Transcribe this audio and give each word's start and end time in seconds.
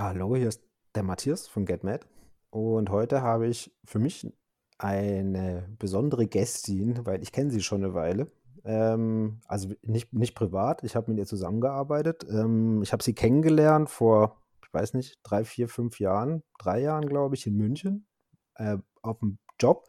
Hallo, 0.00 0.36
hier 0.36 0.46
ist 0.46 0.62
der 0.94 1.02
Matthias 1.02 1.48
von 1.48 1.66
GetMad 1.66 2.06
und 2.50 2.88
heute 2.88 3.20
habe 3.20 3.48
ich 3.48 3.74
für 3.84 3.98
mich 3.98 4.32
eine 4.78 5.68
besondere 5.76 6.28
Gästin, 6.28 7.04
weil 7.04 7.20
ich 7.20 7.32
kenne 7.32 7.50
sie 7.50 7.60
schon 7.60 7.82
eine 7.82 7.94
Weile. 7.94 8.30
Ähm, 8.62 9.40
also 9.46 9.74
nicht, 9.82 10.12
nicht 10.12 10.36
privat, 10.36 10.84
ich 10.84 10.94
habe 10.94 11.10
mit 11.10 11.18
ihr 11.18 11.26
zusammengearbeitet. 11.26 12.24
Ähm, 12.30 12.80
ich 12.80 12.92
habe 12.92 13.02
sie 13.02 13.12
kennengelernt 13.12 13.90
vor, 13.90 14.40
ich 14.62 14.72
weiß 14.72 14.94
nicht, 14.94 15.18
drei, 15.24 15.44
vier, 15.44 15.68
fünf 15.68 15.98
Jahren, 15.98 16.44
drei 16.60 16.80
Jahren, 16.80 17.08
glaube 17.08 17.34
ich, 17.34 17.44
in 17.48 17.56
München 17.56 18.06
äh, 18.54 18.78
auf 19.02 19.18
dem 19.18 19.40
Job. 19.58 19.88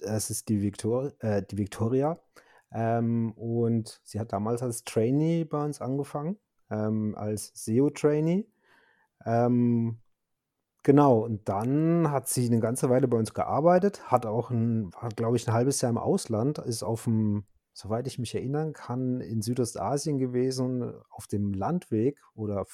Das 0.00 0.30
ist 0.30 0.48
die, 0.48 0.62
Victor 0.62 1.12
äh, 1.18 1.42
die 1.42 1.58
Victoria. 1.58 2.18
Ähm, 2.72 3.32
und 3.32 4.00
sie 4.02 4.18
hat 4.18 4.32
damals 4.32 4.62
als 4.62 4.82
Trainee 4.84 5.44
bei 5.44 5.62
uns 5.62 5.82
angefangen, 5.82 6.38
ähm, 6.70 7.14
als 7.18 7.52
SEO-Trainee. 7.54 8.46
Ähm, 9.24 9.98
genau, 10.82 11.20
und 11.20 11.48
dann 11.48 12.10
hat 12.10 12.28
sie 12.28 12.46
eine 12.46 12.60
ganze 12.60 12.90
Weile 12.90 13.08
bei 13.08 13.16
uns 13.16 13.34
gearbeitet, 13.34 14.10
hat 14.10 14.26
auch 14.26 14.50
ein, 14.50 14.90
glaube 15.16 15.36
ich, 15.36 15.48
ein 15.48 15.54
halbes 15.54 15.80
Jahr 15.80 15.90
im 15.90 15.98
Ausland, 15.98 16.58
ist 16.58 16.82
auf 16.82 17.04
dem, 17.04 17.44
soweit 17.72 18.06
ich 18.06 18.18
mich 18.18 18.34
erinnern 18.34 18.72
kann, 18.72 19.20
in 19.20 19.42
Südostasien 19.42 20.18
gewesen, 20.18 20.94
auf 21.10 21.26
dem 21.26 21.52
Landweg 21.54 22.18
oder 22.34 22.66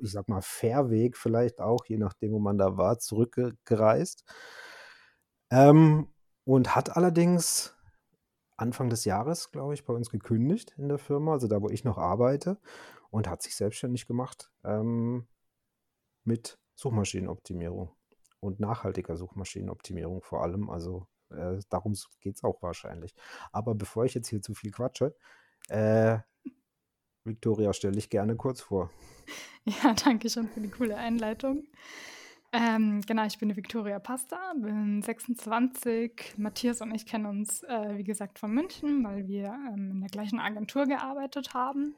ich 0.00 0.12
sag 0.12 0.28
mal 0.28 0.42
Fährweg 0.42 1.16
vielleicht 1.16 1.60
auch, 1.60 1.84
je 1.86 1.98
nachdem, 1.98 2.32
wo 2.32 2.38
man 2.38 2.58
da 2.58 2.76
war, 2.76 2.98
zurückgereist. 2.98 4.24
Ähm, 5.50 6.08
und 6.44 6.76
hat 6.76 6.96
allerdings 6.96 7.74
Anfang 8.56 8.90
des 8.90 9.04
Jahres, 9.04 9.50
glaube 9.50 9.74
ich, 9.74 9.84
bei 9.84 9.92
uns 9.94 10.10
gekündigt 10.10 10.74
in 10.78 10.88
der 10.88 10.98
Firma, 10.98 11.32
also 11.32 11.46
da, 11.48 11.62
wo 11.62 11.68
ich 11.68 11.84
noch 11.84 11.98
arbeite, 11.98 12.58
und 13.10 13.28
hat 13.28 13.42
sich 13.42 13.56
selbstständig 13.56 14.06
gemacht 14.06 14.50
ähm, 14.64 15.26
mit 16.28 16.58
Suchmaschinenoptimierung 16.76 17.90
und 18.38 18.60
nachhaltiger 18.60 19.16
Suchmaschinenoptimierung 19.16 20.22
vor 20.22 20.42
allem. 20.44 20.70
Also 20.70 21.08
äh, 21.30 21.58
darum 21.70 21.94
geht 22.20 22.36
es 22.36 22.44
auch 22.44 22.62
wahrscheinlich. 22.62 23.14
Aber 23.50 23.74
bevor 23.74 24.04
ich 24.04 24.14
jetzt 24.14 24.28
hier 24.28 24.40
zu 24.40 24.54
viel 24.54 24.70
quatsche, 24.70 25.16
äh, 25.68 26.18
Victoria, 27.24 27.72
stelle 27.72 27.94
dich 27.94 28.08
gerne 28.08 28.36
kurz 28.36 28.60
vor. 28.60 28.90
Ja, 29.82 29.92
danke 29.92 30.30
schon 30.30 30.48
für 30.48 30.62
die 30.62 30.70
coole 30.70 30.96
Einleitung. 30.96 31.66
Ähm, 32.52 33.02
genau, 33.02 33.26
ich 33.26 33.38
bin 33.38 33.50
die 33.50 33.56
Victoria 33.56 33.98
Pasta, 33.98 34.54
bin 34.56 35.02
26. 35.02 36.38
Matthias 36.38 36.80
und 36.80 36.94
ich 36.94 37.04
kennen 37.04 37.26
uns, 37.26 37.62
äh, 37.64 37.98
wie 37.98 38.04
gesagt, 38.04 38.38
von 38.38 38.50
München, 38.50 39.04
weil 39.04 39.28
wir 39.28 39.48
ähm, 39.70 39.90
in 39.90 40.00
der 40.00 40.08
gleichen 40.08 40.40
Agentur 40.40 40.86
gearbeitet 40.86 41.52
haben. 41.52 41.96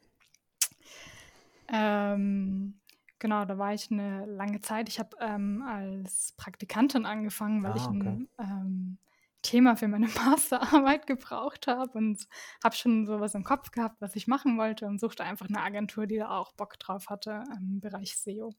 Ähm, 1.68 2.79
genau, 3.20 3.44
da 3.44 3.56
war 3.56 3.72
ich 3.72 3.90
eine 3.92 4.26
lange 4.26 4.60
Zeit. 4.60 4.88
Ich 4.88 4.98
habe 4.98 5.16
ähm, 5.20 5.62
als 5.62 6.32
Praktikantin 6.36 7.06
angefangen, 7.06 7.62
weil 7.62 7.72
ah, 7.72 7.76
ich 7.76 7.86
ein 7.86 8.28
ähm, 8.38 8.98
Thema 9.42 9.76
für 9.76 9.86
meine 9.86 10.08
Masterarbeit 10.26 11.06
gebraucht 11.06 11.68
habe 11.68 11.96
und 11.96 12.26
habe 12.64 12.74
schon 12.74 13.06
sowas 13.06 13.34
im 13.34 13.44
Kopf 13.44 13.70
gehabt, 13.70 14.00
was 14.00 14.16
ich 14.16 14.26
machen 14.26 14.58
wollte 14.58 14.86
und 14.86 15.00
suchte 15.00 15.22
einfach 15.22 15.48
eine 15.48 15.62
Agentur, 15.62 16.06
die 16.06 16.18
da 16.18 16.30
auch 16.30 16.52
Bock 16.52 16.78
drauf 16.78 17.08
hatte 17.08 17.44
im 17.56 17.80
Bereich 17.80 18.16
SEO. 18.16 18.54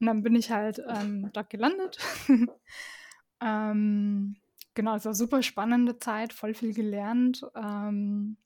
Und 0.00 0.06
dann 0.06 0.22
bin 0.22 0.34
ich 0.34 0.50
halt 0.50 0.82
ähm, 0.88 1.30
dort 1.32 1.50
gelandet. 1.50 1.98
ähm, 3.40 4.36
genau, 4.74 4.96
es 4.96 5.04
war 5.04 5.14
super 5.14 5.42
spannende 5.42 5.98
Zeit, 5.98 6.32
voll 6.32 6.54
viel 6.54 6.74
gelernt. 6.74 7.44
Ähm, 7.54 8.36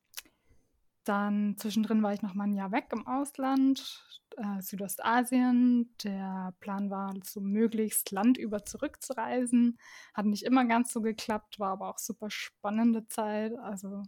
dann 1.08 1.56
zwischendrin 1.56 2.02
war 2.02 2.12
ich 2.12 2.22
noch 2.22 2.34
mal 2.34 2.44
ein 2.44 2.54
Jahr 2.54 2.72
weg 2.72 2.88
im 2.92 3.06
Ausland, 3.06 4.04
äh, 4.36 4.60
Südostasien. 4.60 5.94
Der 6.02 6.54
Plan 6.60 6.90
war, 6.90 7.14
so 7.24 7.40
möglichst 7.40 8.10
landüber 8.10 8.64
zurückzureisen. 8.64 9.78
Hat 10.14 10.26
nicht 10.26 10.42
immer 10.42 10.64
ganz 10.64 10.92
so 10.92 11.00
geklappt, 11.00 11.58
war 11.58 11.72
aber 11.72 11.88
auch 11.88 11.98
super 11.98 12.28
spannende 12.30 13.06
Zeit. 13.06 13.56
Also 13.58 14.02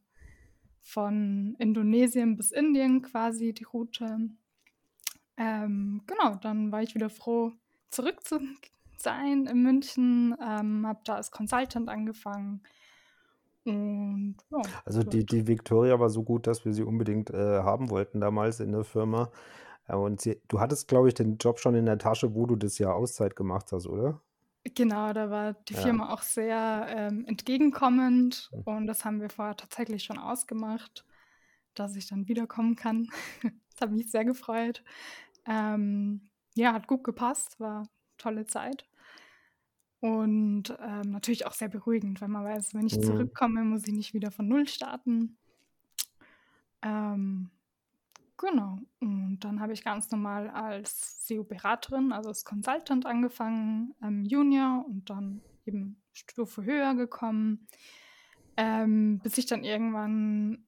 von 0.83 1.55
Indonesien 1.59 2.37
bis 2.37 2.51
Indien 2.51 3.03
quasi 3.03 3.53
die 3.53 3.65
Route. 3.65 4.31
Ähm, 5.37 6.03
genau, 6.07 6.35
dann 6.37 6.73
war 6.73 6.83
ich 6.83 6.95
wieder 6.95 7.11
froh, 7.11 7.53
zurück 7.91 8.25
zu 8.27 8.41
sein 8.99 9.47
in 9.47 9.63
München, 9.63 10.35
ähm, 10.43 10.87
habe 10.87 11.01
da 11.05 11.15
als 11.15 11.31
Consultant 11.31 11.89
angefangen. 11.89 12.63
Und, 13.69 14.37
ja, 14.51 14.63
also 14.85 15.03
die, 15.03 15.25
die 15.25 15.47
Victoria 15.47 15.99
war 16.01 16.11
so 16.11 16.23
gut, 16.23 16.47
dass 16.47 16.65
wir 16.65 16.73
sie 16.73 16.83
unbedingt 16.83 17.31
äh, 17.31 17.61
haben 17.63 17.91
wollten 17.91 18.21
damals 18.21 18.61
in 18.61 18.73
der 18.73 18.85
Firma. 18.85 19.31
Äh, 19.87 19.97
und 19.97 20.21
sie, 20.21 20.41
du 20.49 20.61
hattest, 20.61 20.89
glaube 20.89 21.09
ich, 21.09 21.15
den 21.15 21.39
Job 21.39 21.59
schon 21.59 21.75
in 21.75 21.87
der 21.87 21.99
Tasche, 21.99 22.35
wo 22.35 22.47
du 22.47 22.57
das 22.57 22.79
Jahr 22.79 22.95
Auszeit 22.95 23.37
gemacht 23.37 23.73
hast, 23.73 23.87
oder? 23.87 24.21
Genau, 24.75 25.13
da 25.13 25.31
war 25.31 25.55
die 25.55 25.75
ja. 25.75 25.81
Firma 25.81 26.13
auch 26.13 26.23
sehr 26.23 26.87
ähm, 26.91 27.25
entgegenkommend 27.27 28.51
hm. 28.53 28.63
und 28.65 28.87
das 28.87 29.05
haben 29.05 29.21
wir 29.21 29.31
vorher 29.31 29.57
tatsächlich 29.57 30.05
schon 30.05 30.19
ausgemacht, 30.19 31.07
dass 31.75 31.97
ich 31.97 32.09
dann 32.09 32.29
wiederkommen 32.29 32.77
kann. 32.77 33.09
das 33.43 33.81
hat 33.81 33.93
mich 33.93 34.11
sehr 34.11 34.25
gefreut. 34.25 34.83
Ähm, 35.47 36.29
ja, 36.55 36.73
hat 36.73 36.87
gut 36.87 37.05
gepasst, 37.05 37.61
war 37.61 37.89
tolle 38.19 38.47
Zeit. 38.47 38.85
Und 40.01 40.77
ähm, 40.81 41.11
natürlich 41.11 41.47
auch 41.47 41.55
sehr 41.55 41.69
beruhigend, 41.69 42.21
weil 42.21 42.29
man 42.29 42.45
weiß, 42.45 42.75
wenn 42.75 42.87
ich 42.87 42.97
mhm. 42.97 43.03
zurückkomme, 43.03 43.65
muss 43.65 43.87
ich 43.87 43.95
nicht 43.95 44.15
wieder 44.15 44.31
von 44.31 44.47
Null 44.47 44.69
starten. 44.69 45.37
Ähm, 46.83 47.51
genau. 48.37 48.79
Und 49.01 49.41
dann 49.41 49.61
habe 49.61 49.73
ich 49.73 49.83
ganz 49.83 50.11
normal 50.11 50.49
als 50.51 51.27
SEO-Beraterin, 51.27 52.13
also 52.13 52.29
als 52.29 52.45
Consultant 52.45 53.07
angefangen, 53.07 53.95
ähm, 54.03 54.25
Junior 54.25 54.85
und 54.87 55.11
dann 55.11 55.41
eben 55.67 56.01
Stufe 56.13 56.65
höher 56.65 56.95
gekommen, 56.95 57.67
ähm, 58.57 59.19
bis 59.19 59.37
ich 59.37 59.47
dann 59.47 59.65
irgendwann 59.65 60.65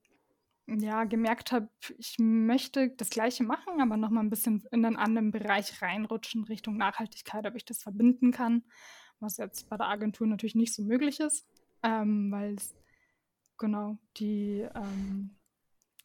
ja, 0.66 1.04
gemerkt 1.04 1.52
habe, 1.52 1.68
ich 1.98 2.16
möchte 2.18 2.90
das 2.90 3.10
Gleiche 3.10 3.42
machen, 3.42 3.80
aber 3.80 3.96
noch 3.96 4.10
mal 4.10 4.20
ein 4.20 4.30
bisschen 4.30 4.62
in 4.70 4.84
einen 4.84 4.96
anderen 4.96 5.30
Bereich 5.32 5.82
reinrutschen, 5.82 6.44
Richtung 6.44 6.76
Nachhaltigkeit, 6.76 7.46
ob 7.46 7.56
ich 7.56 7.64
das 7.64 7.82
verbinden 7.82 8.30
kann, 8.30 8.62
was 9.20 9.36
jetzt 9.36 9.68
bei 9.68 9.76
der 9.76 9.88
Agentur 9.88 10.26
natürlich 10.26 10.54
nicht 10.54 10.74
so 10.74 10.82
möglich 10.82 11.20
ist, 11.20 11.46
ähm, 11.82 12.30
weil 12.30 12.56
genau 13.58 13.98
die, 14.16 14.66
ähm, 14.74 15.36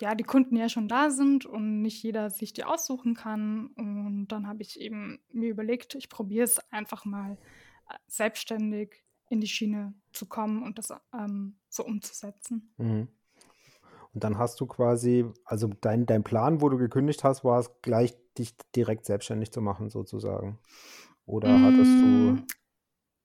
ja, 0.02 0.14
die 0.14 0.24
Kunden 0.24 0.58
ja 0.58 0.70
schon 0.70 0.88
da 0.88 1.10
sind 1.10 1.46
und 1.46 1.82
nicht 1.82 2.04
jeder 2.04 2.30
sich 2.30 2.54
die 2.54 2.66
aussuchen 2.66 3.16
kann. 3.16 3.68
Und 3.78 4.28
dann 4.28 4.48
habe 4.48 4.62
ich 4.62 4.80
eben 4.80 5.20
mir 5.32 5.50
überlegt, 5.50 5.96
ich 5.96 6.10
probiere 6.10 6.44
es 6.44 6.60
einfach 6.72 7.06
mal 7.06 7.38
äh, 7.90 7.96
selbstständig 8.08 9.04
in 9.30 9.42
die 9.42 9.48
Schiene 9.48 9.94
zu 10.12 10.28
kommen 10.28 10.64
und 10.64 10.78
das 10.78 10.94
ähm, 11.14 11.58
so 11.70 11.84
umzusetzen. 11.86 12.74
Mhm. 12.78 13.08
Und 14.14 14.24
dann 14.24 14.38
hast 14.38 14.62
du 14.62 14.66
quasi, 14.66 15.26
also 15.44 15.70
dein, 15.82 16.06
dein 16.06 16.24
Plan, 16.24 16.62
wo 16.62 16.70
du 16.70 16.78
gekündigt 16.78 17.24
hast, 17.26 17.44
war 17.44 17.60
es 17.60 17.70
gleich, 17.82 18.16
dich 18.38 18.56
direkt 18.74 19.06
selbstständig 19.06 19.52
zu 19.52 19.62
machen, 19.62 19.90
sozusagen. 19.90 20.58
Oder 21.26 21.60
hattest 21.62 21.92
du. 21.92 22.38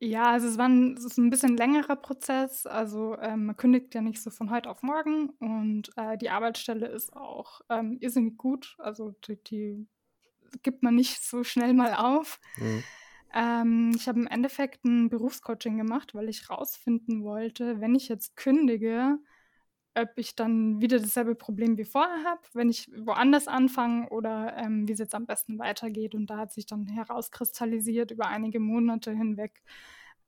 Ja, 0.02 0.30
also 0.30 0.48
es 0.48 0.56
war 0.56 0.66
ein, 0.66 0.94
es 0.96 1.04
ist 1.04 1.18
ein 1.18 1.28
bisschen 1.28 1.58
längerer 1.58 1.96
Prozess. 1.96 2.64
Also 2.64 3.18
ähm, 3.18 3.46
man 3.46 3.56
kündigt 3.56 3.94
ja 3.94 4.00
nicht 4.00 4.22
so 4.22 4.30
von 4.30 4.50
heute 4.50 4.70
auf 4.70 4.82
morgen 4.82 5.28
und 5.40 5.90
äh, 5.96 6.16
die 6.16 6.30
Arbeitsstelle 6.30 6.86
ist 6.86 7.14
auch 7.14 7.60
ähm, 7.68 7.98
irrsinnig 8.00 8.38
gut. 8.38 8.76
Also 8.78 9.14
die, 9.26 9.36
die 9.44 9.86
gibt 10.62 10.82
man 10.82 10.94
nicht 10.94 11.22
so 11.22 11.44
schnell 11.44 11.74
mal 11.74 11.94
auf. 11.94 12.40
Mhm. 12.56 12.82
Ähm, 13.34 13.92
ich 13.94 14.08
habe 14.08 14.20
im 14.20 14.26
Endeffekt 14.26 14.86
ein 14.86 15.10
Berufscoaching 15.10 15.76
gemacht, 15.76 16.14
weil 16.14 16.30
ich 16.30 16.48
rausfinden 16.48 17.22
wollte, 17.22 17.80
wenn 17.82 17.94
ich 17.94 18.08
jetzt 18.08 18.36
kündige, 18.36 19.18
ob 19.94 20.10
ich 20.16 20.36
dann 20.36 20.80
wieder 20.80 21.00
dasselbe 21.00 21.34
Problem 21.34 21.76
wie 21.76 21.84
vorher 21.84 22.24
habe, 22.24 22.42
wenn 22.52 22.68
ich 22.68 22.90
woanders 22.96 23.48
anfange 23.48 24.08
oder 24.10 24.56
ähm, 24.56 24.86
wie 24.86 24.92
es 24.92 24.98
jetzt 24.98 25.14
am 25.14 25.26
besten 25.26 25.58
weitergeht. 25.58 26.14
Und 26.14 26.28
da 26.28 26.38
hat 26.38 26.52
sich 26.52 26.66
dann 26.66 26.86
herauskristallisiert 26.86 28.10
über 28.10 28.26
einige 28.26 28.60
Monate 28.60 29.12
hinweg, 29.12 29.62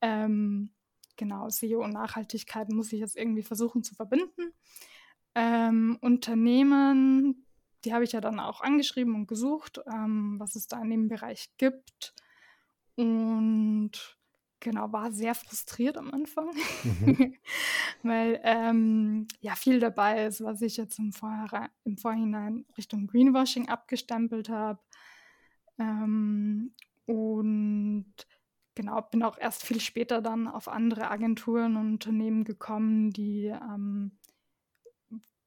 ähm, 0.00 0.70
genau, 1.16 1.48
SEO 1.48 1.84
und 1.84 1.92
Nachhaltigkeit 1.92 2.68
muss 2.70 2.92
ich 2.92 3.00
jetzt 3.00 3.16
irgendwie 3.16 3.42
versuchen 3.42 3.84
zu 3.84 3.94
verbinden. 3.94 4.52
Ähm, 5.34 5.96
Unternehmen, 6.00 7.46
die 7.84 7.94
habe 7.94 8.04
ich 8.04 8.12
ja 8.12 8.20
dann 8.20 8.40
auch 8.40 8.60
angeschrieben 8.60 9.14
und 9.14 9.28
gesucht, 9.28 9.80
ähm, 9.86 10.38
was 10.38 10.56
es 10.56 10.66
da 10.66 10.80
in 10.82 10.90
dem 10.90 11.08
Bereich 11.08 11.50
gibt. 11.56 12.14
Und 12.96 13.92
Genau, 14.62 14.92
war 14.92 15.10
sehr 15.10 15.34
frustriert 15.34 15.98
am 15.98 16.12
Anfang, 16.12 16.48
mhm. 16.84 17.34
weil 18.04 18.40
ähm, 18.44 19.26
ja 19.40 19.56
viel 19.56 19.80
dabei 19.80 20.24
ist, 20.24 20.40
was 20.44 20.62
ich 20.62 20.76
jetzt 20.76 21.00
im, 21.00 21.12
Vorher 21.12 21.68
im 21.82 21.98
Vorhinein 21.98 22.64
Richtung 22.78 23.08
Greenwashing 23.08 23.68
abgestempelt 23.68 24.50
habe. 24.50 24.78
Ähm, 25.80 26.74
und 27.06 28.14
genau, 28.76 29.02
bin 29.02 29.24
auch 29.24 29.36
erst 29.36 29.66
viel 29.66 29.80
später 29.80 30.22
dann 30.22 30.46
auf 30.46 30.68
andere 30.68 31.10
Agenturen 31.10 31.76
und 31.76 31.94
Unternehmen 31.94 32.44
gekommen, 32.44 33.10
die 33.10 33.46
ähm, 33.46 34.12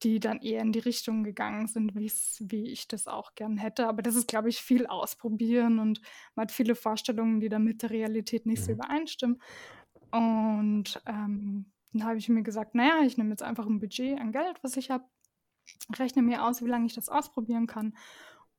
die 0.02 0.20
dann 0.20 0.40
eher 0.42 0.62
in 0.62 0.72
die 0.72 0.78
Richtung 0.80 1.24
gegangen 1.24 1.66
sind, 1.68 1.94
wie 1.94 2.70
ich 2.72 2.88
das 2.88 3.06
auch 3.08 3.34
gern 3.34 3.56
hätte. 3.58 3.88
Aber 3.88 4.02
das 4.02 4.16
ist, 4.16 4.28
glaube 4.28 4.48
ich, 4.50 4.58
viel 4.62 4.86
ausprobieren 4.86 5.78
und 5.80 6.00
man 6.34 6.44
hat 6.44 6.52
viele 6.52 6.74
Vorstellungen, 6.74 7.40
die 7.40 7.48
dann 7.48 7.64
mit 7.64 7.82
der 7.82 7.90
Realität 7.90 8.46
nicht 8.46 8.64
so 8.64 8.72
Mhm. 8.72 8.74
übereinstimmen. 8.74 9.40
Und, 10.12 11.02
ähm, 11.06 11.72
dann 11.92 12.04
habe 12.04 12.18
ich 12.18 12.28
mir 12.28 12.42
gesagt: 12.42 12.72
„Na 12.74 12.86
ja, 13.00 13.02
ich 13.06 13.16
nehme 13.18 13.30
jetzt 13.30 13.42
einfach 13.42 13.66
'n 13.66 13.80
Budget 13.80 14.20
an 14.20 14.32
Geld, 14.32 14.58
was 14.62 14.76
ich 14.76 14.90
habe, 14.90 15.04
rechne 15.98 16.22
mir 16.22 16.44
aus, 16.44 16.62
wie 16.62 16.68
lange 16.68 16.86
ich 16.86 16.94
das 16.94 17.08
ausprobieren 17.10 17.66
kann. 17.68 17.96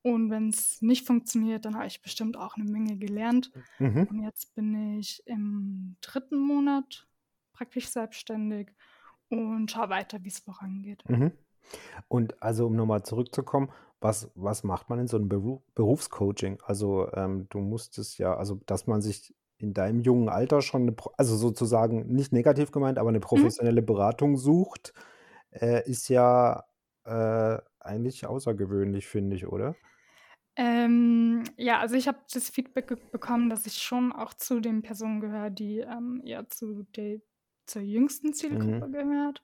Und 0.02 0.30
wenn's 0.30 0.82
nicht 0.82 1.06
funktioniert, 1.06 1.64
dann 1.66 1.76
habe 1.76 1.86
ich 1.88 2.02
bestimmt 2.02 2.36
auch 2.38 2.56
'ne 2.58 2.64
Menge 2.64 2.98
gelernt.“ 2.98 3.52
Mhm. 3.80 4.08
Und 4.10 4.22
jetzt 4.24 4.54
bin 4.56 4.98
ich 5.00 5.22
im 5.26 5.96
dritten 6.02 6.38
Monat 6.40 7.08
praktisch 7.54 7.88
selbstständig 7.90 8.72
und 9.30 9.70
schaue 9.70 9.90
weiter, 9.90 10.18
wie's 10.24 10.38
vorangeht. 10.40 11.04
Mhm. 11.06 11.32
Und 12.08 12.42
also, 12.42 12.66
um 12.66 12.76
noch 12.76 12.86
mal 12.86 13.02
zurückzukommen, 13.04 13.70
was 14.00 14.30
was 14.36 14.64
macht 14.64 14.90
man 14.90 15.00
in 15.00 15.08
so 15.08 15.18
'nem 15.18 15.28
Beru 15.28 15.62
Berufscoaching? 15.74 16.60
Also, 16.64 17.10
ähm, 17.14 17.48
du 17.50 17.60
musstest 17.60 18.18
ja 18.18 18.36
also, 18.36 18.56
dass 18.66 18.86
man 18.86 19.02
sich 19.02 19.34
in 19.58 19.74
deinem 19.74 20.00
jungen 20.00 20.28
Alter 20.28 20.62
schon 20.62 20.86
'ne 20.86 20.92
pro 20.92 21.12
also, 21.18 21.36
sozusagen 21.36 22.08
nicht 22.14 22.32
negativ 22.32 22.72
gemeint, 22.72 22.98
aber 22.98 23.12
'ne 23.12 23.20
Mhm. 23.34 23.58
professionelle 23.60 23.82
Beratung 23.82 24.36
sucht, 24.38 24.94
äh, 25.52 25.88
ist 25.90 26.08
ja, 26.08 26.64
äh, 27.04 27.58
eigentlich 27.80 28.26
außergewöhnlich, 28.26 29.06
finde 29.08 29.36
ich, 29.36 29.46
oder? 29.48 29.76
Ähm, 30.56 31.44
ja, 31.56 31.78
also, 31.78 31.94
ich 31.94 32.08
habe 32.08 32.18
das 32.32 32.50
Feedback 32.50 33.10
bekommen, 33.12 33.48
dass 33.48 33.66
ich 33.66 33.74
schon 33.78 34.12
auch 34.12 34.34
zu 34.34 34.60
den 34.60 34.82
Personen 34.82 35.20
gehöre, 35.20 35.50
die, 35.50 35.78
ähm, 35.80 36.20
eher 36.24 36.48
zu 36.50 36.82
der 36.96 37.20
zur 37.68 37.82
jüngsten 37.82 38.34
Mhm. 38.50 38.82
Zielgruppe 38.82 38.90
gehört. 38.90 39.42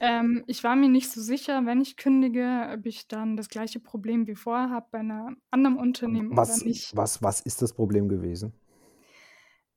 Ähm, 0.00 0.44
ich 0.48 0.64
war 0.64 0.76
mir 0.76 0.88
nicht 0.90 1.10
so 1.10 1.20
sicher, 1.22 1.66
wenn 1.66 1.80
ich 1.82 1.96
kündige, 1.96 2.70
ob 2.74 2.86
ich 2.86 3.08
dann 3.08 3.36
das 3.36 3.48
gleiche 3.50 3.80
Problem 3.80 4.26
wie 4.28 4.36
vorher 4.36 4.70
habe 4.70 4.88
bei 4.92 5.02
'ner 5.02 5.36
anderen 5.50 5.76
Unternehmen 5.78 6.34
oder 6.38 6.56
was 6.56 6.64
nicht. 6.64 6.94
was 6.94 7.22
was 7.22 7.40
ist 7.40 7.62
das 7.62 7.72
Problem 7.72 8.08
gewesen? 8.08 8.52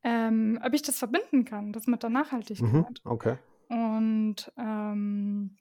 Ähm, 0.04 0.60
ob 0.64 0.74
ich 0.74 0.82
das 0.82 0.98
verbinden 1.00 1.46
kann, 1.46 1.74
das 1.74 1.88
mit 1.88 2.02
der 2.04 2.10
Mhm, 2.58 2.86
Nachhaltigkeit. 2.90 3.02
okay. 3.06 3.38
Und, 3.70 4.52
ähm 4.58 5.58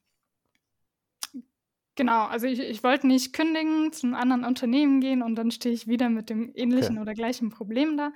genau, 1.96 2.24
also, 2.26 2.46
ich 2.46 2.60
ich 2.60 2.82
wollte 2.84 3.06
nicht 3.06 3.32
kündigen, 3.32 3.92
zu 3.92 4.06
'nem 4.06 4.14
anderen 4.16 4.44
Unternehmen 4.44 5.00
gehen 5.00 5.22
und 5.22 5.34
dann 5.36 5.50
stehe 5.50 5.74
ich 5.74 5.86
wieder 5.88 6.08
mit 6.10 6.30
dem 6.30 6.50
Okay. 6.68 6.90
ähnlichen 6.94 6.98
oder 6.98 7.14
gleichen 7.14 7.50
Problem 7.50 7.96
da. 7.96 8.12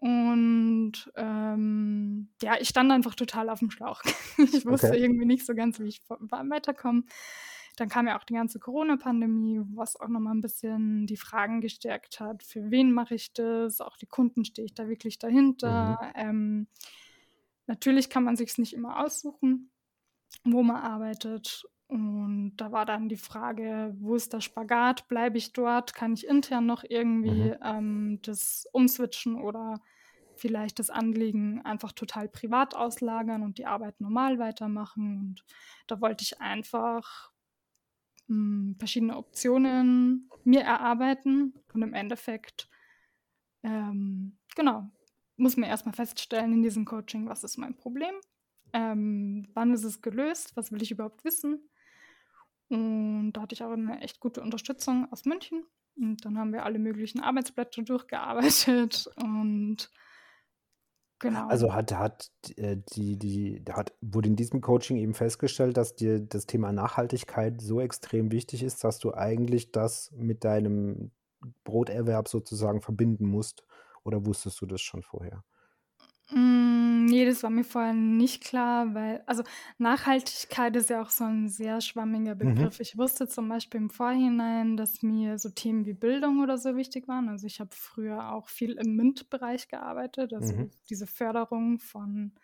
Und, 0.00 1.10
ähm, 1.16 2.28
ja, 2.40 2.56
ich 2.60 2.68
stand 2.68 2.92
einfach 2.92 3.14
total 3.16 3.48
aufm 3.50 3.70
Schlauch. 3.70 4.02
Ich 4.38 4.64
wusste 4.64 4.94
Okay. 4.94 4.98
irgendwie 4.98 5.26
nicht 5.26 5.44
so 5.44 5.54
ganz, 5.54 5.80
wie 5.80 5.88
ich 5.88 6.00
weiterkomme. 6.08 7.02
Dann 7.76 7.88
kam 7.88 8.06
ja 8.06 8.18
auch 8.18 8.24
die 8.24 8.34
ganze 8.34 8.58
Corona-Pandemie, 8.60 9.60
was 9.74 9.96
auch 9.96 10.08
noch 10.08 10.20
mal 10.20 10.32
'n 10.32 10.40
bisschen 10.40 11.06
die 11.06 11.16
Fragen 11.16 11.60
gestärkt 11.60 12.20
hat: 12.20 12.42
„Für 12.44 12.70
wen 12.70 12.92
mache 12.92 13.14
ich 13.16 13.32
das? 13.32 13.80
Auch 13.80 13.96
die 13.96 14.06
Kunden, 14.06 14.44
stehe 14.44 14.66
ich 14.66 14.74
da 14.74 14.88
wirklich 14.88 15.18
dahinter?“ 15.18 15.64
Mhm. 15.64 15.98
Ähm, 16.14 16.68
natürlich 17.66 18.10
kann 18.10 18.24
man 18.24 18.36
sich's 18.36 18.58
nicht 18.58 18.74
immer 18.74 19.04
aussuchen, 19.04 19.72
wo 20.44 20.62
man 20.64 20.76
arbeitet. 20.78 21.64
Und 21.88 22.56
da 22.58 22.70
war 22.72 22.84
dann 22.86 23.08
die 23.08 23.16
Frage: 23.16 23.94
„Wo 23.98 24.14
ist 24.14 24.32
der 24.34 24.40
Spagat? 24.42 25.08
Bleibe 25.08 25.38
ich 25.38 25.52
dort? 25.52 25.94
Kann 25.94 26.12
ich 26.14 26.26
intern 26.26 26.66
noch 26.66 26.84
Mhm. 27.24 27.48
irgendwie, 27.48 27.54
ähm, 27.62 28.20
das 28.22 28.68
umswitchen 28.72 29.36
oder 29.36 29.80
vielleicht 30.34 30.78
das 30.78 30.90
Anliegen 30.90 31.62
einfach 31.64 31.92
total 31.92 32.28
privat 32.28 32.74
auslagern 32.76 33.42
und 33.42 33.58
die 33.58 33.66
Arbeit 33.66 34.00
normal 34.00 34.38
weitermachen?“ 34.38 35.18
Und 35.18 35.44
da 35.86 36.00
wollte 36.00 36.22
ich 36.24 36.40
einfach, 36.40 37.32
hm, 38.28 38.76
verschiedene 38.78 39.16
Optionen 39.16 40.32
mir 40.44 40.62
erarbeiten 40.62 41.54
und 41.74 41.82
im 41.82 41.94
Endeffekt, 41.94 42.68
ähm, 43.62 44.38
genau, 44.56 44.90
muss 45.36 45.56
man 45.56 45.68
erst 45.68 45.86
mal 45.86 45.92
feststellen 45.92 46.52
in 46.54 46.62
diesem 46.62 46.84
Coaching: 46.84 47.28
„Was 47.28 47.44
ist 47.44 47.58
mein 47.58 47.76
Problem? 47.76 48.14
Ähm, 48.72 49.48
wann 49.54 49.72
ist 49.74 49.84
es 49.84 50.02
gelöst? 50.02 50.56
Was 50.56 50.72
will 50.72 50.82
ich 50.82 50.90
überhaupt 50.92 51.24
wissen?“ 51.24 51.68
Und 52.70 53.32
da 53.32 53.42
hatte 53.42 53.54
ich 53.54 53.62
auch 53.64 53.74
'ne 53.76 54.00
echt 54.02 54.20
gute 54.20 54.42
Unterstützung 54.42 55.08
aus 55.12 55.24
München. 55.24 55.64
Und 55.96 56.24
dann 56.24 56.38
haben 56.38 56.52
wir 56.52 56.64
alle 56.64 56.78
möglichen 56.78 57.20
Arbeitsblätter 57.20 57.82
durchgearbeitet 57.84 59.08
und 59.16 59.90
genau. 61.20 61.48
Also, 61.50 61.72
hat 61.74 61.92
hat 61.92 62.30
äh, 62.56 62.76
die 62.94 63.18
die 63.18 63.62
hat 63.70 63.94
wurde 64.02 64.28
in 64.28 64.36
diesem 64.36 64.60
Coaching 64.60 64.96
eben 64.98 65.14
festgestellt, 65.14 65.76
dass 65.78 65.94
dir 65.96 66.20
das 66.20 66.46
Thema 66.46 66.72
Nachhaltigkeit 66.72 67.60
so 67.60 67.80
extrem 67.80 68.30
wichtig 68.32 68.62
ist, 68.62 68.84
dass 68.84 68.98
du 68.98 69.14
eigentlich 69.14 69.72
das 69.72 70.12
mit 70.16 70.44
deinem 70.44 71.12
Broterwerb 71.64 72.28
sozusagen 72.28 72.82
verbinden 72.82 73.26
musst? 73.26 73.64
Oder 74.04 74.26
wusstest 74.26 74.60
du 74.60 74.66
das 74.66 74.82
schon 74.82 75.02
vorher? 75.02 75.42
Hm, 76.30 77.06
ne, 77.06 77.24
das 77.24 77.42
war 77.42 77.48
mir 77.48 77.64
vorher 77.64 77.94
nicht 77.94 78.44
klar, 78.44 78.92
weil 78.94 79.22
also, 79.26 79.44
Nachhaltigkeit 79.78 80.76
ist 80.76 80.90
ja 80.90 81.00
auch 81.00 81.08
so 81.08 81.24
'n 81.24 81.48
sehr 81.48 81.80
schwammiger 81.80 82.34
Mhm. 82.40 82.68
Begriff. 82.68 82.80
Ich 82.80 82.98
wusste 82.98 83.28
zum 83.28 83.48
Beispiel 83.48 83.80
im 83.80 83.88
Vorhinein, 83.88 84.76
dass 84.76 85.02
mir 85.02 85.38
so 85.38 85.48
Themen 85.48 85.86
wie 85.86 85.94
Bildung 85.94 86.40
oder 86.42 86.58
so 86.58 86.76
wichtig 86.76 87.08
waren. 87.08 87.30
Also, 87.30 87.46
ich 87.46 87.60
habe 87.60 87.70
früher 87.74 88.30
auch 88.34 88.50
viel 88.50 88.72
im 88.72 88.94
MINT-Bereich 88.94 89.68
gearbeitet, 89.68 90.34
Mhm. 90.40 90.68
also, 90.68 90.68
diese 90.90 91.06
Förderung 91.06 91.78
von, 91.78 92.34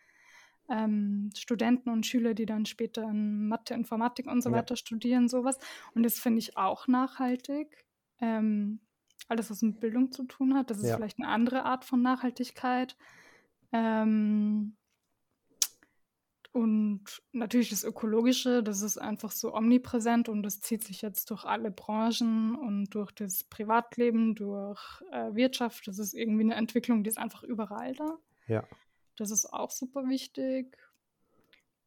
ähm, 0.70 1.30
Studenten 1.36 1.90
und 1.90 2.06
Schüler, 2.06 2.34
die 2.34 2.46
dann 2.46 2.66
später 2.66 3.04
in 3.10 3.48
Mathe, 3.48 3.74
Informatik 3.74 4.26
und 4.28 4.42
so 4.42 4.52
Ja. 4.52 4.54
weiter 4.54 4.76
studieren, 4.76 5.28
so 5.28 5.44
was. 5.44 5.58
Und 5.94 6.04
das 6.04 6.20
finde 6.20 6.40
ich 6.40 6.56
auch 6.56 6.88
nachhaltig. 6.88 7.84
Ähm, 8.20 8.80
alles, 9.28 9.50
was 9.50 9.62
mit 9.62 9.80
Bildung 9.80 10.12
zu 10.12 10.24
tun 10.24 10.54
hat, 10.54 10.70
das 10.70 10.78
ist 10.80 10.92
Ja. 10.92 10.96
vielleicht 10.96 11.18
'ne 11.20 11.28
andere 11.28 11.64
Art 11.64 11.84
von 11.86 12.02
Nachhaltigkeit. 12.02 12.96
Ähm 13.74 14.76
und 16.56 17.20
natürlich 17.32 17.70
das 17.70 17.82
Ökologische, 17.82 18.62
das 18.62 18.80
ist 18.82 18.96
einfach 18.96 19.32
so 19.32 19.52
omnipräsent 19.52 20.28
und 20.28 20.44
das 20.44 20.60
zieht 20.60 20.84
sich 20.84 21.02
jetzt 21.02 21.30
durch 21.30 21.44
alle 21.44 21.72
Branchen 21.72 22.54
und 22.54 22.94
durch 22.94 23.10
das 23.10 23.42
Privatleben, 23.42 24.36
durch, 24.36 25.02
äh, 25.10 25.34
Wirtschaft. 25.34 25.88
Das 25.88 25.98
ist 25.98 26.14
irgendwie 26.14 26.44
'ne 26.44 26.54
Entwicklung, 26.54 27.02
die 27.02 27.08
ist 27.10 27.18
einfach 27.18 27.42
überall 27.42 27.92
da. 27.94 28.18
Ja. 28.48 28.68
Das 29.16 29.30
ist 29.30 29.46
auch 29.52 29.70
super 29.70 30.08
wichtig. 30.08 30.76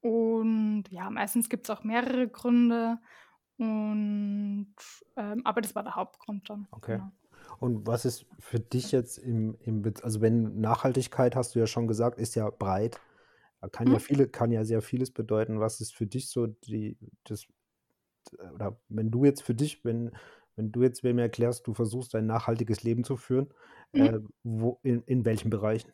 Und 0.04 0.86
ja, 0.89 1.10
meistens 1.10 1.50
gibt's 1.50 1.69
auch 1.69 1.84
mehrere 1.84 2.28
Gründe 2.30 3.00
und, 3.57 4.75
ähm 5.18 5.42
aber 5.45 5.62
das 5.62 5.75
war 5.75 5.84
der 5.84 5.95
Hauptgrund 5.95 6.50
dann, 6.50 6.68
Okay. 6.74 7.00
genau. 7.00 7.12
Und 7.60 7.88
was 7.88 8.06
ist 8.06 8.26
für 8.40 8.60
dich 8.60 8.92
jetzt 8.92 9.18
im 9.18 9.58
im 9.62 9.84
also, 10.04 10.22
wenn 10.22 10.60
Nachhaltigkeit, 10.62 11.36
hast 11.36 11.56
du 11.56 11.60
ja 11.60 11.68
schon 11.68 11.88
gesagt, 11.88 12.20
ist 12.20 12.36
ja 12.36 12.50
breit. 12.50 13.01
Kann 13.72 13.89
ja 13.92 14.00
Mhm. 14.00 14.00
viele 14.00 14.27
kann 14.30 14.51
ja 14.51 14.66
sehr 14.66 14.82
vieles 14.82 15.12
bedeuten. 15.12 15.60
Was 15.60 15.82
ist 15.82 15.96
für 15.96 16.08
dich 16.08 16.30
so 16.30 16.48
die 16.48 16.98
das 17.25 17.48
oder 18.56 18.80
wenn 18.89 19.12
du 19.12 19.25
jetzt 19.25 19.44
für 19.44 19.56
dich 19.56 19.84
wenn 19.86 20.12
wenn 20.56 20.72
du 20.72 20.82
jetzt 20.84 21.04
wem 21.04 21.20
erklärst, 21.20 21.68
du 21.68 21.74
versuchst 21.75 22.16
ein 22.16 22.25
nachhaltiges 22.27 22.84
Leben 22.84 23.04
zu 23.04 23.16
führen, 23.18 23.54
äh, 23.98 24.18
Mhm. 24.18 24.27
wo 24.44 24.80
in 24.84 25.04
in 25.04 25.25
welchen 25.25 25.50
Bereichen? 25.51 25.92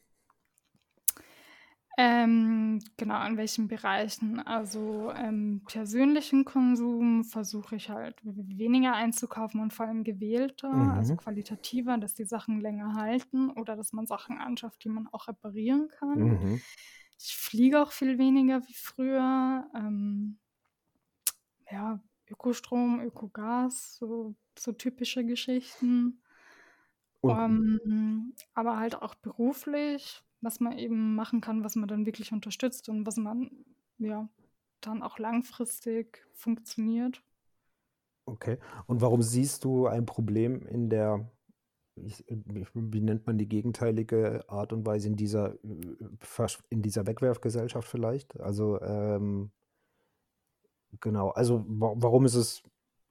Ähm, 1.97 2.79
genau, 2.97 3.23
in 3.27 3.37
welchen 3.37 3.67
Bereichen? 3.67 4.39
Also, 4.39 5.11
ähm, 5.15 5.61
persönlichen 5.67 6.43
Konsum 6.43 7.23
versuche 7.23 7.75
ich 7.75 7.89
halt 7.89 8.19
weniger 8.23 8.93
einzukaufen 8.95 9.61
und 9.61 9.73
vor 9.73 9.85
allem 9.85 10.03
gewählter, 10.03 10.69
also, 10.97 11.13
Mhm. 11.13 11.15
qualitativer, 11.15 11.97
dass 11.99 12.15
die 12.15 12.25
Sachen 12.25 12.61
länger 12.61 12.95
halten 12.95 13.51
oder 13.51 13.75
dass 13.75 13.93
man 13.93 14.07
Sachen 14.07 14.39
anschafft, 14.39 14.83
die 14.83 14.89
man 14.89 15.07
auch 15.11 15.27
reparieren 15.27 15.87
kann. 15.89 16.15
Mhm. 16.15 16.63
Ich 17.19 17.35
fliege 17.37 17.81
auch 17.83 17.91
viel 17.91 18.17
weniger 18.17 18.61
wie 18.67 18.73
früher, 18.75 19.69
ähm 19.75 20.39
ja, 21.71 21.99
Ökostrom, 22.29 23.01
Ökogas, 23.01 23.95
so 23.97 24.35
so 24.57 24.71
typische 24.71 25.25
Geschichten. 25.25 26.21
Und 27.23 27.39
Ähm, 27.45 28.33
aber 28.53 28.77
halt 28.77 28.95
auch 28.95 29.15
beruflich, 29.15 30.23
was 30.43 30.59
man 30.59 30.77
eben 30.77 31.15
machen 31.15 31.41
kann, 31.41 31.63
was 31.63 31.75
man 31.75 31.87
dann 31.87 32.05
wirklich 32.05 32.31
unterstützt 32.31 32.89
und 32.89 33.05
was 33.05 33.17
man, 33.17 33.49
ja, 33.97 34.27
dann 34.81 35.01
auch 35.01 35.17
langfristig 35.17 36.25
funktioniert. 36.33 37.23
Okay. 38.25 38.57
Und 38.85 39.01
warum 39.01 39.21
siehst 39.21 39.63
du 39.63 39.87
ein 39.87 40.05
Problem 40.05 40.65
in 40.67 40.89
der 40.89 41.29
wie 41.95 43.01
nennt 43.01 43.27
man 43.27 43.37
die 43.37 43.47
gegenteilige 43.47 44.43
Art 44.47 44.73
und 44.73 44.83
Weise 44.83 45.09
in 45.09 45.15
dieser, 45.15 45.59
in 46.69 46.81
dieser 46.81 47.05
Wegwerfgesellschaft 47.05 47.87
vielleicht? 47.87 48.39
Also, 48.39 48.81
ähm 48.81 49.51
genau, 50.99 51.29
also, 51.29 51.63
wa 51.67 51.93
warum 51.95 52.25
ist 52.25 52.33
es 52.33 52.63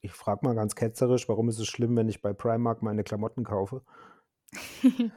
ich 0.02 0.12
frage 0.12 0.44
mal 0.44 0.54
ganz 0.54 0.74
ketzerisch, 0.74 1.28
warum 1.28 1.48
ist 1.48 1.60
es 1.60 1.68
schlimm, 1.68 1.96
wenn 1.96 2.08
ich 2.08 2.20
bei 2.20 2.32
Primark 2.32 2.82
meine 2.82 3.04
Klamotten 3.04 3.44
kaufe? 3.44 3.82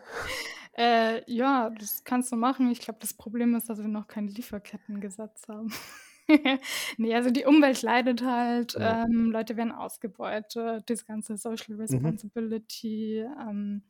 Äh, 0.77 1.24
ja, 1.32 1.70
das 1.70 2.03
kannst 2.03 2.32
du 2.32 2.36
machen. 2.36 2.70
Ich 2.72 2.79
glaube, 2.82 3.00
das 3.00 3.13
Problem 3.13 3.55
ist, 3.55 3.70
dass 3.70 3.79
wir 3.79 3.88
noch 3.88 4.08
kein 4.08 4.27
Lieferkettengesetz 4.27 5.48
haben. 5.48 5.70
Ne, 6.98 7.13
also 7.15 7.29
die 7.29 7.46
Umwelt 7.46 7.82
leidet 7.84 8.24
halt, 8.24 8.75
Genau. 8.75 8.98
ähm, 9.05 9.29
Leute 9.32 9.58
werden 9.58 9.72
ausgebeutet, 9.72 10.89
das 10.89 11.05
ganze 11.05 11.38
Social 11.38 11.75
Mhm. 11.89 12.15
Responsibility, 12.15 13.20
ähm 13.20 13.84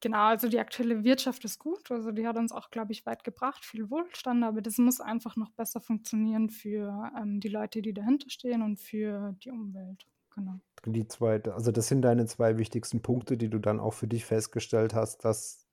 genau, 0.00 0.26
also 0.26 0.48
die 0.48 0.58
aktuelle 0.60 1.04
Wirtschaft 1.04 1.44
ist 1.44 1.58
gut, 1.58 1.90
also 1.90 2.12
die 2.12 2.26
hat 2.26 2.36
uns 2.36 2.52
auch, 2.52 2.70
glaube 2.70 2.92
ich, 2.92 3.06
weit 3.06 3.24
gebracht, 3.24 3.64
viel 3.64 3.90
Wohlstand, 3.90 4.44
aber 4.44 4.60
das 4.62 4.78
muss 4.78 5.00
einfach 5.00 5.36
noch 5.36 5.50
besser 5.52 5.80
funktionieren 5.80 6.50
für, 6.50 7.10
ähm, 7.18 7.40
die 7.40 7.48
Leute, 7.48 7.82
die 7.82 7.94
dahinter 7.94 8.30
stehen 8.30 8.62
und 8.62 8.78
für 8.78 9.32
die 9.42 9.50
Umwelt, 9.50 10.06
genau. 10.30 10.60
Die 10.86 11.06
zweite 11.08 11.54
also 11.54 11.72
das 11.72 11.88
sind 11.88 12.02
deine 12.02 12.26
2 12.26 12.58
wichtigsten 12.58 13.00
Punkte, 13.00 13.36
die 13.38 13.48
du 13.48 13.58
dann 13.58 13.80
auch 13.80 13.92
für 13.94 14.06
dich 14.08 14.24
festgestellt 14.26 14.94
hast, 14.94 15.24
dass 15.24 15.63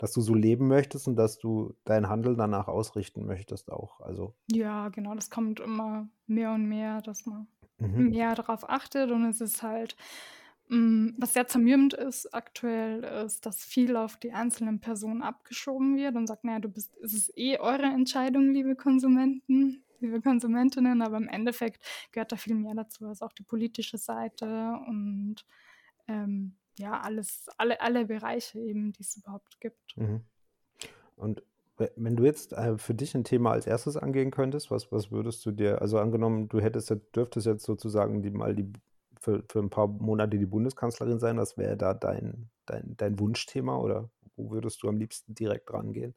dass 0.00 0.12
du 0.12 0.22
so 0.22 0.34
leben 0.34 0.68
möchtest 0.68 1.08
und 1.08 1.16
dass 1.16 1.38
du 1.38 1.74
dein 1.84 2.08
Handeln 2.10 2.38
danach 2.38 2.68
ausrichten 2.68 3.26
möchtest 3.26 3.70
auch, 3.72 4.00
also 4.00 4.36
Ja, 4.50 4.88
genau, 4.88 5.14
das 5.14 5.30
kommt 5.30 5.60
immer 5.60 6.08
mehr 6.26 6.52
und 6.52 6.66
mehr, 6.68 7.00
dass 7.02 7.24
man 7.26 7.48
Mhm. 7.80 8.10
mehr 8.12 8.34
darauf 8.34 8.68
achtet 8.68 9.10
und 9.10 9.24
es 9.26 9.40
ist 9.40 9.62
halt 9.62 9.96
hm, 10.68 11.14
was 11.18 11.34
sehr 11.34 11.46
zermürbend 11.48 11.94
ist 11.94 12.32
aktuell, 12.34 13.02
ist, 13.26 13.44
dass 13.46 13.64
viel 13.64 13.96
auf 13.96 14.16
die 14.16 14.32
einzelnen 14.32 14.80
Personen 14.80 15.22
abgeschoben 15.22 15.96
wird 15.96 16.16
und 16.16 16.26
sagt: 16.28 16.44
„Na 16.44 16.52
ja, 16.54 16.58
du 16.60 16.68
bist 16.68 16.96
es 17.02 17.12
ist 17.14 17.32
eh 17.36 17.58
eure 17.58 17.84
Entscheidung, 17.86 18.52
liebe 18.52 18.76
Konsumenten, 18.76 19.84
liebe 20.00 20.20
Konsumentinnen“, 20.22 21.02
aber 21.02 21.16
im 21.18 21.28
Endeffekt 21.28 21.84
gehört 22.12 22.32
da 22.32 22.36
viel 22.36 22.54
mehr 22.54 22.74
dazu, 22.74 23.06
also 23.06 23.26
auch 23.26 23.32
die 23.32 23.42
politische 23.44 23.98
Seite 23.98 24.78
und, 24.86 25.44
ähm, 26.08 26.56
ja, 26.78 27.00
alles 27.00 27.46
alle 27.58 27.80
alle 27.80 28.06
Bereiche 28.06 28.58
eben, 28.60 28.92
die 28.92 29.02
es 29.02 29.16
überhaupt 29.16 29.60
gibt. 29.60 29.96
Mhm. 29.96 30.24
Und 31.16 31.42
we 31.78 31.90
wenn 31.96 32.16
du 32.16 32.24
jetzt, 32.24 32.52
äh, 32.54 32.78
für 32.78 32.94
dich 32.94 33.14
'n 33.16 33.24
Thema 33.24 33.52
als 33.52 33.66
Erstes 33.66 33.96
angehen 33.96 34.30
könntest, 34.30 34.70
was 34.70 34.92
was 34.92 35.10
würdest 35.12 35.44
du 35.46 35.52
dir 35.52 35.82
also 35.82 35.98
angenommen, 35.98 36.48
du 36.48 36.60
hättest 36.60 36.90
dürftest 37.16 37.46
jetzt 37.46 37.64
sozusagen 37.66 38.22
die 38.22 38.30
mal 38.30 38.54
die 38.54 38.72
für 39.20 39.44
für 39.50 39.60
'n 39.60 39.70
paar 39.70 39.88
Monate 39.88 40.38
die 40.38 40.46
Bundeskanzlerin 40.46 41.20
sein, 41.20 41.38
was 41.38 41.58
wäre 41.58 41.76
da 41.76 41.94
dein 41.94 42.50
dein 42.66 42.96
dein 42.98 43.18
Wunschthema 43.20 43.78
oder 43.78 44.10
wo 44.36 44.50
würdest 44.52 44.82
du 44.82 44.88
am 44.88 44.98
liebsten 44.98 45.34
direkt 45.34 45.72
rangehen? 45.72 46.14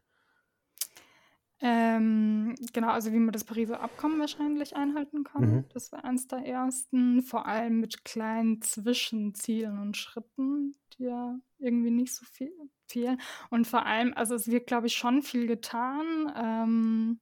Ähm, 1.65 2.55
genau, 2.73 2.89
also 2.89 3.13
wie 3.13 3.19
man 3.19 3.31
das 3.31 3.45
Pariser 3.45 3.79
Abkommen 3.79 4.19
wahrscheinlich 4.19 4.75
einhalten 4.75 5.23
kann. 5.23 5.43
Mhm. 5.45 5.65
Das 5.73 5.93
wäre 5.93 6.03
eins 6.03 6.27
der 6.27 6.39
ersten, 6.45 7.21
vor 7.21 7.45
allem 7.45 7.79
mit 7.79 8.03
kleinen 8.03 8.61
Zwischenzielen 8.61 9.79
und 9.79 9.95
Schritten, 9.95 10.75
die 10.97 11.03
ja 11.05 11.39
irgendwie 11.59 11.89
nicht 11.91 12.13
so 12.13 12.25
viel 12.25 12.51
fehlen. 12.87 13.17
Und 13.49 13.65
vor 13.65 13.85
allem 13.85 14.13
also 14.13 14.35
es 14.35 14.49
wird, 14.49 14.67
glaube 14.67 14.87
ich, 14.87 14.95
schon 14.95 15.21
viel 15.21 15.47
getan, 15.47 16.33
ähm, 16.35 17.19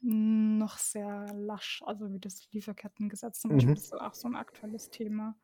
noch 0.00 0.78
sehr 0.78 1.26
lasch, 1.34 1.82
also 1.84 2.12
wie 2.12 2.20
das 2.20 2.48
Lieferkettengesetz 2.52 3.40
zum 3.40 3.52
Beispiel, 3.52 3.72
Mhm. 3.72 3.74
das 3.74 3.84
ist 3.86 3.94
auch 3.94 4.14
so 4.14 4.28
'n 4.28 4.36
aktuelles 4.36 4.90
Thema. 4.90 5.36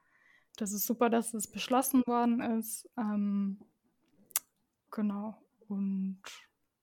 Das 0.56 0.72
ist 0.72 0.86
super, 0.86 1.10
dass 1.10 1.34
es 1.34 1.48
beschlossen 1.48 2.02
worden 2.06 2.40
ist, 2.40 2.88
ähm 2.98 3.58
genau. 4.92 5.36
Und 5.68 6.22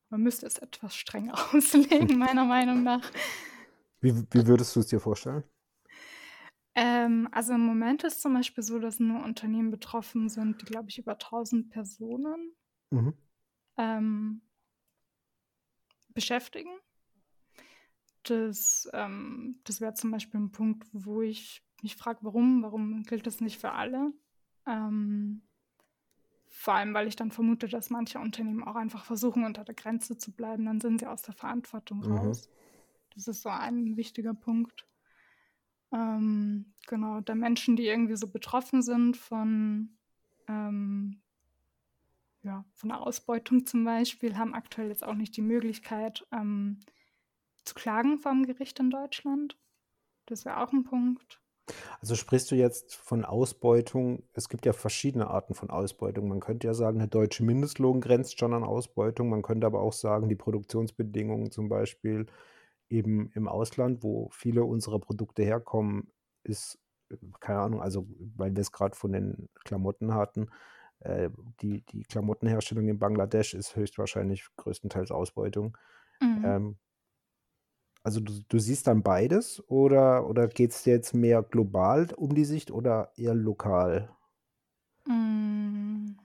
man 0.09 0.21
müsste 0.21 0.45
es 0.47 0.57
etwas 0.59 0.95
strenger 0.95 1.33
auslegen, 1.53 2.17
meiner 2.17 2.45
Meinung 2.45 2.83
nach. 2.83 3.11
Wie 4.01 4.13
wie 4.31 4.47
würdest 4.47 4.75
du's 4.75 4.87
dir 4.87 4.99
vorstellen? 5.01 5.43
Ähm, 6.77 7.27
also 7.31 7.53
im 7.53 7.61
Moment 7.65 8.03
ist 8.03 8.21
zum 8.21 8.33
Beispiel 8.33 8.63
so, 8.63 8.79
dass 8.79 8.99
nur 8.99 9.23
Unternehmen 9.23 9.71
betroffen 9.71 10.27
sind, 10.29 10.61
die, 10.61 10.65
glaube 10.65 10.89
ich, 10.89 10.97
über 10.97 11.17
1.000 11.17 11.69
Personen 11.69 12.55
Mhm. 12.91 13.15
ähm 13.77 14.41
beschäftigen. 16.15 16.79
Das 18.23 18.89
ähm, 18.93 19.61
das 19.65 19.81
wäre 19.81 19.93
zum 19.93 20.11
Beispiel 20.11 20.39
'n 20.39 20.51
Punkt, 20.51 20.87
wo 20.93 21.21
ich 21.21 21.63
mich 21.83 21.95
frage: 21.95 22.19
„Warum? 22.23 22.63
Warum 22.63 23.03
gilt 23.03 23.27
das 23.27 23.39
nicht 23.39 23.59
für 23.59 23.71
alle?“ 23.73 24.13
Ähm 24.67 25.44
vor 26.65 26.73
allem, 26.75 26.93
weil 26.93 27.07
ich 27.07 27.15
dann 27.15 27.31
vermute, 27.31 27.67
dass 27.67 27.89
manche 27.91 28.19
Unternehmen 28.19 28.63
auch 28.63 28.75
einfach 28.75 29.05
versuchen, 29.05 29.45
unter 29.45 29.63
der 29.63 29.75
Grenze 29.75 30.17
zu 30.17 30.33
bleiben, 30.33 30.65
dann 30.65 30.81
sind 30.81 30.99
sie 30.99 31.07
aus 31.07 31.21
der 31.23 31.33
Verantwortung 31.35 32.01
Mhm. 32.01 32.05
raus. 32.05 32.49
Das 33.15 33.27
ist 33.27 33.41
so 33.43 33.49
ein 33.49 33.97
wichtiger 33.97 34.33
Punkt. 34.33 34.87
Ähm, 35.91 36.73
genau, 36.87 37.21
da 37.21 37.35
Menschen, 37.35 37.75
die 37.75 37.87
irgendwie 37.87 38.15
so 38.15 38.27
betroffen 38.27 38.81
sind 38.81 39.17
von, 39.17 39.97
ähm 40.47 41.21
ja, 42.43 42.63
von 42.73 42.89
der 42.89 43.01
Ausbeutung 43.01 43.65
zum 43.65 43.83
Beispiel, 43.83 44.37
haben 44.37 44.53
aktuell 44.53 44.89
jetzt 44.89 45.03
auch 45.03 45.15
nicht 45.15 45.35
die 45.35 45.41
Möglichkeit, 45.41 46.25
ähm, 46.31 46.79
zu 47.65 47.75
klagen 47.75 48.19
vorm 48.19 48.45
Gericht 48.45 48.79
in 48.79 48.89
Deutschland. 48.91 49.57
Das 50.27 50.45
wäre 50.45 50.59
auch 50.59 50.73
'n 50.73 50.83
Punkt. 50.85 51.41
Also 51.99 52.15
sprichst 52.15 52.51
du 52.51 52.55
jetzt 52.55 52.95
von 52.95 53.25
Ausbeutung 53.25 54.23
es 54.33 54.49
gibt 54.49 54.65
ja 54.65 54.73
verschiedene 54.73 55.27
Arten 55.27 55.53
von 55.55 55.69
Ausbeutung. 55.69 56.27
Man 56.27 56.39
könnte 56.39 56.67
ja 56.67 56.73
sagen, 56.73 56.99
der 56.99 57.07
deutsche 57.07 57.43
Mindestlohn 57.43 58.01
grenzt 58.01 58.39
schon 58.39 58.53
an 58.53 58.63
Ausbeutung. 58.63 59.29
Man 59.29 59.41
könnte 59.41 59.67
aber 59.67 59.81
auch 59.81 59.93
sagen, 59.93 60.29
die 60.29 60.35
Produktionsbedingungen 60.35 61.51
zum 61.51 61.69
Beispiel 61.69 62.27
eben 62.89 63.31
im 63.33 63.47
Ausland, 63.47 64.03
wo 64.03 64.29
viele 64.31 64.63
unserer 64.63 64.99
Produkte 64.99 65.43
herkommen, 65.43 66.11
ist, 66.43 66.79
keine 67.39 67.59
Ahnung, 67.59 67.81
also 67.81 68.07
weil 68.35 68.55
wir's 68.55 68.71
grad 68.71 68.95
von 68.95 69.11
den 69.11 69.49
Klamotten 69.63 70.13
hatten, 70.13 70.49
äh, 70.99 71.29
die 71.61 71.83
die 71.85 72.03
Klamottenherstellung 72.03 72.87
in 72.87 72.99
Bangladesch 72.99 73.53
ist 73.53 73.75
höchstwahrscheinlich 73.75 74.45
größtenteils 74.57 75.11
Ausbeutung. 75.11 75.77
Mhm. 76.21 76.43
Ähm 76.45 76.77
also 78.05 78.19
du 78.21 78.33
du 78.47 78.59
siehst 78.59 78.87
dann 78.87 79.03
beides 79.03 79.61
oder 79.69 80.27
oder 80.29 80.47
geht's 80.47 80.83
dir 80.83 80.93
jetzt 80.93 81.13
mehr 81.13 81.43
global 81.43 82.07
um 82.15 82.35
die 82.35 82.45
Sicht 82.45 82.71
oder 82.71 83.11
eher 83.17 83.35
lokal? 83.35 84.09
Hm, 85.07 86.17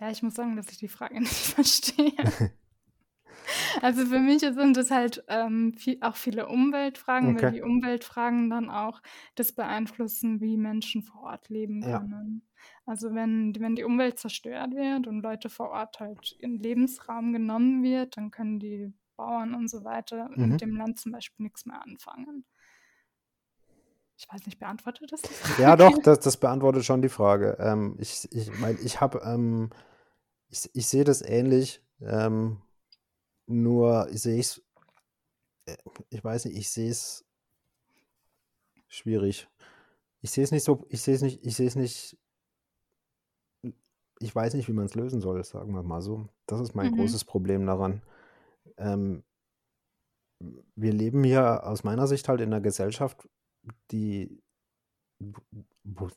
ja, 0.00 0.10
ich 0.10 0.22
muss 0.22 0.34
sagen, 0.34 0.56
dass 0.56 0.70
ich 0.70 0.78
die 0.78 0.88
Frage 0.88 1.20
nicht 1.20 1.32
verstehe. 1.34 2.14
Also 3.82 4.06
für 4.06 4.20
mich 4.20 4.40
sind 4.40 4.76
es 4.76 4.90
halt, 4.90 5.24
ähm, 5.28 5.74
vie 5.74 6.00
auch 6.02 6.16
viele 6.16 6.48
Umweltfragen, 6.48 7.36
weil 7.36 7.44
Okay. 7.44 7.52
die 7.52 7.62
Umweltfragen 7.62 8.50
dann 8.50 8.70
auch 8.70 9.00
das 9.34 9.52
beeinflussen, 9.52 10.40
wie 10.40 10.56
Menschen 10.56 11.02
vor 11.02 11.22
Ort 11.22 11.48
leben 11.48 11.82
Ja. 11.82 11.98
können. 11.98 12.48
Also 12.86 13.14
wenn 13.14 13.54
wenn 13.58 13.74
die 13.76 13.84
Umwelt 13.84 14.18
zerstört 14.18 14.74
wird 14.74 15.06
und 15.06 15.22
Leute 15.22 15.48
vor 15.50 15.70
Ort 15.70 16.00
halt 16.00 16.32
ihren 16.38 16.58
Lebensraum 16.58 17.32
genommen 17.32 17.82
wird, 17.82 18.16
dann 18.16 18.30
können 18.30 18.58
die 18.60 18.92
Bauern 19.18 19.54
und 19.54 19.68
so 19.68 19.84
weiter 19.84 20.30
mit 20.30 20.60
Mhm. 20.60 20.60
dem 20.62 20.76
Land 20.76 21.00
zum 21.00 21.12
Beispiel 21.12 21.44
nix 21.44 21.66
mehr 21.66 21.82
anfangen. 21.82 22.46
Ich 24.16 24.26
weiß 24.32 24.46
nicht, 24.46 24.58
beantwortet 24.58 25.12
das 25.12 25.22
die 25.22 25.34
Ja 25.58 25.76
doch, 25.76 25.98
Frage? 25.98 26.02
das 26.02 26.20
das 26.20 26.36
beantwortet 26.36 26.84
schon 26.84 27.02
die 27.02 27.08
Frage. 27.08 27.56
Ähm, 27.60 27.96
ich 27.98 28.28
ich 28.32 28.50
weil 28.60 28.78
ich 28.84 29.00
habe, 29.00 29.20
ähm 29.24 29.70
ich 30.50 30.70
ich 30.74 30.88
sehe 30.88 31.04
das 31.04 31.22
ähnlich, 31.22 31.82
ähm, 32.02 32.62
nur 33.46 34.08
sehe 34.12 34.38
ich's 34.38 34.62
äh, 35.66 35.76
ich 36.10 36.22
weiß 36.24 36.46
nicht, 36.46 36.56
ich 36.56 36.70
sehe 36.70 36.90
es 36.90 37.24
schwierig. 38.88 39.48
Ich 40.22 40.30
sehe 40.32 40.44
es 40.44 40.52
nicht 40.52 40.64
so 40.64 40.86
ich 40.90 41.02
sehe 41.02 41.14
es 41.14 41.22
nicht 41.22 41.44
ich 41.44 41.56
sehe 41.56 41.68
es 41.68 41.76
nicht 41.76 42.18
ich 44.20 44.34
weiß 44.34 44.54
nicht, 44.54 44.68
wie 44.68 44.72
man's 44.72 44.94
lösen 44.96 45.20
soll, 45.20 45.42
sagen 45.44 45.72
wir 45.74 45.82
mal 45.82 46.02
so. 46.02 46.28
Das 46.46 46.60
ist 46.60 46.74
mein 46.74 46.90
Mhm. 46.90 46.90
großes 46.90 47.24
Problem 47.24 47.66
daran. 47.66 48.02
Ähm 48.78 49.22
wir 50.76 50.92
leben 50.92 51.24
hier 51.24 51.66
aus 51.66 51.84
meiner 51.84 52.06
Sicht 52.06 52.28
halt 52.28 52.40
in 52.40 52.50
'ner 52.50 52.60
Gesellschaft, 52.60 53.28
die 53.92 54.42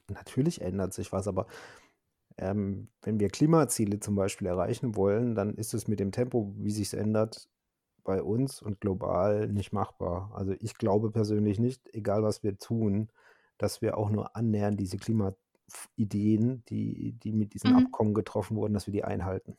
natürlich 0.10 0.62
ändert 0.62 0.94
sich 0.94 1.12
was, 1.12 1.28
aber, 1.28 1.48
ähm, 2.38 2.90
wenn 3.04 3.20
wir 3.20 3.30
Klimaziele 3.30 4.00
zum 4.02 4.16
Beispiel 4.16 4.48
erreichen 4.48 4.96
wollen, 4.98 5.36
dann 5.36 5.56
ist 5.56 5.74
es 5.76 5.88
mit 5.88 6.00
dem 6.00 6.12
Tempo, 6.14 6.54
wie 6.58 6.72
sich's 6.72 6.94
ändert, 6.94 7.50
bei 8.06 8.24
uns 8.24 8.62
und 8.62 8.82
global 8.82 9.50
nicht 9.50 9.74
machbar. 9.74 10.32
Also, 10.36 10.54
ich 10.60 10.76
glaube 10.78 11.12
persönlich 11.12 11.60
nicht, 11.60 11.94
egal 11.96 12.24
was 12.24 12.44
wir 12.44 12.58
tun, 12.60 13.12
dass 13.60 13.82
wir 13.82 13.98
auch 13.98 14.12
nur 14.12 14.36
annähernd 14.38 14.80
diese 14.80 14.98
Klima 14.98 15.36
f 15.70 15.90
Ideen, 15.98 16.64
die 16.70 17.14
die 17.14 17.34
mit 17.34 17.54
diesen 17.56 17.72
Mhm. 17.72 17.72
Abkommen 17.74 18.14
getroffen 18.16 18.58
wurden, 18.58 18.74
dass 18.76 18.88
wir 18.88 18.94
die 18.94 19.06
einhalten. 19.06 19.58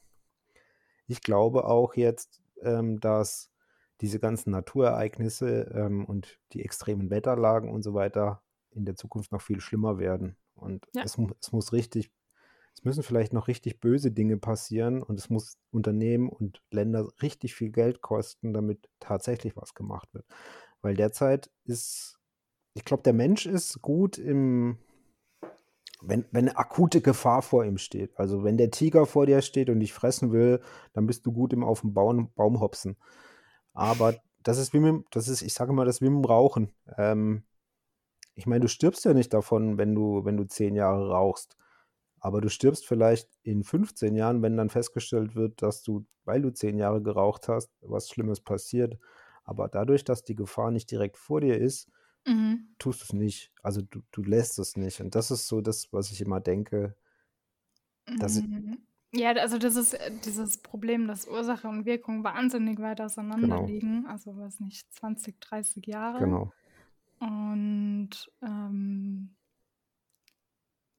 Ich 1.09 1.21
glaube 1.21 1.65
auch 1.67 1.95
jetzt, 1.95 2.41
ähm, 2.63 3.01
dass 3.01 3.51
diese 4.01 4.19
ganzen 4.19 4.51
Naturereignisse, 4.51 5.71
ähm, 5.75 6.05
und 6.05 6.39
die 6.53 6.65
extremen 6.65 7.11
Wetterlagen 7.11 7.71
und 7.71 7.83
so 7.83 7.95
weiter 7.95 8.43
in 8.71 8.85
der 8.85 8.97
Zukunft 8.97 9.33
noch 9.33 9.43
viel 9.43 9.61
schlimmer 9.61 9.99
werden. 9.99 10.37
Und 10.55 10.87
Ja. 10.95 11.03
es 11.05 11.17
es 11.41 11.53
muss 11.53 11.73
richtig 11.73 12.11
es 12.75 12.85
müssen 12.85 13.03
vielleicht 13.03 13.33
noch 13.35 13.49
richtig 13.49 13.81
böse 13.81 14.11
Dinge 14.13 14.39
passieren 14.39 15.03
und 15.03 15.19
es 15.19 15.29
muss 15.29 15.59
Unternehmen 15.71 16.29
und 16.31 16.63
Länder 16.71 17.07
richtig 17.21 17.55
viel 17.55 17.71
Geld 17.71 18.01
kosten, 18.01 18.55
damit 18.55 18.89
tatsächlich 18.99 19.57
was 19.57 19.75
gemacht 19.75 20.13
wird. 20.15 20.25
Weil 20.81 20.95
derzeit 20.97 21.51
ist 21.65 22.19
ich 22.75 22.85
glaube, 22.85 23.03
der 23.03 23.13
Mensch 23.13 23.47
ist 23.47 23.83
gut 23.83 24.17
im 24.19 24.79
wenn 26.03 26.25
wenn 26.33 26.47
'ne 26.47 26.57
akute 26.57 27.01
Gefahr 27.01 27.43
vor 27.43 27.65
ihm 27.65 27.79
steht. 27.79 28.19
Also, 28.19 28.45
wenn 28.45 28.57
der 28.59 28.71
Tiger 28.71 29.07
vor 29.07 29.27
dir 29.27 29.43
steht 29.43 29.71
und 29.71 29.81
dich 29.81 29.93
fressen 29.93 30.33
will, 30.33 30.61
dann 30.95 31.07
bist 31.07 31.27
du 31.27 31.33
gut 31.33 31.53
im 31.53 31.65
aufm 31.65 31.95
Bauen 31.95 32.31
Baum 32.35 32.61
hopsen. 32.61 32.97
Aber 33.75 34.15
das 34.43 34.59
ist 34.59 34.73
wie 34.75 34.81
mit, 34.81 35.05
das 35.13 35.29
ist, 35.29 35.43
ich 35.43 35.55
sage 35.55 35.73
mal, 35.73 35.85
das 35.87 35.97
ist 35.97 36.03
wie 36.03 36.11
mit 36.11 36.25
dem 36.25 36.27
Rauchen. 36.27 36.73
Ähm, 36.99 37.45
ich 38.35 38.47
meine, 38.47 38.61
du 38.63 38.69
stirbst 38.69 39.05
ja 39.05 39.15
nicht 39.15 39.33
davon, 39.35 39.79
wenn 39.79 39.95
du, 39.95 40.25
wenn 40.25 40.37
du 40.37 40.45
zehn 40.47 40.75
Jahre 40.75 41.11
rauchst. 41.11 41.57
Aber 42.21 42.41
du 42.41 42.49
stirbst 42.51 42.87
vielleicht 42.87 43.29
in 43.43 43.65
15 43.65 44.15
Jahren, 44.17 44.43
wenn 44.43 44.57
dann 44.57 44.71
festgestellt 44.71 45.35
wird, 45.37 45.63
dass 45.63 45.83
du, 45.83 46.07
weil 46.25 46.43
du 46.43 46.51
zehn 46.53 46.79
Jahre 46.79 47.03
geraucht 47.03 47.49
hast, 47.49 47.73
was 47.83 48.09
Schlimmes 48.11 48.41
passiert. 48.41 48.99
Aber 49.45 49.69
dadurch, 49.69 50.05
dass 50.05 50.25
die 50.25 50.37
Gefahr 50.37 50.71
nicht 50.71 50.91
direkt 50.91 51.17
vor 51.19 51.41
dir 51.41 51.59
ist, 51.59 51.91
Mhm. 52.27 52.75
tust 52.79 53.01
du 53.01 53.05
es 53.05 53.13
nicht. 53.13 53.53
Also 53.63 53.83
du, 53.83 54.01
du 54.13 54.23
lässt 54.23 54.59
es 54.59 54.77
nicht. 54.77 55.01
Und 55.01 55.15
das 55.15 55.31
ist 55.31 55.49
so 55.49 55.61
das, 55.61 55.93
was 55.93 56.11
ich 56.13 56.21
immer 56.21 56.41
denke. 56.41 56.97
Dass 58.19 58.41
Mhm. 58.41 58.79
Ja, 59.15 59.33
also 59.33 59.59
das 59.59 59.77
ist 59.77 59.93
äh, 59.95 60.11
dieses 60.25 60.59
Problem, 60.59 61.07
dass 61.07 61.29
Ursache 61.29 61.69
und 61.69 61.85
Wirkung 61.85 62.25
wahnsinnig 62.25 62.79
weit 62.79 63.01
auseinander 63.01 63.47
Genau. 63.47 63.67
liegen. 63.67 64.07
Also 64.07 64.37
weiß 64.37 64.61
nicht, 64.61 64.91
20, 64.95 65.39
30 65.41 65.87
Jahre. 65.87 66.19
genau. 66.21 66.53
Und, 67.21 68.11
ähm, 68.43 69.35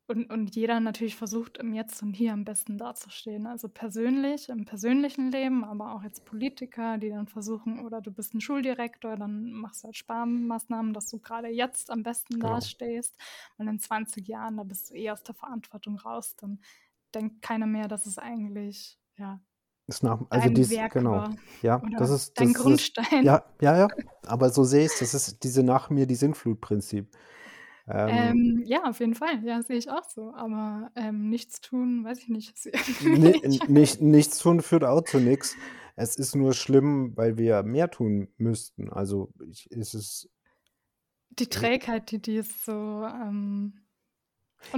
und, 0.07 0.29
und 0.29 0.55
jeder 0.55 0.79
natürlich 0.81 1.15
versucht, 1.15 1.57
im 1.57 1.73
Jetzt 1.73 2.03
und 2.03 2.13
Hier 2.13 2.33
am 2.33 2.43
besten 2.43 2.77
dazustehen. 2.77 3.47
Also 3.47 3.69
persönlich, 3.69 4.49
im 4.49 4.65
persönlichen 4.65 5.31
Leben, 5.31 5.63
aber 5.63 5.95
auch 5.95 6.03
jetzt 6.03 6.25
Politiker, 6.25 6.97
die 6.97 7.09
dann 7.09 7.27
versuchen, 7.27 7.79
oder 7.85 8.01
du 8.01 8.11
bist 8.11 8.33
ein 8.33 8.41
Schuldirektor, 8.41 9.15
dann 9.15 9.51
machst 9.51 9.83
du 9.83 9.85
halt 9.85 9.97
Sparmaßnahmen, 9.97 10.93
dass 10.93 11.07
du 11.07 11.19
gerade 11.19 11.47
jetzt 11.47 11.89
am 11.89 12.03
besten 12.03 12.35
Genau. 12.35 12.49
dastehst. 12.49 13.15
Und 13.57 13.67
in 13.69 13.79
20 13.79 14.27
Jahren, 14.27 14.57
da 14.57 14.63
bist 14.63 14.89
du 14.89 14.95
eh 14.95 15.09
aus 15.09 15.23
der 15.23 15.35
Verantwortung 15.35 15.97
raus. 15.97 16.35
Dann 16.35 16.59
denkt 17.15 17.41
keiner 17.41 17.67
mehr, 17.67 17.87
dass 17.87 18.05
es 18.05 18.17
eigentlich 18.17 18.99
ja, 19.17 19.39
Ist 19.87 20.03
nach, 20.03 20.19
also 20.29 20.49
dies, 20.49 20.69
Werk 20.71 20.93
genau. 20.93 21.29
Ja, 21.61 21.81
das 21.97 22.09
ist, 22.09 22.39
dein 22.39 22.47
das 22.53 22.57
ist, 22.57 22.61
Grundstein. 22.61 23.23
ja, 23.23 23.45
ja, 23.61 23.77
ja. 23.77 23.87
Aber 24.25 24.49
so 24.49 24.63
sehe 24.63 24.85
ich 24.85 24.91
es. 24.91 24.99
Das 24.99 25.13
ist 25.13 25.43
diese 25.43 25.63
nach 25.63 25.89
mir 25.89 26.07
die 26.07 26.15
Sintflut-Prinzip. 26.15 27.09
Ähm, 27.87 28.31
Ähm, 28.31 28.61
ja, 28.65 28.83
auf 28.83 28.99
jeden 28.99 29.15
Fall. 29.15 29.43
Ja, 29.45 29.61
sehe 29.61 29.77
ich 29.77 29.89
auch 29.89 30.03
so. 30.09 30.33
Aber 30.33 30.91
ähm, 30.95 31.29
nichts 31.29 31.61
tun, 31.61 32.03
weiß 32.03 32.19
ich 32.19 32.29
nicht. 32.29 32.53
Ist 32.87 33.01
ni- 33.01 33.35
irgendwie 33.41 33.61
nicht, 33.67 34.01
nichts 34.01 34.39
tun 34.39 34.61
führt 34.61 34.83
auch 34.83 35.01
zu 35.03 35.19
nichts. 35.19 35.57
Es 35.95 36.15
ist 36.15 36.35
nur 36.35 36.53
schlimm, 36.53 37.15
weil 37.15 37.37
wir 37.37 37.63
mehr 37.63 37.89
tun 37.91 38.29
müssten. 38.37 38.89
Also 38.91 39.31
ich, 39.49 39.69
es 39.71 39.93
ist, 39.93 40.29
die 41.39 41.47
Trägheit, 41.47 42.11
die, 42.11 42.21
die 42.21 42.37
ist 42.37 42.63
so 42.65 42.71
ähm, 42.71 43.73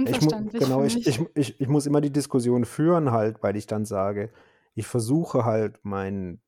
ich 0.04 0.18
unverständlich 0.18 0.64
genau, 0.64 0.82
für 0.82 0.84
ich, 0.84 1.06
ich, 1.06 1.20
ich, 1.34 1.60
ich 1.60 1.68
muss 1.68 1.86
immer 1.86 2.00
die 2.00 2.12
Diskussion 2.12 2.64
führen 2.64 3.10
halt, 3.10 3.42
weil 3.42 3.56
ich 3.56 3.66
dann 3.66 3.84
sage, 3.84 4.30
ich 4.74 4.86
versuche 4.86 5.44
halt 5.44 5.84
meinen 5.84 6.40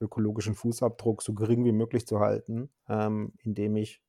ökologischen 0.00 0.56
Fußabdruck 0.56 1.22
so 1.22 1.34
gering 1.34 1.64
wie 1.66 1.72
möglich 1.72 2.06
zu 2.06 2.20
halten, 2.20 2.70
ähm, 2.88 3.34
indem 3.44 3.76
ich 3.76 4.02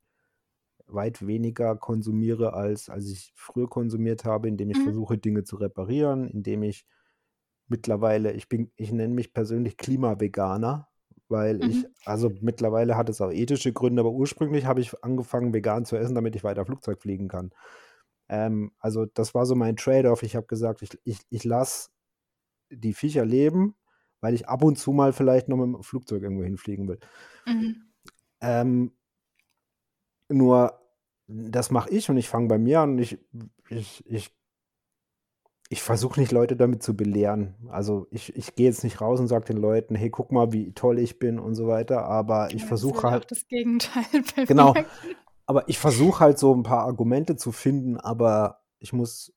weit 0.88 1.26
weniger 1.26 1.76
konsumiere, 1.78 2.54
als, 2.54 2.90
als 2.90 3.10
ich 3.10 3.34
früher 3.36 3.70
konsumiert 3.70 4.26
habe, 4.26 4.48
indem 4.48 4.70
ich 4.72 4.78
Mhm. 4.78 4.82
versuche, 4.82 5.18
Dinge 5.18 5.44
zu 5.44 5.58
reparieren, 5.58 6.28
indem 6.28 6.64
ich 6.64 6.86
mittlerweile, 7.68 8.34
ich 8.34 8.50
bin, 8.50 8.72
ich 8.76 8.92
nenne 8.92 9.14
mich 9.14 9.34
persönlich 9.34 9.78
Klimaveganer, 9.78 10.90
weil 11.28 11.62
ich, 11.62 11.88
Mhm. 11.88 11.96
also 12.06 12.32
mittlerweile 12.42 12.96
hat 12.98 13.10
es 13.10 13.22
auch 13.22 13.32
ethische 13.32 13.74
Gründe, 13.74 14.02
aber 14.02 14.12
ursprünglich 14.12 14.66
habe 14.66 14.82
ich 14.82 15.04
angefangen, 15.04 15.54
vegan 15.54 15.86
zu 15.86 15.96
essen, 15.98 16.16
damit 16.16 16.36
ich 16.36 16.44
weiter 16.44 16.66
Flugzeug 16.66 17.02
fliegen 17.02 17.28
kann. 17.28 17.52
Ähm, 18.30 18.72
also 18.80 19.06
das 19.06 19.34
war 19.36 19.46
so 19.46 19.56
mein 19.56 19.78
Trade-off. 19.78 20.24
Ich 20.24 20.36
habe 20.36 20.48
gesagt, 20.48 20.82
ich, 20.84 20.92
ich, 21.04 21.20
ich 21.30 21.44
lasse 21.44 21.90
die 22.72 22.94
Viecher 22.94 23.26
leben, 23.26 23.76
weil 24.22 24.34
ich 24.36 24.48
ab 24.50 24.64
und 24.64 24.78
zu 24.78 24.92
mal 24.94 25.14
vielleicht 25.14 25.50
noch 25.50 25.58
mit 25.58 25.68
dem 25.68 25.84
Flugzeug 25.84 26.24
irgendwo 26.24 26.44
hinfliegen 26.44 26.88
will. 26.88 27.00
Mhm. 27.48 27.86
Ähm, 28.42 28.92
nur 30.30 30.80
das 31.28 31.72
mache 31.72 31.90
ich 31.90 32.10
und 32.10 32.18
ich 32.18 32.30
fange 32.30 32.48
bei 32.48 32.58
mir 32.58 32.82
an 32.82 32.92
und 32.92 33.00
ich, 33.00 33.18
ich, 33.70 34.04
ich, 34.08 34.32
ich 35.70 35.82
versuche 35.82 36.20
nicht 36.20 36.32
Leute 36.32 36.56
damit 36.56 36.84
zu 36.84 36.96
belehren. 36.96 37.56
Also 37.70 38.08
ich, 38.12 38.36
ich 38.36 38.56
gehe 38.56 38.68
jetzt 38.68 38.84
nicht 38.84 39.02
raus 39.02 39.20
und 39.20 39.28
sage 39.28 39.46
den 39.46 39.58
Leuten, 39.58 39.96
hey, 39.96 40.10
guck 40.10 40.32
mal, 40.32 40.52
wie 40.54 40.74
toll 40.74 41.00
ich 41.00 41.18
bin 41.20 41.40
und 41.40 41.56
so 41.56 41.68
weiter, 41.68 42.06
aber 42.06 42.54
ich 42.54 42.64
Ja, 42.64 42.66
versuche 42.66 43.10
halt, 43.10 43.28
das 43.28 43.48
Gegenteil 43.48 44.06
genau, 44.46 44.76
bewirken. 44.76 45.16
aber 45.48 45.70
ich 45.70 45.80
versuche 45.80 46.22
halt 46.22 46.40
so 46.40 46.54
ein 46.56 46.64
paar 46.64 46.86
Argumente 46.86 47.36
zu 47.38 47.52
finden, 47.52 47.98
aber 47.98 48.64
ich 48.80 48.94
muss 48.94 49.34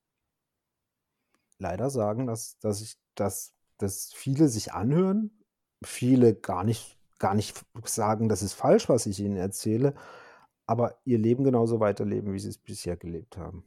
leider 1.59 1.91
sagen, 1.91 2.27
dass, 2.27 2.59
dass 2.59 2.81
ich, 2.81 2.97
dass, 3.15 3.55
dass 3.79 4.13
viele 4.15 4.49
sich 4.49 4.73
anhören, 4.73 5.31
viele 5.85 6.35
gar 6.35 6.65
nicht, 6.65 6.99
gar 7.19 7.35
nicht 7.35 7.61
sagen, 7.85 8.29
das 8.29 8.43
ist 8.43 8.55
falsch, 8.55 8.89
was 8.89 9.07
ich 9.07 9.21
ihnen 9.21 9.37
erzähle, 9.37 9.95
aber 10.69 11.01
ihr 11.05 11.19
Leben 11.19 11.45
genauso 11.45 11.81
weiterleben, 11.81 12.33
wie 12.35 12.39
sie 12.39 12.51
es 12.51 12.59
bisher 12.59 12.97
gelebt 12.97 13.37
haben. 13.37 13.65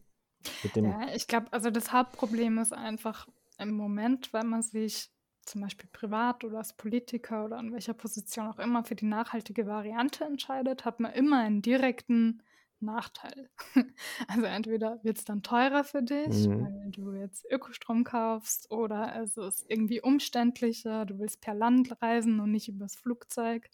Ja, 0.80 1.14
ich 1.14 1.28
glaube, 1.28 1.52
also 1.54 1.70
das 1.70 1.92
Hauptproblem 1.92 2.58
ist 2.60 2.74
einfach 2.74 3.28
im 3.58 3.72
Moment, 3.74 4.34
wenn 4.34 4.48
man 4.48 4.62
sich 4.62 5.10
zum 5.46 5.62
Beispiel 5.62 5.90
privat 5.92 6.44
oder 6.44 6.60
als 6.60 6.74
Politiker 6.78 7.46
oder 7.46 7.60
in 7.60 7.74
welcher 7.74 7.94
Position 7.94 8.48
auch 8.48 8.60
immer 8.60 8.84
für 8.84 8.96
die 8.96 9.06
nachhaltige 9.06 9.66
Variante 9.68 10.24
entscheidet, 10.26 10.86
hat 10.86 11.00
man 11.00 11.14
immer 11.14 11.40
einen 11.42 11.62
direkten 11.62 12.44
Nachteil. 12.80 13.50
Also 14.28 14.46
entweder 14.46 15.00
wird 15.04 15.18
es 15.18 15.26
dann 15.26 15.44
teurer 15.44 15.84
für 15.84 16.02
dich, 16.04 16.48
Mhm. 16.48 16.64
weil 16.64 16.92
du 16.92 17.14
jetzt 17.14 17.46
Ökostrom 17.52 18.04
kaufst, 18.04 18.72
oder 18.72 19.22
es 19.22 19.38
ist 19.38 19.66
irgendwie 19.70 20.02
umständlicher, 20.02 21.06
du 21.06 21.20
willst 21.20 21.42
per 21.42 21.54
Land 21.54 22.02
reisen 22.02 22.40
und 22.40 22.52
nicht 22.52 22.68
übers 22.70 22.96
Flugzeug 22.96 23.70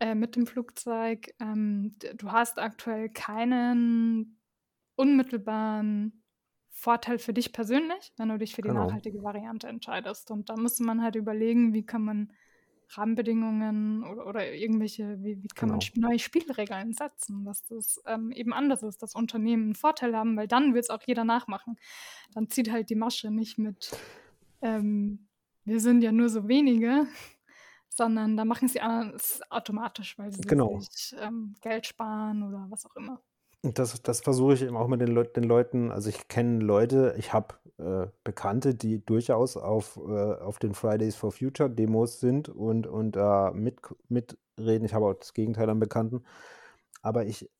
äh, 0.00 0.14
mit 0.14 0.36
dem 0.36 0.46
Flugzeug. 0.46 1.34
Ähm, 1.40 1.96
du 2.16 2.32
hast 2.32 2.58
aktuell 2.58 3.08
keinen 3.08 4.40
unmittelbaren 4.96 6.22
Vorteil 6.70 7.18
für 7.18 7.32
dich 7.32 7.52
persönlich, 7.52 8.12
wenn 8.16 8.28
du 8.28 8.38
dich 8.38 8.54
für 8.54 8.62
die 8.62 8.68
genau, 8.68 8.86
nachhaltige 8.86 9.22
Variante 9.22 9.66
entscheidest. 9.66 10.30
Und 10.30 10.48
da 10.48 10.56
müsste 10.56 10.84
man 10.84 11.02
halt 11.02 11.16
überlegen, 11.16 11.72
wie 11.74 11.84
kann 11.84 12.02
man 12.02 12.32
Rahmenbedingungen 12.90 14.02
oder, 14.04 14.26
oder 14.26 14.54
irgendwelche, 14.54 15.18
wie, 15.22 15.42
wie 15.42 15.48
kann 15.48 15.68
man 15.68 15.78
genau. 15.78 15.84
sp- 15.92 16.00
neue 16.00 16.18
Spielregeln 16.18 16.94
setzen, 16.94 17.44
dass 17.44 17.64
das 17.64 18.00
ähm, 18.06 18.30
eben 18.32 18.52
anders 18.54 18.82
ist, 18.82 19.02
dass 19.02 19.14
Unternehmen 19.14 19.64
einen 19.64 19.74
Vorteil 19.74 20.16
haben, 20.16 20.36
weil 20.36 20.48
dann 20.48 20.72
wird 20.72 20.84
es 20.84 20.90
auch 20.90 21.02
jeder 21.04 21.24
nachmachen. 21.24 21.76
Dann 22.32 22.48
zieht 22.48 22.70
halt 22.70 22.88
die 22.88 22.94
Masche 22.94 23.30
nicht 23.30 23.58
mit, 23.58 23.90
ähm, 24.62 25.28
wir 25.64 25.80
sind 25.80 26.02
ja 26.02 26.12
nur 26.12 26.30
so 26.30 26.48
wenige, 26.48 27.06
sondern 27.98 28.36
da 28.36 28.44
machen 28.44 28.68
sie 28.68 28.80
alles 28.80 29.42
automatisch, 29.50 30.16
weil 30.18 30.32
sie 30.32 30.40
Genau. 30.42 30.78
sich 30.80 31.14
ähm, 31.20 31.54
Geld 31.60 31.86
sparen 31.86 32.42
oder 32.44 32.66
was 32.70 32.86
auch 32.86 32.96
immer. 32.96 33.20
Und 33.60 33.78
das, 33.78 34.00
das 34.02 34.20
versuche 34.20 34.54
ich 34.54 34.62
eben 34.62 34.76
auch 34.76 34.86
mit 34.86 35.00
den, 35.00 35.08
Leut 35.08 35.36
den 35.36 35.42
Leuten. 35.42 35.90
Also 35.90 36.08
ich 36.08 36.28
kenne 36.28 36.60
Leute, 36.60 37.16
ich 37.18 37.32
habe 37.32 37.56
äh, 37.78 38.06
Bekannte, 38.22 38.76
die 38.76 39.04
durchaus 39.04 39.56
auf, 39.56 39.96
äh, 39.96 40.34
auf 40.34 40.60
den 40.60 40.74
Fridays 40.74 41.16
for 41.16 41.32
Future 41.32 41.68
Demos 41.68 42.20
sind 42.20 42.48
und, 42.48 42.86
und 42.86 43.16
da 43.16 43.50
mit, 43.52 43.80
mitreden. 44.08 44.84
Ich 44.86 44.94
habe 44.94 45.06
auch 45.06 45.14
das 45.14 45.34
Gegenteil 45.34 45.68
an 45.68 45.80
Bekannten. 45.80 46.22
Aber 47.02 47.26
ich, 47.26 47.50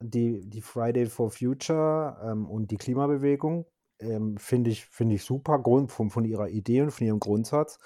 die, 0.00 0.48
die 0.48 0.60
Friday 0.62 1.06
for 1.06 1.30
Future 1.32 2.18
ähm, 2.24 2.48
und 2.48 2.70
die 2.70 2.76
Klimabewegung 2.76 3.66
ähm, 3.98 4.36
finde 4.36 4.70
ich, 4.70 4.86
finde 4.86 5.16
ich 5.16 5.24
super 5.24 5.58
Grund, 5.58 5.90
von, 5.90 6.08
von 6.10 6.24
ihrer 6.24 6.48
Idee 6.50 6.82
und 6.82 6.92
von 6.92 7.04
ihrem 7.04 7.20
Grundsatz. 7.20 7.78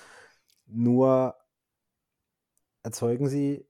Nur 0.67 1.35
erzeugen 2.87 3.29
sie 3.29 3.67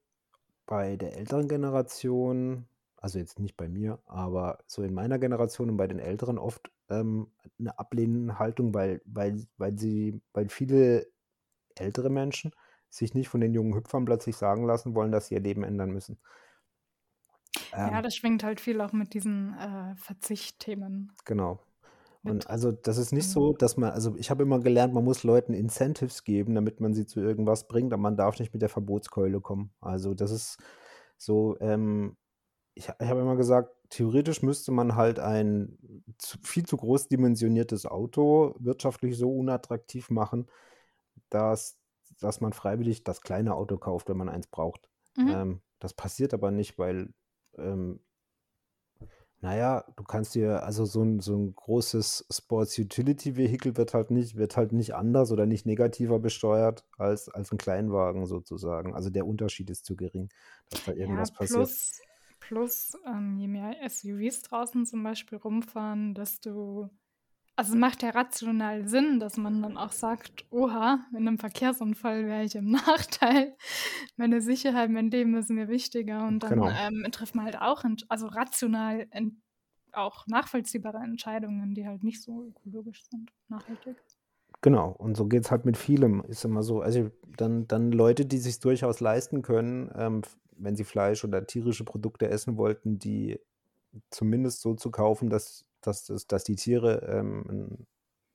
bei 0.66 0.96
der 0.96 1.16
älteren 1.16 1.48
Generation, 1.48 2.68
also 2.98 3.18
jetzt 3.18 3.38
nicht 3.38 3.56
bei 3.56 3.66
mir, 3.66 3.98
aber 4.04 4.58
so 4.66 4.82
in 4.82 4.92
meiner 4.92 5.18
Generation 5.18 5.70
und 5.70 5.78
bei 5.78 5.86
den 5.86 6.00
Älteren 6.00 6.38
oft 6.38 6.70
ähm, 6.90 7.32
eine 7.58 7.78
ablehnende 7.78 8.38
Haltung, 8.38 8.74
weil, 8.74 9.00
weil, 9.06 9.46
weil 9.56 9.78
sie, 9.78 10.20
weil 10.34 10.50
viele 10.50 11.06
ältere 11.76 12.10
Menschen 12.10 12.52
sich 12.90 13.14
nicht 13.14 13.30
von 13.30 13.40
den 13.40 13.54
jungen 13.54 13.74
Hüpfern 13.74 14.04
plötzlich 14.04 14.36
sagen 14.36 14.66
lassen 14.66 14.94
wollen, 14.94 15.12
dass 15.12 15.28
sie 15.28 15.34
ihr 15.34 15.40
Leben 15.40 15.64
ändern 15.64 15.92
müssen. 15.92 16.18
Ja, 17.72 17.88
Ähm, 17.88 18.02
das 18.02 18.14
schwingt 18.16 18.44
halt 18.44 18.60
viel 18.60 18.80
auch 18.82 18.92
mit 18.92 19.14
diesen 19.14 19.54
äh, 19.58 19.96
Verzichtthemen 19.96 21.12
genau. 21.24 21.60
Und 22.30 22.48
also 22.50 22.72
das 22.72 22.98
ist 22.98 23.12
nicht 23.12 23.26
Ähm, 23.26 23.30
so, 23.32 23.52
dass 23.52 23.76
man, 23.76 23.90
also 23.90 24.16
ich 24.16 24.30
habe 24.30 24.42
immer 24.42 24.60
gelernt, 24.60 24.94
man 24.94 25.04
muss 25.04 25.24
Leuten 25.24 25.54
Incentives 25.54 26.24
geben, 26.24 26.54
damit 26.54 26.80
man 26.80 26.94
sie 26.94 27.06
zu 27.06 27.20
irgendwas 27.20 27.68
bringt, 27.68 27.92
aber 27.92 28.02
man 28.02 28.16
darf 28.16 28.38
nicht 28.38 28.52
mit 28.52 28.62
der 28.62 28.68
Verbotskeule 28.68 29.40
kommen. 29.40 29.72
Also 29.80 30.14
das 30.14 30.30
ist 30.30 30.58
so, 31.18 31.56
ähm, 31.60 32.16
ich, 32.74 32.88
ich 32.88 33.08
habe 33.08 33.20
immer 33.20 33.36
gesagt, 33.36 33.74
theoretisch 33.90 34.42
müsste 34.42 34.72
man 34.72 34.96
halt 34.96 35.18
ein 35.18 35.78
zu, 36.18 36.38
viel 36.42 36.66
zu 36.66 36.76
groß 36.76 37.08
dimensioniertes 37.08 37.86
Auto 37.86 38.54
wirtschaftlich 38.58 39.16
so 39.16 39.30
unattraktiv 39.30 40.10
machen, 40.10 40.46
dass, 41.30 41.78
dass 42.20 42.40
man 42.40 42.52
freiwillig 42.52 43.04
das 43.04 43.20
kleine 43.22 43.54
Auto 43.54 43.78
kauft, 43.78 44.08
wenn 44.08 44.16
man 44.16 44.28
eins 44.28 44.46
braucht. 44.48 44.88
mhm. 45.16 45.28
Ähm, 45.28 45.62
das 45.78 45.94
passiert 45.94 46.34
aber 46.34 46.50
nicht, 46.50 46.78
weil 46.78 47.12
ähm, 47.58 48.00
Naja, 49.40 49.84
du 49.96 50.02
kannst 50.04 50.34
dir, 50.34 50.62
also 50.64 50.84
so 50.86 51.02
ein, 51.02 51.20
so 51.20 51.36
ein 51.36 51.54
großes 51.54 52.26
Sports 52.30 52.78
Utility 52.78 53.36
Vehicle 53.36 53.76
wird 53.76 53.92
halt 53.94 54.10
nicht, 54.10 54.36
wird 54.36 54.56
halt 54.56 54.72
nicht 54.72 54.94
anders 54.94 55.30
oder 55.30 55.46
nicht 55.46 55.66
negativer 55.66 56.18
besteuert 56.18 56.86
als, 56.98 57.28
als 57.28 57.52
ein 57.52 57.58
Kleinwagen 57.58 58.26
sozusagen. 58.26 58.94
Also 58.94 59.10
der 59.10 59.26
Unterschied 59.26 59.68
ist 59.70 59.84
zu 59.84 59.94
gering, 59.96 60.30
dass 60.70 60.82
da 60.82 60.92
Ja, 61.02 61.26
irgendwas 61.26 61.32
passiert. 61.32 61.70
plus, 61.70 62.00
plus 62.40 62.92
ähm, 63.06 63.38
je 63.38 63.48
mehr 63.48 63.82
SUVs 63.82 64.42
draußen 64.42 64.86
zum 64.86 65.02
Beispiel 65.02 65.38
rumfahren, 65.38 66.14
desto. 66.14 66.90
Also 67.58 67.72
es 67.72 67.78
macht 67.78 68.02
ja 68.02 68.10
rational 68.10 68.86
Sinn, 68.86 69.18
dass 69.18 69.38
man 69.38 69.62
dann 69.62 69.78
auch 69.78 69.92
sagt, 69.92 70.44
oha, 70.50 71.06
in 71.12 71.26
einem 71.26 71.38
Verkehrsunfall 71.38 72.26
wäre 72.26 72.44
ich 72.44 72.54
im 72.54 72.70
Nachteil. 72.70 73.56
Meine 74.16 74.42
Sicherheit, 74.42 74.90
mein 74.90 75.10
Leben 75.10 75.34
ist 75.34 75.48
mir 75.50 75.68
wichtiger. 75.68 76.26
Und 76.26 76.42
dann 76.42 76.50
Genau. 76.50 76.68
ähm, 76.68 77.06
trifft 77.12 77.34
man 77.34 77.46
halt 77.46 77.60
auch, 77.60 77.82
also 78.08 78.26
rational 78.26 79.06
auch 79.92 80.26
nachvollziehbare 80.26 80.98
Entscheidungen, 80.98 81.74
die 81.74 81.86
halt 81.86 82.04
nicht 82.04 82.22
so 82.22 82.44
ökologisch 82.48 83.04
sind, 83.10 83.30
nachhaltig. 83.48 83.96
Genau, 84.62 84.90
und 84.90 85.16
so 85.16 85.26
geht 85.26 85.44
es 85.44 85.50
halt 85.50 85.64
mit 85.64 85.76
vielem, 85.76 86.22
ist 86.28 86.44
immer 86.44 86.62
so. 86.62 86.80
Also 86.80 87.10
dann, 87.36 87.66
dann 87.68 87.92
Leute, 87.92 88.26
die 88.26 88.38
sich 88.38 88.60
durchaus 88.60 89.00
leisten 89.00 89.42
können, 89.42 89.90
ähm, 89.96 90.22
wenn 90.58 90.76
sie 90.76 90.84
Fleisch 90.84 91.24
oder 91.24 91.46
tierische 91.46 91.84
Produkte 91.84 92.28
essen 92.28 92.56
wollten, 92.56 92.98
die 92.98 93.38
zumindest 94.10 94.62
so 94.62 94.74
zu 94.74 94.90
kaufen, 94.90 95.30
dass, 95.30 95.65
dass, 95.86 96.04
dass, 96.04 96.26
dass 96.26 96.44
die 96.44 96.56
Tiere 96.56 97.02
ähm, 97.08 97.44
ein, 97.48 97.86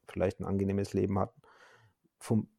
vielleicht 0.10 0.40
ein 0.40 0.46
angenehmes 0.46 0.94
Leben 0.94 1.20
hatten. 1.20 1.42
Vom 2.20 2.50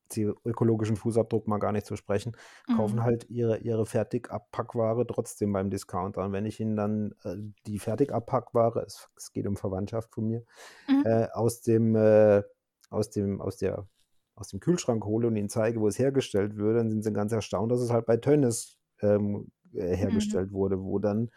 ökologischen 0.44 0.96
Fußabdruck 0.96 1.48
mal 1.48 1.58
gar 1.58 1.72
nicht 1.72 1.86
zu 1.86 1.96
sprechen, 1.96 2.36
kaufen 2.70 3.02
Mhm. 3.02 3.02
halt 3.02 3.30
ihre, 3.30 3.58
ihre 3.58 3.86
Fertigabpackware 3.86 5.06
trotzdem 5.06 5.52
beim 5.52 5.70
Discounter. 5.70 6.24
Und 6.24 6.32
wenn 6.32 6.44
ich 6.44 6.60
ihnen 6.60 6.76
dann 6.76 7.14
äh, 7.24 7.36
die 7.66 7.78
Fertigabpackware, 7.78 8.80
es, 8.86 9.08
es 9.16 9.32
geht 9.32 9.46
um 9.46 9.56
Verwandtschaft 9.56 10.12
von 10.12 10.26
mir, 10.26 10.44
Mhm. 10.88 11.02
äh, 11.04 11.28
aus 11.32 11.62
dem, 11.62 11.96
äh, 11.96 12.42
aus 12.90 13.10
dem, 13.10 13.40
aus 13.40 13.56
der, 13.56 13.86
aus 14.34 14.48
dem 14.48 14.60
Kühlschrank 14.60 15.04
hole 15.04 15.28
und 15.28 15.36
ihnen 15.36 15.48
zeige, 15.48 15.80
wo 15.80 15.88
es 15.88 15.98
hergestellt 15.98 16.56
würde, 16.56 16.78
dann 16.78 16.90
sind 16.90 17.02
sie 17.04 17.12
ganz 17.12 17.32
erstaunt, 17.32 17.72
dass 17.72 17.80
es 17.80 17.90
halt 17.90 18.06
bei 18.06 18.16
Tönnies 18.16 18.78
ähm, 19.00 19.50
äh, 19.74 19.96
Mhm. 19.98 20.36
hergestellt 20.36 20.52
wurde, 20.52 20.80
wo 20.82 20.98
dann, 20.98 21.30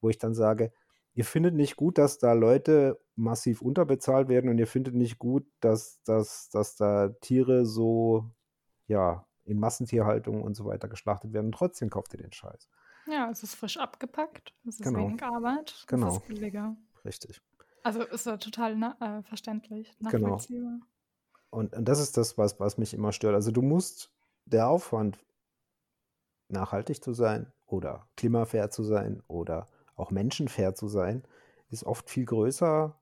wo 0.00 0.08
ich 0.08 0.18
dann 0.18 0.34
sage, 0.34 0.72
ihr 1.14 1.24
findet 1.24 1.54
nicht 1.54 1.76
gut, 1.76 1.98
dass 1.98 2.18
da 2.18 2.32
Leute 2.32 2.98
massiv 3.16 3.62
unterbezahlt 3.62 4.28
werden 4.28 4.50
und 4.50 4.58
ihr 4.58 4.66
findet 4.66 4.94
nicht 4.94 5.18
gut, 5.18 5.46
dass, 5.60 6.02
dass, 6.04 6.48
dass 6.50 6.76
da 6.76 7.10
Tiere 7.20 7.66
so, 7.66 8.30
ja, 8.86 9.26
in 9.44 9.58
Massentierhaltung 9.58 10.42
und 10.42 10.54
so 10.54 10.64
weiter 10.64 10.88
geschlachtet 10.88 11.32
werden. 11.32 11.52
Trotzdem 11.52 11.90
kauft 11.90 12.14
ihr 12.14 12.20
den 12.22 12.32
Scheiß. 12.32 12.68
Ja, 13.06 13.28
es 13.30 13.42
ist 13.42 13.54
frisch 13.56 13.76
abgepackt, 13.78 14.54
es 14.66 14.76
ist 14.78 14.82
Genau. 14.84 15.00
wenig 15.08 15.22
Arbeit, 15.22 15.72
es 15.76 15.86
Genau. 15.86 16.16
ist 16.16 16.26
billiger. 16.28 16.76
Richtig. 17.04 17.42
Also 17.82 18.02
ist 18.02 18.26
ja 18.26 18.36
total 18.36 18.76
na 18.76 18.96
äh, 19.00 19.22
verständlich, 19.24 19.92
Genau. 19.98 20.28
nachvollziehbar. 20.28 20.78
Und, 21.50 21.74
und 21.74 21.84
das 21.84 21.98
ist 22.00 22.16
das, 22.16 22.38
was, 22.38 22.60
was 22.60 22.78
mich 22.78 22.94
immer 22.94 23.12
stört. 23.12 23.34
Also 23.34 23.50
du 23.50 23.60
musst 23.60 24.12
der 24.46 24.68
Aufwand, 24.68 25.18
nachhaltig 26.48 27.02
zu 27.02 27.12
sein 27.12 27.52
oder 27.66 28.08
klimafair 28.16 28.70
zu 28.70 28.82
sein 28.84 29.22
oder 29.26 29.68
auch 29.96 30.10
menschenfair 30.10 30.74
zu 30.74 30.88
sein, 30.88 31.22
ist 31.70 31.84
oft 31.84 32.10
viel 32.10 32.24
größer. 32.24 32.96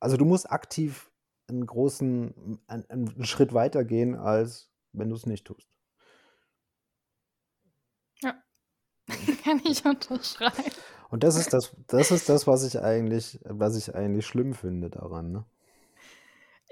Also 0.00 0.16
du 0.16 0.24
musst 0.24 0.50
aktiv 0.50 1.10
einen 1.48 1.66
großen, 1.66 2.60
einen, 2.66 2.90
einen 2.90 3.24
Schritt 3.24 3.52
weiter 3.52 3.84
gehen, 3.84 4.14
als 4.14 4.70
wenn 4.92 5.08
du 5.08 5.16
es 5.16 5.26
nicht 5.26 5.46
tust. 5.46 5.68
Ja, 8.22 8.34
kann 9.44 9.60
ich 9.64 9.84
unterschreiben. 9.84 10.72
Und 11.10 11.22
das 11.22 11.36
ist 11.36 11.52
das, 11.52 11.76
das 11.86 12.10
ist 12.10 12.28
das, 12.28 12.46
was 12.46 12.64
ich 12.64 12.80
eigentlich, 12.80 13.38
was 13.44 13.76
ich 13.76 13.94
eigentlich 13.94 14.26
schlimm 14.26 14.54
finde 14.54 14.90
daran. 14.90 15.30
Ne? 15.30 15.44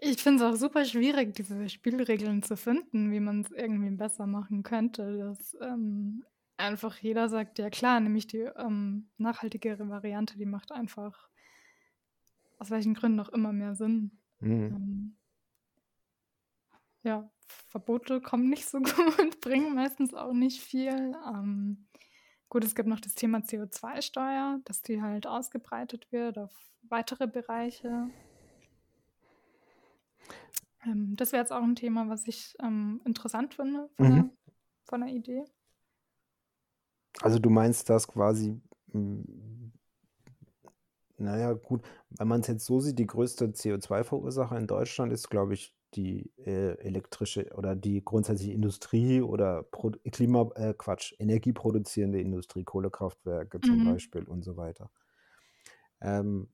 Ich 0.00 0.20
finde 0.20 0.44
es 0.44 0.52
auch 0.52 0.58
super 0.58 0.84
schwierig, 0.84 1.34
diese 1.34 1.68
Spielregeln 1.68 2.42
zu 2.42 2.56
finden, 2.56 3.12
wie 3.12 3.20
man 3.20 3.42
es 3.42 3.52
irgendwie 3.52 3.94
besser 3.94 4.26
machen 4.26 4.64
könnte, 4.64 5.16
dass 5.16 5.56
ähm, 5.60 6.24
einfach 6.62 6.96
jeder 6.98 7.28
sagt, 7.28 7.58
ja 7.58 7.70
klar, 7.70 8.00
nämlich 8.00 8.26
die 8.26 8.38
ähm, 8.38 9.10
nachhaltigere 9.18 9.88
Variante, 9.88 10.38
die 10.38 10.46
macht 10.46 10.72
einfach 10.72 11.28
aus 12.58 12.70
welchen 12.70 12.94
Gründen 12.94 13.20
auch 13.20 13.28
immer 13.30 13.52
mehr 13.52 13.74
Sinn. 13.74 14.18
Mhm. 14.40 14.52
Ähm, 14.74 15.16
ja, 17.02 17.30
Verbote 17.68 18.20
kommen 18.20 18.48
nicht 18.48 18.66
so 18.66 18.78
gut, 18.80 19.40
bringen 19.40 19.74
meistens 19.74 20.14
auch 20.14 20.32
nicht 20.32 20.60
viel. 20.60 21.14
Ähm, 21.26 21.86
gut, 22.48 22.64
es 22.64 22.74
gibt 22.74 22.88
noch 22.88 23.00
das 23.00 23.14
Thema 23.14 23.38
CO2-Steuer, 23.38 24.60
dass 24.64 24.82
die 24.82 25.02
halt 25.02 25.26
ausgebreitet 25.26 26.10
wird 26.12 26.38
auf 26.38 26.52
weitere 26.82 27.26
Bereiche. 27.26 28.08
Ähm, 30.84 31.16
das 31.16 31.32
wäre 31.32 31.42
jetzt 31.42 31.52
auch 31.52 31.62
ein 31.62 31.76
Thema, 31.76 32.08
was 32.08 32.26
ich 32.26 32.54
ähm, 32.60 33.00
interessant 33.04 33.54
finde 33.54 33.88
von, 33.96 34.06
Mhm. 34.06 34.14
der, 34.14 34.30
von 34.84 35.00
der 35.00 35.10
Idee. 35.10 35.44
Also 37.20 37.38
du 37.38 37.50
meinst 37.50 37.88
das 37.90 38.08
quasi, 38.08 38.60
mh, 38.92 39.24
naja, 41.18 41.52
gut, 41.52 41.82
wenn 42.10 42.28
man 42.28 42.40
es 42.40 42.46
jetzt 42.48 42.64
so 42.64 42.80
sieht, 42.80 42.98
die 42.98 43.06
größte 43.06 43.52
CO2-Verursacher 43.54 44.56
in 44.58 44.66
Deutschland 44.66 45.12
ist, 45.12 45.28
glaube 45.30 45.54
ich, 45.54 45.74
die 45.94 46.32
äh, 46.38 46.78
elektrische 46.78 47.50
oder 47.54 47.76
die 47.76 48.02
grundsätzliche 48.02 48.52
Industrie 48.52 49.20
oder 49.20 49.62
Pro 49.62 49.90
Klima, 50.10 50.50
äh, 50.54 50.74
Quatsch, 50.76 51.14
energieproduzierende 51.18 52.20
Industrie, 52.20 52.64
Kohlekraftwerke 52.64 53.60
zum 53.60 53.78
Mhm. 53.78 53.84
Beispiel 53.84 54.24
und 54.24 54.42
so 54.42 54.56
weiter. 54.56 54.90
Ähm, 56.00 56.48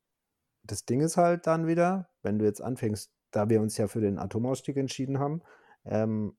das 0.65 0.85
Ding 0.85 1.01
ist 1.01 1.17
halt 1.17 1.47
dann 1.47 1.67
wieder, 1.67 2.11
wenn 2.23 2.39
du 2.39 2.45
jetzt 2.45 2.63
anfängst, 2.63 3.13
da 3.31 3.49
wir 3.49 3.61
uns 3.61 3.77
ja 3.79 3.89
für 3.89 4.01
den 4.01 4.19
Atomausstieg 4.19 4.77
entschieden 4.77 5.19
haben, 5.19 5.43
ähm, 5.85 6.37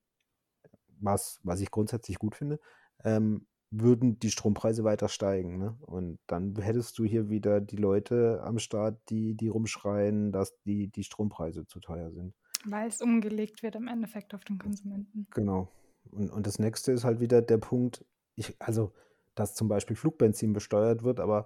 was, 1.00 1.40
was 1.44 1.62
ich 1.62 1.72
grundsätzlich 1.72 2.20
gut 2.20 2.36
finde, 2.36 2.60
ähm, 3.04 3.48
würden 3.72 4.20
die 4.20 4.32
Strompreise 4.32 4.84
weiter 4.84 5.10
steigen. 5.10 5.58
Ne? 5.58 5.78
Und 5.82 6.20
dann 6.28 6.56
hättest 6.56 6.98
du 6.98 7.06
hier 7.06 7.30
wieder 7.30 7.62
die 7.62 7.76
Leute 7.76 8.42
am 8.44 8.60
Start, 8.60 9.00
die, 9.10 9.36
die 9.36 9.48
rumschreien, 9.48 10.32
dass 10.32 10.58
die, 10.64 10.88
die 10.88 11.04
Strompreise 11.04 11.68
zu 11.68 11.80
teuer 11.80 12.12
sind. 12.12 12.34
Weil 12.66 12.88
es 12.88 13.02
umgelegt 13.02 13.64
wird 13.64 13.76
im 13.76 13.88
Endeffekt 13.88 14.34
auf 14.34 14.44
den 14.44 14.58
Konsumenten. 14.58 15.28
Genau. 15.32 15.72
Und, 16.12 16.30
und 16.32 16.48
das 16.48 16.60
nächste 16.60 16.92
ist 16.92 17.04
halt 17.04 17.20
wieder 17.20 17.42
der 17.42 17.58
Punkt, 17.58 18.06
ich, 18.36 18.56
also, 18.60 18.92
dass 19.36 19.56
zum 19.56 19.68
Beispiel 19.68 19.96
Flugbenzin 19.96 20.54
besteuert 20.54 21.04
wird, 21.04 21.20
aber 21.20 21.46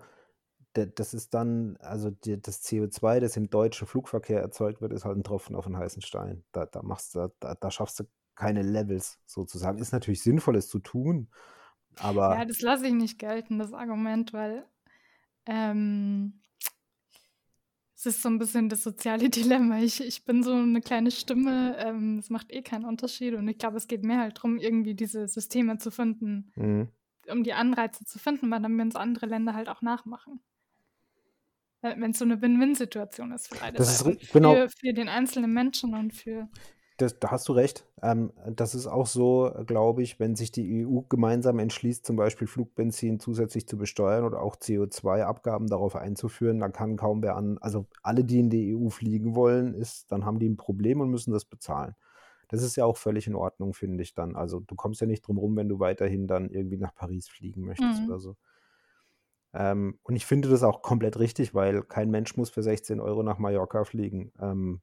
das 0.74 1.14
ist 1.14 1.36
dann, 1.36 1.78
also 1.78 2.10
die, 2.10 2.42
das 2.42 2.64
CO2, 2.64 3.20
das 3.20 3.38
im 3.38 3.50
deutschen 3.50 3.86
Flugverkehr 3.86 4.42
erzeugt 4.42 4.82
wird, 4.82 4.92
ist 4.92 5.06
halt 5.06 5.18
ein 5.18 5.24
Tropfen 5.24 5.56
auf 5.56 5.68
einen 5.68 5.78
heißen 5.78 6.02
Stein. 6.02 6.44
Da, 6.52 6.66
da 6.66 6.82
machst 6.82 7.14
du, 7.14 7.32
da, 7.40 7.54
da 7.54 7.70
schaffst 7.70 8.00
du 8.00 8.06
keine 8.36 8.64
Levels 8.64 9.20
sozusagen. 9.26 9.78
Ist 9.78 9.92
natürlich 9.92 10.24
sinnvoll, 10.24 10.56
es 10.56 10.68
zu 10.68 10.80
tun, 10.80 11.30
aber 11.98 12.36
Ja, 12.38 12.46
das 12.46 12.62
lasse 12.62 12.88
ich 12.88 12.94
nicht 12.94 13.20
gelten, 13.20 13.60
das 13.60 13.74
Argument, 13.74 14.34
weil 14.34 14.66
ähm, 15.46 16.42
es 17.96 18.06
ist 18.06 18.22
so 18.22 18.30
ein 18.30 18.40
bisschen 18.40 18.70
das 18.70 18.84
soziale 18.84 19.30
Dilemma. 19.30 19.80
Ich, 19.80 20.02
ich 20.02 20.26
bin 20.26 20.44
so 20.44 20.54
eine 20.54 20.82
kleine 20.82 21.12
Stimme, 21.12 21.78
ähm, 21.80 22.20
es 22.20 22.30
macht 22.30 22.52
eh 22.52 22.62
keinen 22.62 22.86
Unterschied 22.86 23.34
und 23.36 23.48
ich 23.48 23.58
glaube, 23.58 23.78
es 23.78 23.88
geht 23.88 24.04
mehr 24.04 24.20
halt 24.20 24.38
darum, 24.38 24.58
irgendwie 24.58 24.94
diese 24.94 25.28
Systeme 25.28 25.78
zu 25.78 25.92
finden, 25.92 26.52
mhm. 26.56 26.90
um 27.30 27.44
die 27.44 27.54
Anreize 27.54 28.06
zu 28.06 28.20
finden, 28.20 28.52
weil 28.52 28.62
dann 28.62 28.78
werden 28.78 28.90
es 28.90 28.96
andere 28.96 29.26
Länder 29.26 29.54
halt 29.54 29.70
auch 29.70 29.82
nachmachen. 29.82 30.42
Wenn 31.82 32.12
es 32.12 32.20
so 32.20 32.24
eine 32.24 32.42
Win-Win-Situation 32.42 33.34
ist 33.34 33.50
für 33.50 33.60
beide 33.60 33.78
Das 33.78 34.02
ist 34.02 34.32
genau. 34.32 34.54
Für, 34.54 34.70
für 34.70 34.94
den 34.94 35.10
einzelnen 35.10 35.52
Menschen 35.52 35.94
und 35.94 36.14
für. 36.14 36.48
Das, 36.98 37.20
da 37.20 37.32
hast 37.32 37.48
du 37.50 37.54
recht. 37.54 37.88
Ähm, 38.02 38.32
das 38.46 38.76
ist 38.76 38.88
auch 38.88 39.08
so, 39.08 39.52
glaube 39.66 40.04
ich, 40.04 40.20
wenn 40.20 40.36
sich 40.36 40.52
die 40.52 40.82
EU 40.84 41.02
gemeinsam 41.10 41.60
entschließt, 41.60 42.06
zum 42.06 42.16
Beispiel 42.16 42.48
Flugbenzin 42.48 43.20
zusätzlich 43.20 43.68
zu 43.68 43.78
besteuern 43.78 44.26
oder 44.26 44.42
auch 44.42 44.56
CO2-Abgaben 44.56 45.68
darauf 45.68 45.96
einzuführen, 45.96 46.60
dann 46.60 46.72
kann 46.72 46.98
kaum 46.98 47.24
wer 47.24 47.36
an, 47.36 47.58
also 47.60 47.88
alle, 48.04 48.24
die 48.24 48.40
in 48.40 48.50
die 48.50 48.76
EU 48.76 48.90
fliegen 48.90 49.36
wollen, 49.36 49.74
ist, 49.74 50.12
dann 50.12 50.26
haben 50.26 50.40
die 50.40 50.50
ein 50.50 50.58
Problem 50.58 51.02
und 51.02 51.10
müssen 51.10 51.32
das 51.32 51.46
bezahlen. 51.46 51.96
Das 52.50 52.62
ist 52.62 52.76
ja 52.76 52.86
auch 52.86 52.98
völlig 52.98 53.26
in 53.26 53.36
Ordnung, 53.36 53.74
finde 53.74 54.04
ich 54.04 54.14
dann. 54.14 54.36
Also 54.36 54.60
du 54.60 54.76
kommst 54.76 55.02
ja 55.02 55.08
nicht 55.08 55.26
drum 55.26 55.40
rum, 55.40 55.56
wenn 55.56 55.70
du 55.70 55.80
weiterhin 55.80 56.28
dann 56.28 56.50
irgendwie 56.50 56.78
nach 56.78 56.94
Paris 56.94 57.28
fliegen 57.28 57.66
möchtest 57.66 58.02
Mhm. 58.02 58.08
oder 58.08 58.20
so. 58.20 58.36
Ähm, 59.54 60.00
und 60.04 60.16
ich 60.16 60.26
finde 60.26 60.50
das 60.50 60.64
auch 60.64 60.82
komplett 60.82 61.18
richtig, 61.20 61.54
weil 61.54 61.84
kein 61.84 62.10
Mensch 62.10 62.36
muss 62.38 62.50
für 62.50 62.64
16 62.64 63.00
Euro 63.00 63.24
nach 63.24 63.38
Mallorca 63.38 63.84
fliegen. 63.84 64.32
Ähm, 64.40 64.82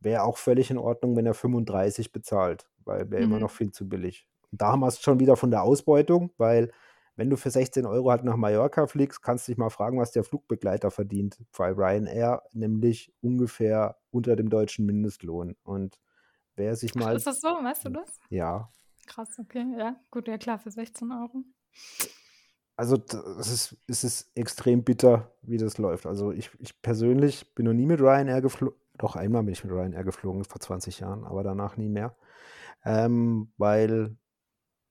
Wäre 0.00 0.22
auch 0.22 0.36
völlig 0.38 0.70
in 0.70 0.78
Ordnung, 0.78 1.16
wenn 1.16 1.26
er 1.26 1.34
35 1.34 2.12
bezahlt, 2.12 2.68
weil 2.84 3.10
wäre 3.10 3.22
immer 3.22 3.36
Mhm. 3.36 3.42
noch 3.42 3.50
viel 3.50 3.72
zu 3.72 3.88
billig. 3.88 4.26
Und 4.50 4.60
da 4.62 4.72
haben 4.72 4.80
wir 4.80 4.88
es 4.88 5.00
schon 5.00 5.20
wieder 5.20 5.36
von 5.36 5.50
der 5.50 5.62
Ausbeutung, 5.62 6.30
weil 6.38 6.70
wenn 7.16 7.30
du 7.30 7.36
für 7.36 7.50
16 7.50 7.84
Euro 7.84 8.10
halt 8.12 8.22
nach 8.22 8.36
Mallorca 8.36 8.86
fliegst, 8.86 9.22
kannst 9.22 9.48
du 9.48 9.52
dich 9.52 9.58
mal 9.58 9.70
fragen, 9.70 9.98
was 9.98 10.12
der 10.12 10.22
Flugbegleiter 10.22 10.90
verdient. 10.92 11.38
Bei 11.56 11.70
Ryanair 11.72 12.42
nämlich 12.52 13.12
ungefähr 13.20 13.96
unter 14.10 14.36
dem 14.36 14.48
deutschen 14.50 14.86
Mindestlohn. 14.86 15.56
Und 15.64 15.98
wer 16.54 16.76
sich 16.76 16.94
mal, 16.94 17.16
ist 17.16 17.26
das 17.26 17.40
so? 17.40 17.48
Weißt 17.48 17.84
du 17.86 17.90
das? 17.90 18.18
ja, 18.30 18.70
Krass, 19.06 19.30
okay. 19.40 19.64
Ja, 19.78 19.96
gut, 20.10 20.28
ja 20.28 20.38
klar, 20.38 20.58
für 20.58 20.70
16 20.70 21.10
Euro. 21.10 21.42
also 22.76 22.96
es 23.40 23.50
ist, 23.50 23.76
es 23.88 24.04
ist 24.04 24.30
extrem 24.36 24.84
bitter, 24.84 25.32
wie 25.42 25.56
das 25.56 25.78
läuft. 25.78 26.06
Also 26.06 26.30
ich, 26.30 26.50
ich 26.60 26.80
persönlich 26.82 27.54
bin 27.54 27.64
noch 27.66 27.72
nie 27.72 27.86
mit 27.86 28.00
Ryanair 28.00 28.40
geflogen. 28.42 28.78
Doch 28.98 29.16
einmal 29.16 29.42
bin 29.44 29.52
ich 29.52 29.64
mit 29.64 29.72
Ryanair 29.72 30.04
geflogen, 30.04 30.44
vor 30.44 30.60
20 30.60 31.00
Jahren, 31.00 31.24
aber 31.24 31.42
danach 31.42 31.76
nie 31.76 31.88
mehr. 31.88 32.16
Ähm, 32.84 33.52
weil 33.56 34.16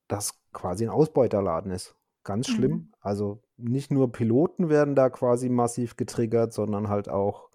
das 0.08 0.40
quasi 0.54 0.86
ein 0.86 0.90
Ausbeuterladen 0.90 1.72
ist. 1.72 1.96
Ganz 2.24 2.48
schlimm. 2.48 2.72
Mhm. 2.72 2.94
Also 3.00 3.42
nicht 3.58 3.92
nur 3.92 4.12
Piloten 4.12 4.70
werden 4.70 4.96
da 4.96 5.10
quasi 5.10 5.50
massiv 5.50 5.96
getriggert, 5.96 6.54
sondern 6.54 6.90
halt 6.90 7.10
auch 7.10 7.50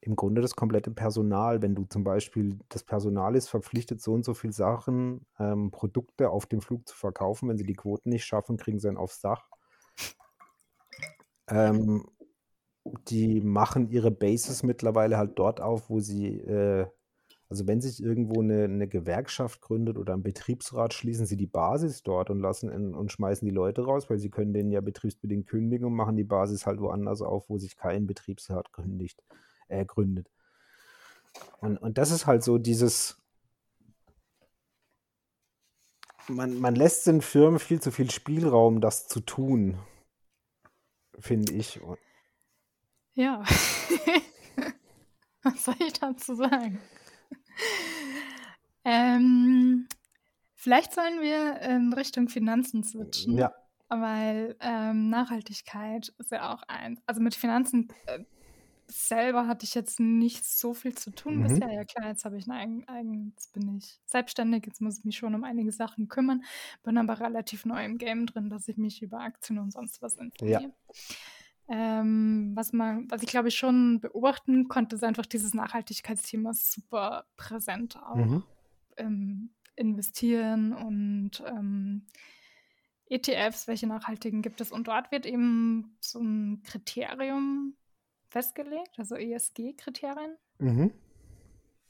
im 0.00 0.16
Grunde 0.16 0.40
das 0.40 0.56
komplette 0.56 0.90
Personal. 0.90 1.62
Wenn 1.62 1.74
du 1.74 1.84
zum 1.84 2.02
Beispiel, 2.04 2.58
das 2.68 2.82
Personal 2.82 3.34
ist 3.36 3.48
verpflichtet, 3.48 4.00
so 4.00 4.14
und 4.14 4.24
so 4.24 4.34
viele 4.34 4.52
Sachen, 4.52 5.26
ähm, 5.38 5.70
Produkte 5.70 6.30
auf 6.30 6.46
dem 6.46 6.60
Flug 6.60 6.88
zu 6.88 6.96
verkaufen. 6.96 7.48
Wenn 7.48 7.58
sie 7.58 7.66
die 7.66 7.74
Quoten 7.74 8.10
nicht 8.10 8.24
schaffen, 8.24 8.56
kriegen 8.56 8.78
sie 8.78 8.88
dann 8.88 8.96
aufs 8.96 9.20
Dach. 9.20 9.48
Ähm, 11.50 12.04
die 13.08 13.40
machen 13.40 13.90
ihre 13.90 14.10
Bases 14.10 14.62
mittlerweile 14.62 15.16
halt 15.18 15.38
dort 15.38 15.60
auf, 15.60 15.90
wo 15.90 16.00
sie 16.00 16.38
äh, 16.38 16.86
also 17.50 17.66
wenn 17.66 17.80
sich 17.80 18.02
irgendwo 18.02 18.42
eine, 18.42 18.64
eine 18.64 18.88
Gewerkschaft 18.88 19.62
gründet 19.62 19.96
oder 19.96 20.12
ein 20.12 20.22
Betriebsrat, 20.22 20.92
schließen 20.92 21.24
sie 21.24 21.36
die 21.38 21.46
Basis 21.46 22.02
dort 22.02 22.28
und 22.28 22.40
lassen 22.40 22.70
in, 22.70 22.94
und 22.94 23.10
schmeißen 23.10 23.46
die 23.46 23.54
Leute 23.54 23.84
raus, 23.84 24.10
weil 24.10 24.18
sie 24.18 24.28
können 24.28 24.52
denen 24.52 24.70
ja 24.70 24.82
betriebsbedingt 24.82 25.46
kündigen 25.46 25.86
und 25.86 25.94
machen 25.94 26.16
die 26.16 26.24
Basis 26.24 26.66
halt 26.66 26.78
woanders 26.80 27.22
auf, 27.22 27.48
wo 27.48 27.56
sich 27.56 27.76
kein 27.76 28.06
Betriebsrat 28.06 28.70
gründigt, 28.72 29.22
äh, 29.68 29.86
gründet. 29.86 30.30
Und, 31.60 31.78
und 31.78 31.96
das 31.96 32.10
ist 32.10 32.26
halt 32.26 32.42
so 32.42 32.58
dieses, 32.58 33.18
man, 36.28 36.60
man 36.60 36.74
lässt 36.74 37.06
den 37.06 37.22
Firmen 37.22 37.60
viel 37.60 37.80
zu 37.80 37.90
viel 37.90 38.10
Spielraum, 38.10 38.82
das 38.82 39.08
zu 39.08 39.20
tun, 39.20 39.78
finde 41.18 41.54
ich. 41.54 41.80
Ja. 43.18 43.42
Was 45.42 45.64
soll 45.64 45.74
ich 45.84 45.94
dazu 45.94 46.36
sagen? 46.36 46.78
ähm, 48.84 49.88
vielleicht 50.54 50.94
sollen 50.94 51.20
wir 51.20 51.60
in 51.62 51.92
Richtung 51.92 52.28
Finanzen 52.28 52.84
switchen. 52.84 53.36
Ja. 53.36 53.52
Weil 53.88 54.54
ähm, 54.60 55.10
Nachhaltigkeit 55.10 56.14
ist 56.18 56.30
ja 56.30 56.54
auch 56.54 56.62
ein. 56.68 57.00
Also 57.06 57.20
mit 57.20 57.34
Finanzen 57.34 57.88
äh, 58.06 58.20
selber 58.86 59.48
hatte 59.48 59.64
ich 59.64 59.74
jetzt 59.74 59.98
nicht 59.98 60.44
so 60.44 60.72
viel 60.72 60.94
zu 60.94 61.10
tun 61.10 61.38
mhm. 61.38 61.48
bisher. 61.48 61.72
Ja 61.72 61.84
klar, 61.84 62.10
jetzt 62.10 62.24
habe 62.24 62.38
ich 62.38 62.48
einen 62.48 62.86
eigen, 62.86 63.30
jetzt 63.30 63.52
bin 63.52 63.78
ich 63.78 64.00
selbstständig, 64.06 64.64
jetzt 64.64 64.80
muss 64.80 64.98
ich 64.98 65.04
mich 65.04 65.16
schon 65.16 65.34
um 65.34 65.42
einige 65.42 65.72
Sachen 65.72 66.06
kümmern, 66.06 66.44
bin 66.84 66.96
aber 66.96 67.18
relativ 67.18 67.64
neu 67.64 67.84
im 67.84 67.98
Game 67.98 68.26
drin, 68.26 68.48
dass 68.48 68.68
ich 68.68 68.76
mich 68.76 69.02
über 69.02 69.18
Aktien 69.18 69.58
und 69.58 69.72
sonst 69.72 70.00
was 70.02 70.16
informiere. 70.16 70.62
Ja. 70.62 70.70
Ähm, 71.70 72.52
was 72.54 72.72
man, 72.72 73.10
was 73.10 73.22
ich 73.22 73.28
glaube 73.28 73.48
ich 73.48 73.56
schon 73.56 74.00
beobachten 74.00 74.68
konnte, 74.68 74.96
ist 74.96 75.04
einfach 75.04 75.26
dieses 75.26 75.52
Nachhaltigkeitsthema 75.52 76.54
super 76.54 77.26
präsent 77.36 77.98
auch 78.02 78.16
mhm. 78.16 78.42
im 78.96 79.50
Investieren 79.76 80.72
und 80.72 81.42
ähm, 81.46 82.06
ETFs, 83.10 83.68
welche 83.68 83.86
nachhaltigen 83.86 84.42
gibt 84.42 84.60
es. 84.60 84.72
Und 84.72 84.88
dort 84.88 85.12
wird 85.12 85.26
eben 85.26 85.96
so 86.00 86.20
ein 86.20 86.62
Kriterium 86.62 87.74
festgelegt, 88.28 88.98
also 88.98 89.14
ESG-Kriterien, 89.14 90.36
mhm. 90.58 90.92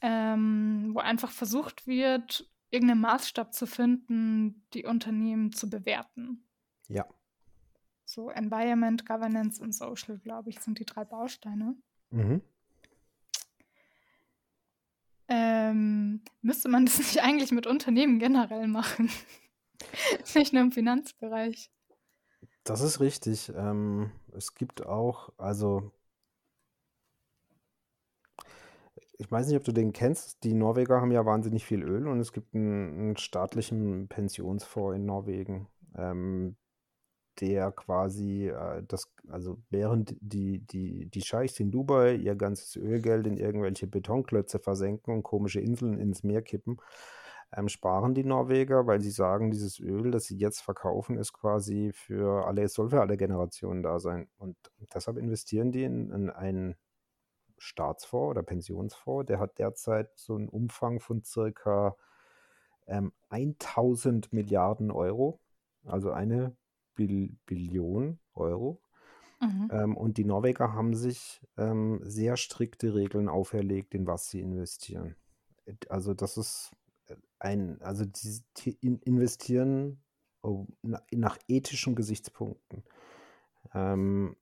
ähm, 0.00 0.90
wo 0.94 1.00
einfach 1.00 1.30
versucht 1.30 1.86
wird, 1.86 2.48
irgendeinen 2.70 3.00
Maßstab 3.00 3.54
zu 3.54 3.66
finden, 3.66 4.66
die 4.74 4.84
Unternehmen 4.84 5.52
zu 5.52 5.70
bewerten. 5.70 6.44
Ja. 6.88 7.06
So 8.08 8.30
Environment, 8.30 9.04
Governance 9.04 9.60
und 9.62 9.74
Social, 9.74 10.16
glaube 10.18 10.48
ich, 10.48 10.60
sind 10.60 10.78
die 10.78 10.86
drei 10.86 11.04
Bausteine. 11.04 11.76
Mhm. 12.08 12.40
Ähm, 15.28 16.22
müsste 16.40 16.70
man 16.70 16.86
das 16.86 16.96
nicht 16.98 17.22
eigentlich 17.22 17.52
mit 17.52 17.66
Unternehmen 17.66 18.18
generell 18.18 18.66
machen? 18.66 19.10
nicht 20.34 20.54
nur 20.54 20.62
im 20.62 20.72
Finanzbereich. 20.72 21.70
Das 22.64 22.80
ist 22.80 22.98
richtig. 23.00 23.52
Ähm, 23.54 24.10
es 24.32 24.54
gibt 24.54 24.86
auch, 24.86 25.34
also 25.36 25.92
ich 29.18 29.30
weiß 29.30 29.48
nicht, 29.48 29.56
ob 29.56 29.64
du 29.64 29.72
den 29.72 29.92
kennst. 29.92 30.44
Die 30.44 30.54
Norweger 30.54 31.02
haben 31.02 31.12
ja 31.12 31.26
wahnsinnig 31.26 31.66
viel 31.66 31.82
Öl 31.82 32.08
und 32.08 32.20
es 32.20 32.32
gibt 32.32 32.54
einen, 32.54 32.98
einen 32.98 33.16
staatlichen 33.18 34.08
Pensionsfonds 34.08 34.96
in 34.96 35.04
Norwegen. 35.04 35.68
Ähm, 35.94 36.56
der 37.40 37.72
quasi 37.72 38.48
äh, 38.48 38.82
das, 38.86 39.10
also 39.28 39.58
während 39.70 40.16
die, 40.20 40.60
die, 40.60 41.06
die 41.06 41.22
Scheichs 41.22 41.60
in 41.60 41.70
Dubai 41.70 42.14
ihr 42.14 42.34
ganzes 42.34 42.76
Ölgeld 42.76 43.26
in 43.26 43.36
irgendwelche 43.36 43.86
Betonklötze 43.86 44.58
versenken 44.58 45.14
und 45.14 45.22
komische 45.22 45.60
Inseln 45.60 45.98
ins 45.98 46.22
Meer 46.22 46.42
kippen, 46.42 46.78
ähm, 47.56 47.68
sparen 47.68 48.14
die 48.14 48.24
Norweger, 48.24 48.86
weil 48.86 49.00
sie 49.00 49.10
sagen, 49.10 49.50
dieses 49.50 49.80
Öl, 49.80 50.10
das 50.10 50.24
sie 50.24 50.36
jetzt 50.36 50.60
verkaufen, 50.60 51.16
ist 51.16 51.32
quasi 51.32 51.92
für 51.94 52.46
alle, 52.46 52.62
es 52.62 52.74
soll 52.74 52.90
für 52.90 53.00
alle 53.00 53.16
Generationen 53.16 53.82
da 53.82 53.98
sein. 54.00 54.28
Und 54.38 54.56
deshalb 54.94 55.16
investieren 55.16 55.72
die 55.72 55.84
in, 55.84 56.10
in 56.10 56.30
einen 56.30 56.76
Staatsfonds 57.58 58.30
oder 58.30 58.42
Pensionsfonds, 58.42 59.26
der 59.26 59.40
hat 59.40 59.58
derzeit 59.58 60.10
so 60.16 60.34
einen 60.36 60.48
Umfang 60.48 61.00
von 61.00 61.24
circa 61.24 61.96
ähm, 62.86 63.12
1000 63.30 64.32
Milliarden 64.32 64.90
Euro, 64.90 65.40
also 65.84 66.10
eine 66.10 66.56
Bil 66.98 67.36
Billion 67.46 68.18
Euro. 68.34 68.80
Mhm. 69.40 69.68
Ähm, 69.70 69.96
und 69.96 70.18
die 70.18 70.24
Norweger 70.24 70.72
haben 70.72 70.94
sich 70.94 71.40
ähm, 71.56 72.00
sehr 72.02 72.36
strikte 72.36 72.94
Regeln 72.94 73.28
auferlegt, 73.28 73.94
in 73.94 74.06
was 74.06 74.28
sie 74.28 74.40
investieren. 74.40 75.14
Also 75.88 76.12
das 76.12 76.36
ist 76.36 76.72
äh, 77.06 77.14
ein, 77.38 77.80
also 77.80 78.04
die, 78.04 78.42
die 78.56 78.76
investieren 79.04 80.02
oh, 80.42 80.66
nach 80.82 81.38
ethischen 81.46 81.94
Gesichtspunkten. 81.94 82.82
Ähm, 83.72 84.34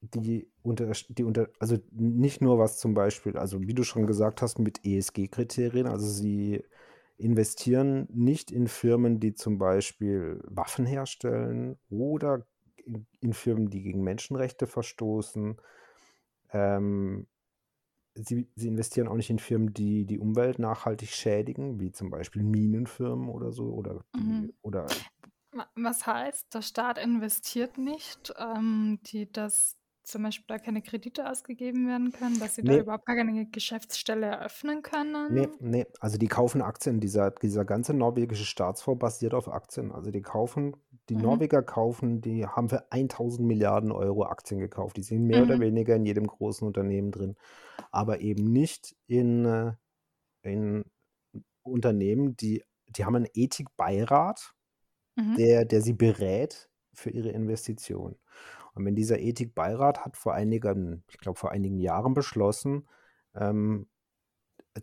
die 0.00 0.50
unter, 0.62 0.90
die 1.08 1.24
unter, 1.24 1.50
also 1.58 1.76
nicht 1.90 2.40
nur 2.40 2.58
was 2.58 2.78
zum 2.78 2.94
Beispiel, 2.94 3.36
also 3.36 3.60
wie 3.60 3.74
du 3.74 3.82
schon 3.82 4.06
gesagt 4.06 4.40
hast, 4.40 4.58
mit 4.58 4.84
ESG-Kriterien, 4.84 5.88
also 5.88 6.06
sie 6.06 6.64
investieren 7.18 8.06
nicht 8.10 8.50
in 8.50 8.68
Firmen, 8.68 9.20
die 9.20 9.34
zum 9.34 9.58
Beispiel 9.58 10.40
Waffen 10.44 10.86
herstellen 10.86 11.76
oder 11.90 12.46
in, 12.76 13.06
in 13.20 13.32
Firmen, 13.32 13.70
die 13.70 13.82
gegen 13.82 14.02
Menschenrechte 14.02 14.66
verstoßen. 14.66 15.60
Ähm, 16.52 17.26
sie, 18.14 18.48
sie, 18.54 18.68
investieren 18.68 19.08
auch 19.08 19.16
nicht 19.16 19.30
in 19.30 19.40
Firmen, 19.40 19.74
die 19.74 20.06
die 20.06 20.18
Umwelt 20.18 20.58
nachhaltig 20.58 21.10
schädigen, 21.10 21.80
wie 21.80 21.90
zum 21.90 22.08
Beispiel 22.10 22.42
Minenfirmen 22.42 23.28
oder 23.28 23.52
so. 23.52 23.72
Oder, 23.72 24.04
mhm. 24.14 24.52
oder 24.62 24.86
was 25.74 26.06
heißt, 26.06 26.54
der 26.54 26.62
Staat 26.62 26.98
investiert 26.98 27.78
nicht, 27.78 28.32
ähm, 28.38 29.00
die 29.06 29.30
das 29.30 29.77
zum 30.08 30.22
Beispiel 30.22 30.46
da 30.48 30.58
keine 30.58 30.82
Kredite 30.82 31.30
ausgegeben 31.30 31.86
werden 31.88 32.12
können, 32.12 32.38
dass 32.38 32.54
sie 32.56 32.64
da 32.64 32.76
überhaupt 32.78 33.06
gar 33.06 33.16
keine 33.16 33.46
Geschäftsstelle 33.50 34.26
eröffnen 34.26 34.82
können? 34.82 35.28
Nee, 35.30 35.48
nee, 35.60 35.86
also 36.00 36.16
die 36.16 36.26
kaufen 36.26 36.62
Aktien. 36.62 37.00
Dieser, 37.00 37.30
dieser 37.30 37.66
ganze 37.66 37.92
norwegische 37.92 38.46
Staatsfonds 38.46 38.98
basiert 38.98 39.34
auf 39.34 39.48
Aktien. 39.52 39.92
Also 39.92 40.10
die 40.10 40.22
kaufen, 40.22 40.74
die 41.10 41.16
Mhm. 41.16 41.38
Norweger 41.38 41.62
kaufen, 41.62 42.22
die 42.22 42.46
haben 42.46 42.70
für 42.70 42.90
1000 42.92 43.46
Milliarden 43.46 43.92
Euro 43.92 44.24
Aktien 44.24 44.58
gekauft. 44.58 44.96
Die 44.96 45.02
sind 45.02 45.24
mehr 45.26 45.42
oder 45.42 45.58
mhm. 45.58 45.60
weniger 45.60 45.96
in 45.96 46.06
jedem 46.06 46.26
großen 46.26 46.66
Unternehmen 46.66 47.10
drin, 47.12 47.36
aber 47.90 48.20
eben 48.20 48.44
nicht 48.52 48.96
in, 49.06 49.44
äh, 49.46 49.72
in 50.42 50.84
Unternehmen, 51.62 52.36
die, 52.36 52.64
die 52.88 53.04
haben 53.04 53.16
einen 53.16 53.28
Ethikbeirat, 53.34 54.54
Mhm. 55.16 55.38
der, 55.38 55.64
der 55.64 55.82
sie 55.82 55.92
berät 55.94 56.70
für 56.94 57.10
ihre 57.10 57.30
Investitionen. 57.30 58.16
Und 58.78 58.86
wenn 58.86 58.94
dieser 58.94 59.18
Ethikbeirat 59.18 60.04
hat 60.04 60.16
vor 60.16 60.34
einigen, 60.34 61.02
ich 61.10 61.18
glaube 61.18 61.38
vor 61.38 61.50
einigen 61.50 61.78
Jahren 61.78 62.14
beschlossen, 62.14 62.88
ähm, 63.34 63.88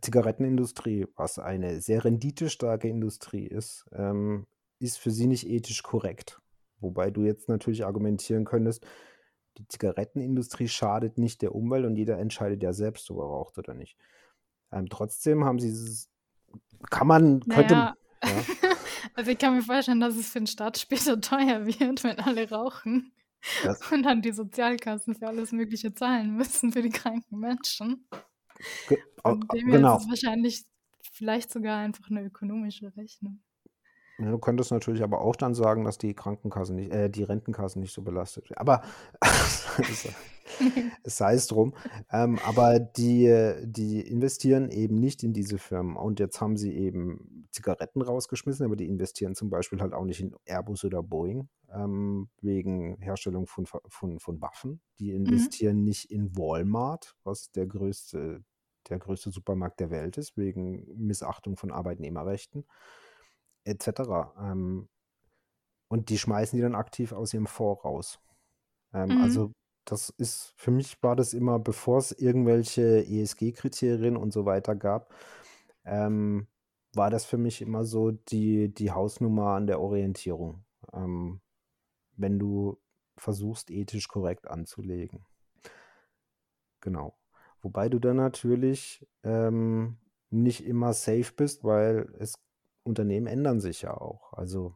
Zigarettenindustrie, 0.01 1.07
was 1.15 1.39
eine 1.39 1.81
sehr 1.81 2.03
renditestarke 2.03 2.87
Industrie 2.87 3.45
ist, 3.47 3.85
ähm, 3.93 4.45
ist 4.79 4.97
für 4.97 5.11
sie 5.11 5.27
nicht 5.27 5.47
ethisch 5.47 5.83
korrekt. 5.83 6.41
Wobei 6.79 7.09
du 7.09 7.23
jetzt 7.23 7.47
natürlich 7.47 7.85
argumentieren 7.85 8.45
könntest, 8.45 8.85
die 9.57 9.67
Zigarettenindustrie 9.67 10.67
schadet 10.67 11.17
nicht 11.17 11.41
der 11.41 11.55
Umwelt 11.55 11.85
und 11.85 11.95
jeder 11.95 12.19
entscheidet 12.19 12.61
ja 12.61 12.73
selbst, 12.73 13.09
ob 13.09 13.19
er 13.19 13.25
raucht 13.25 13.57
oder 13.57 13.73
nicht. 13.73 13.97
Ähm, 14.71 14.89
trotzdem 14.89 15.45
haben 15.45 15.59
sie, 15.59 15.73
kann 16.89 17.07
man, 17.07 17.39
könnte. 17.41 17.73
Naja. 17.75 17.95
Ja. 18.23 18.31
also 19.13 19.29
ich 19.29 19.37
kann 19.37 19.55
mir 19.55 19.61
vorstellen, 19.61 19.99
dass 19.99 20.15
es 20.15 20.29
für 20.29 20.39
den 20.39 20.47
Staat 20.47 20.79
später 20.79 21.21
teuer 21.21 21.67
wird, 21.67 22.03
wenn 22.03 22.19
alle 22.19 22.49
rauchen. 22.49 23.11
Das 23.63 23.91
und 23.91 24.03
dann 24.03 24.21
die 24.21 24.31
Sozialkassen 24.31 25.15
für 25.15 25.27
alles 25.27 25.51
Mögliche 25.51 25.93
zahlen 25.93 26.35
müssen 26.35 26.71
für 26.71 26.81
die 26.81 26.89
kranken 26.89 27.39
Menschen. 27.39 28.07
Ge 28.87 28.97
Und 29.23 29.51
dem 29.53 29.67
genau. 29.67 29.97
ist 29.97 30.03
es 30.03 30.09
wahrscheinlich 30.09 30.65
vielleicht 31.11 31.51
sogar 31.51 31.79
einfach 31.79 32.09
eine 32.09 32.23
ökonomische 32.23 32.95
Rechnung. 32.95 33.41
Du 34.17 34.37
könntest 34.37 34.71
natürlich 34.71 35.03
aber 35.03 35.19
auch 35.21 35.35
dann 35.35 35.53
sagen, 35.55 35.83
dass 35.83 35.97
die 35.97 36.13
Krankenkassen 36.13 36.77
nicht, 36.77 36.91
äh, 36.93 37.09
die 37.09 37.23
Rentenkassen 37.23 37.81
nicht 37.81 37.93
so 37.93 38.01
belastet 38.01 38.49
werden. 38.49 38.59
Aber 38.59 38.81
sei 41.03 41.35
es 41.35 41.47
drum. 41.47 41.75
Ähm, 42.11 42.39
aber 42.39 42.79
die, 42.79 43.53
die 43.63 44.01
investieren 44.01 44.69
eben 44.69 44.99
nicht 44.99 45.23
in 45.23 45.33
diese 45.33 45.57
Firmen. 45.57 45.95
Und 45.95 46.19
jetzt 46.19 46.41
haben 46.41 46.57
sie 46.57 46.73
eben 46.75 47.47
Zigaretten 47.51 48.01
rausgeschmissen, 48.01 48.65
aber 48.65 48.75
die 48.75 48.87
investieren 48.87 49.35
zum 49.35 49.49
Beispiel 49.49 49.81
halt 49.81 49.93
auch 49.93 50.05
nicht 50.05 50.21
in 50.21 50.35
Airbus 50.45 50.83
oder 50.85 51.03
Boeing 51.03 51.49
ähm, 51.73 52.29
wegen 52.41 52.97
Herstellung 53.01 53.47
von, 53.47 53.65
von, 53.65 54.19
von 54.19 54.41
Waffen. 54.41 54.81
Die 54.99 55.11
Mhm. 55.27 55.49
investieren 55.49 55.83
nicht 55.83 56.11
in 56.11 56.35
Walmart, 56.37 57.15
was 57.23 57.51
der 57.51 57.67
größte, 57.67 58.43
der 58.89 58.99
größte 58.99 59.31
Supermarkt 59.31 59.79
der 59.79 59.89
Welt 59.89 60.17
ist, 60.17 60.37
wegen 60.37 60.85
Missachtung 60.97 61.57
von 61.57 61.71
Arbeitnehmerrechten 61.71 62.65
etc. 63.65 64.33
Ähm, 64.39 64.87
und 65.87 66.09
die 66.09 66.17
schmeißen 66.17 66.57
die 66.57 66.63
dann 66.63 66.75
aktiv 66.75 67.11
aus 67.13 67.33
ihrem 67.33 67.47
Fonds 67.47 67.83
raus. 67.85 68.19
Ähm, 68.93 69.09
Mhm. 69.09 69.17
also 69.17 69.51
das 69.85 70.09
ist, 70.09 70.53
für 70.57 70.71
mich 70.71 71.01
war 71.03 71.15
das 71.15 71.33
immer, 71.33 71.59
bevor 71.59 71.99
es 71.99 72.11
irgendwelche 72.11 73.05
ESG-Kriterien 73.05 74.17
und 74.17 74.33
so 74.33 74.45
weiter 74.45 74.75
gab, 74.75 75.13
ähm, 75.85 76.47
war 76.93 77.09
das 77.09 77.25
für 77.25 77.37
mich 77.37 77.61
immer 77.61 77.83
so 77.85 78.11
die, 78.11 78.73
die 78.73 78.91
Hausnummer 78.91 79.49
an 79.51 79.67
der 79.67 79.79
Orientierung. 79.79 80.63
Ähm, 80.93 81.41
wenn 82.17 82.39
du 82.39 82.77
versuchst, 83.17 83.69
ethisch 83.69 84.07
korrekt 84.07 84.47
anzulegen. 84.47 85.25
Genau. 86.81 87.17
Wobei 87.61 87.89
du 87.89 87.99
dann 87.99 88.17
natürlich 88.17 89.05
ähm, 89.23 89.97
nicht 90.29 90.65
immer 90.65 90.93
safe 90.93 91.31
bist, 91.35 91.63
weil 91.63 92.13
es 92.19 92.35
Unternehmen 92.83 93.27
ändern 93.27 93.59
sich 93.59 93.81
ja 93.81 93.95
auch. 93.95 94.33
Also 94.33 94.75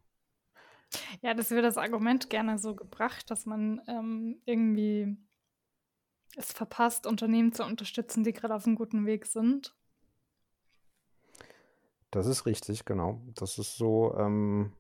Ja, 1.22 1.34
das 1.34 1.52
wird 1.52 1.64
das 1.64 1.78
Argument 1.78 2.30
gerne 2.30 2.58
so 2.58 2.76
gebracht, 2.76 3.30
dass 3.30 3.46
man 3.46 3.82
ähm, 3.88 4.42
irgendwie 4.46 5.18
es 6.36 6.52
verpasst, 6.52 7.08
Unternehmen 7.08 7.54
zu 7.54 7.64
unterstützen, 7.64 8.24
die 8.24 8.34
gerade 8.34 8.56
auf 8.56 8.66
einem 8.66 8.76
guten 8.76 9.06
Weg 9.06 9.26
sind. 9.26 9.76
Das 12.12 12.26
ist 12.26 12.46
richtig, 12.46 12.86
genau. 12.86 13.22
Das 13.36 13.58
ist 13.58 13.78
so, 13.78 14.16
ähm, 14.18 14.74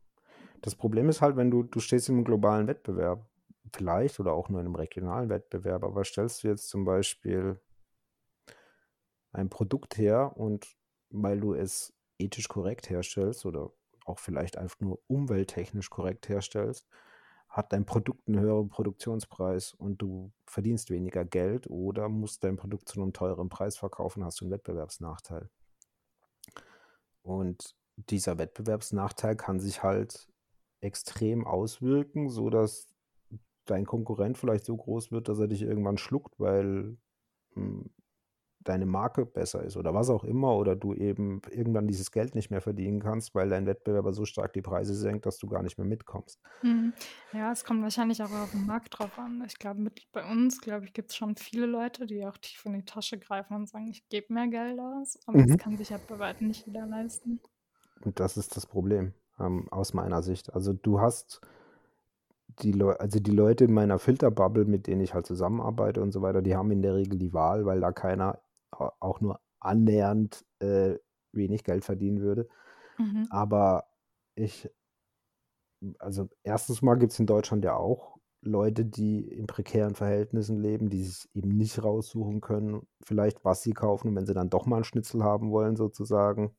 das 0.61 0.75
Problem 0.75 1.09
ist 1.09 1.21
halt, 1.21 1.35
wenn 1.35 1.51
du, 1.51 1.63
du 1.63 1.79
stehst 1.79 2.09
im 2.09 2.23
globalen 2.23 2.67
Wettbewerb, 2.67 3.27
vielleicht 3.71 4.19
oder 4.19 4.33
auch 4.33 4.49
nur 4.49 4.59
in 4.59 4.65
einem 4.65 4.75
regionalen 4.75 5.29
Wettbewerb, 5.29 5.83
aber 5.83 6.03
stellst 6.03 6.43
du 6.43 6.47
jetzt 6.47 6.69
zum 6.69 6.85
Beispiel 6.85 7.59
ein 9.31 9.49
Produkt 9.49 9.97
her 9.97 10.33
und 10.35 10.75
weil 11.11 11.39
du 11.39 11.53
es 11.53 11.93
ethisch 12.17 12.47
korrekt 12.47 12.89
herstellst 12.89 13.45
oder 13.45 13.71
auch 14.09 14.19
vielleicht 14.19 14.57
einfach 14.57 14.79
nur 14.79 14.99
umwelttechnisch 15.07 15.89
korrekt 15.89 16.29
herstellst, 16.29 16.87
hat 17.47 17.73
dein 17.73 17.85
Produkt 17.85 18.27
einen 18.27 18.39
höheren 18.39 18.69
Produktionspreis 18.69 19.73
und 19.73 20.01
du 20.01 20.31
verdienst 20.45 20.91
weniger 20.91 21.25
Geld 21.25 21.67
oder 21.69 22.09
musst 22.09 22.43
dein 22.43 22.57
Produkt 22.57 22.89
zu 22.89 23.01
einem 23.01 23.13
teuren 23.13 23.49
Preis 23.49 23.77
verkaufen, 23.77 24.23
hast 24.23 24.39
du 24.39 24.45
einen 24.45 24.51
Wettbewerbsnachteil. 24.51 25.49
Und 27.23 27.75
dieser 27.95 28.37
Wettbewerbsnachteil 28.37 29.35
kann 29.35 29.59
sich 29.59 29.83
halt 29.83 30.29
extrem 30.81 31.45
auswirken, 31.45 32.29
sodass 32.29 32.87
dein 33.65 33.85
Konkurrent 33.85 34.37
vielleicht 34.37 34.65
so 34.65 34.77
groß 34.77 35.11
wird, 35.11 35.27
dass 35.27 35.39
er 35.39 35.47
dich 35.47 35.61
irgendwann 35.61 35.97
schluckt, 35.97 36.39
weil 36.39 36.97
hm, 37.53 37.89
deine 38.61 38.85
Marke 38.85 39.25
besser 39.25 39.63
ist 39.63 39.77
oder 39.77 39.93
was 39.93 40.09
auch 40.09 40.23
immer 40.23 40.55
oder 40.55 40.75
du 40.75 40.93
eben 40.93 41.41
irgendwann 41.49 41.87
dieses 41.87 42.11
Geld 42.11 42.35
nicht 42.35 42.51
mehr 42.51 42.61
verdienen 42.61 42.99
kannst, 43.01 43.33
weil 43.35 43.49
dein 43.49 43.65
Wettbewerber 43.65 44.13
so 44.13 44.25
stark 44.25 44.53
die 44.53 44.61
Preise 44.61 44.93
senkt, 44.95 45.25
dass 45.25 45.37
du 45.39 45.47
gar 45.47 45.63
nicht 45.63 45.77
mehr 45.77 45.87
mitkommst. 45.87 46.39
Mhm. 46.61 46.93
Ja, 47.31 47.51
es 47.53 47.63
kommt 47.63 47.81
wahrscheinlich 47.83 48.21
auch 48.23 48.31
auf 48.31 48.51
den 48.51 48.65
Markt 48.65 48.97
drauf 48.99 49.17
an. 49.17 49.41
Ich 49.47 49.59
glaube, 49.59 49.91
bei 50.11 50.29
uns, 50.29 50.59
glaube 50.59 50.85
ich, 50.85 50.93
gibt 50.93 51.11
es 51.11 51.15
schon 51.17 51.35
viele 51.37 51.65
Leute, 51.65 52.05
die 52.05 52.25
auch 52.25 52.37
tief 52.37 52.65
in 52.65 52.73
die 52.73 52.83
Tasche 52.85 53.17
greifen 53.17 53.55
und 53.55 53.67
sagen, 53.69 53.87
ich 53.87 54.07
gebe 54.09 54.33
mehr 54.33 54.47
Geld 54.47 54.79
aus, 54.79 55.17
aber 55.25 55.37
Mhm. 55.37 55.45
das 55.45 55.57
kann 55.57 55.77
sich 55.77 55.89
ja 55.89 55.97
bei 55.97 56.19
weitem 56.19 56.47
nicht 56.47 56.65
jeder 56.65 56.85
leisten. 56.85 57.41
Und 58.01 58.19
das 58.19 58.35
ist 58.37 58.55
das 58.57 58.65
Problem 58.65 59.13
ähm, 59.39 59.67
aus 59.71 59.93
meiner 59.93 60.21
Sicht. 60.21 60.53
Also 60.53 60.73
du 60.73 60.99
hast 60.99 61.41
die 62.61 62.71
Leute, 62.71 62.99
also 62.99 63.19
die 63.19 63.31
Leute 63.31 63.65
in 63.65 63.73
meiner 63.73 63.99
Filterbubble, 63.99 64.65
mit 64.65 64.87
denen 64.87 65.01
ich 65.01 65.13
halt 65.13 65.25
zusammenarbeite 65.25 66.01
und 66.01 66.11
so 66.11 66.21
weiter, 66.21 66.41
die 66.41 66.55
haben 66.55 66.71
in 66.71 66.81
der 66.81 66.95
Regel 66.95 67.17
die 67.19 67.33
Wahl, 67.33 67.65
weil 67.65 67.79
da 67.79 67.91
keiner 67.91 68.39
auch 68.79 69.21
nur 69.21 69.39
annähernd 69.59 70.45
äh, 70.59 70.95
wenig 71.31 71.63
Geld 71.63 71.85
verdienen 71.85 72.21
würde. 72.21 72.47
Mhm. 72.97 73.27
Aber 73.29 73.85
ich, 74.35 74.69
also 75.99 76.29
erstens 76.43 76.81
mal 76.81 76.95
gibt 76.95 77.13
es 77.13 77.19
in 77.19 77.27
Deutschland 77.27 77.63
ja 77.63 77.75
auch 77.75 78.17
Leute, 78.41 78.85
die 78.85 79.27
in 79.27 79.47
prekären 79.47 79.95
Verhältnissen 79.95 80.57
leben, 80.57 80.89
die 80.89 81.03
sich 81.03 81.29
eben 81.33 81.49
nicht 81.49 81.83
raussuchen 81.83 82.39
können, 82.39 82.87
vielleicht 83.03 83.43
was 83.43 83.63
sie 83.63 83.73
kaufen. 83.73 84.09
Und 84.09 84.15
wenn 84.15 84.25
sie 84.25 84.33
dann 84.33 84.49
doch 84.49 84.65
mal 84.65 84.77
einen 84.77 84.85
Schnitzel 84.85 85.23
haben 85.23 85.51
wollen, 85.51 85.75
sozusagen, 85.75 86.55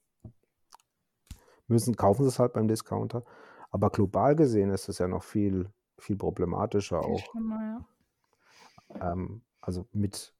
müssen, 1.68 1.96
kaufen 1.96 2.24
sie 2.24 2.28
es 2.28 2.38
halt 2.38 2.52
beim 2.52 2.68
Discounter. 2.68 3.24
Aber 3.70 3.90
global 3.90 4.36
gesehen 4.36 4.70
ist 4.70 4.88
es 4.88 4.98
ja 4.98 5.08
noch 5.08 5.22
viel, 5.22 5.70
viel 5.98 6.16
problematischer 6.16 7.02
Viel 7.02 7.14
auch. 7.14 7.30
schlimmer, 7.30 7.84
ja. 8.90 9.12
Ähm, 9.12 9.42
also 9.60 9.86
mit, 9.92 10.34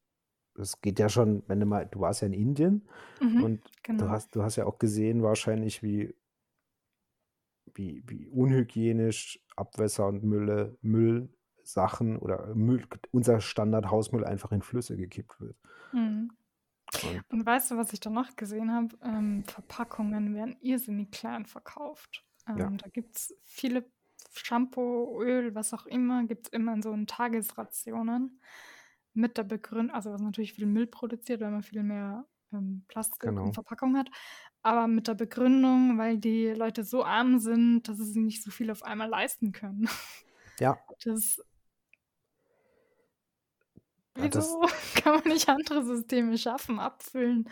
es 0.63 0.81
geht 0.81 0.99
ja 0.99 1.09
schon, 1.09 1.43
wenn 1.49 1.61
du 1.61 1.67
mal, 1.67 1.87
du 1.87 2.01
warst 2.01 2.23
ja 2.23 2.27
in 2.29 2.33
Indien 2.35 2.89
Mhm, 3.21 3.47
und 3.47 3.63
du 3.99 4.09
genau. 4.09 4.11
hast, 4.11 4.35
du 4.37 4.43
hast 4.43 4.57
ja 4.57 4.67
auch 4.67 4.79
gesehen 4.79 5.23
wahrscheinlich, 5.23 5.83
wie, 5.83 6.15
wie, 7.75 8.03
wie 8.07 8.27
unhygienisch 8.29 9.41
Abwässer 9.57 10.07
und 10.09 10.23
Mülle, 10.25 10.77
Müllsachen 10.83 12.19
oder 12.19 12.55
Müll, 12.55 12.87
unser 13.13 13.41
Standard-Hausmüll 13.41 14.25
einfach 14.25 14.53
in 14.53 14.63
Flüsse 14.63 14.97
gekippt 14.97 15.41
wird. 15.41 15.57
Mhm. 15.93 16.31
Und 17.03 17.25
Und 17.31 17.47
weißt 17.47 17.71
du, 17.73 17.77
was 17.77 17.93
ich 17.93 18.01
da 18.01 18.11
noch 18.11 18.37
gesehen 18.37 18.73
habe? 18.73 18.97
Ähm, 19.03 19.45
Verpackungen 19.45 20.35
werden 20.35 20.57
irrsinnig 20.61 21.11
klein 21.13 21.47
verkauft. 21.47 22.27
ja, 22.55 22.71
Ähm, 22.71 22.79
da 22.79 22.89
gibt 22.89 23.17
es 23.17 23.35
viele 23.45 23.91
Shampoo, 24.33 25.23
Öl, 25.23 25.55
was 25.55 25.75
auch 25.75 25.87
immer, 25.87 26.25
gibt 26.27 26.49
es 26.49 26.53
immer 26.53 26.75
in 26.75 26.83
so 26.83 26.97
Tagesrationen 27.07 28.41
mit 29.15 29.37
der 29.37 29.45
Begründung, 29.45 29.95
also 29.95 30.13
was 30.13 30.21
natürlich 30.21 30.53
viel 30.53 30.67
Müll 30.67 30.87
produziert, 30.87 31.41
weil 31.41 31.51
man 31.51 31.63
viel 31.63 31.83
mehr 31.83 32.27
ähm, 32.53 32.85
Plastik 32.89 33.25
und 33.25 33.37
genau. 33.37 33.53
Verpackung 33.53 33.97
hat, 33.97 34.11
aber 34.63 34.87
mit 34.87 35.09
der 35.09 35.15
Begründung, 35.15 35.99
weil 35.99 36.19
die 36.19 36.49
Leute 36.49 36.85
so 36.85 37.05
arm 37.05 37.39
sind, 37.39 37.89
dass 37.89 37.99
sie 37.99 38.05
sich 38.05 38.23
nicht 38.23 38.43
so 38.43 38.51
viel 38.51 38.71
auf 38.71 38.83
einmal 38.83 39.09
leisten 39.09 39.53
können. 39.53 39.89
Ja, 40.59 40.79
Das, 41.05 41.39
ja, 44.17 44.25
wieso 44.35 44.61
kann 45.03 45.15
man 45.15 45.25
nicht 45.25 45.49
andere 45.49 45.83
Systeme 45.85 46.37
schaffen, 46.37 46.79
abfüllen? 46.79 47.49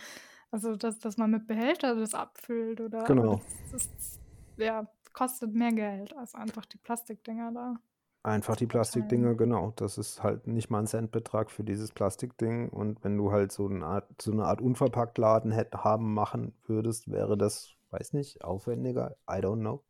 Also, 0.50 0.76
dass, 0.76 0.98
dass 0.98 1.16
man 1.16 1.30
mit 1.30 1.46
Behälter 1.46 1.94
das 1.94 2.14
abfüllt 2.14 2.80
oder, 2.80 3.04
genau. 3.04 3.40
das, 3.72 3.88
das 3.94 4.20
ja, 4.56 4.86
kostet 5.12 5.54
mehr 5.54 5.72
Geld 5.72 6.14
als 6.16 6.34
einfach 6.34 6.66
die 6.66 6.78
Plastikdinger 6.78 7.52
da 7.52 7.80
Einfach 8.28 8.56
die. 8.56 8.66
Plastikdinger, 8.66 9.34
genau. 9.34 9.72
Das 9.76 9.98
ist 9.98 10.22
halt 10.22 10.46
nicht 10.46 10.70
mal 10.70 10.80
ein 10.80 10.86
Centbetrag 10.86 11.50
für 11.50 11.64
dieses 11.64 11.92
Plastikding. 11.92 12.68
Und 12.68 13.02
wenn 13.02 13.16
du 13.16 13.32
halt 13.32 13.52
so 13.52 13.66
eine 13.66 13.86
Art, 13.86 14.20
so 14.20 14.32
eine 14.32 14.44
Art 14.44 14.60
Unverpacktladen 14.60 15.50
hätt, 15.50 15.74
haben 15.74 16.12
machen 16.12 16.54
würdest, 16.66 17.10
wäre 17.10 17.38
das, 17.38 17.70
weiß 17.90 18.12
nicht, 18.12 18.44
aufwendiger. 18.44 19.16
I 19.28 19.36
don't 19.36 19.60
know. 19.60 19.82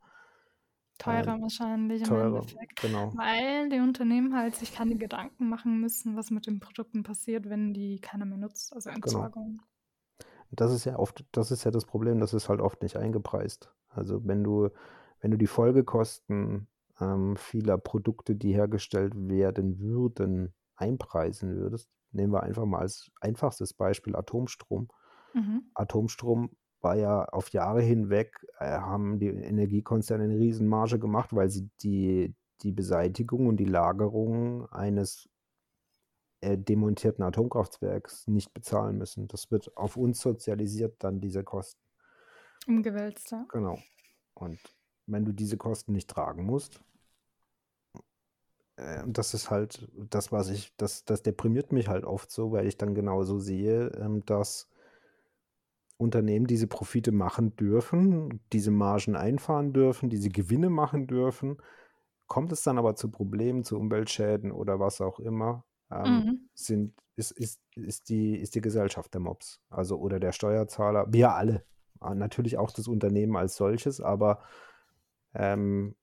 Teurer 0.98 1.34
Ähm, 1.34 1.42
wahrscheinlich 1.42 2.02
im 2.02 2.08
teurer, 2.08 2.38
Endeffekt, 2.38 2.80
genau, 2.80 3.12
weil 3.14 3.68
die 3.68 3.78
Unternehmen 3.78 4.36
halt 4.36 4.56
sich 4.56 4.74
keine 4.74 4.96
Gedanken 4.96 5.48
machen 5.48 5.80
müssen, 5.80 6.16
was 6.16 6.30
mit 6.30 6.46
den 6.46 6.58
Produkten 6.58 7.04
passiert, 7.04 7.48
wenn 7.48 7.72
die 7.72 8.00
keiner 8.00 8.24
mehr 8.24 8.38
nutzt, 8.38 8.72
also 8.72 8.90
genau. 8.90 8.96
Entsorgung. 8.96 9.62
Das 10.50 10.72
ist 10.72 10.84
ja 10.86 10.98
oft, 10.98 11.24
das 11.32 11.50
ist 11.52 11.64
ja 11.64 11.70
das 11.70 11.84
Problem, 11.84 12.18
das 12.18 12.34
ist 12.34 12.48
halt 12.48 12.60
oft 12.60 12.82
nicht 12.82 12.96
eingepreist. 12.96 13.72
Also 13.90 14.26
wenn 14.26 14.42
du, 14.42 14.70
wenn 15.20 15.30
du 15.30 15.36
die 15.36 15.46
Folgekosten 15.46 16.66
ähm, 17.00 17.36
vieler 17.36 17.78
Produkte, 17.78 18.34
die 18.34 18.52
hergestellt 18.52 19.12
werden 19.16 19.78
würden, 19.80 20.54
einpreisen 20.76 21.56
würdest, 21.56 21.90
nehmen 22.12 22.32
wir 22.32 22.42
einfach 22.42 22.64
mal 22.64 22.80
als 22.80 23.10
einfachstes 23.20 23.74
Beispiel 23.74 24.16
Atomstrom. 24.16 24.88
Mhm. 25.34 25.70
Atomstrom 25.74 26.50
war 26.80 26.96
ja 26.96 27.24
auf 27.24 27.50
Jahre 27.50 27.82
hinweg, 27.82 28.46
äh, 28.58 28.78
haben 28.78 29.18
die 29.18 29.28
Energiekonzerne 29.28 30.24
eine 30.24 30.38
Riesenmarge 30.38 30.98
gemacht, 30.98 31.34
weil 31.34 31.50
sie 31.50 31.68
die, 31.82 32.34
die 32.62 32.72
Beseitigung 32.72 33.46
und 33.46 33.56
die 33.58 33.64
Lagerung 33.64 34.66
eines 34.70 35.28
äh, 36.40 36.56
demontierten 36.56 37.24
Atomkraftwerks 37.24 38.28
nicht 38.28 38.54
bezahlen 38.54 38.98
müssen. 38.98 39.26
Das 39.26 39.50
wird 39.50 39.76
auf 39.76 39.96
uns 39.96 40.20
sozialisiert, 40.20 40.96
dann 41.02 41.20
diese 41.20 41.42
Kosten. 41.42 41.80
Umgewälzt, 42.66 43.30
ja. 43.32 43.44
Genau. 43.48 43.78
Und 44.34 44.60
wenn 45.08 45.24
du 45.24 45.32
diese 45.32 45.56
Kosten 45.56 45.92
nicht 45.92 46.10
tragen 46.10 46.44
musst, 46.44 46.82
äh, 48.76 49.02
und 49.02 49.18
das 49.18 49.34
ist 49.34 49.50
halt 49.50 49.88
das, 50.10 50.32
was 50.32 50.48
ich, 50.50 50.72
das, 50.76 51.04
das 51.04 51.22
deprimiert 51.22 51.72
mich 51.72 51.88
halt 51.88 52.04
oft 52.04 52.30
so, 52.30 52.52
weil 52.52 52.66
ich 52.66 52.76
dann 52.78 52.94
genauso 52.94 53.38
sehe, 53.38 53.88
ähm, 54.00 54.24
dass 54.24 54.68
Unternehmen 55.96 56.46
diese 56.46 56.68
Profite 56.68 57.10
machen 57.12 57.56
dürfen, 57.56 58.40
diese 58.52 58.70
Margen 58.70 59.16
einfahren 59.16 59.72
dürfen, 59.72 60.08
diese 60.10 60.28
Gewinne 60.30 60.70
machen 60.70 61.06
dürfen. 61.08 61.58
Kommt 62.28 62.52
es 62.52 62.62
dann 62.62 62.78
aber 62.78 62.94
zu 62.94 63.10
Problemen, 63.10 63.64
zu 63.64 63.76
Umweltschäden 63.78 64.52
oder 64.52 64.78
was 64.80 65.00
auch 65.00 65.18
immer, 65.18 65.64
ähm, 65.90 66.26
Mhm. 66.26 66.48
sind, 66.54 66.94
ist, 67.16 67.32
ist, 67.32 67.60
ist, 67.74 68.08
die, 68.10 68.36
ist 68.36 68.54
die 68.54 68.60
Gesellschaft 68.60 69.12
der 69.14 69.20
Mops. 69.20 69.60
Also 69.70 69.98
oder 69.98 70.20
der 70.20 70.32
Steuerzahler, 70.32 71.06
wir 71.12 71.34
alle. 71.34 71.64
Ah, 72.00 72.14
Natürlich 72.14 72.58
auch 72.58 72.70
das 72.70 72.86
Unternehmen 72.86 73.36
als 73.36 73.56
solches, 73.56 74.00
aber 74.00 74.42
ähm, 75.34 75.94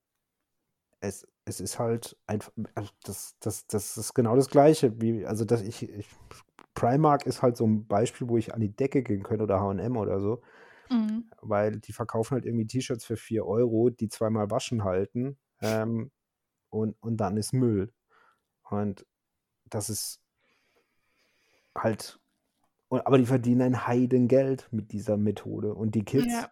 es, 1.00 1.26
es 1.44 1.60
ist 1.60 1.78
halt 1.78 2.16
einfach, 2.26 2.52
also 2.74 2.90
das, 3.04 3.36
das, 3.40 3.66
das 3.66 3.96
ist 3.96 4.14
genau 4.14 4.36
das 4.36 4.48
Gleiche. 4.50 5.00
Wie, 5.00 5.24
also 5.26 5.44
dass 5.44 5.62
ich, 5.62 5.88
ich, 5.88 6.08
Primark 6.74 7.26
ist 7.26 7.42
halt 7.42 7.56
so 7.56 7.66
ein 7.66 7.86
Beispiel, 7.86 8.28
wo 8.28 8.36
ich 8.36 8.54
an 8.54 8.60
die 8.60 8.74
Decke 8.74 9.02
gehen 9.02 9.22
könnte 9.22 9.44
oder 9.44 9.60
H&M 9.60 9.96
oder 9.96 10.20
so, 10.20 10.42
Mhm. 10.90 11.28
weil 11.40 11.78
die 11.80 11.92
verkaufen 11.92 12.34
halt 12.34 12.46
irgendwie 12.46 12.66
T-Shirts 12.66 13.04
für 13.04 13.16
4 13.16 13.46
Euro, 13.46 13.90
die 13.90 14.08
zweimal 14.08 14.50
waschen 14.50 14.84
halten 14.84 15.38
ähm, 15.60 16.10
und, 16.70 16.96
und 17.00 17.16
dann 17.18 17.36
ist 17.36 17.52
Müll. 17.52 17.92
Und 18.70 19.06
das 19.66 19.90
ist 19.90 20.20
halt, 21.76 22.20
aber 22.90 23.18
die 23.18 23.26
verdienen 23.26 23.62
ein 23.62 23.86
Heidengeld 23.86 24.68
mit 24.72 24.92
dieser 24.92 25.16
Methode 25.16 25.74
und 25.74 25.94
die 25.94 26.04
Kids 26.04 26.26
Ja. 26.26 26.50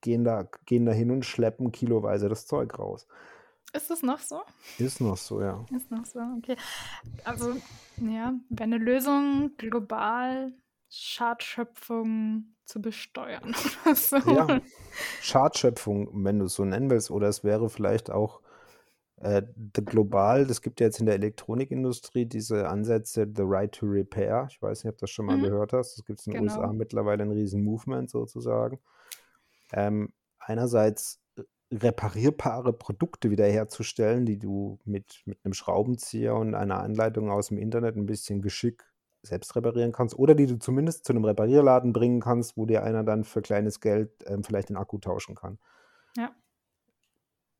Gehen 0.00 0.24
da, 0.24 0.48
gehen 0.66 0.86
da 0.86 0.92
hin 0.92 1.10
und 1.10 1.24
schleppen 1.24 1.72
kiloweise 1.72 2.28
das 2.28 2.46
Zeug 2.46 2.78
raus. 2.78 3.06
Ist 3.72 3.90
das 3.90 4.02
noch 4.02 4.18
so? 4.18 4.42
Ist 4.78 5.00
noch 5.00 5.16
so, 5.16 5.40
ja. 5.40 5.64
Ist 5.74 5.90
noch 5.90 6.04
so, 6.04 6.20
okay. 6.38 6.56
Also, 7.24 7.54
ja, 7.98 8.34
wäre 8.48 8.64
eine 8.64 8.78
Lösung, 8.78 9.56
global 9.56 10.52
Schadschöpfung 10.90 12.56
zu 12.64 12.80
besteuern 12.82 13.54
oder 13.86 13.94
so. 13.94 14.18
Ja, 14.24 14.60
Schadschöpfung, 15.18 16.24
wenn 16.24 16.38
du 16.38 16.46
es 16.46 16.54
so 16.54 16.64
nennen 16.64 16.90
willst, 16.90 17.10
oder 17.10 17.28
es 17.28 17.44
wäre 17.44 17.68
vielleicht 17.70 18.10
auch 18.10 18.40
äh, 19.16 19.42
the 19.76 19.84
global, 19.84 20.46
das 20.46 20.62
gibt 20.62 20.80
ja 20.80 20.86
jetzt 20.86 21.00
in 21.00 21.06
der 21.06 21.16
Elektronikindustrie 21.16 22.26
diese 22.26 22.68
Ansätze, 22.68 23.26
the 23.34 23.42
right 23.44 23.72
to 23.72 23.86
repair. 23.86 24.48
Ich 24.50 24.60
weiß 24.62 24.84
nicht, 24.84 24.92
ob 24.92 24.98
du 24.98 25.02
das 25.04 25.10
schon 25.10 25.26
mal 25.26 25.36
Mhm. 25.36 25.44
gehört 25.46 25.72
hast. 25.72 25.98
Das 25.98 26.04
gibt 26.06 26.20
es 26.20 26.26
in 26.26 26.34
den 26.34 26.42
USA 26.42 26.66
Genau. 26.66 26.72
mittlerweile 26.72 27.24
ein 27.24 27.32
riesen 27.32 27.64
Movement 27.64 28.10
sozusagen. 28.10 28.80
Ähm, 29.72 30.12
einerseits 30.38 31.20
äh, 31.36 31.42
reparierbare 31.72 32.72
Produkte 32.72 33.30
wiederherzustellen, 33.30 34.26
die 34.26 34.38
du 34.38 34.78
mit, 34.84 35.22
mit 35.24 35.38
einem 35.44 35.54
Schraubenzieher 35.54 36.34
und 36.34 36.54
einer 36.54 36.80
Anleitung 36.80 37.30
aus 37.30 37.48
dem 37.48 37.58
Internet 37.58 37.96
ein 37.96 38.06
bisschen 38.06 38.42
Geschick 38.42 38.84
selbst 39.22 39.54
reparieren 39.54 39.92
kannst 39.92 40.18
oder 40.18 40.34
die 40.34 40.46
du 40.46 40.58
zumindest 40.58 41.04
zu 41.04 41.12
einem 41.12 41.24
Reparierladen 41.24 41.92
bringen 41.92 42.20
kannst, 42.20 42.56
wo 42.56 42.66
dir 42.66 42.82
einer 42.82 43.04
dann 43.04 43.24
für 43.24 43.42
kleines 43.42 43.80
Geld 43.80 44.10
ähm, 44.26 44.42
vielleicht 44.44 44.70
den 44.70 44.76
Akku 44.76 44.98
tauschen 44.98 45.34
kann. 45.34 45.58
Ja. 46.16 46.34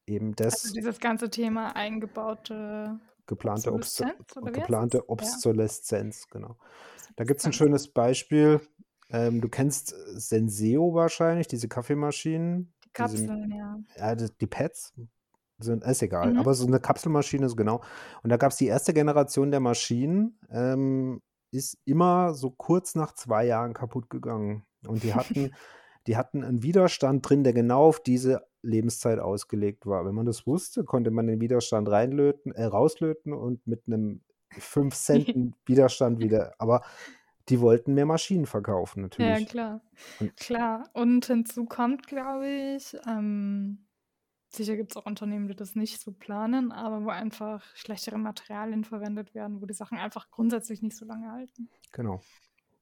Eben 0.07 0.35
Also 0.39 0.45
das 0.45 0.73
dieses 0.73 0.99
ganze 0.99 1.31
Thema 1.31 1.77
eingebaute 1.77 2.99
geplante, 3.27 3.73
Obsoleszenz, 3.73 4.37
heißt 4.37 4.55
geplante 4.55 4.99
das? 4.99 5.07
Ja. 5.07 5.13
Obsoleszenz, 5.13 6.29
genau. 6.29 6.57
Da 7.17 7.25
gibt 7.25 7.41
es 7.41 7.47
ein 7.47 7.51
Obsoleszenz. 7.51 7.57
schönes 7.57 7.93
Beispiel. 7.93 8.61
Ähm, 9.13 9.41
du 9.41 9.49
kennst 9.49 9.95
Senseo 10.15 10.95
wahrscheinlich, 10.95 11.49
diese 11.49 11.69
Kaffeemaschinen. 11.69 12.73
Die 12.85 12.89
Diese, 13.07 13.27
Kapseln, 13.27 13.51
ja. 13.53 13.79
ja, 13.97 14.15
die, 14.15 14.27
die 14.41 14.47
Pads 14.47 14.95
sind, 15.59 15.85
ist 15.85 16.03
egal, 16.03 16.33
Mhm. 16.33 16.39
aber 16.39 16.55
so 16.55 16.67
eine 16.67 16.81
Kapselmaschine 16.81 17.47
ist 17.47 17.57
genau. 17.57 17.83
Und 18.23 18.31
da 18.31 18.37
gab 18.37 18.51
es 18.53 18.57
die 18.59 18.67
erste 18.67 18.95
Generation 18.95 19.51
der 19.51 19.61
Maschinen, 19.61 20.39
ähm, 20.51 21.21
ist 21.53 21.79
immer 21.85 22.35
so 22.35 22.51
kurz 22.51 22.95
nach 22.95 23.13
zwei 23.15 23.45
Jahren 23.47 23.75
kaputt 23.75 24.09
gegangen. 24.11 24.65
Und 24.87 25.03
die 25.03 25.15
hatten, 25.15 25.53
die 26.07 26.17
hatten 26.17 26.43
einen 26.45 26.63
Widerstand 26.63 27.29
drin, 27.29 27.45
der 27.45 27.53
genau 27.53 27.87
auf 27.89 28.01
diese 28.03 28.47
Lebenszeit 28.63 29.19
ausgelegt 29.19 29.87
war. 29.87 30.05
Wenn 30.07 30.15
man 30.15 30.27
das 30.27 30.47
wusste, 30.47 30.85
konnte 30.85 31.11
man 31.11 31.27
den 31.27 31.41
Widerstand 31.41 31.89
reinlöten, 31.89 32.53
äh, 32.53 32.65
rauslöten 32.65 33.33
und 33.33 33.67
mit 33.67 33.83
einem 33.87 34.23
5 34.59 34.95
Cent 34.95 35.29
Widerstand 35.67 36.21
wieder. 36.21 36.55
Aber 36.59 36.83
die 37.51 37.61
wollten 37.61 37.95
mehr 37.95 38.07
Maschinen 38.07 38.47
verkaufen, 38.47 39.01
Ja, 39.01 39.07
natürlich. 39.09 39.49
klar. 39.49 39.81
Und 40.21 40.37
Klar. 40.37 40.89
Und 40.95 41.27
hinzu 41.27 41.67
kommt, 41.67 42.07
glaube 42.07 42.49
ich, 42.77 42.97
ähm, 43.07 43.87
sicher 44.49 44.77
gibt 44.77 44.93
es 44.93 44.97
auch 44.97 45.07
Unternehmen, 45.07 45.49
die 45.49 45.55
das 45.57 45.75
nicht 45.75 46.01
so 46.01 46.13
planen, 46.13 46.73
aber 46.73 47.05
wo 47.05 47.11
einfach 47.11 47.65
schlechtere 47.75 48.19
Materialien 48.19 48.85
verwendet 48.85 49.35
werden, 49.35 49.61
wo 49.61 49.67
die 49.67 49.75
Sachen 49.75 49.99
einfach 49.99 50.31
grundsätzlich 50.31 50.83
nicht 50.83 50.97
so 50.97 51.05
lange 51.05 51.31
halten. 51.31 51.69
genau. 51.93 52.21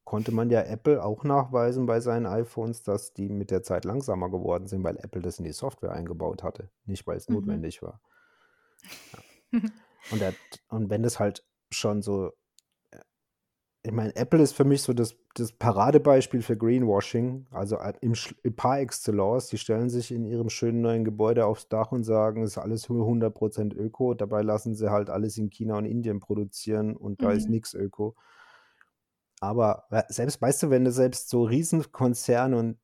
Konnte 0.04 0.32
man 0.32 0.48
ja 0.48 0.62
Apple 0.62 1.04
auch 1.04 1.22
nachweisen 1.22 1.84
bei 1.84 2.00
seinen 2.00 2.24
iPhones, 2.24 2.82
dass 2.82 3.12
die 3.12 3.28
mit 3.28 3.50
der 3.50 3.62
Zeit 3.62 3.84
langsamer 3.84 4.30
geworden 4.30 4.66
sind, 4.66 4.82
weil 4.82 4.96
Apple 4.96 5.20
das 5.20 5.38
in 5.38 5.44
die 5.44 5.52
Software 5.52 5.92
eingebaut 5.92 6.42
hatte, 6.42 6.70
nicht 6.86 7.06
weil 7.06 7.18
es 7.18 7.28
Mhm. 7.28 7.34
notwendig 7.34 7.82
war. 7.82 8.00
Ja. 9.12 9.22
Und, 10.10 10.20
der, 10.20 10.32
und 10.68 10.88
wenn 10.88 11.02
das 11.02 11.18
halt 11.18 11.44
schon 11.70 12.00
so, 12.00 12.32
ich 13.88 13.94
meine, 13.94 14.14
Apple 14.16 14.42
ist 14.42 14.52
für 14.52 14.64
mich 14.66 14.82
so 14.82 14.92
das, 14.92 15.16
das 15.34 15.50
Paradebeispiel 15.50 16.42
für 16.42 16.58
Greenwashing, 16.58 17.46
also 17.50 17.76
äh, 17.76 17.94
im, 18.02 18.12
im 18.42 18.54
par 18.54 18.80
excellence. 18.80 19.48
Die 19.48 19.56
stellen 19.56 19.88
sich 19.88 20.10
in 20.10 20.26
ihrem 20.26 20.50
schönen 20.50 20.82
neuen 20.82 21.04
Gebäude 21.06 21.46
aufs 21.46 21.68
Dach 21.68 21.90
und 21.90 22.04
sagen, 22.04 22.42
es 22.42 22.50
ist 22.50 22.58
alles 22.58 22.86
100% 22.88 23.74
Öko. 23.74 24.12
Dabei 24.12 24.42
lassen 24.42 24.74
sie 24.74 24.90
halt 24.90 25.08
alles 25.08 25.38
in 25.38 25.48
China 25.48 25.78
und 25.78 25.86
Indien 25.86 26.20
produzieren 26.20 26.96
und 26.98 27.22
da 27.22 27.32
ist 27.32 27.46
Mhm. 27.46 27.52
nichts 27.52 27.72
Öko. 27.72 28.14
Aber 29.40 29.86
selbst, 30.08 30.42
weißt 30.42 30.64
du, 30.64 30.70
wenn 30.70 30.84
du 30.84 30.92
selbst 30.92 31.30
so 31.30 31.44
Riesenkonzerne 31.44 32.58
und 32.58 32.78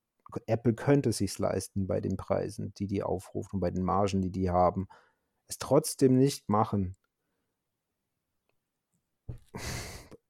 Apple 0.47 0.73
könnte 0.73 1.11
es 1.11 1.19
sich 1.19 1.39
leisten 1.39 1.87
bei 1.87 2.01
den 2.01 2.17
Preisen, 2.17 2.73
die 2.79 2.87
die 2.87 3.03
aufrufen, 3.03 3.61
bei 3.61 3.71
den 3.71 3.85
Margen, 3.85 4.23
die 4.23 4.31
die 4.31 4.49
haben, 4.49 4.89
es 5.49 5.59
trotzdem 5.59 6.17
nicht 6.17 6.49
machen, 6.49 6.97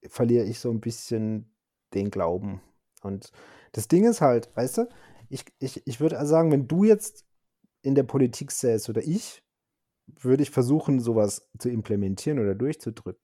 verliere 0.09 0.45
ich 0.45 0.59
so 0.59 0.71
ein 0.71 0.81
bisschen 0.81 1.51
den 1.93 2.11
Glauben. 2.11 2.61
Und 3.01 3.31
das 3.71 3.87
Ding 3.87 4.05
ist 4.05 4.21
halt, 4.21 4.49
weißt 4.55 4.79
du, 4.79 4.89
ich, 5.29 5.45
ich, 5.59 5.85
ich 5.85 5.99
würde 5.99 6.23
sagen, 6.25 6.51
wenn 6.51 6.67
du 6.67 6.83
jetzt 6.83 7.25
in 7.81 7.95
der 7.95 8.03
Politik 8.03 8.51
säßt 8.51 8.89
oder 8.89 9.01
ich, 9.03 9.43
würde 10.07 10.43
ich 10.43 10.51
versuchen, 10.51 10.99
sowas 10.99 11.49
zu 11.57 11.69
implementieren 11.69 12.39
oder 12.39 12.55
durchzudrücken. 12.55 13.21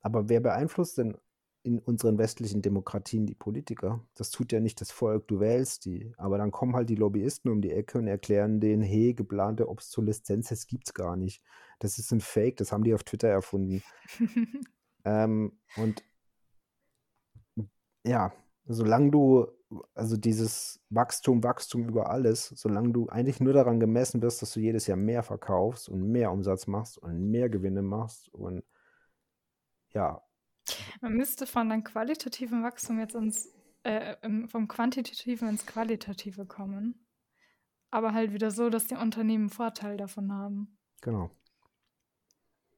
Aber 0.00 0.28
wer 0.28 0.40
beeinflusst 0.40 0.98
denn 0.98 1.16
in 1.64 1.78
unseren 1.78 2.18
westlichen 2.18 2.62
Demokratien 2.62 3.26
die 3.26 3.34
Politiker? 3.34 4.04
Das 4.14 4.30
tut 4.30 4.52
ja 4.52 4.60
nicht 4.60 4.80
das 4.80 4.90
Volk, 4.90 5.28
du 5.28 5.40
wählst 5.40 5.84
die. 5.84 6.12
Aber 6.16 6.38
dann 6.38 6.50
kommen 6.50 6.74
halt 6.74 6.90
die 6.90 6.96
Lobbyisten 6.96 7.50
um 7.50 7.60
die 7.60 7.70
Ecke 7.70 7.98
und 7.98 8.08
erklären 8.08 8.60
denen, 8.60 8.82
hey, 8.82 9.14
geplante 9.14 9.68
Obsoleszenz, 9.68 10.48
das 10.48 10.66
gibt's 10.66 10.94
gar 10.94 11.16
nicht. 11.16 11.42
Das 11.78 11.98
ist 11.98 12.12
ein 12.12 12.20
Fake, 12.20 12.56
das 12.56 12.72
haben 12.72 12.84
die 12.84 12.94
auf 12.94 13.04
Twitter 13.04 13.28
erfunden. 13.28 13.82
Ähm, 15.04 15.58
und 15.76 16.04
ja, 18.04 18.32
solange 18.66 19.10
du, 19.10 19.46
also 19.94 20.16
dieses 20.16 20.80
Wachstum, 20.90 21.42
Wachstum 21.42 21.88
über 21.88 22.10
alles, 22.10 22.48
solange 22.48 22.92
du 22.92 23.08
eigentlich 23.08 23.40
nur 23.40 23.52
daran 23.52 23.80
gemessen 23.80 24.22
wirst, 24.22 24.42
dass 24.42 24.52
du 24.52 24.60
jedes 24.60 24.86
Jahr 24.86 24.96
mehr 24.98 25.22
verkaufst 25.22 25.88
und 25.88 26.02
mehr 26.10 26.30
Umsatz 26.32 26.66
machst 26.66 26.98
und 26.98 27.30
mehr 27.30 27.48
Gewinne 27.48 27.82
machst 27.82 28.28
und 28.34 28.64
ja, 29.90 30.22
Man 31.00 31.14
müsste 31.14 31.46
von 31.46 31.70
einem 31.70 31.84
qualitativen 31.84 32.62
Wachstum 32.62 32.98
jetzt 32.98 33.14
ins, 33.14 33.48
äh, 33.82 34.16
vom 34.48 34.68
quantitativen 34.68 35.48
ins 35.48 35.66
qualitative 35.66 36.46
kommen. 36.46 37.06
Aber 37.90 38.14
halt 38.14 38.32
wieder 38.32 38.50
so, 38.50 38.70
dass 38.70 38.86
die 38.86 38.94
Unternehmen 38.96 39.50
Vorteil 39.50 39.96
davon 39.96 40.32
haben. 40.32 40.78
genau. 41.00 41.30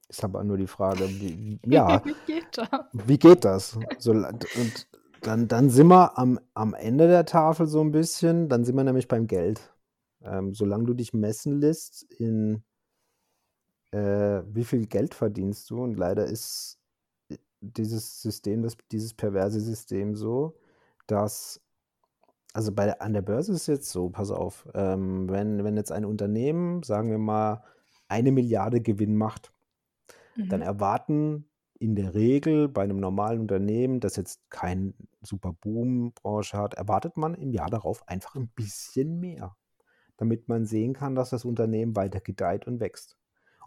Ist 0.09 0.23
aber 0.23 0.45
nur 0.45 0.59
die 0.59 0.67
Frage, 0.67 1.09
wie, 1.09 1.59
ja, 1.67 2.05
Wie 2.05 2.15
geht 2.27 2.59
das? 2.59 2.69
wie 2.93 3.19
geht 3.19 3.45
das? 3.45 3.79
So, 3.99 4.13
und 4.13 4.89
dann, 5.27 5.49
dann 5.49 5.71
sind 5.71 5.89
wir 5.89 6.19
am, 6.19 6.39
am 6.55 6.75
Ende 6.75 7.09
der 7.09 7.25
Tafel 7.25 7.67
so 7.67 7.81
ein 7.81 7.91
bisschen, 7.93 8.49
dann 8.49 8.65
sind 8.65 8.77
wir 8.77 8.85
nämlich 8.85 9.09
beim 9.09 9.27
Geld. 9.27 9.75
Ähm, 10.23 10.55
solange 10.55 10.85
du 10.85 10.95
dich 10.95 11.13
messen 11.13 11.61
lässt 11.61 12.05
in 12.05 12.63
äh, 13.93 14.43
wie 14.47 14.65
viel 14.65 14.87
Geld 14.87 15.15
verdienst 15.15 15.71
du 15.71 15.83
und 15.83 15.97
leider 15.97 16.25
ist 16.27 16.79
dieses 17.61 18.21
System, 18.21 18.63
das, 18.63 18.77
dieses 18.91 19.15
perverse 19.15 19.61
System 19.61 20.15
so, 20.15 20.59
dass 21.07 21.61
also 22.53 22.73
bei 22.73 22.87
der, 22.87 23.03
an 23.03 23.13
der 23.13 23.23
Börse 23.23 23.53
ist 23.53 23.63
es 23.63 23.67
jetzt 23.67 23.91
so, 23.91 24.11
pass 24.11 24.31
auf, 24.31 24.69
ähm, 24.75 25.29
wenn, 25.29 25.65
wenn 25.65 25.77
jetzt 25.77 25.91
ein 25.91 26.05
Unternehmen, 26.05 26.83
sagen 26.83 27.11
wir 27.11 27.19
mal, 27.19 27.65
eine 28.09 28.31
Milliarde 28.31 28.81
Gewinn 28.81 29.17
macht, 29.17 29.53
dann 30.49 30.61
Mhm. 30.61 30.67
erwarten 30.67 31.49
in 31.85 31.97
der 31.97 32.15
Regel 32.15 32.67
bei 32.69 32.83
einem 32.83 32.99
normalen 32.99 33.41
Unternehmen, 33.41 34.01
das 34.01 34.17
jetzt 34.17 34.41
keinen 34.49 34.95
super 35.21 35.53
Boom-Branche 35.53 36.57
hat, 36.57 36.73
erwartet 36.73 37.19
man 37.19 37.35
im 37.35 37.53
Jahr 37.53 37.69
darauf 37.69 38.09
einfach 38.09 38.37
ein 38.37 38.49
bisschen 38.49 39.21
mehr, 39.21 39.55
damit 40.17 40.49
man 40.49 40.65
sehen 40.65 40.95
kann, 40.95 41.15
dass 41.15 41.29
das 41.29 41.45
Unternehmen 41.45 41.95
weiter 41.95 42.21
gedeiht 42.21 42.67
und 42.67 42.81
wächst. 42.81 43.19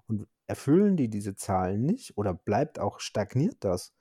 Und 0.07 0.27
erfüllen 0.47 0.97
die 0.97 1.09
diese 1.09 1.35
Zahlen 1.35 1.85
nicht 1.85 2.17
oder 2.17 2.33
bleibt 2.33 2.79
auch 2.79 2.99
stagniert 2.99 3.57
das 3.59 3.93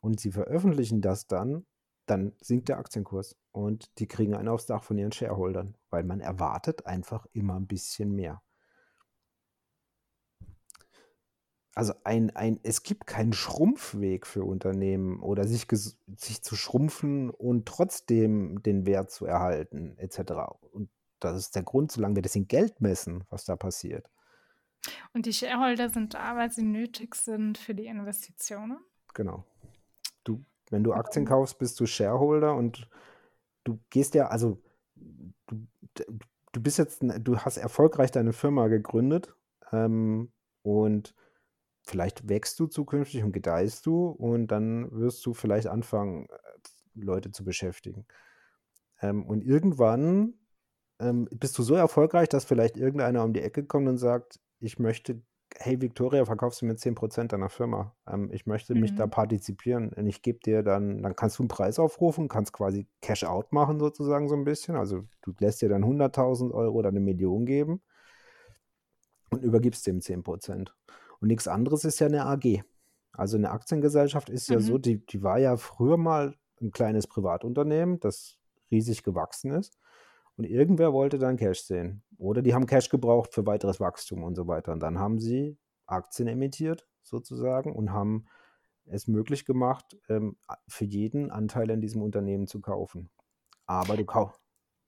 und 0.00 0.18
sie 0.18 0.32
veröffentlichen 0.32 1.00
das 1.00 1.28
dann, 1.28 1.66
dann 2.06 2.32
sinkt 2.40 2.68
der 2.68 2.78
Aktienkurs 2.78 3.36
und 3.52 3.96
die 4.00 4.08
kriegen 4.08 4.34
einen 4.34 4.48
aufs 4.48 4.66
Dach 4.66 4.82
von 4.82 4.98
ihren 4.98 5.12
Shareholdern, 5.12 5.76
weil 5.90 6.02
man 6.02 6.18
erwartet 6.18 6.84
einfach 6.84 7.26
immer 7.32 7.54
ein 7.54 7.68
bisschen 7.68 8.12
mehr. 8.12 8.42
Also 11.74 11.94
ein, 12.04 12.30
ein, 12.34 12.58
es 12.62 12.82
gibt 12.82 13.06
keinen 13.06 13.32
Schrumpfweg 13.32 14.26
für 14.26 14.44
Unternehmen 14.44 15.20
oder 15.20 15.46
sich, 15.46 15.66
sich 15.70 16.42
zu 16.42 16.56
schrumpfen 16.56 17.30
und 17.30 17.66
trotzdem 17.66 18.62
den 18.62 18.86
Wert 18.86 19.10
zu 19.10 19.24
erhalten, 19.24 19.96
etc. 19.98 20.32
Und 20.72 20.90
das 21.20 21.36
ist 21.36 21.54
der 21.54 21.62
Grund, 21.62 21.92
solange 21.92 22.16
wir 22.16 22.22
das 22.22 22.34
in 22.34 22.48
Geld 22.48 22.80
messen, 22.80 23.24
was 23.30 23.44
da 23.44 23.54
passiert. 23.54 24.10
Und 25.12 25.26
die 25.26 25.32
Shareholder 25.32 25.90
sind 25.90 26.14
da, 26.14 26.36
weil 26.36 26.50
sie 26.50 26.62
nötig 26.62 27.14
sind 27.14 27.58
für 27.58 27.74
die 27.74 27.86
Investitionen? 27.86 28.78
Genau. 29.14 29.44
Du, 30.24 30.44
wenn 30.70 30.82
du 30.82 30.92
Aktien 30.92 31.26
kaufst, 31.26 31.58
bist 31.58 31.78
du 31.78 31.86
Shareholder 31.86 32.54
und 32.54 32.88
du 33.64 33.78
gehst 33.90 34.14
ja, 34.14 34.28
also 34.28 34.60
du, 35.46 35.66
du 36.52 36.60
bist 36.60 36.78
jetzt, 36.78 37.02
du 37.02 37.38
hast 37.38 37.58
erfolgreich 37.58 38.10
deine 38.10 38.32
Firma 38.32 38.68
gegründet 38.68 39.34
ähm, 39.72 40.32
und 40.62 41.14
vielleicht 41.84 42.28
wächst 42.28 42.58
du 42.60 42.66
zukünftig 42.66 43.22
und 43.22 43.32
gedeihst 43.32 43.86
du 43.86 44.06
und 44.08 44.48
dann 44.48 44.90
wirst 44.92 45.24
du 45.26 45.34
vielleicht 45.34 45.66
anfangen, 45.66 46.26
äh, 46.26 46.36
Leute 46.94 47.30
zu 47.30 47.44
beschäftigen. 47.44 48.06
Ähm, 49.00 49.24
und 49.24 49.44
irgendwann 49.44 50.34
ähm, 51.00 51.28
bist 51.30 51.58
du 51.58 51.62
so 51.62 51.74
erfolgreich, 51.74 52.28
dass 52.28 52.44
vielleicht 52.44 52.76
irgendeiner 52.76 53.24
um 53.24 53.32
die 53.32 53.40
Ecke 53.40 53.64
kommt 53.64 53.88
und 53.88 53.98
sagt, 53.98 54.40
ich 54.60 54.78
möchte, 54.78 55.22
hey 55.56 55.80
Victoria, 55.80 56.24
verkaufst 56.24 56.60
du 56.60 56.66
mir 56.66 56.74
10% 56.74 57.28
deiner 57.28 57.48
Firma? 57.48 57.96
Ähm, 58.06 58.30
ich 58.32 58.46
möchte 58.46 58.74
mich 58.74 58.94
da 58.94 59.06
mhm. 59.06 59.10
partizipieren 59.10 59.92
und 59.92 60.06
ich 60.06 60.22
gebe 60.22 60.40
dir 60.40 60.62
dann, 60.62 61.02
dann 61.02 61.16
kannst 61.16 61.38
du 61.38 61.42
einen 61.42 61.48
Preis 61.48 61.78
aufrufen, 61.78 62.28
kannst 62.28 62.52
quasi 62.52 62.86
Cash-out 63.00 63.52
machen 63.52 63.80
sozusagen 63.80 64.28
so 64.28 64.34
ein 64.34 64.44
bisschen. 64.44 64.76
Also 64.76 65.04
du 65.22 65.32
lässt 65.40 65.62
dir 65.62 65.68
dann 65.68 65.84
100.000 65.84 66.52
Euro 66.52 66.78
oder 66.78 66.90
eine 66.90 67.00
Million 67.00 67.46
geben 67.46 67.80
und 69.30 69.42
übergibst 69.42 69.86
dem 69.86 70.00
10%. 70.00 70.68
Und 71.20 71.28
nichts 71.28 71.48
anderes 71.48 71.84
ist 71.84 72.00
ja 72.00 72.06
eine 72.06 72.26
AG. 72.26 72.62
Also 73.12 73.36
eine 73.36 73.50
Aktiengesellschaft 73.50 74.30
ist 74.30 74.48
ja 74.48 74.60
so, 74.60 74.74
mhm. 74.74 74.82
die, 74.82 75.06
die 75.06 75.22
war 75.22 75.38
ja 75.38 75.56
früher 75.56 75.96
mal 75.96 76.34
ein 76.60 76.70
kleines 76.70 77.06
Privatunternehmen, 77.06 78.00
das 78.00 78.38
riesig 78.70 79.02
gewachsen 79.02 79.50
ist. 79.52 79.78
Und 80.36 80.44
irgendwer 80.44 80.92
wollte 80.92 81.18
dann 81.18 81.36
Cash 81.36 81.62
sehen. 81.62 82.02
Oder 82.16 82.40
die 82.40 82.54
haben 82.54 82.66
Cash 82.66 82.88
gebraucht 82.88 83.34
für 83.34 83.46
weiteres 83.46 83.80
Wachstum 83.80 84.22
und 84.22 84.36
so 84.36 84.46
weiter. 84.46 84.72
Und 84.72 84.80
dann 84.80 84.98
haben 84.98 85.18
sie 85.18 85.58
Aktien 85.86 86.28
emittiert, 86.28 86.86
sozusagen, 87.02 87.72
und 87.72 87.92
haben 87.92 88.26
es 88.86 89.06
möglich 89.06 89.44
gemacht, 89.44 89.98
ähm, 90.08 90.36
für 90.66 90.84
jeden 90.84 91.30
Anteil 91.30 91.70
in 91.70 91.80
diesem 91.80 92.02
Unternehmen 92.02 92.46
zu 92.46 92.60
kaufen. 92.60 93.10
Aber 93.66 93.96
du 93.96 94.04
kaufst. 94.04 94.39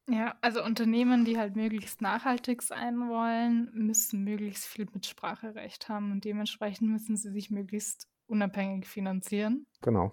Ja, 0.08 0.34
also 0.40 0.64
Unternehmen, 0.64 1.24
die 1.24 1.38
halt 1.38 1.54
möglichst 1.54 2.02
nachhaltig 2.02 2.62
sein 2.62 2.98
wollen, 3.08 3.70
müssen 3.72 4.24
möglichst 4.24 4.64
viel 4.64 4.88
Mitspracherecht 4.92 5.88
haben 5.88 6.10
und 6.10 6.24
dementsprechend 6.24 6.90
müssen 6.90 7.16
sie 7.16 7.30
sich 7.30 7.50
möglichst 7.50 8.08
unabhängig 8.26 8.86
finanzieren. 8.86 9.66
Genau. 9.80 10.10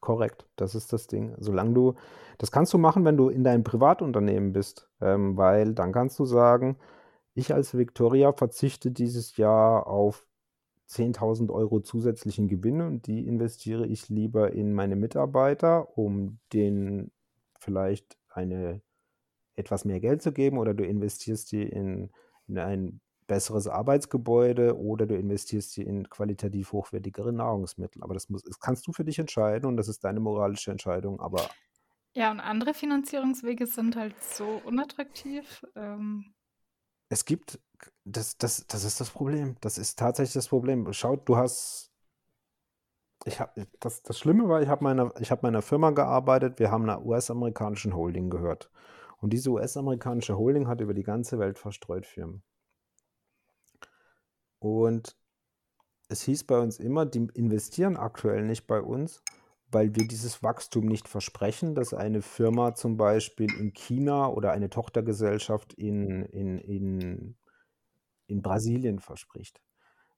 Korrekt, 0.00 0.46
das 0.56 0.74
ist 0.74 0.92
das 0.92 1.08
Ding. 1.08 1.34
Solange 1.38 1.74
du, 1.74 1.94
das 2.38 2.52
kannst 2.52 2.72
du 2.72 2.78
machen, 2.78 3.04
wenn 3.04 3.16
du 3.16 3.28
in 3.28 3.42
deinem 3.42 3.64
Privatunternehmen 3.64 4.52
bist, 4.52 4.88
ähm, 5.00 5.36
weil 5.36 5.74
dann 5.74 5.92
kannst 5.92 6.18
du 6.18 6.24
sagen, 6.24 6.76
ich 7.34 7.52
als 7.52 7.76
Victoria 7.76 8.32
verzichte 8.32 8.92
dieses 8.92 9.36
Jahr 9.36 9.86
auf 9.88 10.26
10.000 10.88 11.50
Euro 11.50 11.80
zusätzlichen 11.80 12.48
Gewinn 12.48 12.80
und 12.80 13.06
die 13.06 13.26
investiere 13.26 13.86
ich 13.86 14.08
lieber 14.08 14.52
in 14.52 14.72
meine 14.72 14.96
Mitarbeiter, 14.96 15.96
um 15.98 16.38
denen 16.52 17.10
vielleicht 17.58 18.19
eine 18.30 18.80
etwas 19.56 19.84
mehr 19.84 20.00
Geld 20.00 20.22
zu 20.22 20.32
geben 20.32 20.58
oder 20.58 20.74
du 20.74 20.84
investierst 20.84 21.52
die 21.52 21.62
in, 21.62 22.10
in 22.48 22.58
ein 22.58 23.00
besseres 23.26 23.68
Arbeitsgebäude 23.68 24.76
oder 24.76 25.06
du 25.06 25.14
investierst 25.16 25.74
hier 25.74 25.86
in 25.86 26.08
qualitativ 26.08 26.72
hochwertigere 26.72 27.32
Nahrungsmittel. 27.32 28.02
Aber 28.02 28.14
das, 28.14 28.28
muss, 28.28 28.42
das 28.42 28.58
kannst 28.58 28.86
du 28.88 28.92
für 28.92 29.04
dich 29.04 29.20
entscheiden 29.20 29.66
und 29.66 29.76
das 29.76 29.86
ist 29.86 30.02
deine 30.02 30.18
moralische 30.18 30.72
Entscheidung. 30.72 31.20
Aber 31.20 31.48
ja, 32.12 32.30
und 32.32 32.40
andere 32.40 32.74
Finanzierungswege 32.74 33.66
sind 33.66 33.94
halt 33.94 34.20
so 34.20 34.60
unattraktiv. 34.64 35.64
Ähm. 35.76 36.34
Es 37.08 37.24
gibt, 37.24 37.60
das, 38.04 38.36
das, 38.36 38.66
das 38.66 38.84
ist 38.84 39.00
das 39.00 39.10
Problem. 39.10 39.56
Das 39.60 39.78
ist 39.78 39.98
tatsächlich 39.98 40.34
das 40.34 40.48
Problem. 40.48 40.92
Schaut, 40.92 41.28
du 41.28 41.36
hast, 41.36 41.89
ich 43.24 43.40
habe, 43.40 43.66
das, 43.80 44.02
das 44.02 44.18
Schlimme 44.18 44.48
war, 44.48 44.62
ich 44.62 44.68
habe 44.68 44.84
meiner, 44.84 45.12
ich 45.20 45.30
habe 45.30 45.42
meiner 45.42 45.62
Firma 45.62 45.90
gearbeitet, 45.90 46.58
wir 46.58 46.70
haben 46.70 46.84
einer 46.84 47.04
US-amerikanischen 47.04 47.94
Holding 47.94 48.30
gehört. 48.30 48.70
Und 49.18 49.32
diese 49.32 49.50
US-amerikanische 49.50 50.36
Holding 50.38 50.66
hat 50.68 50.80
über 50.80 50.94
die 50.94 51.02
ganze 51.02 51.38
Welt 51.38 51.58
verstreut 51.58 52.06
Firmen. 52.06 52.42
Und 54.58 55.16
es 56.08 56.22
hieß 56.22 56.44
bei 56.44 56.58
uns 56.58 56.78
immer, 56.78 57.06
die 57.06 57.28
investieren 57.34 57.96
aktuell 57.96 58.44
nicht 58.44 58.66
bei 58.66 58.80
uns, 58.80 59.22
weil 59.70 59.94
wir 59.94 60.06
dieses 60.08 60.42
Wachstum 60.42 60.86
nicht 60.86 61.06
versprechen, 61.06 61.74
dass 61.74 61.94
eine 61.94 62.22
Firma 62.22 62.74
zum 62.74 62.96
Beispiel 62.96 63.52
in 63.58 63.72
China 63.72 64.28
oder 64.28 64.52
eine 64.52 64.70
Tochtergesellschaft 64.70 65.74
in, 65.74 66.24
in, 66.24 66.58
in, 66.58 67.36
in 68.26 68.42
Brasilien 68.42 68.98
verspricht. 68.98 69.62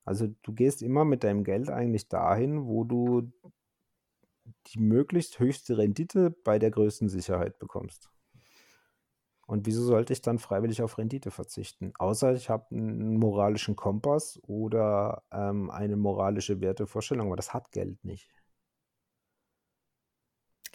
Also 0.05 0.29
du 0.43 0.53
gehst 0.53 0.83
immer 0.83 1.05
mit 1.05 1.25
deinem 1.25 1.45
Geld 1.45 1.71
eigentlich 1.71 2.09
dahin, 2.09 2.67
wo 2.67 2.85
du 2.85 3.33
die 4.67 4.79
möglichst 4.79 5.39
höchste 5.39 5.79
Rendite 5.79 6.31
bei 6.31 6.59
der 6.59 6.71
größten 6.71 7.09
Sicherheit 7.09 7.59
bekommst. 7.59 8.11
Und 9.47 9.67
wieso 9.67 9.83
sollte 9.83 10.13
ich 10.13 10.23
dann 10.23 10.39
freiwillig 10.39 10.83
auf 10.83 10.99
Rendite 10.99 11.31
verzichten? 11.31 11.93
Außer 11.99 12.33
ich 12.35 12.49
habe 12.49 12.75
einen 12.75 13.19
moralischen 13.19 13.77
Kompass 13.77 14.41
oder 14.47 15.25
ähm, 15.31 15.71
eine 15.71 15.97
moralische 15.97 16.61
Wertevorstellung, 16.61 17.27
aber 17.27 17.37
das 17.37 17.53
hat 17.53 17.71
Geld 17.73 18.05
nicht. 18.05 18.42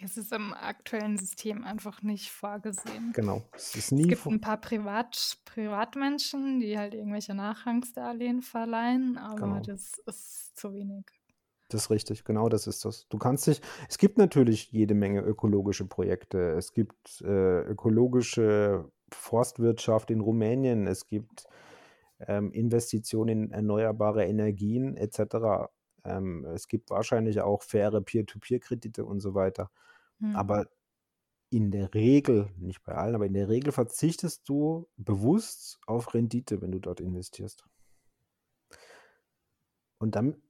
Es 0.02 0.16
ist 0.16 0.32
im 0.32 0.54
aktuellen 0.54 1.18
System 1.18 1.64
einfach 1.64 2.04
nicht 2.04 2.32
vorgesehen. 2.32 3.14
Genau. 3.14 3.44
Es, 3.54 3.76
ist 3.76 3.92
nie 3.92 4.04
es 4.04 4.10
gibt 4.10 4.26
ein 4.28 4.42
paar 4.42 4.62
Privat 4.62 5.40
Privatmenschen, 5.46 6.60
die 6.60 6.78
halt 6.78 6.94
irgendwelche 6.94 7.34
Nachrangsdarlehen 7.34 8.42
verleihen, 8.42 9.18
aber 9.18 9.40
genau. 9.42 9.60
das 9.62 9.98
ist 10.06 10.56
zu 10.56 10.74
wenig. 10.74 11.06
Das 11.70 11.84
ist 11.84 11.90
richtig, 11.90 12.24
genau 12.24 12.48
das 12.48 12.68
ist 12.68 12.86
das. 12.86 13.08
Du 13.10 13.18
kannst 13.18 13.48
dich, 13.48 13.62
es 13.90 13.98
gibt 13.98 14.18
natürlich 14.18 14.72
jede 14.72 14.94
Menge 14.94 15.22
ökologische 15.22 15.86
Projekte. 15.86 16.52
Es 16.52 16.72
gibt 16.72 17.22
äh, 17.22 17.62
ökologische 17.62 18.90
Forstwirtschaft 19.12 20.12
in 20.12 20.22
Rumänien, 20.22 20.88
es 20.88 21.08
gibt 21.08 21.46
ähm, 22.20 22.52
Investitionen 22.52 23.46
in 23.46 23.52
erneuerbare 23.52 24.26
Energien 24.26 24.96
etc. 24.96 25.70
Ähm, 26.08 26.46
es 26.46 26.68
gibt 26.68 26.90
wahrscheinlich 26.90 27.42
auch 27.42 27.62
faire 27.62 28.02
Peer-to-Peer-Kredite 28.02 29.06
und 29.06 29.20
so 29.20 29.34
weiter. 29.34 29.70
Hm. 30.20 30.36
Aber 30.36 30.68
in 31.50 31.72
der 31.72 31.94
Regel, 31.94 32.50
nicht 32.58 32.84
bei 32.84 32.94
allen, 32.94 33.16
aber 33.16 33.26
in 33.26 33.34
der 33.34 33.48
Regel 33.50 33.72
verzichtest 33.72 34.48
du 34.50 34.88
bewusst 34.98 35.80
auf 35.86 36.14
Rendite, 36.14 36.62
wenn 36.62 36.72
du 36.72 36.80
dort 36.80 37.00
investierst. 37.00 37.66
Und 40.00 40.16
dann 40.16 40.42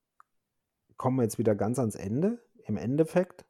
kommen 0.97 1.17
wir 1.17 1.23
jetzt 1.23 1.37
wieder 1.37 1.55
ganz 1.55 1.79
ans 1.79 1.95
Ende. 1.95 2.43
Im 2.65 2.77
Endeffekt 2.77 3.45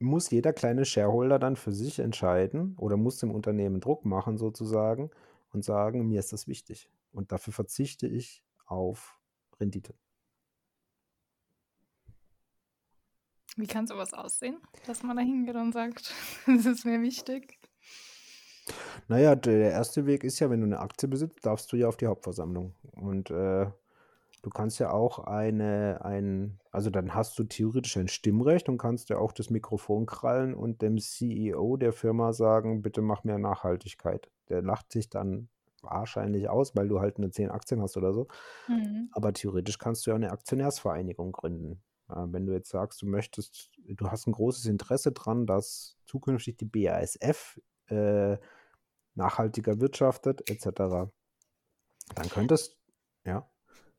muss 0.00 0.30
jeder 0.30 0.52
kleine 0.52 0.84
Shareholder 0.84 1.38
dann 1.38 1.56
für 1.56 1.72
sich 1.72 1.98
entscheiden 1.98 2.76
oder 2.78 2.96
muss 2.96 3.18
dem 3.18 3.30
Unternehmen 3.30 3.80
Druck 3.80 4.04
machen 4.04 4.36
sozusagen 4.36 5.10
und 5.52 5.64
sagen, 5.64 6.06
mir 6.08 6.20
ist 6.20 6.32
das 6.32 6.46
wichtig 6.46 6.90
und 7.12 7.32
dafür 7.32 7.52
verzichte 7.52 8.06
ich 8.06 8.44
auf 8.66 9.18
Rendite. 9.58 9.94
Wie 13.58 13.66
kann 13.66 13.86
sowas 13.86 14.14
aussehen, 14.14 14.58
dass 14.86 15.02
man 15.02 15.16
da 15.16 15.22
hingeht 15.22 15.56
und 15.56 15.72
sagt, 15.72 16.14
das 16.46 16.64
ist 16.64 16.84
mir 16.84 17.02
wichtig? 17.02 17.58
Naja, 19.08 19.34
der 19.34 19.70
erste 19.70 20.06
Weg 20.06 20.24
ist 20.24 20.38
ja, 20.38 20.48
wenn 20.50 20.60
du 20.60 20.66
eine 20.66 20.80
Aktie 20.80 21.08
besitzt, 21.08 21.44
darfst 21.44 21.72
du 21.72 21.76
ja 21.76 21.88
auf 21.88 21.96
die 21.96 22.06
Hauptversammlung. 22.06 22.74
Und 22.92 23.30
äh, 23.30 23.66
Du 24.42 24.50
kannst 24.50 24.78
ja 24.78 24.92
auch 24.92 25.18
eine, 25.18 26.00
ein, 26.04 26.60
also 26.70 26.90
dann 26.90 27.14
hast 27.14 27.38
du 27.38 27.44
theoretisch 27.44 27.96
ein 27.96 28.08
Stimmrecht 28.08 28.68
und 28.68 28.78
kannst 28.78 29.08
ja 29.08 29.18
auch 29.18 29.32
das 29.32 29.50
Mikrofon 29.50 30.06
krallen 30.06 30.54
und 30.54 30.80
dem 30.80 30.98
CEO 30.98 31.76
der 31.76 31.92
Firma 31.92 32.32
sagen, 32.32 32.82
bitte 32.82 33.02
mach 33.02 33.24
mehr 33.24 33.38
Nachhaltigkeit. 33.38 34.30
Der 34.48 34.62
lacht 34.62 34.92
sich 34.92 35.10
dann 35.10 35.48
wahrscheinlich 35.82 36.48
aus, 36.48 36.76
weil 36.76 36.88
du 36.88 37.00
halt 37.00 37.18
eine 37.18 37.30
10 37.30 37.50
Aktien 37.50 37.82
hast 37.82 37.96
oder 37.96 38.12
so. 38.12 38.28
Mhm. 38.68 39.08
Aber 39.12 39.32
theoretisch 39.32 39.78
kannst 39.78 40.06
du 40.06 40.10
ja 40.10 40.16
eine 40.16 40.30
Aktionärsvereinigung 40.30 41.32
gründen. 41.32 41.82
Äh, 42.08 42.14
wenn 42.26 42.46
du 42.46 42.52
jetzt 42.52 42.70
sagst, 42.70 43.02
du 43.02 43.06
möchtest, 43.06 43.70
du 43.78 44.10
hast 44.10 44.26
ein 44.26 44.32
großes 44.32 44.66
Interesse 44.66 45.12
dran, 45.12 45.46
dass 45.46 45.96
zukünftig 46.06 46.56
die 46.56 46.64
BASF 46.64 47.60
äh, 47.86 48.36
nachhaltiger 49.14 49.80
wirtschaftet, 49.80 50.48
etc., 50.48 51.10
dann 52.14 52.28
könntest, 52.30 52.78
ja. 53.24 53.50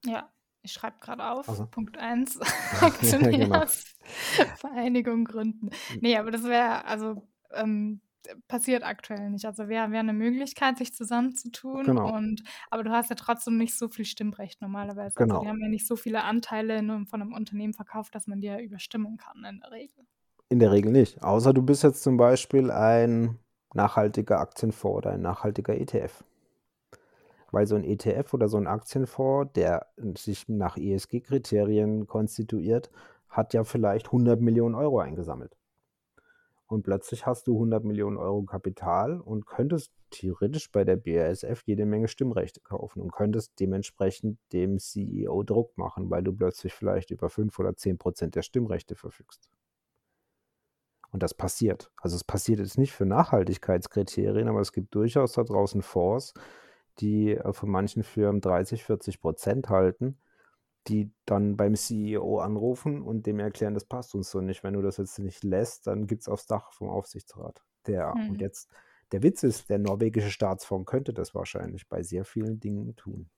Ja, 0.05 0.31
Ich 0.61 0.73
schreibe 0.73 0.97
gerade 0.99 1.29
auf, 1.29 1.47
Also. 1.47 1.67
Punkt 1.67 1.97
1, 1.97 2.39
Ja, 2.81 2.89
genau. 3.29 3.59
Aktionärsvereinigung 3.59 5.25
gründen. 5.25 5.69
Hm. 5.89 5.99
Ne, 6.01 6.17
aber 6.17 6.31
das 6.31 6.43
wäre 6.43 6.85
also, 6.85 7.27
ähm, 7.51 8.01
passiert 8.47 8.83
aktuell 8.83 9.29
nicht. 9.29 9.45
Also 9.45 9.67
wäre 9.67 9.91
wäre 9.91 10.03
'ne 10.03 10.13
Möglichkeit, 10.13 10.77
sich 10.77 10.93
zusammenzutun 10.93 11.85
Genau. 11.85 12.13
und 12.13 12.43
aber 12.69 12.83
du 12.83 12.91
hast 12.91 13.09
ja 13.09 13.15
trotzdem 13.15 13.57
nicht 13.57 13.75
so 13.77 13.89
viel 13.89 14.05
Stimmrecht 14.05 14.61
normalerweise. 14.61 15.21
Also, 15.21 15.37
Genau. 15.37 15.49
haben 15.49 15.61
ja 15.61 15.69
nicht 15.69 15.87
so 15.87 15.95
viele 15.95 16.23
Anteile 16.23 16.77
in 16.79 17.05
von 17.07 17.19
'nem 17.19 17.33
Unternehmen 17.33 17.73
verkauft, 17.73 18.15
dass 18.15 18.27
man 18.27 18.41
die 18.41 18.47
ja 18.47 18.59
überstimmen 18.59 19.17
kann 19.17 19.43
in 19.45 19.59
der 19.61 19.71
Regel. 19.71 20.05
In 20.51 20.57
der 20.57 20.71
Regel 20.71 20.91
nicht, 20.91 21.21
außer 21.23 21.53
du 21.53 21.61
bist 21.61 21.83
jetzt 21.83 22.01
zum 22.01 22.17
Beispiel 22.17 22.71
ein 22.71 23.37
nachhaltiger 23.75 24.39
Aktienfonds 24.39 24.97
oder 24.97 25.11
ein 25.11 25.21
nachhaltiger 25.21 25.75
ETF. 25.79 26.23
Weil 27.53 27.67
so 27.67 27.75
'n 27.75 27.83
ETF 27.83 28.33
oder 28.33 28.47
so 28.47 28.57
'n 28.57 28.67
Aktienfonds, 28.67 29.53
der 29.53 29.87
sich 30.15 30.47
nach 30.49 30.77
ESG-Kriterien 30.77 32.07
konstituiert, 32.07 32.91
hat 33.29 33.53
ja 33.53 33.63
vielleicht 33.63 34.11
100.000.000 34.11 34.75
€ 34.75 34.99
eingesammelt. 34.99 35.55
Und 36.69 36.83
plötzlich 36.83 37.25
hast 37.25 37.47
du 37.47 37.57
100.000.000 37.57 38.19
€ 38.19 38.45
Kapital 38.45 39.19
und 39.19 39.47
könntest 39.47 39.91
theoretisch 40.11 40.71
bei 40.71 40.83
der 40.83 40.97
BASF 40.97 41.63
jede 41.65 41.87
Menge 41.87 42.07
Stimmrechte 42.07 42.61
kaufen 42.61 43.01
und 43.01 43.11
könntest 43.11 43.59
dementsprechend 43.59 44.37
dem 44.53 44.77
CEO 44.77 45.41
Druck 45.41 45.75
machen, 45.79 46.11
weil 46.11 46.21
du 46.21 46.31
plötzlich 46.31 46.73
vielleicht 46.75 47.09
über 47.09 47.29
5 47.29 47.57
oder 47.57 47.75
10 47.75 47.97
% 47.97 48.35
der 48.35 48.43
Stimmrechte 48.43 48.93
verfügst. 48.93 49.49
Und 51.11 51.23
das 51.23 51.33
passiert. 51.33 51.91
Also, 51.97 52.15
es 52.15 52.23
passiert 52.23 52.59
jetzt 52.59 52.77
nicht 52.77 52.93
für 52.93 53.07
Nachhaltigkeitskriterien, 53.07 54.47
aber 54.47 54.59
es 54.59 54.71
gibt 54.71 54.93
durchaus 54.93 55.31
da 55.33 55.43
draußen 55.43 55.81
Fonds, 55.81 56.35
die, 56.99 57.31
äh, 57.31 57.51
von 57.51 57.69
manchen 57.69 58.03
Firmen 58.03 58.41
30, 58.41 58.83
40 58.83 59.21
% 59.21 59.69
halten, 59.69 60.19
die 60.87 61.11
dann 61.25 61.57
beim 61.57 61.75
CEO 61.75 62.39
anrufen 62.39 63.01
und 63.01 63.25
dem 63.27 63.39
erklären: 63.39 63.73
„Das 63.73 63.85
passt 63.85 64.15
uns 64.15 64.29
so 64.31 64.41
nicht. 64.41 64.63
Wenn 64.63 64.73
du 64.73 64.81
das 64.81 64.97
jetzt 64.97 65.19
nicht 65.19 65.43
lässt, 65.43 65.87
dann 65.87 66.07
gibt's 66.07 66.29
aufs 66.29 66.47
Dach 66.47 66.71
vom 66.73 66.89
Aufsichtsrat.“ 66.89 67.63
Der 67.87 68.19
und 68.27 68.39
Mhm. 68.39 68.41
jetzt 68.41 68.69
der 69.11 69.23
Witz 69.23 69.43
ist, 69.43 69.69
der 69.69 69.79
norwegische 69.79 70.29
Staatsfonds 70.31 70.89
könnte 70.89 71.13
das 71.13 71.33
wahrscheinlich 71.35 71.87
bei 71.89 72.03
sehr 72.03 72.25
vielen 72.25 72.59
Dingen 72.59 72.95
tun. 72.95 73.29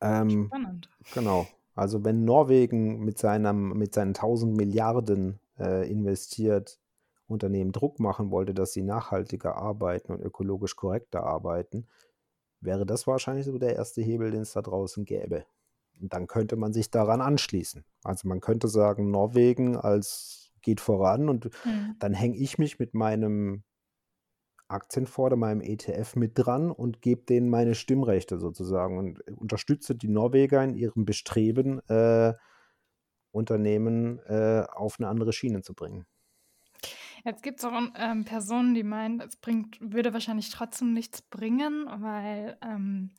Ähm, 0.00 0.52
Spannend. 0.52 0.90
genau. 1.10 1.58
Also, 1.74 2.04
wenn 2.04 2.24
Norwegen 2.24 3.00
mit 3.04 3.18
seinem 3.18 3.70
mit 3.78 3.94
seinen 3.94 4.14
1.000 4.14 4.56
Milliarden, 4.56 5.40
äh, 5.58 5.90
investiert 5.90 6.80
Unternehmen 7.26 7.72
Druck 7.72 8.00
machen 8.00 8.30
wollte, 8.30 8.54
dass 8.54 8.72
sie 8.72 8.82
nachhaltiger 8.82 9.56
arbeiten 9.56 10.12
und 10.12 10.20
ökologisch 10.22 10.76
korrekter 10.76 11.24
arbeiten, 11.24 11.88
wäre 12.64 12.86
das 12.86 13.06
wahrscheinlich 13.06 13.46
so 13.46 13.58
der 13.58 13.76
erste 13.76 14.02
Hebel, 14.02 14.30
den 14.30 14.42
es 14.42 14.52
da 14.52 14.62
draußen 14.62 15.04
gäbe. 15.04 15.46
Und 16.00 16.12
dann 16.14 16.26
könnte 16.26 16.56
man 16.56 16.72
sich 16.72 16.90
daran 16.90 17.20
anschließen. 17.20 17.84
Also, 18.04 18.28
man 18.28 18.40
könnte 18.40 18.68
sagen, 18.68 19.10
Norwegen 19.10 19.76
als 19.76 20.52
geht 20.62 20.80
voran 20.80 21.28
und 21.28 21.50
Mhm. 21.64 21.94
dann 21.98 22.14
hänge 22.14 22.36
ich 22.38 22.58
mich 22.58 22.78
mit 22.78 22.94
meinem 22.94 23.64
Aktienfonds 24.68 25.36
meinem 25.36 25.60
ETF 25.62 26.16
mit 26.16 26.32
dran 26.34 26.70
und 26.70 27.00
gebe 27.02 27.22
denen 27.24 27.48
meine 27.50 27.74
Stimmrechte 27.74 28.38
sozusagen 28.38 28.98
und 28.98 29.20
unterstütze 29.38 29.94
die 29.94 30.08
Norweger 30.08 30.62
in 30.64 30.74
ihrem 30.74 31.04
Bestreben, 31.04 31.80
äh, 31.88 32.34
Unternehmen, 33.32 34.18
äh, 34.20 34.64
auf 34.72 34.98
'ne 34.98 35.08
andere 35.08 35.32
Schiene 35.34 35.62
zu 35.62 35.74
bringen. 35.74 36.06
Jetzt 37.24 37.42
gibt's 37.42 37.64
auch, 37.64 37.72
ähm, 37.96 38.24
Personen, 38.26 38.74
die 38.74 38.82
meinen, 38.82 39.20
es 39.20 39.36
bringt 39.36 39.78
würde 39.80 40.12
wahrscheinlich 40.12 40.50
trotzdem 40.50 40.92
nichts 40.92 41.22
bringen, 41.22 41.86
weil, 41.88 42.58
ähm, 42.62 43.12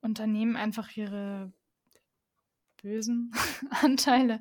Unternehmen 0.00 0.56
einfach 0.56 0.96
ihre 0.96 1.52
bösen 2.80 3.32
Anteile 3.82 4.40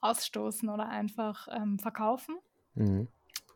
ausstoßen 0.00 0.68
oder 0.68 0.88
einfach, 0.88 1.48
ähm, 1.50 1.78
verkaufen. 1.80 2.36
Mhm. 2.74 3.08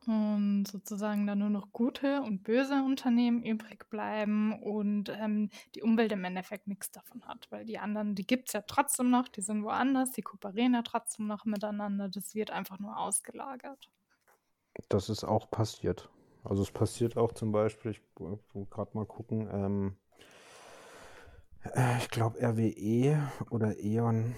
Und 0.07 0.65
sozusagen 0.67 1.27
dann 1.27 1.39
nur 1.39 1.51
noch 1.51 1.71
gute 1.73 2.23
und 2.23 2.43
böse 2.43 2.83
Unternehmen 2.83 3.45
übrig 3.45 3.89
bleiben 3.91 4.61
und, 4.61 5.11
ähm, 5.11 5.51
die 5.75 5.83
Umwelt 5.83 6.13
im 6.13 6.25
Endeffekt 6.25 6.67
nix 6.67 6.91
davon 6.91 7.23
hat, 7.29 7.47
weil 7.51 7.65
die 7.67 7.79
anderen, 7.79 8.15
die 8.15 8.27
gibt's 8.27 8.55
ja 8.55 8.63
trotzdem 8.63 9.11
noch, 9.11 9.29
die 9.29 9.43
sind 9.43 9.63
woanders, 9.63 10.11
die 10.13 10.23
kooperieren 10.23 10.75
ja 10.75 10.83
trotzdem 10.83 11.27
noch 11.27 11.45
miteinander. 11.45 12.09
Das 12.09 12.35
wird 12.35 12.51
einfach 12.51 12.79
nur 12.81 12.97
ausgelagert. 12.99 13.91
Das 14.89 15.09
ist 15.09 15.25
auch 15.25 15.51
passiert. 15.51 16.11
Also, 16.45 16.63
es 16.63 16.71
passiert 16.71 17.17
auch 17.17 17.33
zum 17.33 17.53
Beispiel 17.53 17.91
ich 17.93 18.01
wo 18.17 18.65
grad 18.67 18.95
mal 18.95 19.07
gucken, 19.07 19.49
ähm 19.53 19.97
äh, 21.75 21.99
ich 21.99 22.11
glaube, 22.11 22.41
RWE 22.41 23.31
oder 23.51 23.79
E.ON, 23.79 24.35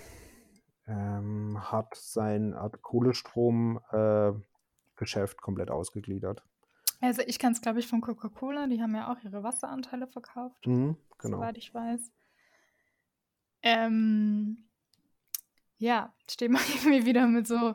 ähm, 0.87 1.59
hat 1.71 1.95
sein 1.95 2.55
Art 2.55 2.83
Kohlestrom 2.83 3.81
äh, 3.91 4.33
komplett 5.41 5.71
ausgegliedert. 5.71 6.43
Also, 7.01 7.23
ich 7.27 7.39
kenne 7.39 7.55
es, 7.55 7.63
glaube 7.63 7.81
ich, 7.81 7.87
von 7.87 8.01
Coca-Cola, 8.03 8.67
die 8.67 8.83
haben 8.83 8.95
ja 8.95 9.11
auch 9.11 9.23
ihre 9.25 9.43
Wasseranteile 9.43 10.07
verkauft, 10.07 10.67
Mhm, 10.67 10.97
genau. 11.19 11.39
soweit 11.39 11.57
ich 11.57 11.73
weiß. 11.73 12.13
Ähm, 13.63 14.69
ja, 15.79 16.13
steht 16.29 16.51
man 16.51 16.63
irgendwie 16.85 17.07
wieder 17.07 17.27
mit 17.27 17.47
so 17.47 17.75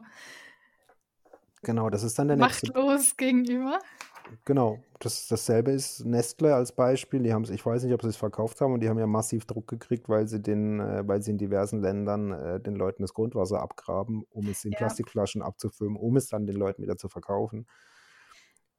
Genau, 1.65 1.89
das 1.89 2.03
ist 2.03 2.19
dann 2.19 2.27
der 2.27 2.37
nächste 2.37 2.67
machtlos 2.67 3.17
gegenüber. 3.17 3.79
Genau, 4.45 4.83
das 4.99 5.27
dasselbe 5.27 5.71
ist 5.71 6.05
Nestlé 6.05 6.51
als 6.51 6.71
Beispiel. 6.71 7.21
Die 7.23 7.33
haben's 7.33 7.49
ich 7.49 7.65
weiß 7.65 7.83
nicht, 7.83 7.93
ob 7.93 8.01
sie's 8.01 8.15
verkauft 8.17 8.61
haben 8.61 8.73
und 8.73 8.79
die 8.81 8.89
haben 8.89 8.99
ja 8.99 9.07
massiv 9.07 9.45
Druck 9.45 9.67
gekriegt, 9.67 10.09
weil 10.09 10.27
sie 10.27 10.41
den 10.41 10.79
äh, 10.79 11.07
weil 11.07 11.21
sie 11.21 11.31
in 11.31 11.37
diversen 11.37 11.81
Ländern, 11.81 12.31
äh, 12.31 12.59
den 12.59 12.75
Leuten 12.75 13.03
das 13.03 13.13
Grundwasser 13.13 13.61
abgraben, 13.61 14.23
um 14.29 14.47
es 14.49 14.65
in 14.65 14.73
Ja. 14.73 14.77
Plastikflaschen 14.77 15.41
abzufüllen, 15.41 15.95
um 15.95 16.15
es 16.17 16.27
dann 16.27 16.45
den 16.47 16.55
Leuten 16.55 16.81
wieder 16.83 16.97
zu 16.97 17.09
verkaufen. 17.09 17.67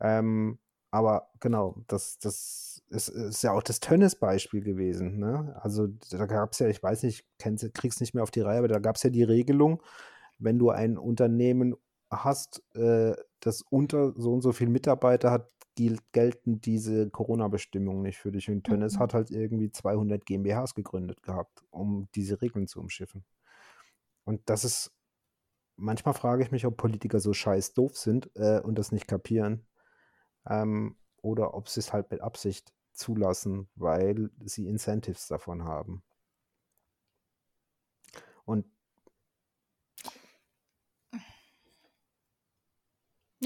Ähm, 0.00 0.58
aber 0.90 1.30
genau, 1.40 1.76
das 1.88 2.18
das 2.18 2.82
ist 2.88 3.08
ist 3.08 3.42
ja 3.42 3.52
auch 3.52 3.62
das 3.62 3.80
Tönnies-Beispiel 3.80 4.62
gewesen, 4.62 5.18
ne? 5.18 5.58
Also, 5.62 5.88
da 6.10 6.26
gab's 6.26 6.58
ja 6.60 6.68
ich 6.68 6.82
weiß 6.82 7.02
nicht, 7.02 7.26
kennst 7.38 7.72
krieg's 7.74 8.00
nicht 8.00 8.14
mehr 8.14 8.22
auf 8.22 8.30
die 8.30 8.40
Reihe, 8.40 8.58
aber 8.58 8.68
da 8.68 8.78
gab's 8.78 9.02
ja 9.02 9.10
die 9.10 9.22
Regelung, 9.24 9.82
wenn 10.38 10.58
du 10.58 10.70
ein 10.70 10.98
Unternehmen 10.98 11.74
hast, 12.10 12.62
äh, 12.74 13.14
das 13.40 13.62
unter 13.70 14.12
so 14.16 14.32
und 14.34 14.42
so 14.42 14.52
viel 14.52 14.68
Mitarbeiter 14.68 15.30
hat, 15.30 15.50
gilt 15.76 16.00
gelten 16.12 16.60
diese 16.60 17.10
Corona-Bestimmungen 17.10 18.02
nicht 18.02 18.18
für 18.18 18.32
dich. 18.32 18.50
Und 18.50 18.64
Tönnies 18.64 18.94
Mhm. 18.94 19.00
hat 19.00 19.14
halt 19.14 19.30
irgendwie 19.30 19.70
200 19.70 20.24
GmbHs 20.26 20.74
gegründet 20.74 21.22
gehabt, 21.22 21.64
um 21.70 22.08
diese 22.14 22.40
Regeln 22.42 22.66
zu 22.66 22.80
umschiffen. 22.80 23.24
Und 24.24 24.48
das 24.50 24.64
ist 24.64 24.92
manchmal 25.76 26.14
frage 26.14 26.42
ich 26.42 26.50
mich, 26.52 26.66
ob 26.66 26.76
Politiker 26.76 27.20
so 27.20 27.32
scheißdoof 27.32 27.96
sind, 27.96 28.30
äh, 28.36 28.60
und 28.60 28.76
das 28.78 28.92
nicht 28.92 29.08
kapieren, 29.08 29.66
ähm, 30.48 30.96
oder 31.22 31.54
ob 31.54 31.68
sie's 31.68 31.92
halt 31.92 32.10
mit 32.10 32.20
Absicht 32.22 32.72
zulassen, 32.92 33.68
weil 33.76 34.30
sie 34.44 34.68
Incentives 34.68 35.28
davon 35.28 35.64
haben. 35.64 36.02
Und 38.44 38.64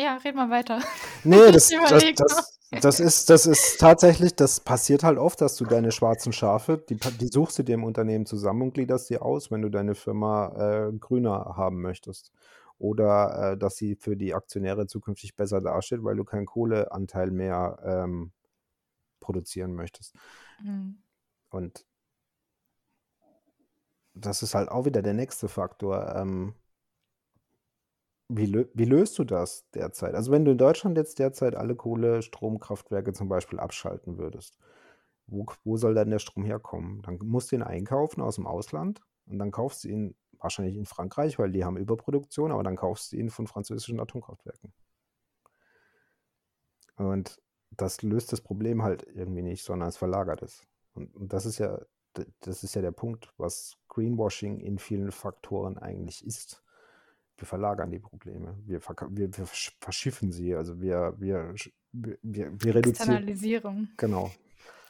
Ja, 0.00 0.16
red 0.16 0.34
mal 0.34 0.50
weiter. 0.50 0.80
Ne, 1.24 1.52
das 1.52 1.68
das 1.68 2.04
das 2.14 2.60
das 2.80 3.00
ist 3.00 3.28
das 3.28 3.46
ist 3.46 3.78
tatsächlich 3.78 4.34
das 4.34 4.60
passiert 4.60 5.02
halt 5.02 5.18
oft, 5.18 5.40
dass 5.40 5.56
du 5.56 5.64
deine 5.64 5.92
schwarzen 5.92 6.32
Schafe, 6.32 6.78
die 6.78 6.96
die 6.96 7.26
suchst 7.26 7.58
du 7.58 7.62
dir 7.62 7.74
im 7.74 7.84
Unternehmen 7.84 8.24
zusammen 8.26 8.62
und 8.62 8.74
gliederst 8.74 9.10
die 9.10 9.18
aus, 9.18 9.50
wenn 9.50 9.60
du 9.60 9.68
deine 9.68 9.94
Firma, 9.94 10.88
äh, 10.88 10.92
grüner 10.98 11.54
haben 11.56 11.82
möchtest. 11.82 12.32
Oder, 12.78 13.52
äh, 13.52 13.58
dass 13.58 13.76
sie 13.76 13.94
für 13.96 14.16
die 14.16 14.32
Aktionäre 14.32 14.86
zukünftig 14.86 15.36
besser 15.36 15.60
dasteht, 15.60 16.02
weil 16.02 16.16
du 16.16 16.24
keinen 16.24 16.46
Kohleanteil 16.46 17.30
mehr, 17.30 17.78
ähm, 17.84 18.32
produzieren 19.20 19.74
möchtest. 19.74 20.14
Mhm. 20.62 21.02
Und 21.50 21.84
das 24.14 24.42
ist 24.42 24.54
halt 24.54 24.70
auch 24.70 24.86
wieder 24.86 25.02
der 25.02 25.14
nächste 25.14 25.48
Faktor, 25.48 26.14
ähm 26.16 26.54
wie 28.36 28.46
lö 28.46 28.66
wie 28.74 28.84
löst 28.84 29.18
du 29.18 29.24
das 29.24 29.68
derzeit? 29.74 30.14
Also, 30.14 30.32
wenn 30.32 30.44
du 30.44 30.52
in 30.52 30.58
Deutschland 30.58 30.96
jetzt 30.96 31.18
derzeit 31.18 31.54
alle 31.56 31.74
Kohlestromkraftwerke 31.76 33.12
zum 33.12 33.28
Beispiel 33.28 33.58
abschalten 33.60 34.18
würdest, 34.18 34.58
wo 35.26 35.46
wo 35.64 35.76
soll 35.76 35.94
dann 35.94 36.10
der 36.10 36.18
Strom 36.20 36.44
herkommen? 36.44 37.02
Dann 37.02 37.18
musst 37.24 37.52
du 37.52 37.56
ihn 37.56 37.62
einkaufen 37.62 38.22
aus'm 38.22 38.46
Ausland 38.46 39.02
und 39.26 39.38
dann 39.38 39.50
kaufst 39.52 39.84
du 39.84 39.88
ihn 39.88 40.16
wahrscheinlich 40.38 40.76
in 40.76 40.86
Frankreich, 40.86 41.38
weil 41.38 41.52
die 41.52 41.64
haben 41.64 41.76
Überproduktion, 41.76 42.52
aber 42.52 42.62
dann 42.64 42.76
kaufst 42.76 43.12
du 43.12 43.16
ihn 43.16 43.30
von 43.30 43.46
französischen 43.46 44.00
Atomkraftwerken. 44.00 44.72
Und 46.96 47.40
das 47.70 48.02
löst 48.02 48.32
das 48.32 48.40
Problem 48.40 48.82
halt 48.82 49.04
irgendwie 49.14 49.42
nicht, 49.42 49.64
sondern 49.64 49.88
es 49.88 49.96
verlagert 49.96 50.42
es. 50.42 50.62
Und 50.94 51.14
und 51.16 51.32
das 51.32 51.46
ist 51.46 51.58
ja 51.58 51.80
das 52.40 52.64
ist 52.64 52.74
ja 52.74 52.82
der 52.82 52.90
Punkt, 52.92 53.32
was 53.36 53.76
Greenwashing 53.88 54.58
in 54.60 54.78
vielen 54.78 55.12
Faktoren 55.12 55.78
eigentlich 55.78 56.24
ist. 56.26 56.62
Wir 57.40 57.46
verlagern 57.46 57.90
die 57.90 57.98
Probleme. 57.98 58.54
Wir 58.66 58.80
wir 58.80 59.34
wir 59.34 59.46
versch 59.46 59.76
verschiffen 59.80 60.30
sie. 60.30 60.54
Also, 60.54 60.80
wir 60.80 61.14
wir 61.18 61.54
wir 61.92 62.18
wir 62.22 62.52
wir 62.52 62.74
reduzieren 62.74 63.16
Externalisierung. 63.16 63.88
genau. 63.96 64.30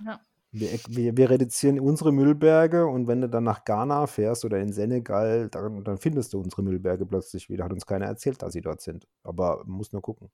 Ja. 0.05 0.21
wir, 0.51 0.69
wir, 0.89 1.17
wir, 1.17 1.31
reduzieren 1.31 1.79
unsere 1.79 2.11
Müllberge 2.11 2.87
und 2.87 3.07
wenn 3.07 3.21
du 3.21 3.29
dann 3.29 3.45
nach 3.45 3.65
Ghana 3.65 4.07
fährst 4.07 4.45
oder 4.45 4.59
in 4.59 4.73
Senegal, 4.73 5.49
dann, 5.49 5.85
dann, 5.85 5.99
findest 5.99 6.33
du 6.33 6.41
unsere 6.41 6.63
Müllberge 6.63 7.07
plötzlich 7.07 7.49
wieder. 7.49 7.65
Hat 7.65 7.73
uns 7.73 7.87
keiner 7.87 8.07
erzählt, 8.07 8.43
dass 8.43 8.53
sie 8.53 8.63
dort 8.63 8.81
sind. 8.81 9.07
Aber 9.23 9.59
man 9.59 9.77
muss 9.77 9.93
nur 9.93 10.03
gucken. 10.03 10.31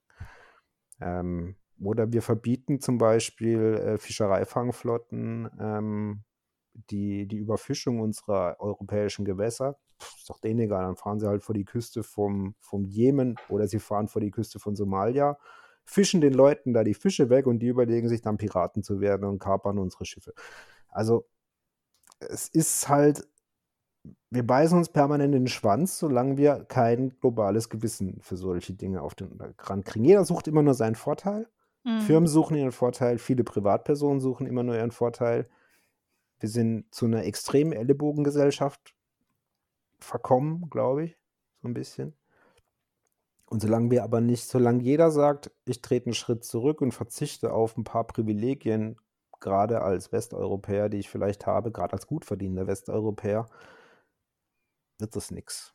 Ähm, 1.01 1.55
oder 1.79 2.11
wir 2.11 2.23
verbieten 2.23 2.79
zum 2.79 2.97
Beispiel 2.97 3.59
äh, 3.59 3.97
Fischereifangflotten 3.97 5.49
ähm, 5.59 6.23
die, 6.89 7.27
die 7.27 7.37
Überfischung 7.37 7.99
unserer 7.99 8.57
europäischen 8.59 9.25
Gewässer. 9.25 9.77
Pff, 10.01 10.17
ist 10.17 10.29
doch 10.29 10.39
denen 10.39 10.59
egal, 10.61 10.83
dann 10.83 10.95
fahren 10.95 11.19
sie 11.19 11.27
halt 11.27 11.43
vor 11.43 11.55
die 11.55 11.65
Küste 11.65 12.03
vom, 12.03 12.55
vom 12.59 12.85
Jemen 12.85 13.35
oder 13.49 13.67
sie 13.67 13.79
fahren 13.79 14.07
vor 14.07 14.21
die 14.21 14.31
Küste 14.31 14.59
von 14.59 14.75
Somalia 14.75 15.37
fischen 15.87 16.19
den 16.19 16.33
Leuten 16.33 16.73
da 16.73 16.83
die 16.83 16.93
Fische 16.93 17.29
weg 17.29 17.47
und 17.47 17.59
die 17.59 17.67
überlegen 17.67 18.09
sich 18.09 18.21
dann 18.21 18.37
Piraten 18.37 18.83
zu 18.83 18.99
werden 18.99 19.23
und 19.23 19.39
kapern 19.39 19.79
unsere 19.79 20.05
Schiffe. 20.05 20.33
Also 20.89 21.25
es 22.19 22.49
ist 22.49 22.89
halt, 22.89 23.25
wir 24.29 24.45
beißen 24.45 24.77
uns 24.77 24.89
permanent 24.89 25.33
in 25.33 25.43
den 25.43 25.47
Schwanz, 25.47 25.97
solange 25.97 26.37
wir 26.37 26.65
kein 26.65 27.17
globales 27.21 27.69
Gewissen 27.69 28.19
für 28.21 28.35
solche 28.35 28.73
Dinge 28.73 29.01
auf 29.01 29.15
den 29.15 29.39
Rand 29.59 29.85
kriegen. 29.85 30.05
Jeder 30.05 30.25
sucht 30.25 30.47
immer 30.47 30.61
nur 30.61 30.73
seinen 30.73 30.95
Vorteil. 30.95 31.47
Mhm. 31.85 32.01
Firmen 32.01 32.27
suchen 32.27 32.57
ihren 32.57 32.73
Vorteil, 32.73 33.17
viele 33.17 33.45
Privatpersonen 33.45 34.19
suchen 34.19 34.45
immer 34.45 34.63
nur 34.63 34.75
ihren 34.75 34.91
Vorteil. 34.91 35.47
Wir 36.39 36.49
sind 36.49 36.93
zu 36.93 37.05
einer 37.05 37.25
extremen 37.25 37.73
Ellenbogengesellschaft 37.73 38.93
verkommen, 39.99 40.69
glaube 40.69 41.05
ich, 41.05 41.17
so 41.61 41.67
ein 41.67 41.73
bisschen. 41.73 42.13
Und 43.49 43.61
solange 43.61 43.89
wir 43.91 44.03
aber 44.03 44.21
nicht, 44.21 44.45
solange 44.45 44.83
jeder 44.83 45.09
sagt, 45.09 45.51
ich 45.65 45.81
trete 45.81 46.07
einen 46.07 46.13
Schritt 46.13 46.43
zurück 46.43 46.81
und 46.81 46.91
verzichte 46.91 47.53
auf 47.53 47.77
ein 47.77 47.83
paar 47.83 48.05
Privilegien, 48.05 48.97
gerade 49.39 49.81
als 49.81 50.11
Westeuropäer, 50.11 50.89
die 50.89 50.97
ich 50.97 51.09
vielleicht 51.09 51.45
habe, 51.45 51.71
gerade 51.71 51.93
als 51.93 52.07
gut 52.07 52.25
verdienender 52.25 52.67
Westeuropäer, 52.67 53.47
wird 54.99 55.15
das 55.15 55.31
nichts. 55.31 55.73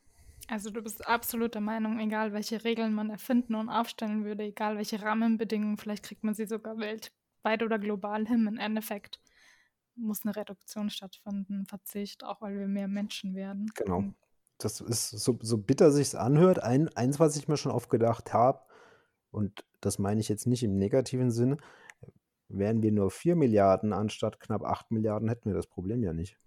Also 0.49 0.69
du 0.69 0.81
bist 0.81 1.07
absolut 1.07 1.53
der 1.53 1.61
Meinung, 1.61 1.99
egal 1.99 2.33
welche 2.33 2.63
Regeln 2.63 2.93
man 2.93 3.09
erfinden 3.09 3.55
und 3.55 3.69
aufstellen 3.69 4.25
würde, 4.25 4.43
egal 4.43 4.75
welche 4.77 5.01
Rahmenbedingungen, 5.01 5.77
vielleicht 5.77 6.03
kriegt 6.03 6.23
man 6.23 6.33
sie 6.33 6.45
sogar 6.45 6.77
weltweit 6.77 7.63
oder 7.63 7.79
global 7.79 8.27
hin. 8.27 8.45
Im 8.47 8.57
Endeffekt 8.57 9.19
muss 9.95 10.25
eine 10.25 10.35
Reduktion 10.35 10.89
stattfinden, 10.89 11.65
Verzicht, 11.65 12.23
auch 12.23 12.41
weil 12.41 12.57
wir 12.57 12.67
mehr 12.67 12.87
Menschen 12.87 13.35
werden. 13.35 13.71
Genau 13.75 14.13
das 14.63 14.81
ist 14.81 15.09
so, 15.09 15.37
so 15.41 15.57
bitter 15.57 15.91
sich's 15.91 16.15
anhört. 16.15 16.61
Ein, 16.61 16.89
eins, 16.89 17.19
was 17.19 17.35
ich 17.35 17.47
mir 17.47 17.57
schon 17.57 17.71
oft 17.71 17.89
gedacht 17.89 18.33
habe, 18.33 18.61
und 19.31 19.65
das 19.81 19.99
meine 19.99 20.21
ich 20.21 20.29
jetzt 20.29 20.47
nicht 20.47 20.63
im 20.63 20.77
negativen 20.77 21.31
Sinne, 21.31 21.57
wären 22.47 22.83
wir 22.83 22.91
nur 22.91 23.09
4 23.11 23.35
Milliarden 23.35 23.93
anstatt 23.93 24.39
knapp 24.39 24.63
8 24.63 24.91
Milliarden, 24.91 25.27
hätten 25.27 25.49
wir 25.49 25.55
das 25.55 25.67
Problem 25.67 26.03
ja 26.03 26.13
nicht. 26.13 26.37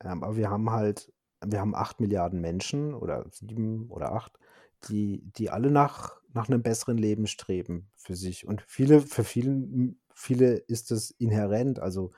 Ähm, 0.00 0.22
aber 0.22 0.36
wir 0.36 0.50
haben 0.50 0.70
halt, 0.70 1.12
wir 1.44 1.60
haben 1.60 1.74
8 1.74 2.00
Milliarden 2.00 2.40
Menschen 2.40 2.94
oder 2.94 3.26
7 3.30 3.90
oder 3.90 4.12
8, 4.12 4.32
die, 4.88 5.22
die 5.36 5.50
alle 5.50 5.70
nach, 5.70 6.20
nach 6.32 6.48
einem 6.48 6.62
besseren 6.62 6.98
Leben 6.98 7.26
streben 7.26 7.90
für 7.94 8.16
sich. 8.16 8.46
Und 8.46 8.62
viele, 8.62 9.00
für 9.00 9.24
vielen, 9.24 10.00
viele 10.18 10.56
ist 10.56 10.90
es 10.90 11.12
inhärent. 11.12 11.78
Also 11.78 12.10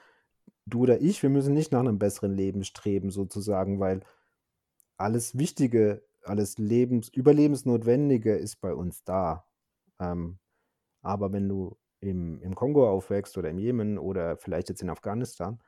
du 0.67 0.81
oder 0.83 1.01
ich, 1.01 1.23
wir 1.23 1.31
müssen 1.31 1.53
nicht 1.53 1.71
nach 1.71 1.81
einem 1.81 1.99
besseren 1.99 2.35
Leben 2.35 2.65
streben, 2.65 3.11
sozusagen, 3.11 3.79
weil 3.79 4.01
alles 4.97 5.37
Wichtige, 5.39 6.03
alles 6.23 6.59
Lebens 6.59 7.09
Überlebensnotwendige 7.09 8.35
ist 8.35 8.57
bei 8.57 8.75
uns 8.75 9.05
da. 9.05 9.47
Ähm, 9.99 10.39
aber 11.03 11.33
wenn 11.33 11.49
du 11.49 11.77
im, 12.01 12.41
im 12.41 12.55
Kongo 12.55 12.89
aufwächst 12.89 13.37
oder 13.37 13.51
im 13.51 13.59
Jemen 13.59 13.99
oder 13.99 14.39
vielleicht 14.39 14.71
jetzt 14.71 14.83
in 14.83 14.91
Afghanistan, 14.91 15.63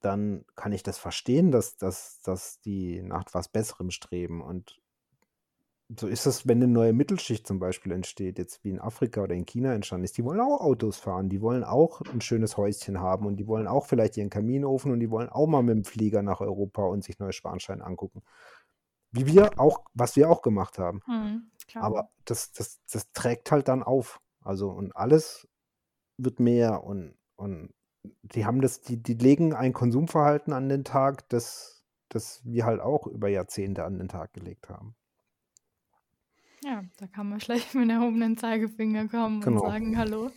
dann 0.00 0.44
kann 0.56 0.72
ich 0.72 0.82
das 0.82 0.96
verstehen, 0.96 1.50
dass, 1.50 1.76
dass, 1.76 2.20
dass 2.22 2.60
die 2.60 3.02
nach 3.02 3.24
was 3.32 3.48
Besserem 3.48 3.90
streben. 3.90 4.42
Und 4.42 4.80
so 5.98 6.06
ist 6.06 6.26
es, 6.26 6.46
wenn 6.46 6.58
eine 6.58 6.68
neue 6.72 6.92
Mittelschicht 6.92 7.46
zum 7.46 7.58
Beispiel 7.58 7.92
entsteht, 7.92 8.38
jetzt 8.38 8.64
wie 8.64 8.70
in 8.70 8.80
Afrika 8.80 9.22
oder 9.22 9.34
in 9.34 9.46
China 9.46 9.74
entstanden 9.74 10.04
ist, 10.04 10.16
die 10.16 10.24
wollen 10.24 10.40
auch 10.40 10.60
Autos 10.60 10.98
fahren, 10.98 11.28
die 11.28 11.40
wollen 11.40 11.64
auch 11.64 12.00
ein 12.12 12.20
schönes 12.20 12.56
Häuschen 12.56 13.00
haben 13.00 13.26
und 13.26 13.36
die 13.36 13.46
wollen 13.46 13.66
auch 13.66 13.86
vielleicht 13.86 14.16
ihren 14.16 14.30
Kaminofen 14.30 14.92
und 14.92 15.00
die 15.00 15.10
wollen 15.10 15.28
auch 15.28 15.46
mal 15.46 15.62
mit 15.62 15.76
dem 15.76 15.84
Flieger 15.84 16.22
nach 16.22 16.40
Europa 16.40 16.82
und 16.84 17.04
sich 17.04 17.18
Neuschwanstein 17.18 17.82
angucken. 17.82 18.22
Wie 19.12 19.26
wir 19.26 19.58
auch, 19.58 19.84
was 19.94 20.16
wir 20.16 20.30
auch 20.30 20.42
gemacht 20.42 20.78
haben. 20.78 21.00
Mhm, 21.06 21.50
Aber 21.74 22.10
das, 22.24 22.52
das, 22.52 22.80
das 22.90 23.12
trägt 23.12 23.50
halt 23.52 23.68
dann 23.68 23.82
auf. 23.82 24.20
Also 24.42 24.70
und 24.70 24.96
alles 24.96 25.48
wird 26.18 26.40
mehr 26.40 26.84
und, 26.84 27.16
und 27.36 27.72
die 28.22 28.44
haben 28.44 28.60
das, 28.60 28.80
die, 28.80 29.02
die 29.02 29.14
legen 29.14 29.54
ein 29.54 29.72
Konsumverhalten 29.72 30.52
an 30.52 30.68
den 30.68 30.84
Tag, 30.84 31.28
das, 31.28 31.84
das 32.08 32.42
wir 32.44 32.66
halt 32.66 32.80
auch 32.80 33.06
über 33.06 33.28
Jahrzehnte 33.28 33.84
an 33.84 33.98
den 33.98 34.08
Tag 34.08 34.32
gelegt 34.32 34.68
haben. 34.68 34.94
Ja, 36.64 36.82
da 36.96 37.06
kann 37.06 37.28
man 37.28 37.40
schlecht 37.40 37.74
mit 37.74 37.90
erhobenen 37.90 38.36
Zeigefinger 38.36 39.08
kommen 39.08 39.40
genau. 39.40 39.62
und 39.62 39.68
sagen 39.68 39.98
Hallo. 39.98 40.30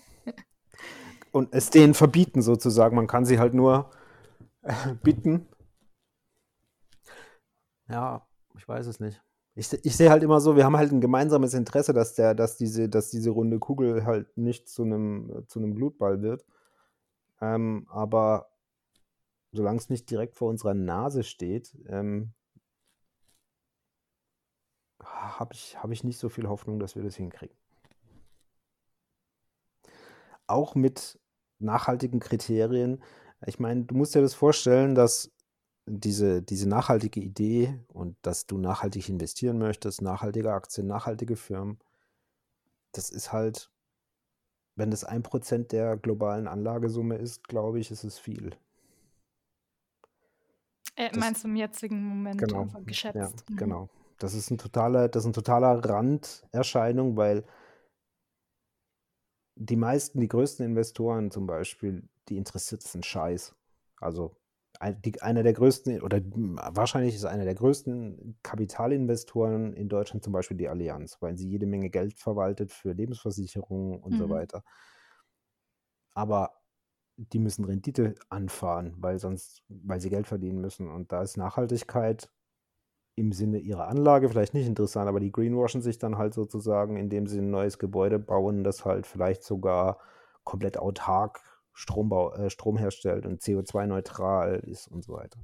Und 1.32 1.54
es 1.54 1.70
denen 1.70 1.94
verbieten 1.94 2.42
sozusagen. 2.42 2.96
Man 2.96 3.08
kann 3.08 3.26
sie 3.26 3.40
halt 3.40 3.54
nur 3.54 3.92
äh, 4.64 4.74
bitten. 5.04 5.48
Ja, 7.90 8.28
ich 8.58 8.68
weiß 8.68 8.88
es 8.88 9.00
nicht. 9.00 9.22
Ich, 9.56 9.72
ich 9.74 9.96
sehe 9.96 10.10
halt 10.10 10.24
immer 10.24 10.40
so, 10.40 10.56
wir 10.56 10.66
haben 10.66 10.78
halt 10.78 10.92
ein 10.92 11.02
gemeinsames 11.02 11.54
Interesse, 11.54 11.94
dass 11.94 12.16
der, 12.16 12.36
dass 12.36 12.58
diese, 12.58 12.90
dass 12.90 13.10
diese 13.10 13.30
runde 13.30 13.60
Kugel 13.60 14.06
halt 14.06 14.38
nicht 14.38 14.70
zu 14.70 14.84
einem, 14.84 15.46
zu 15.48 15.60
einem 15.60 15.74
Blutball 15.74 16.22
wird. 16.22 16.46
Ähm, 17.42 17.88
aber 17.90 18.50
solange 19.52 19.78
es 19.78 19.90
nicht 19.90 20.10
direkt 20.10 20.36
vor 20.36 20.50
unserer 20.50 20.74
Nase 20.74 21.24
steht, 21.24 21.78
ähm, 21.88 22.34
habe 25.04 25.54
ich, 25.54 25.78
hab 25.82 25.92
ich 25.92 26.04
nicht 26.04 26.18
so 26.18 26.30
viel 26.30 26.48
Hoffnung, 26.48 26.80
dass 26.80 26.96
wir 26.96 27.04
das 27.04 27.16
hinkriegen. 27.16 27.56
Auch 30.48 30.76
mit 30.76 31.20
nachhaltigen 31.60 32.20
Kriterien. 32.20 33.04
Ich 33.46 33.60
meine, 33.60 33.84
du 33.84 33.96
musst 33.96 34.16
dir 34.16 34.22
das 34.22 34.34
vorstellen, 34.34 34.96
dass 34.96 35.32
diese, 35.86 36.42
diese 36.42 36.68
nachhaltige 36.68 37.20
Idee 37.20 37.80
und 37.88 38.18
dass 38.22 38.46
du 38.46 38.58
nachhaltig 38.58 39.10
investieren 39.10 39.58
möchtest, 39.58 40.02
nachhaltige 40.02 40.52
Aktien, 40.52 40.88
nachhaltige 40.88 41.36
Firmen, 41.36 41.80
das 42.92 43.10
ist 43.10 43.32
halt, 43.32 43.72
wenn 44.76 44.92
das 44.92 45.04
ein 45.04 45.24
Prozent 45.24 45.72
der 45.72 45.98
globalen 45.98 46.48
Anlagesumme 46.48 47.16
ist, 47.16 47.48
glaube 47.48 47.80
ich, 47.80 47.92
ist 47.92 48.04
es 48.04 48.20
viel. 48.20 48.56
Äh, 50.96 51.16
meinst 51.18 51.44
du 51.44 51.48
im 51.48 51.56
jetzigen 51.56 52.04
Moment 52.04 52.40
genau, 52.40 52.68
geschätzt? 52.86 53.16
Ja, 53.16 53.30
mhm. 53.50 53.58
genau. 53.58 53.90
Das 54.18 54.34
ist 54.34 54.50
ein 54.50 54.58
totaler, 54.58 55.08
das 55.10 55.24
ist 55.24 55.28
ein 55.28 55.34
totaler 55.34 55.84
Randerscheinung, 55.84 57.18
weil 57.18 57.46
die 59.56 59.76
meisten, 59.76 60.20
die 60.20 60.28
größten 60.28 60.66
Investoren 60.66 61.32
zum 61.32 61.48
Beispiel, 61.48 62.08
die 62.30 62.38
interessiert 62.38 62.84
es 62.84 62.94
einen 62.94 63.04
Scheiß. 63.04 63.56
Also 64.00 64.36
ein, 64.80 65.02
die, 65.02 65.22
einer 65.22 65.44
der 65.44 65.54
größten, 65.54 66.02
oder 66.02 66.22
wahrscheinlich 66.24 67.16
ist 67.16 67.26
einer 67.26 67.46
der 67.46 67.56
größten 67.56 68.38
Kapitalinvestoren 68.44 69.74
in 69.74 69.90
Deutschland 69.90 70.24
zum 70.24 70.34
Beispiel 70.34 70.58
die 70.58 70.70
Allianz, 70.70 71.18
weil 71.22 71.38
sie 71.38 71.50
jede 71.50 71.66
Menge 71.66 71.90
Geld 71.90 72.20
verwaltet 72.20 72.72
für 72.72 72.94
Lebensversicherungen 72.94 74.00
und 74.00 74.14
mhm. 74.14 74.18
so 74.18 74.30
weiter. 74.30 74.64
Aber 76.14 76.54
die 77.18 77.40
müssen 77.40 77.66
Rendite 77.66 78.16
anfahren, 78.30 78.94
weil 78.98 79.18
sonst, 79.18 79.64
weil 79.70 80.00
sie 80.00 80.10
Geld 80.10 80.28
verdienen 80.28 80.62
müssen. 80.62 80.88
Und 80.88 81.12
da 81.12 81.24
ist 81.24 81.38
Nachhaltigkeit 81.38 82.32
im 83.18 83.32
Sinne 83.32 83.58
ihrer 83.58 83.88
Anlage 83.88 84.30
vielleicht 84.30 84.54
nicht 84.54 84.68
interessant, 84.68 85.10
aber 85.10 85.20
die 85.20 85.32
greenwashen 85.32 85.82
sich 85.82 85.98
dann 85.98 86.20
halt 86.20 86.36
sozusagen, 86.36 86.98
indem 86.98 87.26
sie 87.26 87.40
ein 87.40 87.50
neues 87.50 87.80
Gebäude 87.80 88.20
bauen, 88.20 88.64
das 88.64 88.86
halt 88.86 89.08
vielleicht 89.08 89.44
sogar 89.44 89.98
komplett 90.44 90.78
autark 90.78 91.42
Strombau, 91.74 92.34
äh, 92.34 92.50
Strom 92.52 92.78
herstellt 92.78 93.26
und 93.26 93.42
CO2-neutral 93.42 94.60
ist 94.60 94.88
und 94.88 95.04
so 95.04 95.14
weiter. 95.14 95.40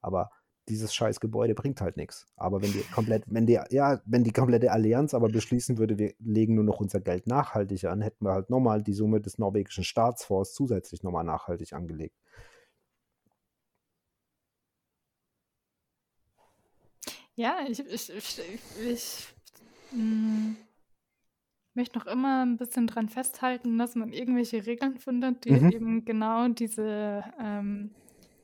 Aber 0.00 0.30
dieses 0.68 0.94
scheiß 0.94 1.18
Gebäude 1.18 1.54
bringt 1.54 1.80
halt 1.80 1.96
nichts. 1.96 2.26
Aber 2.36 2.62
wenn 2.62 2.72
die 2.72 2.82
komplett, 2.94 3.24
wenn 3.26 3.46
die, 3.46 3.58
ja, 3.70 4.00
wenn 4.04 4.22
die 4.22 4.32
komplette 4.32 4.70
Allianz 4.70 5.12
aber 5.12 5.28
beschließen 5.28 5.78
würde, 5.78 5.98
wir 5.98 6.14
legen 6.20 6.54
nur 6.54 6.64
noch 6.64 6.80
unser 6.80 7.00
Geld 7.00 7.26
nachhaltig 7.26 7.84
an, 7.86 8.02
hätten 8.02 8.24
wir 8.24 8.32
halt 8.32 8.50
nochmal 8.50 8.82
die 8.82 8.94
Summe 8.94 9.20
des 9.20 9.38
norwegischen 9.38 9.84
Staatsfonds 9.84 10.54
zusätzlich 10.54 11.02
nochmal 11.02 11.24
nachhaltig 11.24 11.72
angelegt. 11.72 12.16
Ja, 17.36 17.58
ich, 17.68 17.78
ich, 17.80 18.10
ich, 18.10 18.38
ich 18.78 19.34
hm, 19.90 20.56
möchte 21.74 21.98
noch 21.98 22.06
immer 22.06 22.44
ein 22.44 22.56
bisschen 22.56 22.86
dran 22.86 23.08
festhalten, 23.10 23.76
dass 23.78 23.94
man 23.94 24.12
irgendwelche 24.12 24.64
Regeln 24.66 24.98
findet, 24.98 25.44
die 25.44 25.50
Mhm. 25.50 25.70
eben 25.70 26.04
genau 26.06 26.48
diese 26.48 27.24
ähm, 27.38 27.94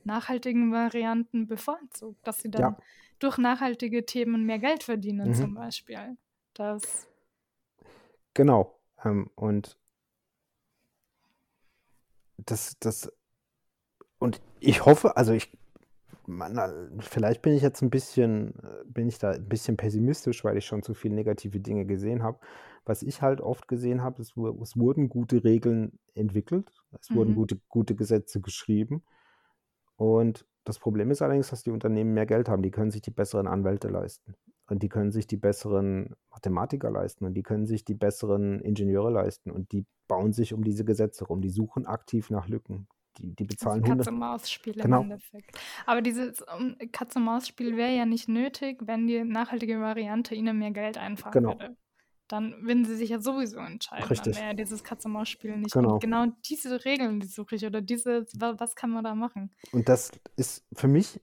nachhaltigen 0.03 0.71
Varianten 0.71 1.47
bevorzugt, 1.47 2.19
dass 2.27 2.41
sie 2.41 2.51
dann 2.51 2.63
Ja. 2.63 2.77
durch 3.19 3.37
nachhaltige 3.39 4.05
Themen 4.05 4.45
mehr 4.45 4.59
Geld 4.59 4.83
verdienen, 4.83 5.29
Mhm. 5.29 5.33
zum 5.33 5.55
Beispiel. 5.55 6.17
Das 6.53 7.07
Genau. 8.33 8.79
Ähm, 9.03 9.29
und 9.35 9.77
das, 12.37 12.77
das, 12.79 13.09
und 14.19 14.41
ich 14.59 14.85
hoffe, 14.85 15.17
also 15.17 15.33
ich, 15.33 15.51
man, 16.27 16.99
vielleicht 16.99 17.41
bin 17.41 17.53
ich 17.53 17.61
jetzt 17.61 17.81
ein 17.81 17.89
bisschen, 17.89 18.53
bin 18.85 19.07
ich 19.07 19.19
da 19.19 19.31
ein 19.31 19.47
bisschen 19.47 19.77
pessimistisch, 19.77 20.43
weil 20.43 20.57
ich 20.57 20.65
schon 20.65 20.83
zu 20.83 20.93
viele 20.93 21.15
negative 21.15 21.59
Dinge 21.59 21.85
gesehen 21.85 22.23
habe. 22.23 22.39
Was 22.85 23.01
ich 23.01 23.21
halt 23.21 23.41
oft 23.41 23.67
gesehen 23.67 24.01
habe, 24.01 24.21
es, 24.21 24.33
es 24.61 24.77
wurden 24.77 25.09
gute 25.09 25.43
Regeln 25.43 25.99
entwickelt, 26.15 26.69
es 26.99 27.09
mhm. 27.09 27.15
wurden 27.15 27.35
gute, 27.35 27.59
gute 27.69 27.95
Gesetze 27.95 28.41
geschrieben. 28.41 29.03
Und 29.95 30.45
das 30.63 30.79
Problem 30.79 31.11
ist 31.11 31.21
allerdings, 31.21 31.49
dass 31.49 31.63
die 31.63 31.71
Unternehmen 31.71 32.13
mehr 32.13 32.25
Geld 32.25 32.49
haben. 32.49 32.63
Die 32.63 32.71
können 32.71 32.91
sich 32.91 33.01
die 33.01 33.11
besseren 33.11 33.47
Anwälte 33.47 33.89
leisten. 33.89 34.35
Und 34.67 34.81
die 34.81 34.89
können 34.89 35.11
sich 35.11 35.27
die 35.27 35.37
besseren 35.37 36.15
Mathematiker 36.29 36.89
leisten. 36.89 37.25
Und 37.25 37.33
die 37.33 37.43
können 37.43 37.65
sich 37.65 37.83
die 37.83 37.93
besseren 37.93 38.61
Ingenieure 38.61 39.11
leisten. 39.11 39.51
Und 39.51 39.71
die 39.71 39.85
bauen 40.07 40.31
sich 40.31 40.53
um 40.53 40.63
diese 40.63 40.85
Gesetze 40.85 41.25
rum. 41.25 41.41
Die 41.41 41.49
suchen 41.49 41.85
aktiv 41.85 42.29
nach 42.29 42.47
Lücken. 42.47 42.87
Die, 43.17 43.35
die 43.35 43.43
bezahlen 43.43 43.83
Katze 43.83 44.11
Maus 44.11 44.49
Spiel 44.49 44.73
genau. 44.73 45.01
im 45.01 45.11
Endeffekt. 45.11 45.57
Aber 45.85 46.01
dieses 46.01 46.41
um, 46.41 46.75
Katze 46.91 47.19
Maus 47.19 47.47
Spiel 47.47 47.77
wäre 47.77 47.95
ja 47.95 48.05
nicht 48.05 48.27
nötig, 48.27 48.79
wenn 48.85 49.07
die 49.07 49.23
nachhaltige 49.23 49.79
Variante 49.79 50.35
ihnen 50.35 50.57
mehr 50.57 50.71
Geld 50.71 50.97
einfahren 50.97 51.31
genau. 51.31 51.51
würde 51.51 51.75
dann 52.33 52.65
würden 52.65 52.85
sie 52.85 52.95
sich 52.95 53.09
ja 53.09 53.19
sowieso 53.19 53.59
entscheiden. 53.59 54.07
Richtig. 54.07 54.35
Dann 54.35 54.43
wäre 54.43 54.55
dieses 54.55 54.83
Katz-und-Maus-Spiel 54.83 55.57
nicht. 55.57 55.73
Genau. 55.73 55.93
Und 55.93 55.99
genau 56.01 56.25
diese 56.45 56.83
Regeln, 56.83 57.19
die 57.19 57.27
suche 57.27 57.55
ich 57.55 57.65
oder 57.65 57.81
diese, 57.81 58.25
was 58.39 58.75
kann 58.75 58.89
man 58.89 59.03
da 59.03 59.13
machen? 59.13 59.51
Und 59.71 59.87
das 59.87 60.11
ist 60.35 60.65
für 60.73 60.87
mich 60.87 61.21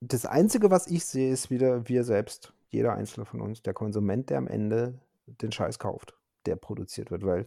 das 0.00 0.26
Einzige, 0.26 0.70
was 0.70 0.86
ich 0.86 1.04
sehe, 1.04 1.32
ist 1.32 1.50
wieder 1.50 1.88
wir 1.88 2.04
selbst, 2.04 2.52
jeder 2.70 2.94
Einzelne 2.94 3.26
von 3.26 3.40
uns, 3.40 3.62
der 3.62 3.74
Konsument, 3.74 4.30
der 4.30 4.38
am 4.38 4.46
Ende 4.46 5.00
den 5.26 5.50
Scheiß 5.50 5.78
kauft, 5.78 6.14
der 6.46 6.56
produziert 6.56 7.10
wird, 7.10 7.24
weil 7.24 7.46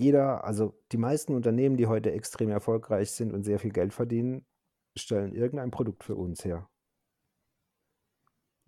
jeder, 0.00 0.44
also 0.44 0.74
die 0.92 0.96
meisten 0.96 1.34
Unternehmen, 1.34 1.76
die 1.76 1.86
heute 1.86 2.12
extrem 2.12 2.48
erfolgreich 2.50 3.10
sind 3.10 3.34
und 3.34 3.44
sehr 3.44 3.58
viel 3.58 3.70
Geld 3.70 3.92
verdienen, 3.92 4.46
stellen 4.96 5.34
irgendein 5.34 5.70
Produkt 5.70 6.04
für 6.04 6.16
uns 6.16 6.44
her. 6.44 6.68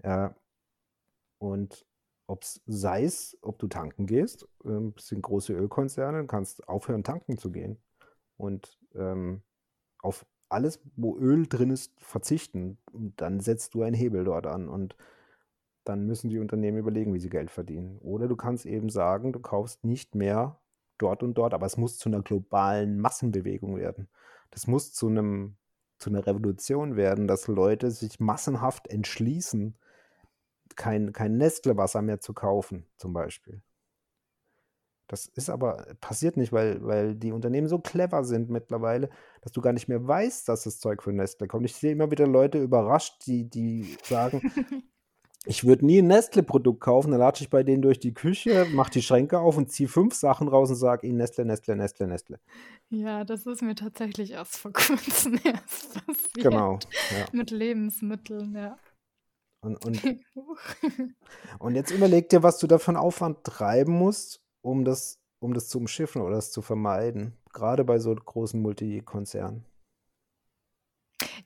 Ja. 0.04 0.34
Und 1.38 1.86
ob 2.26 2.42
es 2.42 2.62
sei 2.66 3.04
es, 3.04 3.38
ob 3.40 3.58
du 3.58 3.66
tanken 3.66 4.06
gehst, 4.06 4.46
ähm, 4.64 4.94
sind 4.98 5.22
große 5.22 5.52
Ölkonzerne, 5.52 6.26
kannst 6.26 6.68
aufhören, 6.68 7.02
tanken 7.02 7.38
zu 7.38 7.50
gehen 7.50 7.82
und 8.36 8.78
ähm, 8.94 9.42
auf 10.02 10.26
alles, 10.48 10.80
wo 10.96 11.16
Öl 11.16 11.46
drin 11.48 11.70
ist, 11.70 11.98
verzichten. 12.00 12.78
Und 12.92 13.20
dann 13.20 13.40
setzt 13.40 13.74
du 13.74 13.82
einen 13.82 13.96
Hebel 13.96 14.24
dort 14.24 14.46
an 14.46 14.68
und 14.68 14.96
dann 15.84 16.06
müssen 16.06 16.28
die 16.30 16.38
Unternehmen 16.38 16.78
überlegen, 16.78 17.14
wie 17.14 17.20
sie 17.20 17.30
Geld 17.30 17.50
verdienen. 17.50 17.98
Oder 18.00 18.28
du 18.28 18.36
kannst 18.36 18.66
eben 18.66 18.90
sagen, 18.90 19.32
du 19.32 19.40
kaufst 19.40 19.82
nicht 19.82 20.14
mehr 20.14 20.61
dort 21.02 21.22
und 21.22 21.34
dort, 21.34 21.54
aber 21.54 21.66
es 21.66 21.76
muss 21.76 21.98
zu 21.98 22.08
einer 22.08 22.22
globalen 22.22 22.98
Massenbewegung 23.00 23.76
werden. 23.76 24.08
Das 24.50 24.66
muss 24.66 24.92
zu 24.92 25.08
einem 25.08 25.56
zu 25.98 26.10
einer 26.10 26.26
Revolution 26.26 26.96
werden, 26.96 27.28
dass 27.28 27.46
Leute 27.46 27.92
sich 27.92 28.18
massenhaft 28.18 28.88
entschließen, 28.88 29.78
kein, 30.74 31.12
kein 31.12 31.36
Nestle-Wasser 31.36 32.02
mehr 32.02 32.20
zu 32.20 32.34
kaufen, 32.34 32.86
zum 32.96 33.12
Beispiel. 33.12 33.62
Das 35.06 35.26
ist 35.26 35.50
aber 35.50 35.94
passiert 36.00 36.36
nicht, 36.36 36.52
weil, 36.52 36.82
weil 36.84 37.14
die 37.14 37.32
Unternehmen 37.32 37.68
so 37.68 37.78
clever 37.78 38.24
sind 38.24 38.50
mittlerweile, 38.50 39.10
dass 39.42 39.52
du 39.52 39.60
gar 39.60 39.72
nicht 39.72 39.86
mehr 39.86 40.06
weißt, 40.06 40.48
dass 40.48 40.64
das 40.64 40.80
Zeug 40.80 41.02
von 41.02 41.14
Nestle 41.14 41.46
kommt. 41.46 41.66
Ich 41.66 41.76
sehe 41.76 41.92
immer 41.92 42.10
wieder 42.10 42.26
Leute 42.26 42.58
überrascht, 42.58 43.26
die, 43.26 43.48
die 43.48 43.96
sagen, 44.04 44.40
ich 45.44 45.64
würde 45.64 45.84
nie 45.84 46.00
ein 46.00 46.06
Nestle-Produkt 46.06 46.80
kaufen, 46.80 47.10
dann 47.10 47.20
latsche 47.20 47.42
ich 47.44 47.50
bei 47.50 47.62
denen 47.64 47.82
durch 47.82 47.98
die 47.98 48.14
Küche, 48.14 48.66
mache 48.72 48.92
die 48.92 49.02
Schränke 49.02 49.40
auf 49.40 49.56
und 49.56 49.72
ziehe 49.72 49.88
fünf 49.88 50.14
Sachen 50.14 50.46
raus 50.46 50.70
und 50.70 50.76
sage 50.76 51.06
ihnen 51.06 51.16
Nestle, 51.16 51.44
Nestle, 51.44 51.74
Nestle, 51.74 52.06
Nestle. 52.06 52.38
Ja, 52.90 53.24
das 53.24 53.46
ist 53.46 53.62
mir 53.62 53.74
tatsächlich 53.74 54.32
erst 54.32 54.56
vor 54.56 54.72
kurzem 54.72 55.40
erst 55.42 55.94
passiert. 56.06 56.34
Genau. 56.34 56.78
Ja. 57.10 57.26
Mit 57.32 57.50
Lebensmitteln, 57.50 58.54
ja. 58.54 58.78
Und, 59.64 59.84
und, 59.84 60.02
und 61.58 61.74
jetzt 61.74 61.90
überleg 61.90 62.28
dir, 62.28 62.42
was 62.42 62.58
du 62.58 62.66
da 62.66 62.78
für 62.78 62.88
einen 62.88 62.96
Aufwand 62.96 63.44
treiben 63.44 63.92
musst, 63.92 64.40
um 64.60 64.84
das, 64.84 65.18
um 65.40 65.54
das 65.54 65.68
zu 65.68 65.78
umschiffen 65.78 66.22
oder 66.22 66.36
das 66.36 66.52
zu 66.52 66.62
vermeiden. 66.62 67.36
Gerade 67.52 67.84
bei 67.84 67.98
so 67.98 68.14
großen 68.14 68.60
Multikonzernen. 68.60 69.64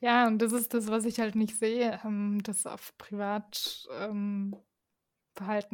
Ja, 0.01 0.27
und 0.27 0.41
das 0.41 0.53
ist 0.53 0.75
das, 0.75 0.89
was 0.89 1.05
ich 1.05 1.21
halt 1.21 1.35
nicht 1.35 1.59
sehe, 1.59 2.01
ähm, 2.05 2.41
das 2.43 2.67
auf 2.67 2.97
Privatverhalten 2.99 4.59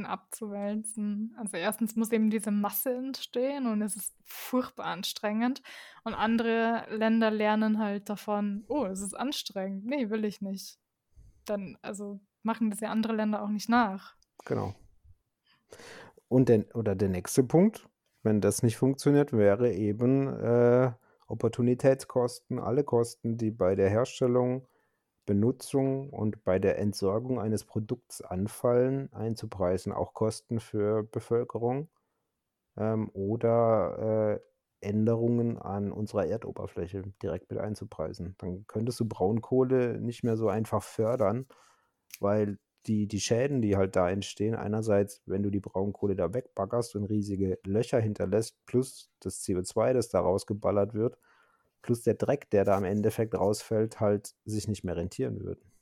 ähm, 0.04 0.06
abzuwälzen. 0.06 1.34
Also 1.38 1.56
erstens 1.56 1.96
muss 1.96 2.12
eben 2.12 2.30
diese 2.30 2.50
Masse 2.50 2.94
entstehen 2.94 3.66
und 3.66 3.82
es 3.82 3.96
ist 3.96 4.14
furchtbar 4.24 4.86
anstrengend. 4.86 5.62
Und 6.04 6.14
andere 6.14 6.86
Länder 6.90 7.30
lernen 7.30 7.78
halt 7.78 8.08
davon, 8.08 8.64
oh, 8.68 8.86
es 8.86 9.00
ist 9.00 9.14
anstrengend. 9.14 9.84
Nee, 9.84 10.10
will 10.10 10.24
ich 10.24 10.40
nicht. 10.40 10.78
Dann, 11.44 11.76
also 11.82 12.20
machen 12.42 12.70
das 12.70 12.80
ja 12.80 12.90
andere 12.90 13.14
Länder 13.14 13.42
auch 13.42 13.48
nicht 13.48 13.68
nach. 13.68 14.16
Genau. 14.44 14.74
Und 16.28 16.48
der, 16.48 16.64
oder 16.74 16.94
der 16.94 17.08
nächste 17.08 17.42
Punkt, 17.44 17.88
wenn 18.22 18.40
das 18.40 18.62
nicht 18.62 18.76
funktioniert, 18.76 19.32
wäre 19.32 19.72
eben 19.72 20.28
äh, 20.28 20.92
Opportunitätskosten, 21.32 22.58
alle 22.58 22.84
Kosten, 22.84 23.38
die 23.38 23.50
bei 23.50 23.74
der 23.74 23.88
Herstellung, 23.88 24.68
Benutzung 25.24 26.10
und 26.10 26.44
bei 26.44 26.58
der 26.58 26.78
Entsorgung 26.78 27.40
eines 27.40 27.64
Produkts 27.64 28.20
anfallen, 28.20 29.10
einzupreisen. 29.14 29.92
Auch 29.92 30.12
Kosten 30.12 30.60
für 30.60 31.04
Bevölkerung 31.04 31.88
ähm, 32.76 33.08
oder 33.14 34.40
äh, 34.82 34.86
Änderungen 34.86 35.56
an 35.56 35.90
unserer 35.90 36.26
Erdoberfläche 36.26 37.02
direkt 37.22 37.50
mit 37.50 37.60
einzupreisen. 37.60 38.34
Dann 38.38 38.66
könntest 38.66 39.00
du 39.00 39.06
Braunkohle 39.08 40.00
nicht 40.00 40.24
mehr 40.24 40.36
so 40.36 40.48
einfach 40.48 40.82
fördern, 40.82 41.46
weil 42.20 42.58
die, 42.86 43.06
die 43.06 43.20
Schäden, 43.20 43.62
die 43.62 43.76
halt 43.76 43.96
da 43.96 44.10
entstehen, 44.10 44.54
einerseits, 44.54 45.22
wenn 45.26 45.42
du 45.42 45.50
die 45.50 45.60
Braunkohle 45.60 46.16
da 46.16 46.34
wegbaggerst 46.34 46.96
und 46.96 47.04
riesige 47.04 47.58
Löcher 47.64 48.00
hinterlässt, 48.00 48.64
plus 48.66 49.12
das 49.20 49.42
CO2, 49.42 49.92
das 49.92 50.08
da 50.08 50.20
rausgeballert 50.20 50.94
wird, 50.94 51.18
plus 51.82 52.02
der 52.02 52.14
Dreck, 52.14 52.50
der 52.50 52.64
da 52.64 52.76
im 52.78 52.84
Endeffekt 52.84 53.34
rausfällt, 53.34 54.00
halt 54.00 54.34
sich 54.44 54.68
nicht 54.68 54.84
mehr 54.84 54.96
rentieren 54.96 55.40
würden. 55.40 55.72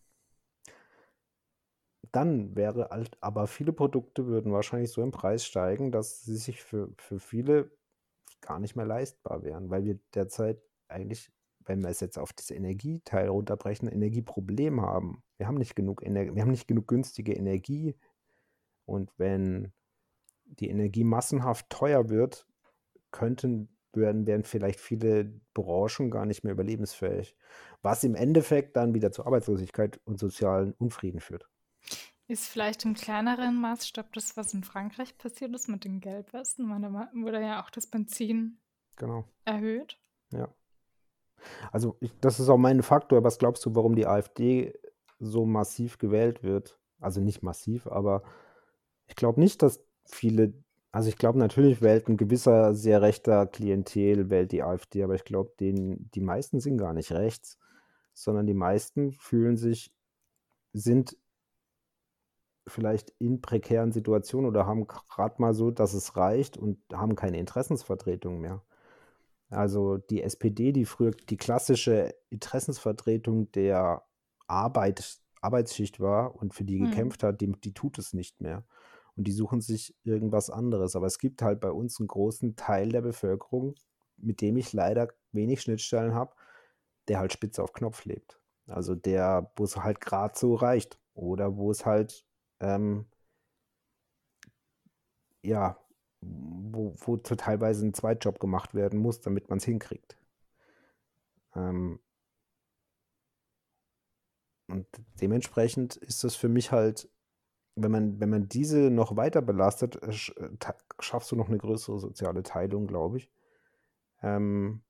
Dann 2.12 2.57
wäre 2.57 2.88
halt, 2.90 3.16
aber 3.20 3.46
viele 3.46 3.72
Produkte 3.72 4.26
würden 4.26 4.53
wahrscheinlich 4.53 4.90
so 4.90 5.03
im 5.03 5.12
Preis 5.12 5.44
steigen, 5.44 5.92
dass 5.92 6.22
sie 6.22 6.36
sich 6.36 6.62
für, 6.62 6.92
für 6.98 7.20
viele 7.20 7.70
gar 8.40 8.59
nicht 8.59 8.74
mehr 8.74 8.86
leistbar 8.86 9.42
wären, 9.42 9.70
weil 9.70 9.84
wir 9.84 9.98
derzeit 10.14 10.61
eigentlich 10.88 11.30
wenn 11.71 11.83
wir 11.83 11.91
es 11.91 12.01
jetzt 12.01 12.18
auf 12.18 12.33
das 12.33 12.51
Energieteil 12.51 13.29
runterbrechen, 13.29 13.89
ein 13.89 13.95
Energieproblem 13.95 14.81
haben. 14.81 15.23
Wir 15.39 15.47
haben 15.47 15.57
nicht 15.57 15.77
genug 15.77 16.03
Ener 16.03 16.35
wir 16.35 16.43
haben 16.43 16.51
nicht 16.51 16.66
genug 16.66 16.89
günstige 16.89 17.33
Energie. 17.33 17.97
Und 18.87 19.12
wenn 19.18 19.73
die 20.47 20.68
Energie 20.68 21.05
massenhaft 21.05 21.71
teuer 21.71 22.09
wird, 22.09 22.49
könnten 23.12 23.68
werden, 23.93 24.27
werden 24.27 24.43
vielleicht 24.43 24.81
viele 24.81 25.33
Branchen 25.55 26.11
gar 26.11 26.27
nicht 26.27 26.43
mehr 26.43 26.53
überlebensfähig. 26.53 27.37
Was 27.83 28.03
im 28.03 28.16
Endeffekt 28.16 28.77
dann 28.77 28.93
wieder 28.93 29.12
zu 29.12 29.25
Arbeitslosigkeit 29.25 30.01
und 30.05 30.18
sozialen 30.18 30.73
Unfrieden 30.73 31.21
führt. 31.21 31.49
Ist 32.27 32.49
vielleicht 32.49 32.85
im 32.85 32.95
kleineren 32.95 33.61
Maßstab 33.61 34.12
das, 34.12 34.37
was 34.37 34.55
in 34.55 34.64
Frankreich 34.64 35.16
passiert 35.18 35.55
ist 35.55 35.68
mit 35.68 35.85
den 35.85 36.01
Gelbwesten? 36.01 36.68
Da 36.68 37.11
wurde 37.14 37.41
ja 37.41 37.62
auch 37.62 37.71
das 37.71 37.87
Benzin 37.87 38.59
genau. 38.97 39.25
erhöht. 39.45 40.01
Ja. 40.33 40.53
Also 41.72 41.97
ich, 42.01 42.12
das 42.20 42.41
ist 42.41 42.49
auch 42.49 42.59
mein 42.59 42.82
Faktor. 42.82 43.24
Was 43.24 43.38
glaubst 43.38 43.64
du, 43.66 43.74
warum 43.74 43.95
die 43.95 44.07
AfD 44.07 44.74
so 45.18 45.47
massiv 45.47 45.99
gewählt 45.99 46.43
wird? 46.43 46.78
Also 47.01 47.20
nicht 47.20 47.43
massiv, 47.43 47.86
aber 47.86 48.22
ich 49.07 49.16
glaube 49.16 49.41
nicht, 49.41 49.62
dass 49.62 49.82
viele, 50.05 50.53
also 50.93 51.09
ich 51.09 51.16
glaube 51.16 51.38
natürlich 51.38 51.82
wählt 51.82 52.09
ein 52.09 52.16
gewisser 52.16 52.74
sehr 52.74 53.03
rechter 53.03 53.47
Klientel 53.47 54.30
wählt 54.30 54.53
die 54.53 54.62
AfD, 54.62 55.03
aber 55.03 55.14
ich 55.14 55.24
glaube, 55.24 55.53
die 55.59 56.20
meisten 56.20 56.61
sind 56.61 56.78
gar 56.78 56.93
nicht 56.93 57.12
rechts, 57.12 57.59
sondern 58.12 58.47
die 58.47 58.55
meisten 58.55 59.12
fühlen 59.12 59.57
sich, 59.57 59.93
sind 60.72 61.16
vielleicht 62.66 63.12
in 63.18 63.41
prekären 63.41 63.93
Situationen 63.93 64.49
oder 64.49 64.66
haben 64.66 64.86
gerade 64.86 65.34
mal 65.38 65.55
so, 65.55 65.70
dass 65.70 65.95
es 65.95 66.16
reicht 66.16 66.57
und 66.57 66.78
haben 66.93 67.16
keine 67.16 67.38
Interessensvertretung 67.38 68.41
mehr. 68.41 68.62
Also 69.51 69.96
die 69.96 70.22
SPD, 70.22 70.72
die 70.72 70.84
früher 70.84 71.11
die 71.11 71.36
klassische 71.36 72.14
Interessensvertretung 72.30 73.51
der 73.53 74.05
Arbeit, 74.46 75.18
Arbeitsschicht 75.40 76.01
war 76.01 76.36
und 76.36 76.55
für 76.55 76.64
die 76.64 76.78
mhm. 76.78 76.90
gekämpft 76.90 77.22
hat, 77.22 77.40
die, 77.40 77.53
die 77.53 77.74
tut 77.74 77.98
es 77.98 78.12
nicht 78.12 78.40
mehr. 78.40 78.64
Und 79.16 79.26
die 79.26 79.32
suchen 79.32 79.61
sich 79.61 79.96
irgendwas 80.05 80.51
anderes. 80.51 80.94
Aber 80.94 81.07
es 81.07 81.18
gibt 81.18 81.42
halt 81.42 81.61
bei 81.61 81.70
uns 81.70 81.98
einen 81.98 82.09
großen 82.09 82.57
Teil 82.57 82.90
der 82.90 83.03
Bevölkerung, 83.03 83.74
mit 84.16 84.40
dem 84.40 84.57
ich 84.57 84.72
leider 84.72 85.09
wenig 85.32 85.62
Schnittstellen 85.62 86.14
habe, 86.14 86.34
der 87.09 87.18
halt 87.18 87.32
spitz 87.32 87.59
auf 87.59 87.72
Knopf 87.72 88.05
lebt. 88.05 88.40
Also 88.66 88.94
der, 88.94 89.53
wo 89.57 89.64
es 89.64 89.76
halt 89.76 90.01
gerade 90.01 90.38
so 90.38 90.55
reicht. 90.55 91.01
Oder 91.14 91.57
wo 91.57 91.70
es 91.70 91.84
halt, 91.84 92.24
ähm, 92.61 93.07
ja, 95.42 95.76
wo, 96.21 96.95
wo 96.99 97.16
teilweise 97.16 97.87
ein 97.87 97.95
Zweitjob 97.95 98.39
gemacht 98.41 98.75
werden 98.75 98.99
muss, 98.99 99.21
damit 99.21 99.49
man 99.49 99.59
es 99.59 99.64
hinkriegt. 99.64 100.16
Ähm, 101.55 102.01
und 104.68 104.87
dementsprechend 105.21 105.97
ist 105.97 106.23
das 106.25 106.37
für 106.37 106.49
mich 106.49 106.73
halt, 106.73 107.09
wenn 107.75 107.91
man, 107.91 108.21
wenn 108.21 108.31
man 108.31 108.49
diese 108.49 108.91
noch 108.91 109.16
weiter 109.16 109.43
belastet, 109.43 109.97
äh, 110.03 110.11
äh, 110.11 110.73
schaffst 111.01 111.33
du 111.33 111.37
noch 111.37 111.49
eine 111.49 111.59
größere 111.59 111.99
soziale 111.99 112.43
Teilung, 112.43 112.87
glaube 112.87 113.18
ich. 113.18 113.31
Ähm, 114.23 114.83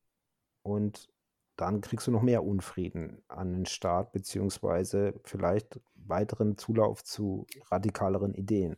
und 0.63 1.09
dann 1.57 1.81
kriegst 1.81 2.07
du 2.07 2.11
noch 2.11 2.23
mehr 2.23 2.45
Unfrieden 2.45 3.23
an 3.29 3.53
den 3.53 3.67
Staat, 3.67 4.13
beziehungsweise 4.13 5.21
vielleicht 5.25 5.81
weiteren 5.95 6.57
Zulauf 6.57 7.05
zu 7.05 7.47
radikaleren 7.71 8.35
Ideen. 8.35 8.77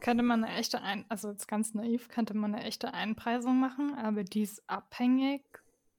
Könnte 0.00 0.22
man 0.22 0.44
eine 0.44 0.56
echte, 0.56 0.82
Ein 0.82 1.04
also 1.08 1.30
jetzt 1.30 1.48
ganz 1.48 1.74
naiv, 1.74 2.08
könnte 2.08 2.34
man 2.34 2.54
eine 2.54 2.64
echte 2.64 2.94
Einpreisung 2.94 3.60
machen, 3.60 3.94
aber 3.94 4.24
die 4.24 4.42
ist 4.42 4.62
abhängig 4.66 5.42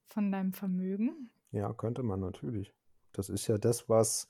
von 0.07 0.31
deinem 0.31 0.53
Vermögen? 0.53 1.29
Ja, 1.51 1.73
könnte 1.73 2.03
man 2.03 2.19
natürlich. 2.19 2.73
Das 3.13 3.29
ist 3.29 3.47
ja 3.47 3.57
das, 3.57 3.89
was. 3.89 4.27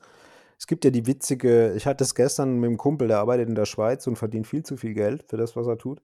Es 0.57 0.67
gibt 0.67 0.85
ja 0.85 0.91
die 0.91 1.07
witzige, 1.07 1.73
ich 1.73 1.87
hatte 1.87 2.03
es 2.03 2.13
gestern 2.13 2.59
mit 2.59 2.67
einem 2.67 2.77
Kumpel, 2.77 3.07
der 3.07 3.19
arbeitet 3.19 3.49
in 3.49 3.55
der 3.55 3.65
Schweiz 3.65 4.05
und 4.05 4.17
verdient 4.17 4.45
viel 4.45 4.63
zu 4.63 4.77
viel 4.77 4.93
Geld 4.93 5.23
für 5.23 5.37
das, 5.37 5.55
was 5.55 5.65
er 5.65 5.77
tut. 5.77 6.01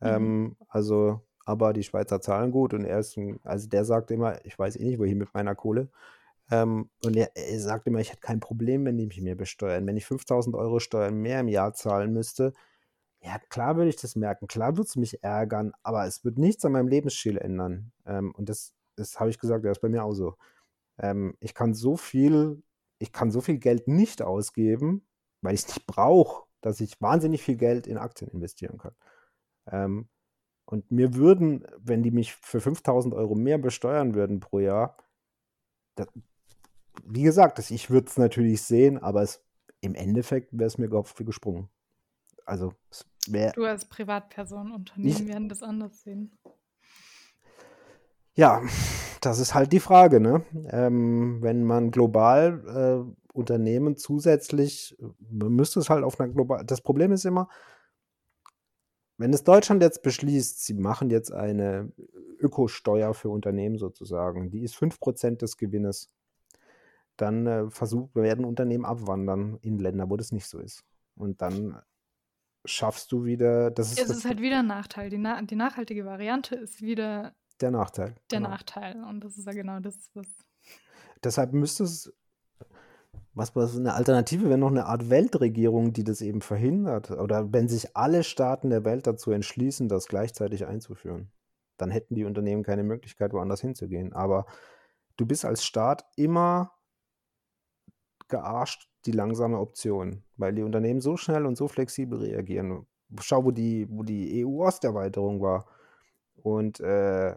Mhm. 0.00 0.06
Ähm, 0.08 0.56
also, 0.68 1.20
aber 1.44 1.72
die 1.72 1.84
Schweizer 1.84 2.20
zahlen 2.20 2.50
gut 2.50 2.74
und 2.74 2.84
er 2.84 2.98
ist, 2.98 3.16
ein, 3.16 3.38
also 3.44 3.68
der 3.68 3.84
sagt 3.84 4.10
immer, 4.10 4.44
ich 4.44 4.58
weiß 4.58 4.76
eh 4.76 4.84
nicht, 4.84 4.98
wohin 4.98 5.18
mit 5.18 5.32
meiner 5.32 5.54
Kohle. 5.54 5.90
Ähm, 6.50 6.90
und 7.04 7.16
er, 7.16 7.30
er 7.36 7.60
sagt 7.60 7.86
immer, 7.86 8.00
ich 8.00 8.10
hätte 8.10 8.20
kein 8.20 8.40
Problem, 8.40 8.84
wenn 8.84 8.96
die 8.96 9.06
mich 9.06 9.20
mehr 9.20 9.36
besteuern. 9.36 9.86
Wenn 9.86 9.96
ich 9.96 10.06
5000 10.06 10.56
Euro 10.56 10.80
Steuern 10.80 11.14
mehr 11.14 11.40
im 11.40 11.48
Jahr 11.48 11.72
zahlen 11.74 12.12
müsste, 12.12 12.52
ja, 13.22 13.38
klar 13.50 13.76
würde 13.76 13.90
ich 13.90 13.96
das 13.96 14.16
merken, 14.16 14.46
klar 14.48 14.76
würde 14.76 14.88
es 14.88 14.96
mich 14.96 15.22
ärgern, 15.22 15.72
aber 15.82 16.06
es 16.06 16.24
wird 16.24 16.38
nichts 16.38 16.64
an 16.64 16.72
meinem 16.72 16.88
Lebensstil 16.88 17.36
ändern. 17.36 17.92
Ähm, 18.06 18.34
und 18.34 18.48
das, 18.48 18.74
das 18.96 19.20
habe 19.20 19.30
ich 19.30 19.38
gesagt, 19.38 19.64
das 19.64 19.78
ist 19.78 19.82
bei 19.82 19.88
mir 19.88 20.04
auch 20.04 20.14
so. 20.14 20.36
Ähm, 20.98 21.36
ich 21.40 21.54
kann 21.54 21.74
so 21.74 21.96
viel, 21.96 22.62
ich 22.98 23.12
kann 23.12 23.30
so 23.30 23.40
viel 23.40 23.58
Geld 23.58 23.88
nicht 23.88 24.22
ausgeben, 24.22 25.06
weil 25.42 25.54
ich 25.54 25.60
es 25.60 25.68
nicht 25.68 25.86
brauche, 25.86 26.46
dass 26.62 26.80
ich 26.80 27.00
wahnsinnig 27.00 27.42
viel 27.42 27.56
Geld 27.56 27.86
in 27.86 27.98
Aktien 27.98 28.30
investieren 28.30 28.78
kann. 28.78 28.94
Ähm, 29.66 30.08
und 30.66 30.90
mir 30.90 31.14
würden, 31.14 31.66
wenn 31.78 32.02
die 32.02 32.12
mich 32.12 32.34
für 32.34 32.60
5000 32.60 33.14
Euro 33.14 33.34
mehr 33.34 33.58
besteuern 33.58 34.14
würden 34.14 34.40
pro 34.40 34.60
Jahr, 34.60 34.96
das, 35.96 36.08
wie 37.04 37.22
gesagt, 37.22 37.58
ich 37.70 37.90
würde 37.90 38.06
es 38.08 38.16
natürlich 38.16 38.62
sehen, 38.62 38.98
aber 38.98 39.22
es, 39.22 39.42
im 39.80 39.94
Endeffekt 39.94 40.52
wäre 40.52 40.66
es 40.66 40.78
mir 40.78 40.88
gesprungen. 40.88 41.68
Also, 42.46 42.72
wär, 43.28 43.52
du 43.52 43.64
als 43.64 43.84
Privatperson, 43.84 44.72
Unternehmen 44.72 45.28
werden 45.28 45.48
das 45.48 45.62
anders 45.62 46.02
sehen. 46.02 46.38
Ja, 48.34 48.62
das 49.20 49.38
ist 49.38 49.54
halt 49.54 49.72
die 49.72 49.80
Frage, 49.80 50.20
ne? 50.20 50.44
Ähm, 50.70 51.42
wenn 51.42 51.64
man 51.64 51.90
global 51.90 53.06
äh, 53.06 53.36
Unternehmen 53.36 53.96
zusätzlich, 53.96 54.96
man 55.18 55.52
müsste 55.52 55.80
es 55.80 55.90
halt 55.90 56.04
auf 56.04 56.18
einer 56.18 56.32
global. 56.32 56.64
Das 56.64 56.80
Problem 56.80 57.12
ist 57.12 57.24
immer, 57.24 57.48
wenn 59.18 59.34
es 59.34 59.44
Deutschland 59.44 59.82
jetzt 59.82 60.02
beschließt, 60.02 60.64
sie 60.64 60.72
machen 60.72 61.10
jetzt 61.10 61.30
eine 61.32 61.92
Ökosteuer 62.38 63.12
für 63.12 63.28
Unternehmen 63.28 63.76
sozusagen, 63.76 64.50
die 64.50 64.62
ist 64.62 64.74
5% 64.74 65.42
des 65.42 65.58
Gewinnes, 65.58 66.08
dann 67.18 67.46
äh, 67.46 67.70
versuch, 67.70 68.08
werden 68.14 68.46
Unternehmen 68.46 68.86
abwandern 68.86 69.58
in 69.60 69.78
Länder, 69.78 70.08
wo 70.08 70.16
das 70.16 70.32
nicht 70.32 70.46
so 70.46 70.58
ist. 70.58 70.84
Und 71.16 71.42
dann 71.42 71.78
schaffst 72.64 73.12
du 73.12 73.24
wieder. 73.24 73.70
Das 73.70 73.92
ist 73.92 74.00
es 74.00 74.10
ist 74.10 74.24
halt 74.24 74.40
wieder 74.40 74.60
ein 74.60 74.66
Nachteil. 74.66 75.10
Die, 75.10 75.18
na 75.18 75.40
die 75.42 75.56
nachhaltige 75.56 76.04
Variante 76.04 76.56
ist 76.56 76.82
wieder 76.82 77.34
der 77.60 77.70
Nachteil. 77.70 78.14
Der 78.30 78.38
genau. 78.38 78.50
Nachteil. 78.50 79.02
Und 79.04 79.22
das 79.22 79.36
ist 79.36 79.46
ja 79.46 79.52
genau 79.52 79.80
das, 79.80 80.10
was. 80.14 80.26
Deshalb 81.22 81.52
müsste 81.52 81.84
es. 81.84 82.12
Was, 83.32 83.54
was 83.54 83.76
eine 83.76 83.94
Alternative 83.94 84.48
wäre 84.48 84.58
noch 84.58 84.70
eine 84.70 84.86
Art 84.86 85.08
Weltregierung, 85.08 85.92
die 85.92 86.02
das 86.02 86.20
eben 86.20 86.40
verhindert. 86.40 87.12
Oder 87.12 87.52
wenn 87.52 87.68
sich 87.68 87.96
alle 87.96 88.24
Staaten 88.24 88.70
der 88.70 88.84
Welt 88.84 89.06
dazu 89.06 89.30
entschließen, 89.30 89.88
das 89.88 90.08
gleichzeitig 90.08 90.66
einzuführen, 90.66 91.30
dann 91.76 91.90
hätten 91.90 92.16
die 92.16 92.24
Unternehmen 92.24 92.64
keine 92.64 92.82
Möglichkeit, 92.82 93.32
woanders 93.32 93.60
hinzugehen. 93.60 94.12
Aber 94.12 94.46
du 95.16 95.26
bist 95.26 95.44
als 95.44 95.64
Staat 95.64 96.04
immer 96.16 96.72
gearscht 98.26 98.89
die 99.06 99.12
langsame 99.12 99.58
Option, 99.58 100.22
weil 100.36 100.54
die 100.54 100.62
Unternehmen 100.62 101.00
so 101.00 101.16
schnell 101.16 101.46
und 101.46 101.56
so 101.56 101.68
flexibel 101.68 102.18
reagieren. 102.18 102.86
Schau, 103.20 103.44
wo 103.44 103.50
die, 103.50 103.86
wo 103.90 104.02
die 104.02 104.44
EU-Osterweiterung 104.44 105.40
war. 105.40 105.66
Und 106.42 106.80
äh, 106.80 107.34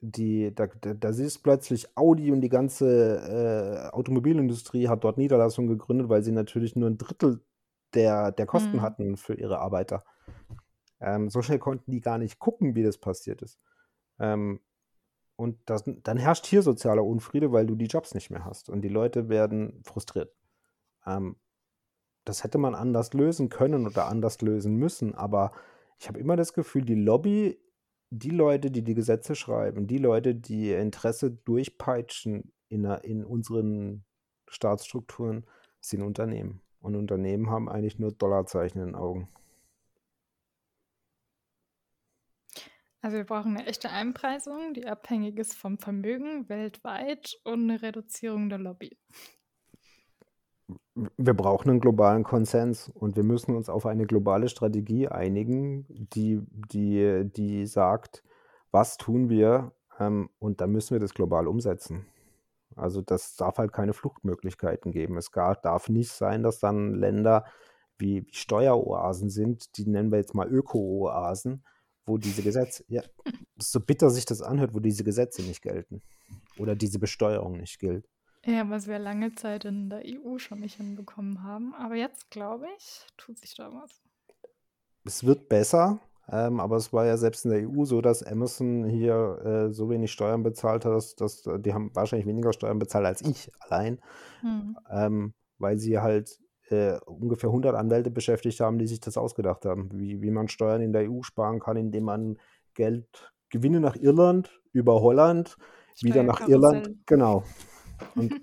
die, 0.00 0.52
da, 0.54 0.66
da, 0.66 0.94
da 0.94 1.12
siehst 1.12 1.42
plötzlich 1.42 1.96
Audi 1.96 2.32
und 2.32 2.40
die 2.40 2.48
ganze 2.48 3.88
äh, 3.90 3.94
Automobilindustrie 3.94 4.88
hat 4.88 5.04
dort 5.04 5.18
Niederlassungen 5.18 5.70
gegründet, 5.70 6.08
weil 6.08 6.22
sie 6.22 6.32
natürlich 6.32 6.74
nur 6.74 6.90
ein 6.90 6.98
Drittel 6.98 7.40
der, 7.94 8.32
der 8.32 8.46
Kosten 8.46 8.76
mhm. 8.76 8.82
hatten 8.82 9.16
für 9.16 9.34
ihre 9.34 9.60
Arbeiter. 9.60 10.02
Ähm, 11.00 11.30
so 11.30 11.42
schnell 11.42 11.58
konnten 11.58 11.90
die 11.90 12.00
gar 12.00 12.18
nicht 12.18 12.38
gucken, 12.38 12.74
wie 12.74 12.82
das 12.82 12.98
passiert 12.98 13.42
ist. 13.42 13.58
Ähm, 14.18 14.60
und 15.36 15.58
das, 15.66 15.84
dann 16.02 16.16
herrscht 16.16 16.46
hier 16.46 16.62
sozialer 16.62 17.04
Unfriede, 17.04 17.52
weil 17.52 17.66
du 17.66 17.74
die 17.74 17.86
Jobs 17.86 18.14
nicht 18.14 18.30
mehr 18.30 18.44
hast 18.44 18.68
und 18.70 18.82
die 18.82 18.88
Leute 18.88 19.28
werden 19.28 19.82
frustriert. 19.84 20.32
Ähm, 21.06 21.36
das 22.24 22.44
hätte 22.44 22.58
man 22.58 22.74
anders 22.74 23.12
lösen 23.14 23.48
können 23.48 23.86
oder 23.86 24.06
anders 24.06 24.40
lösen 24.42 24.76
müssen, 24.76 25.14
aber 25.14 25.52
ich 25.98 26.08
habe 26.08 26.20
immer 26.20 26.36
das 26.36 26.52
Gefühl, 26.52 26.84
die 26.84 26.94
Lobby 26.94 27.58
die 28.14 28.30
Leute, 28.30 28.70
die 28.70 28.82
die 28.82 28.94
Gesetze 28.94 29.34
schreiben, 29.34 29.86
die 29.86 29.96
Leute, 29.96 30.34
die 30.34 30.70
Interesse 30.70 31.30
durchpeitschen 31.30 32.52
in, 32.68 32.84
in 32.84 33.24
unseren 33.24 34.04
Staatsstrukturen, 34.48 35.46
sind 35.80 36.02
Unternehmen. 36.02 36.60
Und 36.80 36.94
Unternehmen 36.94 37.48
haben 37.48 37.70
eigentlich 37.70 37.98
nur 37.98 38.12
Dollarzeichen 38.12 38.82
in 38.82 38.88
den 38.88 38.94
Augen. 38.94 39.28
Also 43.00 43.16
wir 43.16 43.24
brauchen 43.24 43.56
eine 43.56 43.66
echte 43.66 43.88
Einpreisung, 43.88 44.74
die 44.74 44.86
abhängig 44.86 45.38
ist 45.38 45.54
vom 45.54 45.78
Vermögen 45.78 46.48
weltweit 46.50 47.40
und 47.44 47.62
eine 47.62 47.80
Reduzierung 47.80 48.50
der 48.50 48.58
Lobby 48.58 48.98
wir 50.94 51.34
brauchen 51.34 51.70
einen 51.70 51.80
globalen 51.80 52.22
Konsens 52.22 52.88
und 52.88 53.16
wir 53.16 53.24
müssen 53.24 53.56
uns 53.56 53.68
auf 53.68 53.86
eine 53.86 54.06
globale 54.06 54.48
Strategie 54.48 55.08
einigen, 55.08 55.86
die, 55.88 56.40
die, 56.50 57.24
die 57.24 57.66
sagt, 57.66 58.22
was 58.70 58.96
tun 58.96 59.28
wir 59.28 59.72
ähm, 59.98 60.30
und 60.38 60.60
dann 60.60 60.72
müssen 60.72 60.94
wir 60.94 61.00
das 61.00 61.14
global 61.14 61.46
umsetzen. 61.46 62.06
Also 62.76 63.02
das 63.02 63.36
darf 63.36 63.58
halt 63.58 63.72
keine 63.72 63.92
Fluchtmöglichkeiten 63.92 64.92
geben. 64.92 65.16
Es 65.16 65.30
gar, 65.30 65.56
darf 65.56 65.88
nicht 65.88 66.10
sein, 66.10 66.42
dass 66.42 66.58
dann 66.58 66.94
Länder 66.94 67.44
wie, 67.98 68.26
wie 68.26 68.34
Steueroasen 68.34 69.30
sind, 69.30 69.76
die 69.76 69.86
nennen 69.86 70.10
wir 70.10 70.18
jetzt 70.18 70.34
mal 70.34 70.48
Öko-Oasen, 70.48 71.64
wo 72.04 72.18
diese 72.18 72.42
Gesetze, 72.42 72.84
ja, 72.88 73.02
so 73.58 73.80
bitter 73.80 74.10
sich 74.10 74.24
das 74.24 74.42
anhört, 74.42 74.74
wo 74.74 74.80
diese 74.80 75.04
Gesetze 75.04 75.42
nicht 75.42 75.62
gelten 75.62 76.02
oder 76.58 76.74
diese 76.74 76.98
Besteuerung 76.98 77.58
nicht 77.58 77.78
gilt. 77.78 78.08
Ja, 78.44 78.68
was 78.68 78.88
wir 78.88 78.98
lange 78.98 79.34
Zeit 79.34 79.64
in 79.64 79.88
der 79.88 80.02
EU 80.04 80.38
schon 80.38 80.60
nicht 80.60 80.76
hinbekommen 80.76 81.44
haben. 81.44 81.74
Aber 81.74 81.94
jetzt, 81.94 82.30
glaube 82.30 82.66
ich, 82.76 83.06
tut 83.16 83.38
sich 83.38 83.54
da 83.54 83.72
was. 83.72 84.02
Es 85.04 85.24
wird 85.24 85.48
besser, 85.48 86.00
ähm, 86.28 86.58
aber 86.60 86.76
es 86.76 86.92
war 86.92 87.06
ja 87.06 87.16
selbst 87.16 87.44
in 87.44 87.52
der 87.52 87.68
EU 87.68 87.84
so, 87.84 88.00
dass 88.00 88.22
Amazon 88.22 88.84
hier 88.84 89.40
äh, 89.44 89.72
so 89.72 89.90
wenig 89.90 90.12
Steuern 90.12 90.42
bezahlt 90.42 90.84
hat, 90.84 90.92
dass, 90.92 91.14
dass 91.14 91.42
die 91.42 91.72
haben 91.72 91.94
wahrscheinlich 91.94 92.26
weniger 92.26 92.52
Steuern 92.52 92.78
bezahlt 92.78 93.06
als 93.06 93.22
ich 93.22 93.50
allein, 93.60 94.00
hm. 94.40 94.76
ähm, 94.90 95.34
weil 95.58 95.78
sie 95.78 95.98
halt 95.98 96.38
äh, 96.68 96.98
ungefähr 97.06 97.50
100 97.50 97.74
Anwälte 97.74 98.10
beschäftigt 98.10 98.60
haben, 98.60 98.78
die 98.78 98.86
sich 98.86 99.00
das 99.00 99.16
ausgedacht 99.16 99.64
haben, 99.64 99.90
wie, 99.92 100.20
wie 100.22 100.30
man 100.30 100.48
Steuern 100.48 100.82
in 100.82 100.92
der 100.92 101.10
EU 101.10 101.22
sparen 101.22 101.60
kann, 101.60 101.76
indem 101.76 102.04
man 102.04 102.38
Geld, 102.74 103.32
Gewinne 103.50 103.80
nach 103.80 103.96
Irland 103.96 104.60
über 104.72 105.00
Holland, 105.00 105.56
wieder 106.00 106.22
nach 106.22 106.48
Irland, 106.48 106.90
genau, 107.06 107.44
und, 108.14 108.40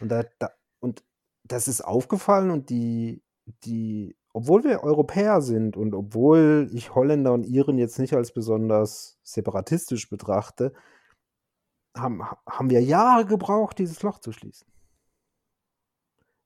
und, 0.00 0.08
da, 0.08 0.24
da, 0.38 0.50
und 0.80 1.04
das 1.44 1.68
ist 1.68 1.80
aufgefallen 1.82 2.50
und 2.50 2.70
die, 2.70 3.22
die, 3.64 4.16
obwohl 4.32 4.64
wir 4.64 4.82
Europäer 4.82 5.40
sind 5.40 5.76
und 5.76 5.94
obwohl 5.94 6.70
ich 6.72 6.94
Holländer 6.94 7.32
und 7.32 7.44
Iren 7.44 7.78
jetzt 7.78 7.98
nicht 7.98 8.14
als 8.14 8.32
besonders 8.32 9.18
separatistisch 9.22 10.08
betrachte, 10.08 10.72
haben, 11.96 12.22
haben 12.48 12.70
wir 12.70 12.82
Jahre 12.82 13.26
gebraucht, 13.26 13.78
dieses 13.78 14.02
Loch 14.02 14.20
zu 14.20 14.32
schließen. 14.32 14.66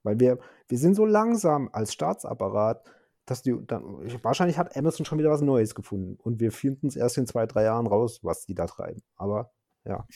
Weil 0.02 0.20
wir, 0.20 0.38
wir 0.68 0.78
sind 0.78 0.94
so 0.94 1.04
langsam 1.06 1.68
als 1.72 1.92
Staatsapparat, 1.92 2.84
dass 3.26 3.42
die 3.42 3.54
dann, 3.66 3.82
wahrscheinlich 4.22 4.58
hat 4.58 4.76
Amazon 4.76 5.06
schon 5.06 5.18
wieder 5.18 5.30
was 5.30 5.40
Neues 5.40 5.74
gefunden 5.74 6.16
und 6.22 6.40
wir 6.40 6.52
finden 6.52 6.88
es 6.88 6.96
erst 6.96 7.16
in 7.16 7.26
zwei, 7.26 7.46
drei 7.46 7.64
Jahren 7.64 7.86
raus, 7.86 8.20
was 8.22 8.44
die 8.44 8.54
da 8.54 8.66
treiben. 8.66 9.02
Aber 9.16 9.50
ja. 9.84 10.06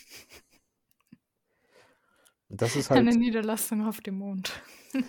Das 2.48 2.76
ist 2.76 2.90
halt. 2.90 3.00
Eine 3.00 3.16
Niederlassung 3.16 3.86
auf 3.86 4.00
dem 4.00 4.18
Mond. 4.18 4.52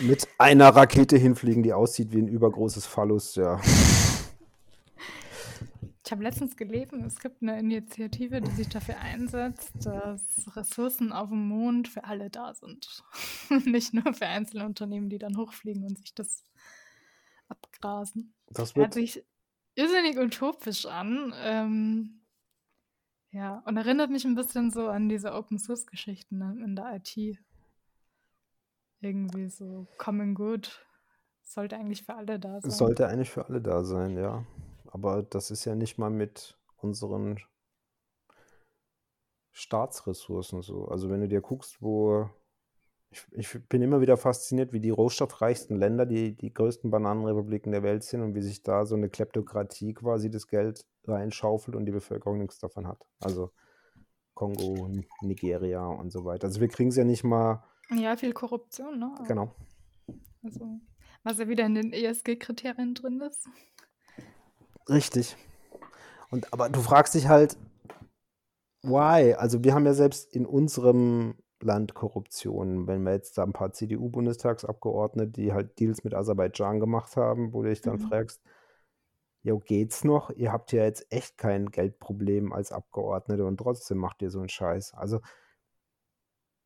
mit 0.00 0.26
einer 0.38 0.68
Rakete 0.68 1.16
hinfliegen, 1.16 1.62
die 1.62 1.72
aussieht 1.72 2.12
wie 2.12 2.18
ein 2.18 2.28
übergroßes 2.28 2.86
Phallus, 2.86 3.36
ja. 3.36 3.60
Ich 6.06 6.12
habe 6.12 6.22
letztens 6.22 6.56
gelesen, 6.56 7.02
es 7.04 7.18
gibt 7.18 7.40
eine 7.40 7.58
Initiative, 7.58 8.42
die 8.42 8.50
sich 8.50 8.68
dafür 8.68 8.98
einsetzt, 8.98 9.72
dass 9.86 10.22
Ressourcen 10.54 11.12
auf 11.12 11.30
dem 11.30 11.48
Mond 11.48 11.88
für 11.88 12.04
alle 12.04 12.28
da 12.28 12.52
sind. 12.52 13.02
Nicht 13.64 13.94
nur 13.94 14.12
für 14.12 14.26
einzelne 14.26 14.66
Unternehmen, 14.66 15.08
die 15.08 15.18
dann 15.18 15.38
hochfliegen 15.38 15.84
und 15.84 15.98
sich 15.98 16.14
das 16.14 16.44
abgrasen. 17.48 18.34
Das 18.48 18.74
Hört 18.74 18.94
wird, 18.94 18.94
sich 18.94 19.24
irrsinnig 19.76 20.18
utopisch 20.18 20.84
an. 20.84 21.32
Ähm, 21.38 22.20
ja, 23.34 23.64
und 23.66 23.76
erinnert 23.76 24.10
mich 24.10 24.24
ein 24.24 24.36
bisschen 24.36 24.70
so 24.70 24.86
an 24.88 25.08
diese 25.08 25.32
Open-Source-Geschichten 25.32 26.38
ne, 26.38 26.56
in 26.64 26.76
der 26.76 26.94
IT. 26.94 27.38
Irgendwie 29.00 29.48
so 29.48 29.88
Common 29.98 30.36
Good 30.36 30.80
sollte 31.42 31.76
eigentlich 31.76 32.04
für 32.04 32.14
alle 32.14 32.38
da 32.38 32.60
sein. 32.60 32.70
sollte 32.70 33.08
eigentlich 33.08 33.30
für 33.30 33.46
alle 33.46 33.60
da 33.60 33.82
sein, 33.82 34.16
ja. 34.16 34.46
Aber 34.86 35.24
das 35.24 35.50
ist 35.50 35.64
ja 35.64 35.74
nicht 35.74 35.98
mal 35.98 36.10
mit 36.10 36.56
unseren 36.76 37.40
Staatsressourcen 39.50 40.62
so. 40.62 40.86
Also 40.86 41.10
wenn 41.10 41.20
du 41.20 41.28
dir 41.28 41.40
guckst, 41.40 41.82
wo 41.82 42.30
ich, 43.10 43.26
ich 43.32 43.68
bin 43.68 43.82
immer 43.82 44.00
wieder 44.00 44.16
fasziniert, 44.16 44.72
wie 44.72 44.80
die 44.80 44.90
rohstoffreichsten 44.90 45.76
Länder, 45.76 46.06
die 46.06 46.36
die 46.36 46.54
größten 46.54 46.88
Bananenrepubliken 46.88 47.72
der 47.72 47.82
Welt 47.82 48.04
sind 48.04 48.22
und 48.22 48.36
wie 48.36 48.42
sich 48.42 48.62
da 48.62 48.86
so 48.86 48.94
eine 48.94 49.08
Kleptokratie 49.08 49.92
quasi 49.92 50.30
das 50.30 50.46
Geld 50.46 50.86
reinschaufelt 51.08 51.76
und 51.76 51.86
die 51.86 51.92
Bevölkerung 51.92 52.38
nichts 52.38 52.58
davon 52.58 52.86
hat. 52.86 53.04
Also 53.20 53.50
Kongo, 54.34 54.88
Nigeria 55.22 55.86
und 55.86 56.10
so 56.10 56.24
weiter. 56.24 56.46
Also 56.46 56.60
wir 56.60 56.68
kriegen 56.68 56.88
es 56.90 56.96
ja 56.96 57.04
nicht 57.04 57.24
mal, 57.24 57.62
Ja, 57.90 58.16
viel 58.16 58.32
Korruption, 58.32 58.98
ne? 58.98 59.14
genau. 59.26 59.54
Also, 60.42 60.80
was 61.22 61.38
ja 61.38 61.48
wieder 61.48 61.64
in 61.66 61.74
den 61.74 61.92
ESG-Kriterien 61.92 62.94
drin 62.94 63.20
ist. 63.20 63.48
Richtig. 64.88 65.36
Und 66.30 66.52
aber 66.52 66.68
du 66.68 66.80
fragst 66.80 67.14
dich 67.14 67.28
halt, 67.28 67.56
why? 68.82 69.34
Also 69.34 69.64
wir 69.64 69.74
haben 69.74 69.86
ja 69.86 69.94
selbst 69.94 70.34
in 70.34 70.44
unserem 70.46 71.36
Land 71.62 71.94
Korruption. 71.94 72.86
Wenn 72.86 73.02
wir 73.04 73.12
jetzt 73.12 73.38
da 73.38 73.44
ein 73.44 73.52
paar 73.54 73.72
CDU-Bundestagsabgeordnete, 73.72 75.30
die 75.30 75.52
halt 75.52 75.78
Deals 75.78 76.04
mit 76.04 76.14
Aserbaidschan 76.14 76.80
gemacht 76.80 77.16
haben, 77.16 77.52
wo 77.54 77.62
du 77.62 77.70
dich 77.70 77.80
dann 77.80 77.96
Mhm. 77.96 78.08
fragst, 78.08 78.42
jo, 79.44 79.60
geht's 79.60 80.04
noch? 80.04 80.30
Ihr 80.30 80.50
habt 80.50 80.72
ja 80.72 80.84
jetzt 80.84 81.06
echt 81.12 81.36
kein 81.36 81.66
Geldproblem 81.70 82.52
als 82.52 82.72
Abgeordnete 82.72 83.44
und 83.44 83.58
trotzdem 83.58 83.98
macht 83.98 84.22
ihr 84.22 84.30
so 84.30 84.40
einen 84.40 84.48
Scheiß. 84.48 84.94
Also 84.94 85.20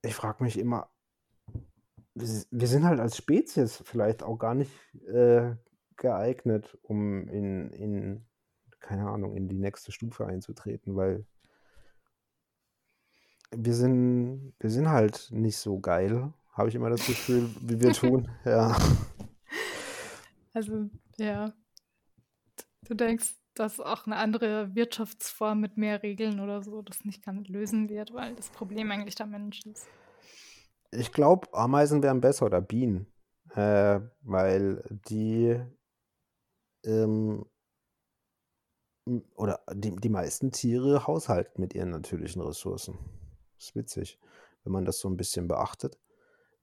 ich 0.02 0.14
frage 0.14 0.44
mich 0.44 0.56
immer, 0.56 0.88
wir 2.14 2.68
sind 2.68 2.84
halt 2.84 3.00
als 3.00 3.16
Spezies 3.16 3.82
vielleicht 3.84 4.22
auch 4.22 4.38
gar 4.38 4.54
nicht 4.54 4.70
äh, 5.08 5.56
geeignet, 5.96 6.78
um 6.82 7.26
in, 7.28 7.70
in, 7.72 8.26
keine 8.78 9.08
Ahnung, 9.08 9.36
in 9.36 9.48
die 9.48 9.58
nächste 9.58 9.90
Stufe 9.90 10.26
einzutreten, 10.26 10.94
weil 10.94 11.26
wir 13.50 13.74
sind, 13.74 14.54
wir 14.60 14.70
sind 14.70 14.88
halt 14.88 15.28
nicht 15.32 15.56
so 15.56 15.80
geil, 15.80 16.32
habe 16.52 16.68
ich 16.68 16.76
immer 16.76 16.90
das 16.90 17.04
Gefühl, 17.04 17.48
wie 17.60 17.80
wir 17.80 17.92
tun. 17.92 18.28
Ja. 18.44 18.76
Also, 20.54 20.88
ja. 21.18 21.52
Du 22.86 22.94
denkst, 22.94 23.34
dass 23.54 23.80
auch 23.80 24.06
eine 24.06 24.16
andere 24.16 24.74
Wirtschaftsform 24.74 25.60
mit 25.60 25.76
mehr 25.76 26.02
Regeln 26.02 26.40
oder 26.40 26.62
so 26.62 26.82
das 26.82 27.04
nicht 27.04 27.24
ganz 27.24 27.48
lösen 27.48 27.88
wird, 27.88 28.14
weil 28.14 28.34
das 28.34 28.50
Problem 28.50 28.90
eigentlich 28.90 29.16
der 29.16 29.26
Mensch 29.26 29.60
ist. 29.66 29.88
Ich 30.90 31.12
glaube, 31.12 31.52
Ameisen 31.52 32.02
wären 32.02 32.20
besser 32.20 32.46
oder 32.46 32.60
Bienen, 32.60 33.12
äh, 33.54 34.00
weil 34.22 34.82
die 35.08 35.60
ähm, 36.84 37.44
oder 39.34 39.60
die, 39.72 39.96
die 39.96 40.08
meisten 40.08 40.52
Tiere 40.52 41.06
haushalten 41.06 41.60
mit 41.60 41.74
ihren 41.74 41.90
natürlichen 41.90 42.42
Ressourcen. 42.42 42.98
ist 43.58 43.74
witzig, 43.74 44.18
wenn 44.64 44.72
man 44.72 44.84
das 44.84 45.00
so 45.00 45.08
ein 45.08 45.16
bisschen 45.16 45.48
beachtet. 45.48 45.98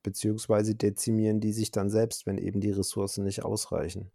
Beziehungsweise 0.03 0.75
dezimieren 0.75 1.39
die 1.39 1.51
sich 1.51 1.71
dann 1.71 1.89
selbst, 1.89 2.25
wenn 2.25 2.37
eben 2.37 2.61
die 2.61 2.71
Ressourcen 2.71 3.23
nicht 3.23 3.43
ausreichen. 3.43 4.11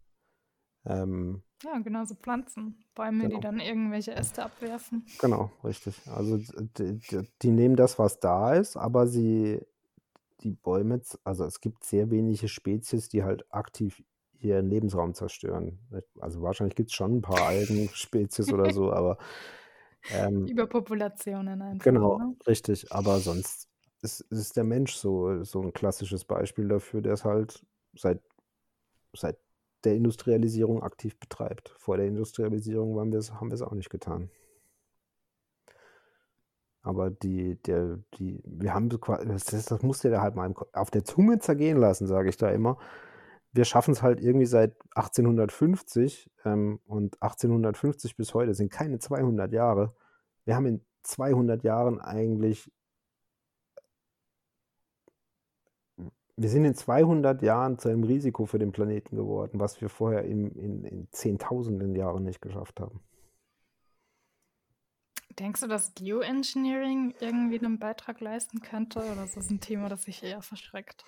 Ähm, 0.87 1.43
Ja, 1.63 1.79
genauso 1.79 2.15
Pflanzen, 2.15 2.83
Bäume, 2.95 3.25
die 3.25 3.29
genau. 3.29 3.41
dann 3.41 3.61
irgendwelche 3.61 4.13
Äste 4.13 4.45
abwerfen. 4.45 5.05
Genau, 5.21 5.51
richtig. 5.63 5.95
Also 6.07 6.39
die, 6.79 6.99
die, 6.99 7.29
die 7.43 7.51
nehmen 7.51 7.77
das, 7.77 7.99
was 7.99 8.19
da 8.19 8.55
ist, 8.55 8.77
aber 8.77 9.07
sie, 9.07 9.61
die 10.41 10.53
Bäume, 10.53 11.01
also 11.25 11.45
es 11.45 11.61
gibt 11.61 11.85
sehr 11.85 12.11
wenige 12.11 12.49
Spezies, 12.49 13.09
die 13.09 13.25
halt 13.25 13.45
aktiv 13.53 14.03
ihren 14.41 14.71
Lebensraum 14.71 15.13
zerstören. 15.13 15.79
Also 16.19 16.41
wahrscheinlich 16.41 16.77
gibt 16.77 16.91
es 16.91 16.97
schon 16.97 17.19
ein 17.19 17.23
paar 17.23 17.47
Algenspezies 17.49 18.51
oder 18.53 18.73
so, 18.73 18.93
aber 18.93 19.19
ähm, 20.13 20.47
Überpopulationen 20.47 21.61
einfach, 21.61 21.85
genau, 21.85 22.19
ne? 22.19 22.37
richtig. 22.47 22.91
Aber 22.91 23.21
sonst 23.21 23.69
ist, 24.01 24.21
ist 24.31 24.57
der 24.57 24.65
Mensch 24.65 24.95
so, 24.95 25.45
so 25.45 25.61
ein 25.61 25.73
klassisches 25.75 26.25
Beispiel 26.25 26.69
dafür, 26.69 27.03
der 27.03 27.13
es 27.13 27.25
halt 27.25 27.65
seit, 27.95 28.23
seit 29.15 29.37
der 29.85 29.95
Industrialisierung 29.95 30.83
aktiv 30.83 31.19
betreibt. 31.19 31.75
Vor 31.79 31.97
der 31.97 32.07
Industrialisierung 32.07 32.97
waren 32.97 33.13
wir's, 33.13 33.33
haben 33.33 33.51
wir 33.51 33.55
es 33.55 33.63
auch 33.63 33.73
nicht 33.73 33.91
getan. 33.91 34.31
Aber 36.83 37.11
die, 37.11 37.61
der, 37.63 37.99
die, 38.15 38.43
wir 38.45 38.73
haben 38.75 38.89
das, 38.89 39.45
das 39.45 39.83
musst 39.83 40.03
du 40.05 40.09
dir 40.09 40.23
halt 40.23 40.35
mal 40.35 40.53
auf 40.73 40.91
der 40.91 41.05
Zunge 41.05 41.39
zergehen 41.39 41.77
lassen, 41.77 42.07
sage 42.07 42.31
ich 42.31 42.37
da 42.37 42.49
immer. 42.51 42.79
Wir 43.53 43.65
schaffen 43.65 43.93
es 43.93 44.03
halt 44.03 44.21
irgendwie 44.21 44.47
seit 44.47 44.77
1850 44.95 46.31
ähm, 46.45 46.81
und 46.87 47.21
1850 47.23 48.17
bis 48.17 48.33
heute 48.33 48.55
sind 48.55 48.71
keine 48.71 48.99
200 48.99 49.53
Jahre. 49.53 49.93
Wir 50.45 50.57
haben 50.57 50.67
in 50.67 50.85
200 51.03 51.63
Jahren 51.65 52.01
eigentlich, 52.01 52.71
wir 56.41 56.49
sind 56.49 56.65
in 56.65 56.75
200 56.75 57.43
Jahren 57.43 57.79
zu 57.79 57.91
einem 57.91 58.03
Risiko 58.03 58.47
für 58.47 58.59
den 58.59 58.73
Planeten 58.73 59.15
geworden, 59.15 59.61
was 59.61 59.83
wir 59.83 59.91
vorher 59.91 60.25
in, 60.25 60.51
in, 60.53 60.85
in 60.85 61.09
Zehntausenden 61.13 61.95
Jahren 61.95 62.25
nicht 62.25 62.41
geschafft 62.41 62.81
haben. 62.81 63.01
Denkst 65.39 65.61
du, 65.61 65.69
dass 65.69 65.95
Geoengineering 65.95 67.15
irgendwie 67.21 67.59
einen 67.59 67.79
Beitrag 67.79 68.23
leisten 68.23 68.61
könnte? 68.61 69.01
Oder 69.01 69.25
ist 69.25 69.37
das 69.37 69.51
ein 69.51 69.61
Thema, 69.61 69.91
das 69.91 70.05
sich 70.05 70.23
eher 70.23 70.41
verschreckt? 70.41 71.05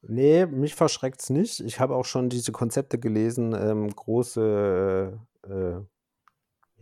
Nee, 0.00 0.46
mich 0.46 0.74
verschreckt 0.74 1.20
es 1.20 1.28
nicht. 1.28 1.60
Ich 1.60 1.78
habe 1.78 1.94
auch 1.94 2.06
schon 2.06 2.30
diese 2.30 2.50
Konzepte 2.50 2.98
gelesen, 2.98 3.52
ähm, 3.52 3.94
große, 3.94 5.18
äh, 5.44 5.52
äh, 5.52 5.82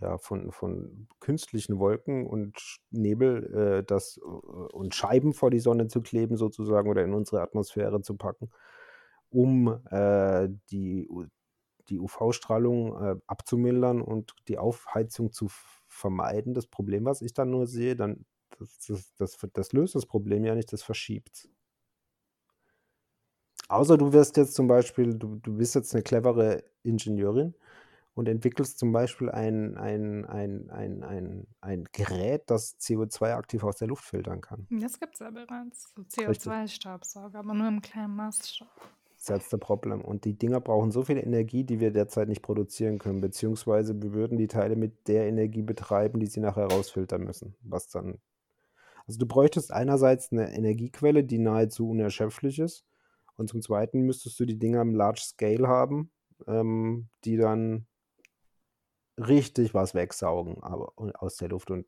ja, 0.04 0.18
von, 0.18 0.52
von 0.52 1.08
künstlichen 1.18 1.78
Wolken 1.78 2.26
und 2.26 2.58
Nebel, 2.90 3.54
äh, 3.54 3.84
das, 3.84 4.18
äh, 4.18 4.20
und 4.20 4.94
Scheiben 4.94 5.32
vor 5.32 5.50
die 5.50 5.60
Sonne 5.60 5.88
zu 5.88 6.02
kleben 6.02 6.36
sozusagen 6.36 6.90
oder 6.90 7.02
in 7.02 7.14
unsere 7.14 7.40
Atmosphäre 7.40 8.02
zu 8.02 8.16
packen, 8.16 8.50
um 9.30 9.80
äh, 9.90 10.48
die, 10.70 11.08
die 11.88 11.98
UV-Strahlung 11.98 13.02
äh, 13.02 13.16
abzumildern 13.26 14.02
und 14.02 14.34
die 14.48 14.58
Aufheizung 14.58 15.32
zu 15.32 15.48
vermeiden. 15.88 16.52
Das 16.52 16.66
Problem, 16.66 17.06
was 17.06 17.22
ich 17.22 17.32
dann 17.32 17.50
nur 17.50 17.66
sehe, 17.66 17.96
dann, 17.96 18.26
das, 18.58 18.78
das, 18.86 19.14
das, 19.16 19.38
das 19.54 19.72
löst 19.72 19.94
das 19.94 20.06
Problem 20.06 20.44
ja 20.44 20.54
nicht, 20.54 20.72
das 20.72 20.82
verschiebt 20.82 21.48
Außer 23.68 23.96
du 23.96 24.12
wirst 24.12 24.36
jetzt 24.36 24.54
zum 24.54 24.66
Beispiel, 24.68 25.14
du, 25.14 25.36
du 25.36 25.56
bist 25.56 25.74
jetzt 25.74 25.94
eine 25.94 26.02
clevere 26.02 26.62
Ingenieurin 26.82 27.54
und 28.14 28.28
entwickelst 28.28 28.78
zum 28.78 28.92
Beispiel 28.92 29.28
ein, 29.28 29.76
ein, 29.76 30.24
ein, 30.24 30.70
ein, 30.70 31.02
ein, 31.02 31.46
ein 31.60 31.84
Gerät, 31.92 32.44
das 32.46 32.78
CO2 32.78 33.34
aktiv 33.34 33.64
aus 33.64 33.76
der 33.76 33.88
Luft 33.88 34.04
filtern 34.04 34.40
kann. 34.40 34.66
Das 34.70 34.98
gibt 35.00 35.14
es 35.14 35.20
ja 35.20 35.30
bereits. 35.30 35.92
So 35.94 36.02
Richtig. 36.22 36.52
CO2-Staubsauger, 36.52 37.38
aber 37.38 37.54
nur 37.54 37.68
im 37.68 37.80
kleinen 37.80 38.14
Maßstab. 38.14 38.68
That's 39.26 39.50
the 39.50 39.56
problem. 39.56 40.02
Und 40.02 40.24
die 40.24 40.36
Dinger 40.36 40.60
brauchen 40.60 40.90
so 40.90 41.02
viel 41.02 41.16
Energie, 41.16 41.64
die 41.64 41.80
wir 41.80 41.90
derzeit 41.90 42.28
nicht 42.28 42.42
produzieren 42.42 42.98
können, 42.98 43.20
beziehungsweise 43.20 44.00
wir 44.00 44.12
würden 44.12 44.36
die 44.36 44.48
Teile 44.48 44.76
mit 44.76 45.08
der 45.08 45.26
Energie 45.26 45.62
betreiben, 45.62 46.20
die 46.20 46.26
sie 46.26 46.40
nachher 46.40 46.66
rausfiltern 46.66 47.22
müssen. 47.22 47.56
Was 47.62 47.88
dann. 47.88 48.18
Also 49.06 49.18
du 49.18 49.26
bräuchtest 49.26 49.72
einerseits 49.72 50.30
eine 50.30 50.54
Energiequelle, 50.54 51.24
die 51.24 51.38
nahezu 51.38 51.88
unerschöpflich 51.88 52.58
ist. 52.58 52.84
Und 53.36 53.48
zum 53.48 53.62
Zweiten 53.62 54.02
müsstest 54.02 54.38
du 54.38 54.44
die 54.44 54.58
Dinger 54.58 54.82
im 54.82 54.94
Large 54.94 55.22
Scale 55.22 55.66
haben, 55.66 56.10
ähm, 56.46 57.08
die 57.24 57.36
dann 57.36 57.86
richtig 59.18 59.74
was 59.74 59.94
wegsaugen 59.94 60.62
aber, 60.62 60.92
aus 60.96 61.36
der 61.36 61.48
Luft. 61.48 61.70
Und 61.70 61.86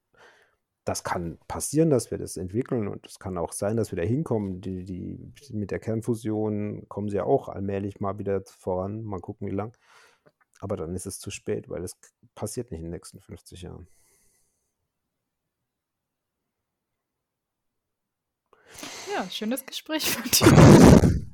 das 0.84 1.02
kann 1.02 1.38
passieren, 1.48 1.90
dass 1.90 2.10
wir 2.10 2.18
das 2.18 2.36
entwickeln 2.36 2.86
und 2.86 3.06
es 3.06 3.18
kann 3.18 3.38
auch 3.38 3.52
sein, 3.52 3.76
dass 3.76 3.90
wir 3.90 3.96
da 3.96 4.04
hinkommen. 4.04 4.60
Die, 4.60 4.84
die, 4.84 5.32
mit 5.52 5.70
der 5.70 5.80
Kernfusion 5.80 6.88
kommen 6.88 7.08
sie 7.08 7.16
ja 7.16 7.24
auch 7.24 7.48
allmählich 7.48 8.00
mal 8.00 8.18
wieder 8.18 8.42
voran. 8.44 9.02
Mal 9.02 9.20
gucken, 9.20 9.48
wie 9.48 9.54
lang. 9.54 9.76
Aber 10.60 10.76
dann 10.76 10.94
ist 10.94 11.06
es 11.06 11.18
zu 11.18 11.30
spät, 11.30 11.68
weil 11.68 11.82
es 11.84 11.98
passiert 12.34 12.70
nicht 12.70 12.80
in 12.80 12.86
den 12.86 12.92
nächsten 12.92 13.20
50 13.20 13.62
Jahren. 13.62 13.88
Ja, 19.12 19.28
schönes 19.30 19.64
Gespräch 19.64 20.10
von 20.10 20.22
dir. 20.30 21.25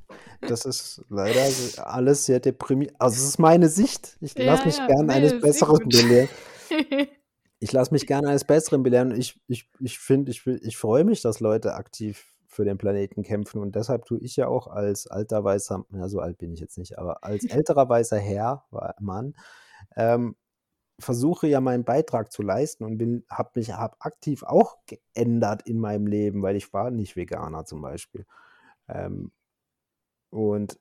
Das 0.49 0.65
ist 0.65 1.03
leider 1.09 1.49
alles 1.87 2.27
sehr 2.27 2.41
deprimierend. 2.41 3.01
Also, 3.01 3.17
es 3.17 3.29
ist 3.29 3.39
meine 3.39 3.69
Sicht. 3.69 4.17
Ich 4.21 4.37
Ja, 4.37 4.45
lasse 4.45 4.67
mich 4.67 4.77
ja, 4.77 4.87
gern 4.87 5.07
ne, 5.07 5.15
eines 5.15 5.41
Besseren 5.41 5.89
belehren. 5.89 6.29
Ich 7.61 7.71
lasse 7.71 7.93
mich 7.93 8.09
gerne 8.09 8.27
eines 8.29 8.43
Besseren 8.43 8.83
belehren. 8.83 9.13
Ich, 9.13 9.41
ich, 9.47 9.71
ich 9.79 10.01
finde, 10.01 10.33
ich, 10.33 10.45
ich 10.45 10.77
freue 10.77 11.05
mich, 11.05 11.23
dass 11.23 11.39
Leute 11.39 11.75
aktiv 11.75 12.33
für 12.49 12.65
den 12.65 12.77
Planeten 12.77 13.23
kämpfen. 13.23 13.61
Und 13.61 13.77
deshalb 13.77 14.05
tue 14.05 14.19
ich 14.19 14.35
ja 14.35 14.49
auch 14.49 14.67
als 14.67 15.07
alter 15.07 15.45
weißer, 15.45 15.85
ja, 15.93 16.09
so 16.09 16.19
alt 16.19 16.39
bin 16.39 16.53
ich 16.53 16.61
jetzt 16.61 16.77
nicht, 16.77 16.99
aber 16.99 17.23
als 17.23 17.45
älterer 17.45 17.89
weißer 17.89 18.19
Herr, 18.19 18.65
Mann, 18.99 19.35
ähm, 19.97 20.35
versuche 20.99 21.47
ja 21.49 21.61
meinen 21.61 21.85
Beitrag 21.85 22.33
zu 22.33 22.43
leisten 22.43 22.85
und 22.85 22.99
bin, 22.99 23.25
habe 23.29 23.51
mich 23.55 23.73
hab 23.73 23.97
aktiv 24.05 24.43
auch 24.43 24.77
geändert 24.87 25.63
in 25.63 25.79
meinem 25.79 26.07
Leben, 26.07 26.43
weil 26.43 26.57
ich 26.57 26.73
war 26.73 26.91
nicht 26.91 27.17
Veganer 27.17 27.65
zum 27.65 27.81
Beispiel. 27.83 28.27
Ähm, 28.89 29.33
und 30.33 30.79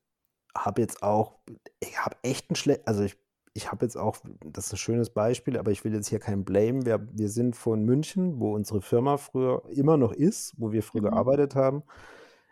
habe 0.56 0.82
jetzt 0.82 1.04
auch, 1.04 1.40
ich 1.80 2.00
habe 2.00 2.16
echt 2.24 2.50
ein 2.52 2.56
schlecht, 2.56 2.88
also 2.88 3.04
ich, 3.04 3.18
ich 3.54 3.72
habe 3.72 3.86
jetzt 3.86 3.98
auch, 3.98 4.18
das 4.46 4.68
ist 4.68 4.74
ein 4.74 4.78
schönes 4.78 5.10
Beispiel, 5.12 5.58
aber 5.58 5.72
ich 5.72 5.84
will 5.84 5.94
jetzt 5.94 6.08
hier 6.10 6.20
keinen 6.20 6.46
Blame. 6.46 6.86
Wir, 6.86 7.08
wir 7.12 7.30
sind 7.30 7.56
von 7.56 7.84
München, 7.84 8.40
wo 8.40 8.56
unsere 8.56 8.82
Firma 8.82 9.18
früher 9.18 9.64
immer 9.70 9.98
noch 9.98 10.14
ist, 10.14 10.54
wo 10.58 10.72
wir 10.72 10.84
früher 10.84 11.02
Mhm. 11.02 11.06
gearbeitet 11.12 11.56
haben, 11.56 11.84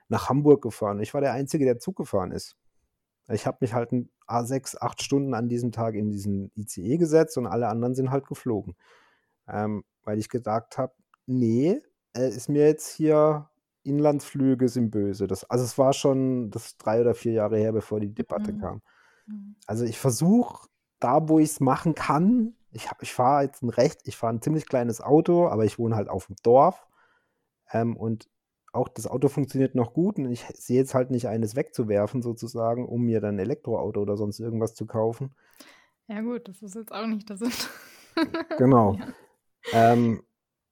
nach 0.09 0.29
Hamburg 0.29 0.61
gefahren. 0.61 0.99
Ich 1.01 1.13
war 1.13 1.21
der 1.21 1.33
Einzige, 1.33 1.65
der 1.65 1.79
Zug 1.79 1.95
gefahren 1.97 2.31
ist. 2.31 2.57
Ich 3.29 3.47
habe 3.47 3.59
mich 3.61 3.73
halt 3.73 3.91
ein, 3.93 4.09
ah, 4.27 4.43
sechs, 4.43 4.75
acht 4.79 5.01
Stunden 5.03 5.33
an 5.33 5.49
diesem 5.49 5.71
Tag 5.71 5.95
in 5.95 6.09
diesen 6.11 6.51
ICE 6.55 6.97
gesetzt 6.97 7.37
und 7.37 7.47
alle 7.47 7.67
anderen 7.69 7.95
sind 7.95 8.11
halt 8.11 8.27
geflogen. 8.27 8.75
Ähm, 9.47 9.83
weil 10.03 10.19
ich 10.19 10.29
gesagt 10.29 10.77
habe, 10.77 10.93
nee, 11.27 11.81
äh, 12.15 12.29
ist 12.29 12.49
mir 12.49 12.65
jetzt 12.67 12.89
hier 12.89 13.49
Inlandsflüge 13.83 14.69
sind 14.69 14.91
böse. 14.91 15.27
Das, 15.27 15.43
also 15.49 15.63
es 15.63 15.77
war 15.77 15.93
schon 15.93 16.51
das 16.51 16.77
drei 16.77 17.01
oder 17.01 17.15
vier 17.15 17.33
Jahre 17.33 17.57
her, 17.57 17.71
bevor 17.71 17.99
die 17.99 18.13
Debatte 18.13 18.53
Mhm. 18.53 18.57
kam. 18.59 18.81
Mhm. 19.27 19.55
Also 19.67 19.85
ich 19.85 19.97
versuche 19.99 20.67
da, 20.99 21.29
wo 21.29 21.39
ich 21.39 21.49
es 21.51 21.59
machen 21.59 21.95
kann. 21.95 22.53
Ich, 22.71 22.89
hab- 22.89 23.01
ich 23.01 23.13
fahre 23.13 23.43
jetzt 23.43 23.63
ein 23.63 23.69
recht, 23.69 24.01
ich 24.05 24.17
fahre 24.17 24.33
ein 24.33 24.41
ziemlich 24.41 24.65
kleines 24.67 25.01
Auto, 25.01 25.47
aber 25.47 25.65
ich 25.65 25.79
wohne 25.79 25.95
halt 25.95 26.09
auf 26.09 26.27
dem 26.27 26.35
Dorf. 26.43 26.85
Ähm, 27.71 27.95
und 27.95 28.29
auch 28.73 28.87
das 28.89 29.07
Auto 29.07 29.29
funktioniert 29.29 29.73
noch 29.75 29.93
gut 29.93 30.17
und 30.19 30.29
ich 30.31 30.45
sehe 30.53 30.77
jetzt 30.77 30.93
halt 30.93 31.09
nicht 31.09 31.27
eines 31.27 31.55
wegzuwerfen, 31.55 32.21
sozusagen, 32.21 32.87
um 32.87 33.03
mir 33.03 33.19
dann 33.21 33.35
ein 33.35 33.39
Elektroauto 33.39 33.99
oder 34.01 34.15
sonst 34.17 34.39
irgendwas 34.39 34.75
zu 34.75 34.85
kaufen. 34.85 35.33
Ja, 36.07 36.21
gut, 36.21 36.47
das 36.47 36.61
ist 36.61 36.75
jetzt 36.75 36.91
auch 36.91 37.07
nicht 37.07 37.29
der 37.29 37.37
Sinn. 37.37 37.51
Genau. 38.57 38.97
Ja. 39.71 39.93
Ähm, 39.93 40.23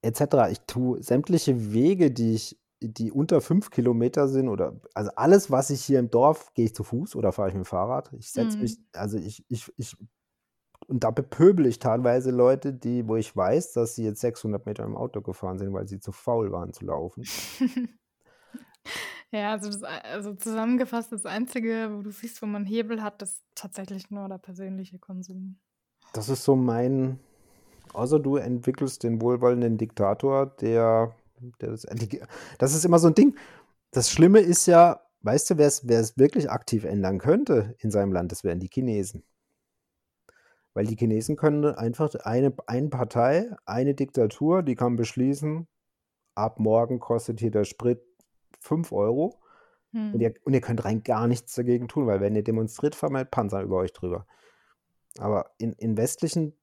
etc. 0.02 0.50
Ich 0.52 0.60
tue 0.62 1.02
sämtliche 1.04 1.72
Wege, 1.74 2.10
die 2.12 2.34
ich, 2.34 2.58
die 2.82 3.12
unter 3.12 3.42
fünf 3.42 3.70
Kilometer 3.72 4.28
sind, 4.28 4.50
oder 4.50 4.80
also 4.94 5.12
alles, 5.16 5.50
was 5.52 5.70
ich 5.70 5.84
hier 5.84 6.00
im 6.00 6.10
Dorf, 6.10 6.54
gehe 6.54 6.66
ich 6.66 6.76
zu 6.76 6.84
Fuß 6.84 7.16
oder 7.16 7.32
fahre 7.32 7.50
ich 7.50 7.56
mit 7.56 7.66
dem 7.66 7.68
Fahrrad. 7.68 8.12
Ich 8.14 8.32
setze 8.32 8.60
mich, 8.62 8.78
Mhm. 8.78 8.86
also 8.94 9.18
ich, 9.18 9.44
ich, 9.50 9.72
ich, 9.78 9.98
und 10.88 11.04
da 11.04 11.12
bepöbel 11.12 11.66
ich 11.66 11.80
teilweise 11.80 12.32
Leute, 12.32 12.74
die, 12.74 13.08
wo 13.08 13.16
ich 13.16 13.36
weiß, 13.36 13.74
dass 13.74 13.96
sie 13.96 14.04
jetzt 14.06 14.22
600 14.22 14.66
Meter 14.66 14.84
im 14.84 14.96
Auto 14.96 15.22
gefahren 15.22 15.58
sind, 15.58 15.74
weil 15.74 15.88
sie 15.88 16.00
zu 16.00 16.12
faul 16.12 16.52
waren 16.52 16.74
zu 16.74 16.86
laufen. 16.86 17.24
Ja, 19.32 19.52
also, 19.52 19.70
das, 19.70 19.84
also 19.84 20.34
zusammengefasst, 20.36 21.12
das 21.12 21.26
Einzige, 21.26 21.90
wo 21.92 22.02
du 22.02 22.12
siehst, 22.12 22.42
wo 22.42 22.46
man 22.46 22.66
Hebel 22.66 23.04
hat, 23.04 23.22
ist 23.22 23.44
tatsächlich 23.56 24.10
nur 24.10 24.30
der 24.30 24.38
persönliche 24.38 25.00
Konsum. 25.00 25.60
Das 26.14 26.30
ist 26.30 26.46
so 26.46 26.56
mein, 26.56 27.20
außer 27.94 28.20
du 28.20 28.38
entwickelst 28.38 29.04
den 29.04 29.20
wohlwollenden 29.22 29.78
Diktator, 29.78 30.46
der 30.46 31.14
das, 31.60 31.86
das 32.58 32.74
ist 32.74 32.86
immer 32.86 33.00
so 33.00 33.08
ein 33.08 33.16
Ding. 33.16 33.38
Das 33.92 34.12
Schlimme 34.12 34.40
ist 34.40 34.66
ja, 34.66 35.02
weißt 35.22 35.52
du, 35.52 35.58
wer 35.58 35.68
es, 35.68 36.18
wirklich 36.18 36.50
aktiv 36.50 36.84
ändern 36.84 37.20
könnte 37.20 37.76
in 37.80 37.92
seinem 37.92 38.12
Land, 38.12 38.32
das 38.32 38.44
wären 38.44 38.60
die 38.60 38.70
Chinesen. 38.72 39.24
Weil 40.74 40.86
die 40.86 40.96
Chinesen 40.96 41.36
können 41.36 41.66
einfach 41.66 42.14
eine, 42.16 42.54
eine 42.68 42.90
Partei, 42.90 43.50
eine 43.66 43.96
Diktatur, 43.96 44.62
die 44.64 44.76
kann 44.76 44.96
beschließen, 44.96 45.68
ab 46.36 46.60
morgen 46.60 47.00
kostet 47.00 47.40
hier 47.40 47.52
der 47.52 47.64
Sprit 47.64 48.02
5 48.60 48.92
Euro 48.92 49.40
und 49.94 50.14
Hm. 50.14 50.22
ihr, 50.22 50.34
und 50.44 50.54
ihr 50.54 50.62
könnt 50.62 50.84
rein 50.86 51.04
gar 51.04 51.28
nichts 51.28 51.54
dagegen 51.56 51.88
tun, 51.88 52.08
weil 52.08 52.20
wenn 52.20 52.36
ihr 52.36 52.44
demonstriert, 52.44 52.96
fahren 52.96 53.14
wir 53.14 53.20
mit 53.20 53.32
Panzer 53.32 53.62
über 53.62 53.78
euch 53.78 53.94
drüber. 53.94 54.28
Aber 55.18 55.52
in, 55.58 55.74
in 55.74 55.98
westlichen 55.98 56.54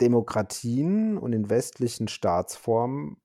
Demokratien 0.00 1.18
und 1.18 1.32
in 1.32 1.50
westlichen 1.50 2.08
Staatsformen 2.08 3.20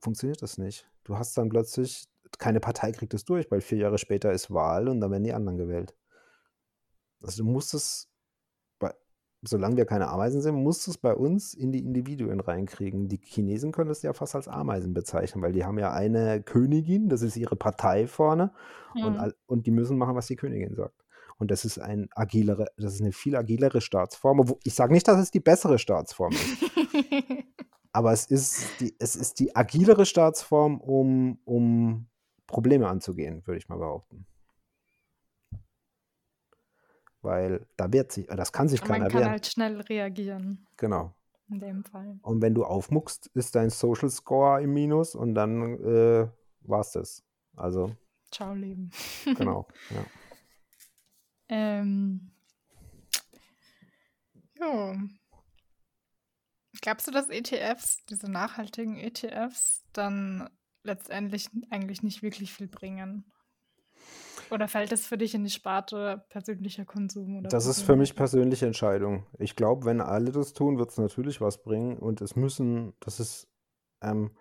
funktioniert 0.00 0.42
das 0.42 0.58
nicht. 0.58 0.88
Du 1.04 1.16
hast 1.18 1.36
dann 1.38 1.48
plötzlich, 1.48 2.06
keine 2.38 2.60
Partei 2.60 2.92
kriegt 2.92 3.14
es 3.14 3.24
durch, 3.24 3.50
weil 3.50 3.60
vier 3.60 3.78
Jahre 3.78 3.98
später 3.98 4.32
ist 4.32 4.50
Wahl 4.50 4.88
und 4.88 5.00
dann 5.00 5.10
werden 5.10 5.24
die 5.24 5.32
anderen 5.32 5.58
gewählt. 5.58 5.94
Also 7.22 7.42
du 7.42 7.50
musst 7.50 7.74
es, 7.74 8.08
bei, 8.78 8.94
solange 9.42 9.76
wir 9.76 9.84
keine 9.84 10.08
Ameisen 10.08 10.40
sind, 10.40 10.54
musst 10.54 10.86
du 10.86 10.90
es 10.92 10.98
bei 10.98 11.14
uns 11.14 11.52
in 11.54 11.70
die 11.72 11.84
Individuen 11.84 12.40
reinkriegen. 12.40 13.08
Die 13.08 13.20
Chinesen 13.22 13.72
können 13.72 13.90
es 13.90 14.02
ja 14.02 14.12
fast 14.12 14.34
als 14.34 14.48
Ameisen 14.48 14.94
bezeichnen, 14.94 15.42
weil 15.42 15.52
die 15.52 15.64
haben 15.64 15.78
ja 15.78 15.92
eine 15.92 16.42
Königin, 16.42 17.08
das 17.08 17.22
ist 17.22 17.36
ihre 17.36 17.56
Partei 17.56 18.06
vorne 18.06 18.52
und, 18.94 19.14
Hm. 19.14 19.20
all, 19.20 19.34
und 19.46 19.66
die 19.66 19.70
müssen 19.70 19.98
machen, 19.98 20.14
was 20.14 20.26
die 20.26 20.36
Königin 20.36 20.74
sagt. 20.74 21.04
Und 21.36 21.50
das 21.50 21.64
ist 21.64 21.78
ein 21.78 22.08
agilere, 22.14 22.66
das 22.76 22.94
ist 22.94 23.00
eine 23.00 23.12
viel 23.12 23.34
agilere 23.34 23.80
Staatsform. 23.80 24.44
Ich 24.62 24.74
sage 24.74 24.92
nicht, 24.92 25.08
dass 25.08 25.18
es 25.18 25.30
die 25.30 25.40
bessere 25.40 25.78
Staatsform 25.78 26.32
ist, 26.32 26.58
aber 27.92 28.12
es 28.12 28.26
ist 28.26 28.80
die, 28.80 28.94
es 28.98 29.16
ist 29.16 29.38
die 29.40 29.54
agilere 29.56 30.06
Staatsform, 30.06 30.80
um, 30.80 31.38
um 31.44 32.06
Probleme 32.46 32.88
anzugehen, 32.88 33.46
würde 33.46 33.58
ich 33.58 33.68
mal 33.68 33.78
behaupten. 33.78 34.26
Weil 37.22 37.66
da 37.76 37.92
wehrt 37.92 38.12
sich, 38.12 38.26
das 38.28 38.52
kann 38.52 38.68
sich 38.68 38.80
Und 38.82 38.88
man 38.88 38.98
keiner 39.00 39.10
kann 39.10 39.20
wehren. 39.20 39.30
halt 39.32 39.46
schnell 39.46 39.80
reagieren, 39.82 40.66
Genau. 40.78 41.14
in 41.50 41.60
dem 41.60 41.84
Fall. 41.84 42.18
Und 42.22 42.40
wenn 42.40 42.54
du 42.54 42.64
aufmuckst, 42.64 43.26
ist 43.34 43.54
dein 43.54 43.68
Social 43.70 44.08
Score 44.08 44.62
im 44.62 44.72
Minus 44.72 45.14
und 45.14 45.34
dann 45.34 45.78
äh, 45.84 46.28
war's 46.62 46.92
das. 46.92 47.22
Also, 47.56 47.94
Ciao, 48.30 48.54
Leben. 48.54 48.90
genau. 49.36 49.66
Ja. 49.90 50.04
Ähm, 51.48 52.30
jo. 54.58 54.94
Glaubst 56.82 57.06
du, 57.06 57.10
dass 57.10 57.28
ETFs, 57.28 58.04
diese 58.06 58.30
nachhaltigen 58.30 58.96
ETFs, 58.96 59.84
dann 59.92 60.48
letztendlich 60.82 61.48
eigentlich 61.70 62.02
nicht 62.02 62.22
wirklich 62.22 62.52
viel 62.52 62.68
bringen? 62.68 63.30
Oder 64.50 64.66
fällt 64.66 64.92
es 64.92 65.06
für 65.06 65.18
dich 65.18 65.34
in 65.34 65.44
die 65.44 65.50
Sparte 65.50 66.24
persönlicher 66.28 66.84
Konsum 66.84 67.38
oder 67.38 67.48
Das 67.48 67.66
ist 67.66 67.82
für 67.82 67.96
mich 67.96 68.16
persönliche? 68.16 68.66
Entscheidung. 68.66 69.26
Ich 69.38 69.54
glaube, 69.54 69.84
wenn 69.84 70.00
alle 70.00 70.32
das 70.32 70.52
tun, 70.52 70.78
wird 70.78 70.90
es 70.90 70.98
natürlich 70.98 71.40
was 71.40 71.62
bringen. 71.62 71.98
Und 71.98 72.20
es 72.20 72.34
müssen, 72.34 72.94
das 73.00 73.20
ist, 73.20 73.48
ähm, 74.02 74.36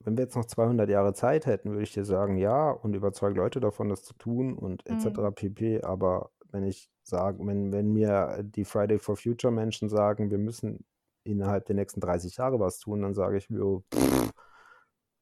wenn 0.00 0.16
wir 0.16 0.24
jetzt 0.24 0.34
noch 0.34 0.46
200 0.46 0.88
Jahre 0.88 1.14
Zeit 1.14 1.46
hätten, 1.46 1.70
würde 1.70 1.84
ich 1.84 1.92
dir 1.92 2.04
sagen, 2.04 2.36
ja, 2.36 2.70
und 2.70 2.94
überzeug 2.94 3.36
Leute 3.36 3.60
davon, 3.60 3.88
das 3.88 4.02
zu 4.02 4.14
tun 4.14 4.58
und 4.58 4.84
etc. 4.86 5.16
Hm. 5.16 5.34
pp. 5.34 5.82
Aber 5.82 6.32
wenn 6.50 6.64
ich 6.64 6.90
sage, 7.02 7.38
wenn, 7.46 7.72
wenn 7.72 7.92
mir 7.92 8.42
die 8.42 8.64
Friday 8.64 8.98
for 8.98 9.16
Future 9.16 9.52
Menschen 9.52 9.88
sagen, 9.88 10.30
wir 10.30 10.38
müssen 10.38 10.84
innerhalb 11.24 11.66
der 11.66 11.76
nächsten 11.76 12.00
30 12.00 12.36
Jahre 12.36 12.60
was 12.60 12.78
tun, 12.78 13.02
dann 13.02 13.14
sage 13.14 13.36
ich, 13.36 13.48
jo, 13.48 13.84
pff, 13.94 14.32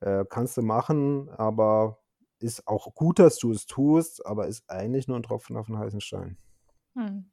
äh, 0.00 0.24
kannst 0.28 0.56
du 0.56 0.62
machen, 0.62 1.28
aber 1.30 1.98
ist 2.38 2.66
auch 2.66 2.94
gut, 2.94 3.18
dass 3.18 3.38
du 3.38 3.52
es 3.52 3.66
tust, 3.66 4.24
aber 4.24 4.46
ist 4.46 4.68
eigentlich 4.70 5.08
nur 5.08 5.18
ein 5.18 5.22
Tropfen 5.22 5.56
auf 5.56 5.66
den 5.66 5.78
heißen 5.78 6.00
Stein. 6.00 6.36
Hm. 6.94 7.30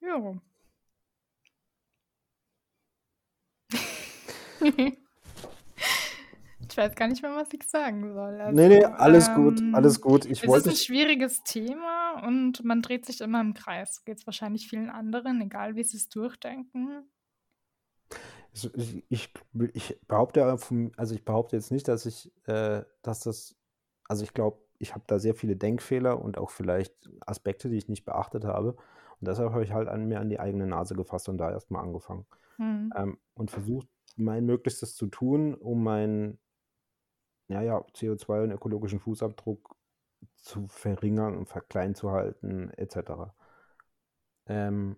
Jo. 0.00 0.40
Ich 6.68 6.76
weiß 6.76 6.94
gar 6.94 7.08
nicht 7.08 7.22
mehr, 7.22 7.34
was 7.34 7.48
ich 7.54 7.62
sagen 7.62 8.12
soll. 8.12 8.52
Nee, 8.52 8.68
nee, 8.68 8.84
Also, 8.84 8.96
alles 8.98 9.34
gut, 9.34 9.60
ähm, 9.60 9.74
alles 9.74 9.98
gut. 9.98 10.26
Ich 10.26 10.32
es 10.32 10.42
ist 10.42 10.48
wollte 10.48 10.70
ein 10.70 10.76
schwieriges 10.76 11.42
Thema 11.42 11.95
und 12.24 12.64
man 12.64 12.82
dreht 12.82 13.06
sich 13.06 13.20
immer 13.20 13.40
im 13.40 13.54
Kreis. 13.54 13.96
So 13.96 14.02
geht 14.04 14.18
es 14.18 14.26
wahrscheinlich 14.26 14.68
vielen 14.68 14.90
anderen, 14.90 15.40
egal 15.40 15.76
wie 15.76 15.84
sie 15.84 15.96
es 15.96 16.08
durchdenken. 16.08 17.08
Ich, 18.52 18.70
ich, 19.10 19.32
ich, 19.74 20.00
behaupte, 20.08 20.44
also 20.44 21.14
ich 21.14 21.24
behaupte 21.24 21.56
jetzt 21.56 21.70
nicht, 21.70 21.88
dass 21.88 22.06
ich, 22.06 22.32
äh, 22.46 22.84
dass 23.02 23.20
das, 23.20 23.56
also 24.08 24.24
ich 24.24 24.32
glaube, 24.32 24.58
ich 24.78 24.94
habe 24.94 25.04
da 25.06 25.18
sehr 25.18 25.34
viele 25.34 25.56
Denkfehler 25.56 26.20
und 26.20 26.38
auch 26.38 26.50
vielleicht 26.50 27.10
Aspekte, 27.20 27.68
die 27.68 27.76
ich 27.76 27.88
nicht 27.88 28.04
beachtet 28.04 28.44
habe. 28.44 28.76
Und 29.20 29.28
deshalb 29.28 29.52
habe 29.52 29.64
ich 29.64 29.72
halt 29.72 29.88
an 29.88 30.06
mir 30.06 30.20
an 30.20 30.28
die 30.28 30.40
eigene 30.40 30.66
Nase 30.66 30.94
gefasst 30.94 31.28
und 31.28 31.38
da 31.38 31.50
erstmal 31.50 31.82
angefangen. 31.82 32.26
Hm. 32.56 32.92
Ähm, 32.96 33.18
und 33.34 33.50
versucht, 33.50 33.88
mein 34.16 34.46
Möglichstes 34.46 34.94
zu 34.94 35.06
tun, 35.06 35.54
um 35.54 35.82
meinen, 35.82 36.38
ja, 37.48 37.62
ja, 37.62 37.78
CO2 37.78 38.44
und 38.44 38.50
ökologischen 38.50 39.00
Fußabdruck 39.00 39.76
zu 40.46 40.68
verringern 40.68 41.36
und 41.36 41.48
klein 41.68 41.94
zu 41.94 42.12
halten, 42.12 42.70
etc. 42.76 43.34
Ähm, 44.46 44.96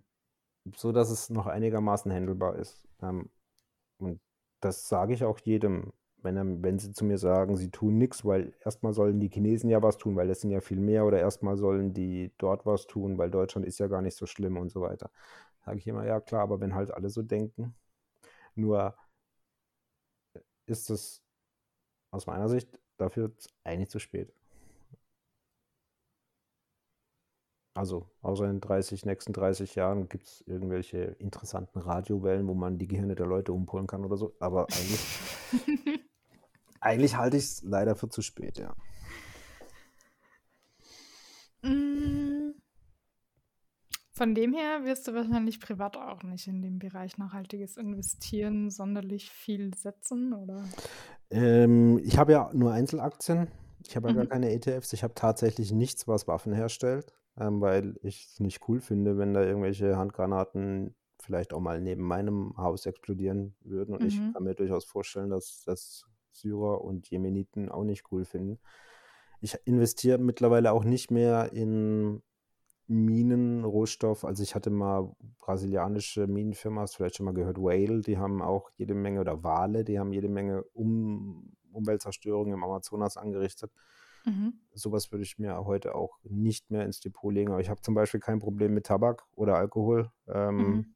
so 0.76 0.92
dass 0.92 1.10
es 1.10 1.30
noch 1.30 1.46
einigermaßen 1.46 2.12
handelbar 2.12 2.56
ist. 2.56 2.86
Ähm, 3.02 3.30
und 3.98 4.20
das 4.60 4.88
sage 4.88 5.14
ich 5.14 5.24
auch 5.24 5.38
jedem, 5.40 5.92
wenn, 6.18 6.62
wenn 6.62 6.78
sie 6.78 6.92
zu 6.92 7.04
mir 7.04 7.18
sagen, 7.18 7.56
sie 7.56 7.70
tun 7.70 7.98
nichts, 7.98 8.24
weil 8.24 8.54
erstmal 8.64 8.92
sollen 8.92 9.20
die 9.20 9.30
Chinesen 9.30 9.70
ja 9.70 9.82
was 9.82 9.98
tun, 9.98 10.16
weil 10.16 10.28
das 10.28 10.40
sind 10.42 10.50
ja 10.50 10.60
viel 10.60 10.80
mehr, 10.80 11.06
oder 11.06 11.20
erstmal 11.20 11.56
sollen 11.56 11.94
die 11.94 12.32
dort 12.38 12.66
was 12.66 12.86
tun, 12.86 13.18
weil 13.18 13.30
Deutschland 13.30 13.66
ist 13.66 13.78
ja 13.78 13.88
gar 13.88 14.02
nicht 14.02 14.16
so 14.16 14.26
schlimm 14.26 14.56
und 14.58 14.70
so 14.70 14.82
weiter. 14.82 15.10
Sage 15.64 15.78
ich 15.78 15.86
immer, 15.86 16.04
ja 16.06 16.20
klar, 16.20 16.42
aber 16.42 16.60
wenn 16.60 16.74
halt 16.74 16.90
alle 16.92 17.08
so 17.10 17.22
denken, 17.22 17.74
nur 18.54 18.94
ist 20.66 20.90
es 20.90 21.22
aus 22.10 22.26
meiner 22.26 22.48
Sicht 22.48 22.78
dafür 22.98 23.32
eigentlich 23.64 23.90
zu 23.90 23.98
spät. 23.98 24.32
Also, 27.78 28.10
außer 28.22 28.50
in 28.50 28.60
30, 28.60 29.06
nächsten 29.06 29.32
30 29.32 29.76
Jahren 29.76 30.08
gibt 30.08 30.26
es 30.26 30.44
irgendwelche 30.48 30.98
interessanten 31.20 31.78
Radiowellen, 31.78 32.48
wo 32.48 32.54
man 32.54 32.76
die 32.76 32.88
Gehirne 32.88 33.14
der 33.14 33.26
Leute 33.26 33.52
umpolen 33.52 33.86
kann 33.86 34.04
oder 34.04 34.16
so. 34.16 34.34
Aber 34.40 34.66
eigentlich, 34.72 36.00
eigentlich 36.80 37.16
halte 37.16 37.36
ich 37.36 37.44
es 37.44 37.62
leider 37.62 37.94
für 37.94 38.08
zu 38.08 38.20
spät, 38.20 38.58
ja. 38.58 38.74
Mm. 41.62 42.50
Von 44.10 44.34
dem 44.34 44.54
her 44.54 44.82
wirst 44.82 45.06
du 45.06 45.14
wahrscheinlich 45.14 45.60
privat 45.60 45.96
auch 45.96 46.24
nicht 46.24 46.48
in 46.48 46.60
dem 46.62 46.80
Bereich 46.80 47.16
nachhaltiges 47.16 47.76
Investieren 47.76 48.70
sonderlich 48.70 49.30
viel 49.30 49.72
setzen, 49.74 50.32
oder? 50.32 50.64
Ähm, 51.30 52.00
ich 52.02 52.18
habe 52.18 52.32
ja 52.32 52.50
nur 52.52 52.72
Einzelaktien. 52.72 53.46
Ich 53.88 53.96
habe 53.96 54.08
ja 54.08 54.14
gar 54.14 54.26
Mhm. 54.26 54.28
keine 54.28 54.52
ETFs. 54.52 54.92
Ich 54.92 55.02
habe 55.02 55.14
tatsächlich 55.14 55.72
nichts, 55.72 56.06
was 56.06 56.28
Waffen 56.28 56.52
herstellt 56.52 57.12
ähm, 57.40 57.60
weil 57.60 57.96
ich 58.02 58.26
es 58.26 58.40
nicht 58.40 58.68
cool 58.68 58.80
finde, 58.80 59.16
wenn 59.18 59.34
da 59.34 59.42
irgendwelche 59.42 59.96
Handgranaten 59.96 60.94
vielleicht 61.20 61.52
auch 61.52 61.60
mal 61.60 61.80
neben 61.80 62.02
meinem 62.02 62.54
Haus 62.56 62.86
explodieren 62.86 63.54
würden. 63.60 63.94
Und 63.94 64.04
ich 64.04 64.18
Mhm. 64.20 64.32
kann 64.32 64.44
mir 64.44 64.54
durchaus 64.54 64.84
vorstellen, 64.84 65.30
dass 65.30 65.62
das 65.64 66.06
Syrer 66.32 66.82
und 66.82 67.08
Jemeniten 67.10 67.68
auch 67.68 67.84
nicht 67.84 68.04
cool 68.12 68.24
finden. 68.24 68.58
Ich 69.40 69.56
investiere 69.66 70.18
mittlerweile 70.18 70.72
auch 70.72 70.84
nicht 70.84 71.10
mehr 71.10 71.52
in 71.52 72.22
Minen, 72.86 73.64
Rohstoff. 73.64 74.24
Also 74.24 74.42
ich 74.42 74.54
hatte 74.54 74.70
mal 74.70 75.14
brasilianische 75.38 76.26
Minenfirma, 76.26 76.82
hast 76.82 76.94
du 76.94 76.98
vielleicht 76.98 77.16
schon 77.16 77.26
mal 77.26 77.34
gehört, 77.34 77.58
Whale, 77.58 78.00
die 78.00 78.18
haben 78.18 78.42
auch 78.42 78.70
jede 78.76 78.94
Menge, 78.94 79.20
oder 79.20 79.42
Wale, 79.44 79.84
die 79.84 79.98
haben 79.98 80.12
jede 80.12 80.28
Menge 80.28 80.62
um, 80.72 81.52
Umweltzerstörung 81.78 82.52
im 82.52 82.62
Amazonas 82.62 83.16
angerichtet. 83.16 83.72
Mhm. 84.24 84.54
Sowas 84.74 85.10
würde 85.10 85.24
ich 85.24 85.38
mir 85.38 85.64
heute 85.64 85.94
auch 85.94 86.18
nicht 86.22 86.70
mehr 86.70 86.84
ins 86.84 87.00
Depot 87.00 87.32
legen. 87.32 87.50
Aber 87.52 87.60
ich 87.60 87.70
habe 87.70 87.80
zum 87.80 87.94
Beispiel 87.94 88.20
kein 88.20 88.38
Problem 88.38 88.74
mit 88.74 88.86
Tabak 88.86 89.24
oder 89.34 89.56
Alkohol. 89.56 90.10
Ähm, 90.26 90.56
Mhm. 90.56 90.94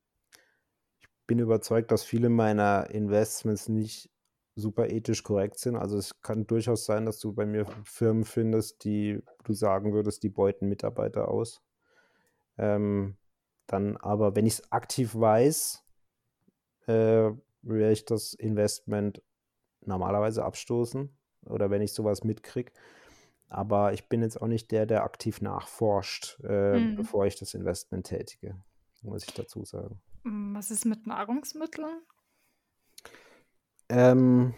Ich 1.01 1.09
bin 1.27 1.39
überzeugt, 1.39 1.91
dass 1.91 2.05
viele 2.05 2.29
meiner 2.29 2.91
Investments 2.91 3.69
nicht 3.69 4.11
super 4.55 4.91
ethisch 4.91 5.23
korrekt 5.23 5.59
sind. 5.59 5.77
Also 5.77 5.97
es 5.97 6.21
kann 6.21 6.47
durchaus 6.47 6.85
sein, 6.85 7.07
dass 7.07 7.19
du 7.21 7.33
bei 7.33 7.47
mir 7.47 7.65
Firmen 7.85 8.25
findest, 8.25 8.85
die 8.85 9.23
du 9.45 9.55
sagen 9.55 9.95
würdest, 9.95 10.23
die 10.23 10.29
beuten 10.29 10.69
Mitarbeiter 10.69 11.29
aus. 11.29 11.63
Ähm, 12.59 13.17
dann 13.67 13.97
aber, 13.97 14.37
wenn 14.37 14.47
ich 14.47 14.55
es 14.55 14.73
aktiv 14.73 15.15
weiß, 15.15 15.83
äh, 16.87 17.31
werde 17.63 17.93
ich 17.93 18.05
das 18.05 18.35
Investment 18.35 19.23
normalerweise 19.87 20.45
abstoßen 20.45 21.09
oder 21.47 21.71
wenn 21.71 21.83
ich 21.83 21.93
sowas 21.93 22.25
mitkriege. 22.25 22.73
Aber 23.49 23.93
ich 23.93 24.09
bin 24.09 24.23
jetzt 24.23 24.41
auch 24.41 24.47
nicht 24.47 24.71
der, 24.71 24.87
der 24.87 25.05
aktiv 25.05 25.41
nachforscht, 25.43 26.41
äh, 26.45 26.81
Mhm. 26.81 26.97
bevor 26.97 27.27
ich 27.27 27.37
das 27.37 27.55
Investment 27.55 28.07
tätige, 28.07 28.57
muss 29.03 29.25
ich 29.27 29.35
dazu 29.35 29.65
sagen. 29.65 30.01
Mm, 30.25 30.55
Was 30.55 30.71
ist 30.71 30.85
mit 30.87 31.07
Nahrungsmitteln? 31.07 32.01
Ähm, 33.89 34.55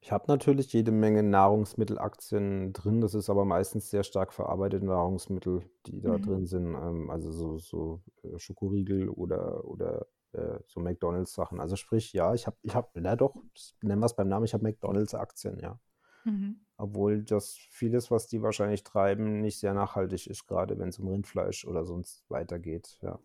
ich 0.00 0.10
habe 0.12 0.24
natürlich 0.28 0.72
jede 0.72 0.90
Menge 0.90 1.22
Nahrungsmittelaktien 1.22 2.72
drin. 2.72 3.00
Das 3.00 3.14
ist 3.14 3.30
aber 3.30 3.44
meistens 3.44 3.90
sehr 3.90 4.02
stark 4.04 4.32
verarbeitete 4.32 4.84
Nahrungsmittel, 4.86 5.62
die 5.86 6.00
da 6.00 6.16
Mhm. 6.16 6.22
drin 6.22 6.46
sind. 6.46 6.74
Ähm, 6.74 7.10
also 7.10 7.30
so, 7.30 7.58
so 7.58 8.00
äh, 8.24 8.38
Schokoriegel 8.38 9.08
oder, 9.10 9.64
oder 9.64 10.06
äh, 10.32 10.58
so 10.66 10.80
McDonalds-Sachen. 10.80 11.60
Also 11.60 11.76
sprich, 11.76 12.12
ja, 12.12 12.34
ich 12.34 12.46
habe, 12.46 12.56
ich 12.62 12.74
habe, 12.74 12.88
na 13.00 13.16
doch, 13.16 13.34
nennen 13.82 14.00
wir 14.00 14.06
es 14.06 14.16
beim 14.16 14.28
Namen, 14.28 14.44
ich 14.44 14.54
habe 14.54 14.64
McDonalds-Aktien, 14.64 15.58
ja. 15.58 15.78
Mhm. 16.24 16.60
Obwohl 16.76 17.24
das 17.24 17.54
vieles, 17.54 18.10
was 18.10 18.28
die 18.28 18.42
wahrscheinlich 18.42 18.84
treiben, 18.84 19.40
nicht 19.40 19.58
sehr 19.58 19.74
nachhaltig 19.74 20.26
ist, 20.26 20.46
gerade 20.46 20.78
wenn 20.78 20.88
es 20.88 20.98
um 20.98 21.08
Rindfleisch 21.08 21.64
oder 21.66 21.84
sonst 21.84 22.28
weitergeht, 22.30 22.98
ja. 23.02 23.18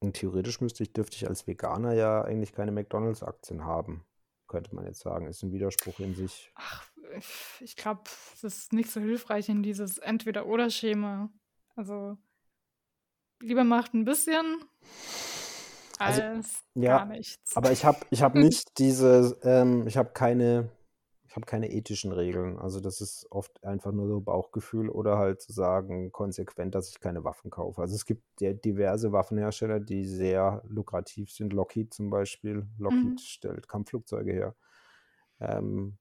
Und 0.00 0.14
theoretisch 0.14 0.60
müsste 0.60 0.82
ich, 0.82 0.92
dürfte 0.92 1.16
ich 1.16 1.26
als 1.26 1.46
Veganer 1.46 1.94
ja 1.94 2.22
eigentlich 2.22 2.52
keine 2.52 2.72
McDonalds-Aktien 2.72 3.64
haben, 3.64 4.04
könnte 4.46 4.74
man 4.74 4.84
jetzt 4.84 5.00
sagen. 5.00 5.26
Ist 5.26 5.42
ein 5.42 5.52
Widerspruch 5.52 5.98
in 6.00 6.14
sich. 6.14 6.52
Ach, 6.54 6.84
ich- 7.60 7.76
glaube, 7.76 8.02
es 8.34 8.44
ist 8.44 8.72
nicht 8.74 8.90
so 8.90 9.00
hilfreich 9.00 9.48
in 9.48 9.62
dieses 9.62 9.98
Entweder-Oder-Schema. 9.98 11.30
Also 11.76 12.18
lieber 13.40 13.64
macht 13.64 13.94
ein 13.94 14.04
bisschen 14.04 14.64
Also, 15.98 16.22
als 16.22 16.60
ja, 16.74 16.98
gar 16.98 17.06
nichts. 17.06 17.56
aber 17.56 17.72
ich 17.72 17.84
habe 17.84 17.98
ich 18.10 18.22
hab 18.22 18.34
nicht 18.36 18.78
diese, 18.78 19.38
ähm, 19.42 19.86
ich 19.86 19.96
habe 19.96 20.10
keine, 20.12 20.70
ich 21.28 21.34
habe 21.36 21.46
keine 21.46 21.70
ethischen 21.72 22.12
Regeln. 22.12 22.58
Also 22.58 22.80
das 22.80 23.00
ist 23.00 23.26
oft 23.30 23.62
einfach 23.64 23.92
nur 23.92 24.08
so 24.08 24.20
Bauchgefühl 24.20 24.88
oder 24.90 25.18
halt 25.18 25.40
zu 25.40 25.52
sagen, 25.52 26.12
konsequent, 26.12 26.74
dass 26.74 26.88
ich 26.90 27.00
keine 27.00 27.24
Waffen 27.24 27.50
kaufe. 27.50 27.80
Also 27.80 27.94
es 27.94 28.04
gibt 28.06 28.22
ja 28.40 28.52
diverse 28.52 29.12
Waffenhersteller, 29.12 29.80
die 29.80 30.04
sehr 30.06 30.62
lukrativ 30.66 31.30
sind. 31.32 31.52
Lockheed 31.52 31.92
zum 31.94 32.10
Beispiel. 32.10 32.66
Lockheed 32.78 33.02
Mhm. 33.02 33.18
stellt 33.18 33.68
Kampfflugzeuge 33.68 34.32
her. 34.32 34.54
Ähm, 35.40 35.98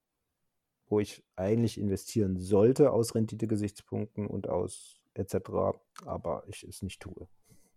wo 0.87 0.99
ich 0.99 1.23
eigentlich 1.35 1.79
investieren 1.79 2.37
sollte 2.37 2.91
aus 2.91 3.15
Rendite-Gesichtspunkten 3.15 4.27
und 4.27 4.47
aus 4.47 5.01
etc., 5.15 5.35
aber 6.05 6.43
ich 6.47 6.63
es 6.63 6.81
nicht 6.81 7.01
tue. 7.01 7.27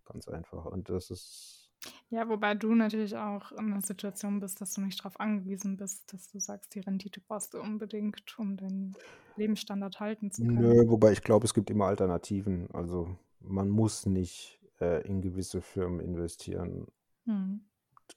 Ganz 0.05 0.29
einfach. 0.29 0.67
Und 0.67 0.89
das 0.89 1.11
ist, 1.11 1.73
Ja, 2.11 2.29
wobei 2.29 2.55
du 2.55 2.75
natürlich 2.75 3.17
auch 3.17 3.53
in 3.53 3.73
einer 3.73 3.83
Situation 3.83 4.41
bist, 4.41 4.61
dass 4.61 4.75
du 4.75 4.81
nicht 4.81 5.01
darauf 5.01 5.19
angewiesen 5.21 5.77
bist, 5.77 6.13
dass 6.13 6.31
du 6.31 6.41
sagst, 6.41 6.75
die 6.75 6.81
Rendite 6.81 7.21
brauchst 7.21 7.55
du 7.55 7.61
unbedingt, 7.61 8.39
um 8.39 8.57
den 8.57 8.95
Lebensstandard 9.37 10.01
halten 10.01 10.31
zu 10.31 10.43
können. 10.43 10.61
nö, 10.61 10.89
wobei 10.89 11.13
ich 11.13 11.23
glaube, 11.23 11.45
es 11.45 11.55
gibt 11.55 11.71
immer 11.71 11.87
Alternativen. 11.87 12.69
Also 12.73 13.17
man 13.41 13.69
muss 13.69 14.07
nicht 14.07 14.59
äh, 14.81 15.07
in 15.07 15.21
gewisse 15.21 15.61
Firmen 15.61 16.01
investieren. 16.01 16.87
Hm. 17.25 17.61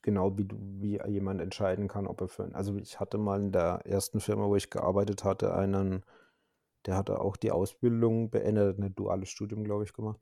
Genau 0.02 0.38
wie, 0.38 0.45
du, 0.45 0.56
wie 0.80 0.99
jemand 1.07 1.41
entscheiden 1.41 1.88
kann, 1.88 2.07
ob 2.07 2.22
er 2.22 2.27
für. 2.30 2.53
Also 2.56 2.76
ich 2.77 2.99
hatte 2.99 3.18
mal 3.18 3.41
in 3.41 3.52
der 3.52 3.81
ersten 3.85 4.22
Firma, 4.22 4.45
wo 4.45 4.56
ich 4.56 4.69
gearbeitet 4.69 5.23
hatte, 5.23 5.53
einen, 5.53 6.03
der 6.86 6.95
hatte 6.95 7.20
auch 7.20 7.38
die 7.38 7.52
Ausbildung 7.52 8.30
beendet, 8.30 8.80
ein 8.80 8.95
duales 8.95 9.30
Studium, 9.30 9.64
glaube 9.64 9.84
ich, 9.84 9.94
gemacht. 9.94 10.20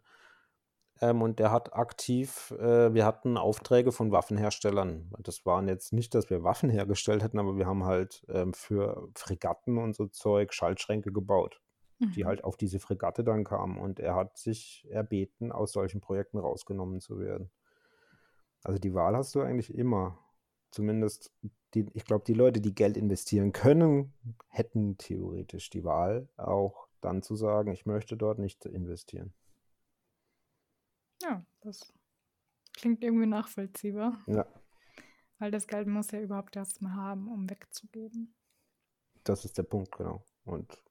Ähm, 1.02 1.22
und 1.22 1.40
der 1.40 1.52
hat 1.52 1.74
aktiv, 1.74 2.52
äh, 2.60 2.94
wir 2.94 3.06
hatten 3.06 3.38
Aufträge 3.38 3.92
von 3.92 4.12
Waffenherstellern. 4.12 5.12
Das 5.20 5.46
waren 5.46 5.68
jetzt 5.68 5.94
nicht, 5.94 6.14
dass 6.14 6.30
wir 6.30 6.44
Waffen 6.44 6.70
hergestellt 6.70 7.24
hätten, 7.24 7.40
aber 7.40 7.58
wir 7.58 7.66
haben 7.68 7.86
halt 7.86 8.26
ähm, 8.30 8.54
für 8.54 9.08
Fregatten 9.16 9.78
und 9.78 9.96
so 9.96 10.08
Zeug 10.08 10.54
Schaltschränke 10.54 11.12
gebaut, 11.14 11.62
die 12.16 12.22
Mhm. 12.22 12.26
halt 12.26 12.44
auf 12.44 12.58
diese 12.58 12.80
Fregatte 12.80 13.24
dann 13.24 13.44
kamen. 13.46 13.78
Und 13.78 14.00
er 14.00 14.16
hat 14.16 14.38
sich 14.38 14.86
erbeten, 14.90 15.52
aus 15.52 15.72
solchen 15.72 16.02
Projekten 16.02 16.38
rausgenommen 16.38 17.00
zu 17.00 17.20
werden. 17.20 17.50
Also 18.64 18.80
die 18.80 18.94
Wahl 18.94 19.16
hast 19.16 19.36
du 19.36 19.42
eigentlich 19.42 19.74
immer. 19.74 20.18
Zumindest, 20.72 21.32
die, 21.74 21.86
ich 21.94 22.06
glaube, 22.06 22.26
die 22.26 22.34
Leute, 22.34 22.62
die 22.62 22.74
Geld 22.76 22.98
investieren 22.98 23.52
können, 23.54 24.14
hätten 24.50 24.98
theoretisch 24.98 25.70
die 25.70 25.84
Wahl, 25.84 26.30
auch 26.38 26.88
dann 27.02 27.22
zu 27.22 27.36
sagen, 27.36 27.72
ich 27.72 27.86
möchte 27.86 28.18
dort 28.18 28.40
nicht 28.40 28.66
investieren. 28.66 29.34
Ja, 31.22 31.46
das 31.62 31.94
klingt 32.74 33.04
irgendwie 33.04 33.26
nachvollziehbar, 33.28 34.18
Ja, 34.28 34.46
weil 35.40 35.52
das 35.52 35.68
Geld 35.68 35.88
muss 35.88 36.12
ja 36.12 36.22
überhaupt 36.22 36.56
erst 36.56 36.82
mal 36.82 36.94
haben, 36.94 37.28
um 37.30 37.50
wegzugeben. 37.50 38.36
das 39.24 39.46
ist 39.46 39.58
der 39.58 39.64
Punkt, 39.64 39.96
genau. 39.96 40.26
Und 40.46 40.84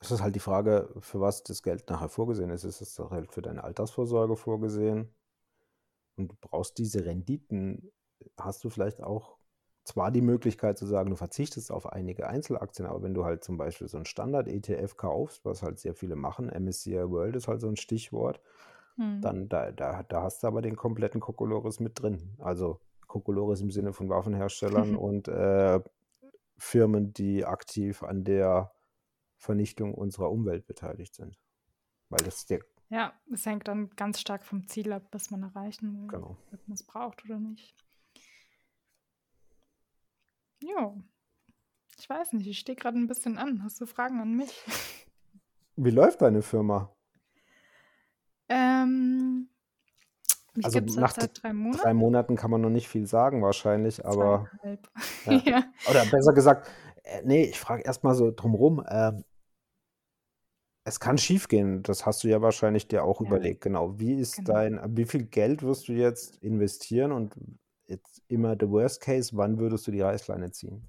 es 0.00 0.10
ist 0.10 0.22
halt 0.22 0.34
die 0.34 0.40
Frage, 0.40 0.94
für 1.00 1.20
was 1.20 1.42
das 1.42 1.62
Geld 1.62 1.88
nachher 1.90 2.08
vorgesehen 2.08 2.50
ist. 2.50 2.64
Ist 2.64 2.80
es 2.80 2.98
halt 2.98 3.32
für 3.32 3.42
deine 3.42 3.64
Altersvorsorge 3.64 4.36
vorgesehen? 4.36 5.12
Und 6.16 6.32
du 6.32 6.36
brauchst 6.40 6.78
diese 6.78 7.04
Renditen, 7.04 7.90
hast 8.38 8.64
du 8.64 8.70
vielleicht 8.70 9.02
auch 9.02 9.38
zwar 9.84 10.10
die 10.10 10.20
Möglichkeit 10.20 10.78
zu 10.78 10.86
sagen, 10.86 11.10
du 11.10 11.16
verzichtest 11.16 11.72
auf 11.72 11.86
einige 11.92 12.26
Einzelaktien, 12.28 12.86
aber 12.86 13.02
wenn 13.02 13.14
du 13.14 13.24
halt 13.24 13.42
zum 13.42 13.56
Beispiel 13.56 13.88
so 13.88 13.96
ein 13.98 14.04
Standard-ETF 14.04 14.96
kaufst, 14.96 15.44
was 15.44 15.62
halt 15.62 15.78
sehr 15.78 15.94
viele 15.94 16.16
machen, 16.16 16.50
MSCI 16.50 17.10
World 17.10 17.36
ist 17.36 17.48
halt 17.48 17.60
so 17.60 17.68
ein 17.68 17.76
Stichwort, 17.76 18.40
Hm. 18.96 19.20
dann 19.20 19.48
da, 19.48 19.72
da, 19.72 20.02
da 20.02 20.22
hast 20.22 20.42
du 20.42 20.46
aber 20.46 20.62
den 20.62 20.76
kompletten 20.76 21.20
Kokolores 21.20 21.80
mit 21.80 22.00
drin. 22.00 22.34
Also 22.38 22.80
Kokolores 23.06 23.60
im 23.60 23.70
Sinne 23.70 23.92
von 23.92 24.08
Waffenherstellern 24.08 24.94
und 24.96 25.28
äh, 25.28 25.80
Firmen, 26.58 27.12
die 27.14 27.44
aktiv 27.44 28.02
an 28.02 28.24
der 28.24 28.72
Vernichtung 29.38 29.94
unserer 29.94 30.30
Umwelt 30.30 30.66
beteiligt 30.66 31.14
sind. 31.14 31.38
Weil 32.10 32.24
das 32.24 32.46
der 32.46 32.60
Ja, 32.90 33.12
es 33.32 33.46
hängt 33.46 33.68
dann 33.68 33.90
ganz 33.96 34.20
stark 34.20 34.44
vom 34.44 34.66
Ziel 34.66 34.92
ab, 34.92 35.06
was 35.12 35.30
man 35.30 35.42
erreichen 35.42 35.94
will, 35.94 36.08
Genau. 36.08 36.36
ob 36.52 36.68
man 36.68 36.74
es 36.74 36.82
braucht 36.84 37.24
oder 37.24 37.38
nicht. 37.38 37.87
Ja, 40.60 40.94
ich 41.98 42.08
weiß 42.08 42.32
nicht, 42.34 42.46
ich 42.48 42.58
stehe 42.58 42.76
gerade 42.76 42.98
ein 42.98 43.06
bisschen 43.08 43.38
an. 43.38 43.62
Hast 43.62 43.80
du 43.80 43.86
Fragen 43.86 44.20
an 44.20 44.34
mich? 44.34 44.52
Wie 45.76 45.90
läuft 45.90 46.20
deine 46.22 46.42
Firma? 46.42 46.92
Ähm, 48.48 49.48
mich 50.54 50.64
Also 50.66 50.78
gibt 50.80 50.90
es 50.90 50.96
nach 50.96 51.12
seit 51.14 51.42
drei 51.42 51.52
drei 51.70 51.94
Monaten. 51.94 51.96
Monaten 51.96 52.36
kann 52.36 52.50
man 52.50 52.60
noch 52.60 52.70
nicht 52.70 52.88
viel 52.88 53.06
sagen 53.06 53.42
wahrscheinlich, 53.42 54.04
aber 54.04 54.50
ja. 55.24 55.40
Ja. 55.44 55.64
Oder 55.84 56.04
besser 56.06 56.32
gesagt, 56.32 56.68
äh, 57.04 57.22
nee, 57.24 57.44
ich 57.44 57.58
frage 57.60 57.82
erstmal 57.82 58.14
so 58.14 58.30
drumrum. 58.30 58.84
ähm, 58.88 59.24
es 60.84 61.00
kann 61.00 61.18
schiefgehen, 61.18 61.82
das 61.82 62.06
hast 62.06 62.24
du 62.24 62.28
ja 62.28 62.40
wahrscheinlich 62.40 62.88
dir 62.88 63.04
auch 63.04 63.20
Ja, 63.20 63.26
überlegt, 63.26 63.60
genau. 63.60 63.98
Wie 63.98 64.14
ist 64.14 64.36
genau. 64.36 64.52
dein, 64.52 64.80
wie 64.96 65.04
viel 65.04 65.24
Geld 65.24 65.62
wirst 65.62 65.88
du 65.88 65.92
jetzt 65.92 66.36
investieren 66.42 67.12
und 67.12 67.34
jetzt 67.88 68.22
immer 68.28 68.56
the 68.58 68.68
worst 68.68 69.00
case, 69.00 69.36
wann 69.36 69.58
würdest 69.58 69.86
du 69.86 69.90
die 69.90 70.00
Reißleine 70.00 70.50
ziehen? 70.52 70.82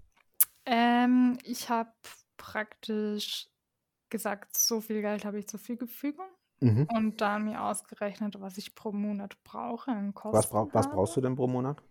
Ähm, 0.65 1.37
ich 1.43 1.69
habe 1.69 1.91
praktisch 2.37 3.47
gesagt, 4.09 4.57
so 4.57 4.81
viel 4.81 5.01
Geld 5.01 5.25
habe 5.25 5.39
ich 5.39 5.47
zur 5.47 5.59
Verfügung 5.59 6.25
Mhm. 6.61 6.87
und 6.93 7.21
dann 7.21 7.45
mir 7.45 7.63
ausgerechnet, 7.63 8.39
was 8.41 8.57
ich 8.57 8.75
pro 8.75 8.91
Monat 8.91 9.41
brauche 9.43 9.91
Was, 10.31 10.49
brauch, 10.49 10.63
Kosten 10.65 10.75
was 10.75 10.89
brauchst 10.89 11.13
habe. 11.13 11.15
du 11.15 11.21
denn 11.21 11.35
pro 11.35 11.47
Monat? 11.47 11.81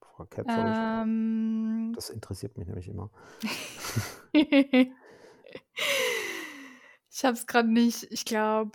Frau 0.00 0.26
ich? 0.70 0.78
Ähm, 1.02 1.92
Das 1.94 2.10
interessiert 2.10 2.58
mich 2.58 2.66
nämlich 2.66 2.88
immer. 2.88 3.10
ich 4.32 4.90
habe 7.24 7.34
es 7.34 7.46
gerade 7.46 7.72
nicht, 7.72 8.04
ich 8.10 8.24
glaube 8.24 8.72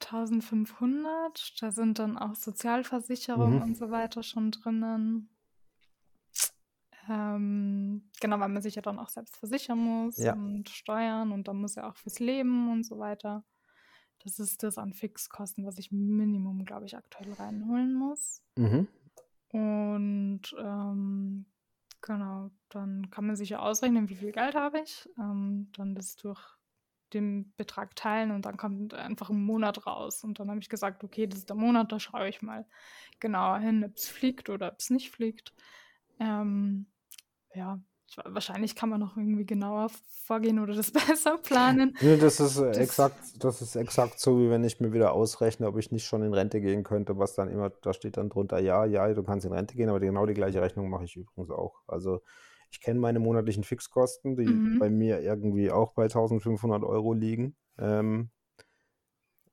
1500, 0.00 1.60
da 1.62 1.70
sind 1.70 1.98
dann 1.98 2.16
auch 2.18 2.34
Sozialversicherung 2.34 3.56
Mhm. 3.56 3.62
und 3.62 3.76
so 3.76 3.90
weiter 3.90 4.22
schon 4.22 4.50
drinnen. 4.50 5.28
Ähm, 7.08 8.10
genau, 8.20 8.40
weil 8.40 8.48
man 8.48 8.62
sich 8.62 8.74
ja 8.74 8.82
dann 8.82 8.98
auch 8.98 9.08
selbst 9.08 9.36
versichern 9.36 9.78
muss 9.78 10.18
Ja. 10.18 10.32
und 10.32 10.68
steuern 10.68 11.30
und 11.32 11.46
dann 11.46 11.56
muss 11.60 11.76
ja 11.76 11.88
auch 11.88 11.96
fürs 11.96 12.18
Leben 12.18 12.72
und 12.72 12.84
so 12.84 12.98
weiter. 12.98 13.44
Das 14.24 14.40
ist 14.40 14.62
das 14.64 14.76
an 14.76 14.92
Fixkosten, 14.92 15.64
was 15.66 15.78
ich 15.78 15.92
Minimum, 15.92 16.64
glaube 16.64 16.86
ich, 16.86 16.96
aktuell 16.96 17.32
reinholen 17.34 17.94
muss. 17.94 18.42
Mhm. 18.56 18.88
Und 19.52 20.42
ähm, 20.58 21.46
genau, 22.00 22.50
dann 22.70 23.08
kann 23.10 23.26
man 23.26 23.36
sich 23.36 23.50
ja 23.50 23.60
ausrechnen, 23.60 24.08
wie 24.08 24.16
viel 24.16 24.32
Geld 24.32 24.56
habe 24.56 24.80
ich. 24.80 25.08
Ähm, 25.16 25.70
dann 25.76 25.94
das 25.94 26.16
durch 26.16 26.55
den 27.12 27.52
Betrag 27.56 27.94
teilen 27.96 28.30
und 28.30 28.46
dann 28.46 28.56
kommt 28.56 28.94
einfach 28.94 29.30
ein 29.30 29.42
Monat 29.42 29.86
raus. 29.86 30.24
Und 30.24 30.40
dann 30.40 30.50
habe 30.50 30.60
ich 30.60 30.68
gesagt, 30.68 31.04
okay, 31.04 31.26
das 31.26 31.40
ist 31.40 31.48
der 31.48 31.56
Monat, 31.56 31.92
da 31.92 32.00
schaue 32.00 32.28
ich 32.28 32.42
mal 32.42 32.66
genauer 33.20 33.58
hin, 33.58 33.84
ob 33.84 33.96
es 33.96 34.08
fliegt 34.08 34.50
oder 34.50 34.72
ob 34.72 34.78
es 34.78 34.90
nicht 34.90 35.10
fliegt. 35.10 35.54
Ähm, 36.18 36.86
ja, 37.54 37.80
ich, 38.08 38.16
wahrscheinlich 38.24 38.76
kann 38.76 38.88
man 38.88 39.00
noch 39.00 39.16
irgendwie 39.16 39.46
genauer 39.46 39.90
vorgehen 40.24 40.58
oder 40.58 40.74
das 40.74 40.90
besser 41.08 41.38
planen. 41.38 41.96
Nee, 42.00 42.16
das 42.16 42.40
ist 42.40 42.58
äh, 42.58 42.66
Das, 42.66 42.78
exakt, 42.78 43.44
das 43.44 43.62
ist 43.62 43.76
exakt 43.76 44.20
so, 44.20 44.38
wie 44.38 44.50
wenn 44.50 44.64
ich 44.64 44.80
mir 44.80 44.92
wieder 44.92 45.12
ausrechne, 45.12 45.66
ob 45.66 45.78
ich 45.78 45.92
nicht 45.92 46.06
schon 46.06 46.22
in 46.22 46.34
Rente 46.34 46.60
gehen 46.60 46.84
könnte, 46.84 47.18
was 47.18 47.34
dann 47.34 47.48
immer, 47.48 47.70
da 47.70 47.92
steht 47.92 48.16
dann 48.16 48.28
drunter, 48.28 48.58
ja, 48.58 48.84
ja, 48.84 49.12
du 49.12 49.22
kannst 49.22 49.46
in 49.46 49.52
Rente 49.52 49.76
gehen, 49.76 49.88
aber 49.88 50.00
genau 50.00 50.26
die 50.26 50.34
gleiche 50.34 50.60
Rechnung 50.60 50.90
mache 50.90 51.04
ich 51.04 51.16
übrigens 51.16 51.50
auch. 51.50 51.82
Also 51.86 52.22
ich 52.70 52.80
kenne 52.80 53.00
meine 53.00 53.18
monatlichen 53.18 53.64
Fixkosten, 53.64 54.36
die 54.36 54.46
mhm, 54.46 54.78
bei 54.78 54.90
mir 54.90 55.20
irgendwie 55.20 55.70
auch 55.70 55.92
bei 55.92 56.04
1500 56.04 56.82
Euro 56.84 57.12
liegen. 57.12 57.56
Ähm, 57.78 58.30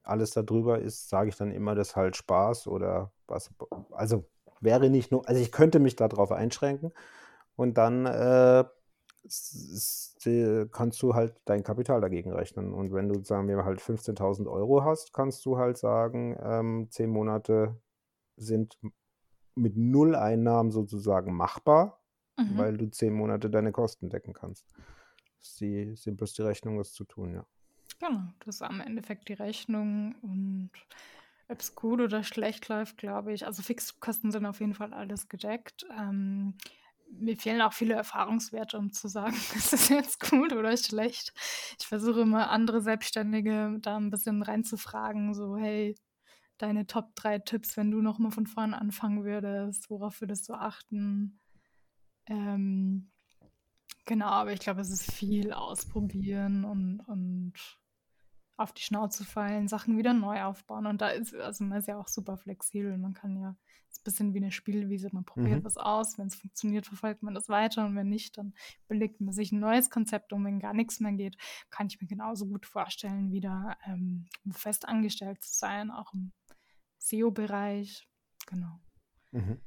alles 0.03 0.31
darüber 0.31 0.79
ist, 0.79 1.09
sage 1.09 1.29
ich 1.29 1.37
dann 1.37 1.51
immer, 1.51 1.75
das 1.75 1.95
halt 1.95 2.15
Spaß 2.15 2.67
oder 2.67 3.11
was. 3.27 3.51
Also 3.91 4.25
wäre 4.59 4.89
nicht 4.89 5.11
nur, 5.11 5.27
also 5.27 5.41
ich 5.41 5.51
könnte 5.51 5.79
mich 5.79 5.95
darauf 5.95 6.31
einschränken 6.31 6.91
und 7.55 7.77
dann 7.77 8.05
äh, 8.05 8.65
kannst 10.71 11.01
du 11.01 11.13
halt 11.13 11.35
dein 11.45 11.63
Kapital 11.63 12.01
dagegen 12.01 12.33
rechnen. 12.33 12.73
Und 12.73 12.93
wenn 12.93 13.07
du, 13.09 13.23
sagen 13.23 13.47
wir 13.47 13.55
mal, 13.55 13.65
halt 13.65 13.79
15.000 13.81 14.49
Euro 14.49 14.83
hast, 14.83 15.13
kannst 15.13 15.45
du 15.45 15.57
halt 15.57 15.77
sagen, 15.77 16.37
ähm, 16.41 16.87
zehn 16.89 17.09
Monate 17.09 17.77
sind 18.35 18.77
mit 19.55 19.77
null 19.77 20.15
Einnahmen 20.15 20.71
sozusagen 20.71 21.33
machbar, 21.35 22.02
mhm. 22.37 22.57
weil 22.57 22.77
du 22.77 22.89
zehn 22.89 23.13
Monate 23.13 23.49
deine 23.49 23.71
Kosten 23.71 24.09
decken 24.09 24.33
kannst. 24.33 24.65
Das 25.39 25.49
ist 25.49 25.61
die 25.61 25.95
simpelste 25.95 26.45
Rechnung, 26.45 26.77
das 26.77 26.93
zu 26.93 27.03
tun, 27.03 27.33
ja. 27.33 27.45
Genau, 27.99 28.21
das 28.39 28.55
ist 28.55 28.61
am 28.61 28.79
Endeffekt 28.81 29.29
die 29.29 29.33
Rechnung 29.33 30.15
und 30.21 30.71
ob 31.47 31.59
es 31.59 31.75
gut 31.75 32.01
oder 32.01 32.23
schlecht 32.23 32.67
läuft, 32.67 32.97
glaube 32.97 33.33
ich. 33.33 33.45
Also 33.45 33.61
Fixkosten 33.61 34.31
sind 34.31 34.45
auf 34.45 34.59
jeden 34.59 34.73
Fall 34.73 34.93
alles 34.93 35.29
gedeckt. 35.29 35.85
Ähm, 35.97 36.55
mir 37.09 37.37
fehlen 37.37 37.61
auch 37.61 37.73
viele 37.73 37.93
Erfahrungswerte, 37.93 38.77
um 38.77 38.91
zu 38.91 39.07
sagen, 39.07 39.35
ist 39.55 39.73
das 39.73 39.89
jetzt 39.89 40.19
gut 40.19 40.53
oder 40.53 40.75
schlecht. 40.77 41.33
Ich 41.79 41.85
versuche 41.85 42.21
immer 42.21 42.49
andere 42.49 42.81
Selbstständige 42.81 43.77
da 43.81 43.97
ein 43.97 44.09
bisschen 44.09 44.41
reinzufragen, 44.41 45.33
so 45.33 45.57
hey, 45.57 45.95
deine 46.57 46.87
Top 46.87 47.15
3 47.15 47.39
Tipps, 47.39 47.77
wenn 47.77 47.91
du 47.91 48.01
nochmal 48.01 48.31
von 48.31 48.47
vorne 48.47 48.79
anfangen 48.79 49.23
würdest, 49.23 49.89
worauf 49.89 50.21
würdest 50.21 50.49
du 50.49 50.53
achten? 50.53 51.39
Ähm, 52.27 53.11
genau, 54.05 54.27
aber 54.27 54.53
ich 54.53 54.59
glaube, 54.59 54.81
es 54.81 54.89
ist 54.89 55.11
viel 55.11 55.51
ausprobieren 55.53 56.65
und, 56.65 56.99
und 57.01 57.53
auf 58.55 58.71
die 58.71 58.83
Schnauze 58.83 59.25
fallen, 59.25 59.67
Sachen 59.67 59.97
wieder 59.97 60.13
neu 60.13 60.43
aufbauen. 60.43 60.85
Und 60.85 61.01
da 61.01 61.09
ist, 61.09 61.33
also 61.35 61.63
man 61.63 61.79
ist 61.79 61.87
ja 61.87 61.97
auch 61.97 62.07
super 62.07 62.37
flexibel. 62.37 62.97
Man 62.97 63.13
kann 63.13 63.35
ja, 63.35 63.55
es 63.89 63.97
ist 63.97 64.01
ein 64.01 64.03
bisschen 64.03 64.33
wie 64.33 64.37
eine 64.37 64.51
Spielwiese, 64.51 65.09
man 65.11 65.25
probiert 65.25 65.61
Mhm. 65.61 65.65
was 65.65 65.77
aus. 65.77 66.17
Wenn 66.17 66.27
es 66.27 66.35
funktioniert, 66.35 66.85
verfolgt 66.85 67.23
man 67.23 67.33
das 67.33 67.49
weiter. 67.49 67.85
Und 67.85 67.95
wenn 67.95 68.09
nicht, 68.09 68.37
dann 68.37 68.53
überlegt 68.85 69.19
man 69.21 69.33
sich 69.33 69.51
ein 69.51 69.59
neues 69.59 69.89
Konzept. 69.89 70.33
Und 70.33 70.45
wenn 70.45 70.59
gar 70.59 70.73
nichts 70.73 70.99
mehr 70.99 71.13
geht, 71.13 71.35
kann 71.71 71.87
ich 71.87 71.99
mir 71.99 72.07
genauso 72.07 72.45
gut 72.45 72.65
vorstellen, 72.65 73.31
wieder 73.31 73.75
ähm, 73.85 74.27
fest 74.51 74.87
angestellt 74.87 75.43
zu 75.43 75.53
sein, 75.53 75.89
auch 75.89 76.13
im 76.13 76.31
SEO-Bereich. 76.99 78.07
Genau. 78.45 78.79
Mhm. 79.31 79.59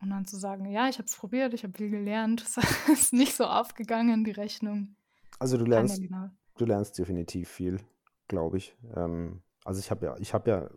Und 0.00 0.10
dann 0.10 0.24
zu 0.24 0.36
sagen, 0.38 0.64
ja, 0.66 0.88
ich 0.88 0.96
habe 0.96 1.06
es 1.06 1.16
probiert, 1.16 1.52
ich 1.52 1.62
habe 1.62 1.76
viel 1.76 1.90
gelernt, 1.90 2.42
es 2.56 2.88
ist 2.88 3.12
nicht 3.12 3.36
so 3.36 3.44
aufgegangen, 3.44 4.24
die 4.24 4.30
Rechnung. 4.30 4.96
Also 5.38 5.56
du 5.56 5.64
Kann 5.64 5.72
ja 5.72 5.78
lernst, 5.78 6.00
genau. 6.00 6.28
du 6.56 6.64
lernst 6.64 6.98
definitiv 6.98 7.48
viel, 7.48 7.80
glaube 8.28 8.58
ich. 8.58 8.76
Ähm, 8.94 9.42
also 9.64 9.80
ich 9.80 9.90
habe 9.90 10.06
ja, 10.06 10.16
ich 10.18 10.32
habe 10.32 10.50
ja 10.50 10.70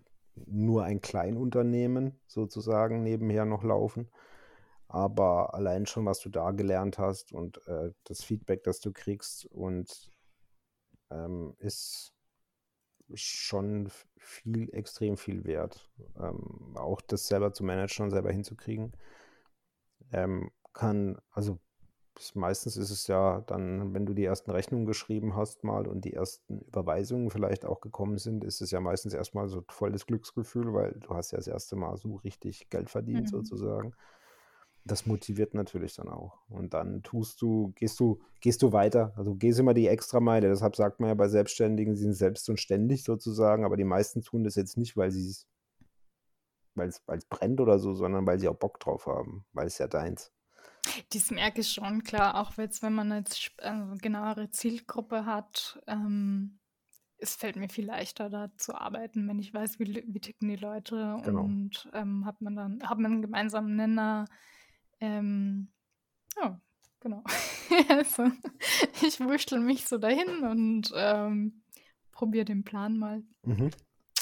nur 0.45 0.83
ein 0.83 0.99
Kleinunternehmen 1.01 2.19
sozusagen 2.27 3.03
nebenher 3.03 3.45
noch 3.45 3.63
laufen. 3.63 4.09
Aber 4.87 5.53
allein 5.53 5.85
schon, 5.85 6.05
was 6.05 6.19
du 6.19 6.29
da 6.29 6.51
gelernt 6.51 6.99
hast 6.99 7.31
und 7.31 7.65
äh, 7.67 7.91
das 8.03 8.23
Feedback, 8.23 8.63
das 8.63 8.79
du 8.79 8.91
kriegst 8.91 9.45
und 9.45 10.11
ähm, 11.09 11.55
ist 11.57 12.13
schon 13.15 13.89
viel, 14.17 14.73
extrem 14.73 15.17
viel 15.17 15.45
wert. 15.45 15.89
Ähm, 16.19 16.75
auch 16.75 17.01
das 17.01 17.27
selber 17.27 17.53
zu 17.53 17.63
managen 17.63 18.05
und 18.05 18.11
selber 18.11 18.31
hinzukriegen. 18.31 18.93
Ähm, 20.11 20.51
kann, 20.73 21.17
also 21.31 21.59
meistens 22.35 22.77
ist 22.77 22.91
es 22.91 23.07
ja 23.07 23.41
dann, 23.41 23.93
wenn 23.93 24.05
du 24.05 24.13
die 24.13 24.25
ersten 24.25 24.51
Rechnungen 24.51 24.85
geschrieben 24.85 25.35
hast 25.35 25.63
mal 25.63 25.87
und 25.87 26.05
die 26.05 26.13
ersten 26.13 26.59
Überweisungen 26.61 27.29
vielleicht 27.31 27.65
auch 27.65 27.81
gekommen 27.81 28.17
sind, 28.17 28.43
ist 28.43 28.61
es 28.61 28.71
ja 28.71 28.79
meistens 28.79 29.13
erstmal 29.13 29.47
so 29.49 29.63
voll 29.69 29.91
das 29.91 30.05
Glücksgefühl, 30.05 30.73
weil 30.73 30.93
du 30.93 31.09
hast 31.09 31.31
ja 31.31 31.37
das 31.37 31.47
erste 31.47 31.75
Mal 31.75 31.97
so 31.97 32.15
richtig 32.17 32.69
Geld 32.69 32.89
verdient 32.89 33.27
Mhm. 33.27 33.31
sozusagen. 33.31 33.93
Das 34.85 35.05
motiviert 35.05 35.53
natürlich 35.53 35.95
dann 35.95 36.09
auch. 36.09 36.39
Und 36.49 36.73
dann 36.73 37.03
tust 37.03 37.41
du, 37.41 37.71
gehst 37.75 37.99
du, 37.99 38.19
gehst 38.41 38.61
du 38.61 38.73
weiter. 38.73 39.13
Also 39.15 39.35
gehst 39.35 39.59
immer 39.59 39.73
die 39.73 39.87
Extrameile. 39.87 40.49
Deshalb 40.49 40.75
sagt 40.75 40.99
man 40.99 41.07
ja 41.09 41.13
bei 41.13 41.29
Selbstständigen, 41.29 41.95
sie 41.95 42.03
sind 42.03 42.15
selbst 42.15 42.49
und 42.49 42.59
ständig 42.59 43.03
sozusagen, 43.03 43.63
aber 43.63 43.77
die 43.77 43.85
meisten 43.85 44.21
tun 44.21 44.43
das 44.43 44.55
jetzt 44.55 44.77
nicht, 44.77 44.97
weil 44.97 45.09
sie 45.11 45.29
es, 45.29 45.47
weil 46.75 46.89
es, 46.89 47.01
weil 47.05 47.17
es 47.17 47.25
brennt 47.25 47.61
oder 47.61 47.79
so, 47.79 47.93
sondern 47.93 48.27
weil 48.27 48.39
sie 48.39 48.49
auch 48.49 48.57
Bock 48.57 48.79
drauf 48.81 49.05
haben, 49.05 49.45
weil 49.53 49.67
es 49.67 49.77
ja 49.77 49.87
deins. 49.87 50.33
Das 51.13 51.31
merke 51.31 51.61
ich 51.61 51.69
schon, 51.69 52.03
klar, 52.03 52.41
auch 52.41 52.57
jetzt, 52.57 52.83
wenn 52.83 52.93
man 52.93 53.09
jetzt 53.11 53.51
also 53.59 53.95
genauere 54.01 54.49
Zielgruppe 54.49 55.25
hat, 55.25 55.81
ähm, 55.87 56.59
es 57.17 57.35
fällt 57.35 57.55
mir 57.55 57.69
viel 57.69 57.85
leichter, 57.85 58.29
da 58.29 58.51
zu 58.57 58.75
arbeiten, 58.75 59.29
wenn 59.29 59.39
ich 59.39 59.53
weiß, 59.53 59.79
wie, 59.79 60.03
wie 60.05 60.19
ticken 60.19 60.49
die 60.49 60.57
Leute 60.57 61.17
Genau. 61.23 61.43
und 61.43 61.89
ähm, 61.93 62.25
hat 62.25 62.41
man 62.41 62.57
dann, 62.57 62.83
hat 62.83 62.99
man 62.99 63.13
einen 63.13 63.21
gemeinsamen 63.21 63.77
Nenner. 63.77 64.25
Ähm, 65.03 65.67
ja, 66.37 66.61
genau. 67.01 67.23
also, 67.89 68.31
ich 69.05 69.19
wurschtel 69.19 69.59
mich 69.59 69.85
so 69.85 69.97
dahin 69.97 70.43
und 70.43 70.91
ähm, 70.95 71.63
probiere 72.11 72.45
den 72.45 72.63
Plan 72.63 72.97
mal. 72.97 73.21
Mhm. 73.43 73.69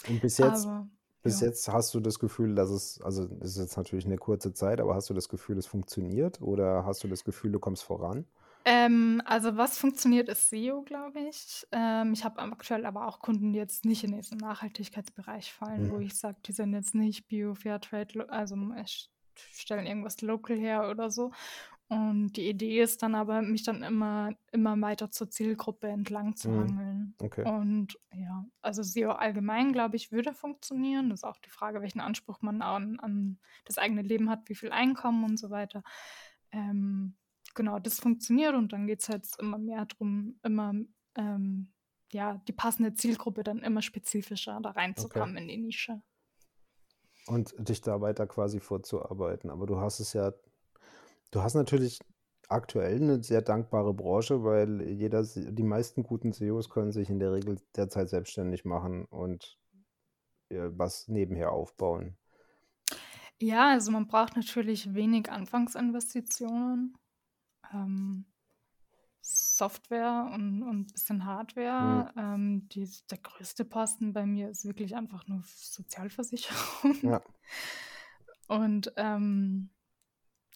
Und 0.09 0.21
bis 0.21 0.39
jetzt, 0.39 0.65
Aber 0.65 0.89
bis 1.21 1.41
ja. 1.41 1.47
jetzt 1.47 1.67
hast 1.67 1.93
du 1.93 1.99
das 1.99 2.17
Gefühl, 2.17 2.55
dass 2.55 2.71
es, 2.71 2.99
also 3.01 3.25
es 3.41 3.51
ist 3.51 3.57
jetzt 3.57 3.77
natürlich 3.77 4.05
eine 4.07 4.17
kurze 4.17 4.53
Zeit, 4.53 4.81
aber 4.81 4.95
hast 4.95 5.07
du 5.09 5.13
das 5.13 5.29
Gefühl, 5.29 5.59
es 5.59 5.67
funktioniert 5.67 6.41
oder 6.41 6.83
hast 6.83 7.03
du 7.03 7.07
das 7.07 7.23
Gefühl, 7.23 7.51
du 7.51 7.59
kommst 7.59 7.83
voran? 7.83 8.25
Ähm, 8.65 9.21
also 9.25 9.57
was 9.57 9.77
funktioniert, 9.77 10.29
ist 10.29 10.49
SEO, 10.49 10.81
glaube 10.83 11.19
ich. 11.29 11.67
Ähm, 11.71 12.13
ich 12.13 12.23
habe 12.23 12.39
aktuell 12.41 12.85
aber 12.85 13.07
auch 13.07 13.19
Kunden, 13.19 13.53
die 13.53 13.59
jetzt 13.59 13.85
nicht 13.85 14.03
in 14.03 14.13
diesen 14.13 14.37
Nachhaltigkeitsbereich 14.37 15.53
fallen, 15.53 15.89
wo 15.91 15.95
Mhm. 15.97 16.01
ich 16.01 16.15
sage, 16.15 16.37
die 16.45 16.53
sind 16.53 16.73
jetzt 16.73 16.95
nicht 16.95 17.27
Bio, 17.27 17.53
Fairtrade, 17.55 18.27
also 18.29 18.55
stellen 19.39 19.85
irgendwas 19.87 20.21
local 20.21 20.57
her 20.57 20.89
oder 20.89 21.09
so. 21.11 21.31
Und 21.87 22.33
die 22.37 22.47
Idee 22.49 22.81
ist 22.81 23.03
dann 23.03 23.15
aber, 23.15 23.41
mich 23.41 23.63
dann 23.63 23.83
immer 23.83 24.31
immer 24.51 24.79
weiter 24.81 25.11
zur 25.11 25.29
Zielgruppe 25.29 25.87
entlang 25.89 26.35
zu 26.35 26.49
Mhm. 26.49 26.57
hangeln. 26.57 27.15
Okay. 27.19 27.43
Und 27.43 27.99
ja, 28.13 28.45
also 28.61 28.81
SEO 28.81 29.11
allgemein, 29.11 29.73
glaube 29.73 29.95
ich, 29.97 30.11
würde 30.11 30.33
funktionieren. 30.33 31.09
Das 31.09 31.19
ist 31.21 31.23
auch 31.25 31.39
die 31.39 31.49
Frage, 31.49 31.81
welchen 31.81 31.99
Anspruch 32.01 32.41
man 32.41 32.61
an 32.61 32.99
an 32.99 33.39
das 33.65 33.77
eigene 33.77 34.03
Leben 34.03 34.29
hat, 34.29 34.47
wie 34.49 34.55
viel 34.55 34.71
Einkommen 34.71 35.23
und 35.25 35.37
so 35.37 35.49
weiter. 35.49 35.83
Ähm, 36.51 37.15
genau, 37.55 37.79
das 37.79 37.99
funktioniert 37.99 38.55
und 38.55 38.73
dann 38.73 38.87
geht's 38.87 39.09
halt 39.09 39.25
immer 39.39 39.57
mehr 39.57 39.85
drum, 39.85 40.39
immer, 40.43 40.73
ähm, 41.15 41.73
ja, 42.13 42.37
die 42.47 42.53
passende 42.53 42.93
Zielgruppe 42.93 43.43
dann 43.43 43.59
immer 43.59 43.81
spezifischer 43.81 44.59
da 44.61 44.71
Okay. 44.71 44.79
reinzukommen 44.79 45.37
in 45.37 45.47
die 45.47 45.57
Nische. 45.57 46.01
Und 47.27 47.53
dich 47.57 47.81
da 47.81 48.01
weiter 48.01 48.25
quasi 48.27 48.59
vorzuarbeiten. 48.59 49.49
Aber 49.51 49.65
du 49.67 49.79
hast 49.79 49.99
es 49.99 50.13
ja 50.13 50.33
du 51.31 51.41
hast 51.43 51.55
natürlich 51.55 51.99
aktuell 52.49 52.99
'ne 53.01 53.23
sehr 53.23 53.41
dankbare 53.41 53.93
Branche, 53.93 54.43
weil 54.43 54.81
jeder 54.83 55.23
die 55.23 55.63
meisten 55.63 56.03
guten 56.03 56.33
SEOs 56.33 56.69
können 56.69 56.91
sich 56.93 57.09
in 57.09 57.19
der 57.19 57.33
Regel 57.33 57.57
derzeit 57.75 58.09
selbstständig 58.09 58.65
machen 58.65 59.05
und, 59.05 59.59
äh, 60.49 60.69
was 60.73 61.07
nebenher 61.09 61.51
aufbauen. 61.53 62.17
Ja, 63.43 63.69
also 63.71 63.89
man 63.91 64.05
braucht 64.07 64.35
natürlich 64.35 64.93
wenig 64.93 65.31
Anfangsinvestitionen. 65.31 66.95
Ähm, 67.73 68.25
Software 69.21 70.29
und 70.33 70.63
und 70.63 70.91
bisschen 70.91 71.19
Mhm. 71.19 71.25
Hardware. 71.25 72.13
Ähm, 72.17 72.67
dies 72.69 73.05
der 73.07 73.19
größte 73.19 73.65
Posten 73.65 74.13
bei 74.13 74.25
mir 74.25 74.49
ist 74.49 74.65
wirklich 74.65 74.95
einfach 74.95 75.27
nur 75.27 75.43
Sozialversicherung. 75.45 76.97
Ja. 77.01 77.21
Und, 78.47 78.91
ähm, 78.97 79.69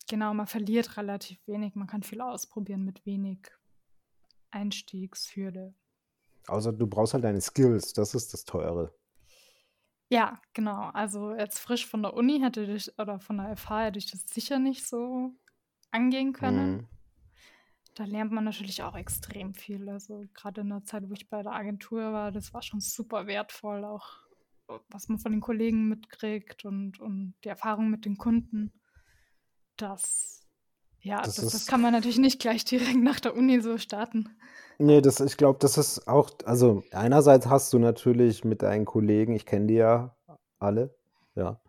genau, 0.09 0.33
man 0.33 0.47
verliert 0.47 0.97
relativ 0.97 1.39
wenig. 1.47 1.75
Man 1.75 1.87
kann 1.87 2.03
viel 2.03 2.19
ausprobieren 2.19 2.83
mit 2.83 3.05
wenig 3.05 3.39
Einstiegshürde. 4.51 5.73
Außer 6.47 6.73
du 6.73 6.87
brauchst 6.87 7.13
halt 7.13 7.23
deine 7.23 7.39
Skills, 7.39 7.93
das 7.93 8.13
ist 8.13 8.33
das 8.33 8.43
Teure. 8.43 8.93
Ja, 10.09 10.41
genau. 10.53 10.89
Also 10.93 11.33
jetzt 11.33 11.59
frisch 11.59 11.87
von 11.87 12.03
der 12.03 12.13
Uni 12.13 12.39
hätte 12.39 12.63
ich 12.63 12.99
oder 12.99 13.19
von 13.19 13.37
der 13.37 13.55
FH 13.55 13.85
hätte 13.85 13.99
ich 13.99 14.11
das 14.11 14.27
sicher 14.27 14.59
nicht 14.59 14.85
so 14.85 15.31
angehen 15.91 16.33
können. 16.33 16.71
Mhm. 16.71 16.87
Da 17.95 18.03
lernt 18.03 18.31
man 18.31 18.43
natürlich 18.43 18.83
auch 18.83 18.95
extrem 18.95 19.53
viel. 19.53 19.89
Also 19.89 20.25
grade 20.33 20.61
in 20.61 20.69
der 20.69 20.83
Zeit, 20.83 21.09
wo 21.09 21.13
ich 21.13 21.29
bei 21.29 21.41
der 21.41 21.53
Agentur 21.53 22.11
war, 22.11 22.31
das 22.31 22.53
war 22.53 22.61
schon 22.61 22.81
super 22.81 23.25
wertvoll, 23.25 23.85
auch 23.85 24.05
was 24.89 25.07
man 25.07 25.17
von 25.17 25.31
den 25.31 25.41
Kollegen 25.41 25.87
mitkriegt 25.87 26.65
und 26.65 26.99
und 26.99 27.35
die 27.43 27.49
Erfahrung 27.49 27.89
mit 27.89 28.03
den 28.05 28.17
Kunden. 28.17 28.73
Das 29.77 30.45
ja, 30.99 31.21
Das 31.21 31.35
das 31.35 31.51
das 31.51 31.67
kann 31.67 31.81
man 31.81 31.93
natürlich 31.93 32.17
nicht 32.17 32.41
gleich 32.41 32.65
direkt 32.65 32.97
nach 32.97 33.19
der 33.19 33.35
Uni 33.35 33.61
so 33.61 33.77
starten. 33.77 34.35
Ne, 34.77 35.01
das 35.01 35.21
ich 35.21 35.37
glaube, 35.37 35.59
das 35.59 35.77
ist 35.77 36.07
auch 36.07 36.31
also 36.43 36.83
einerseits 36.91 37.47
hast 37.47 37.71
du 37.71 37.79
natürlich 37.79 38.43
mit 38.43 38.61
deinen 38.61 38.83
Kollegen 38.85 39.35
ich 39.35 39.45
kenne 39.45 39.67
die 39.67 39.75
ja 39.75 40.15
alle, 40.59 40.93
ja, 41.35 41.61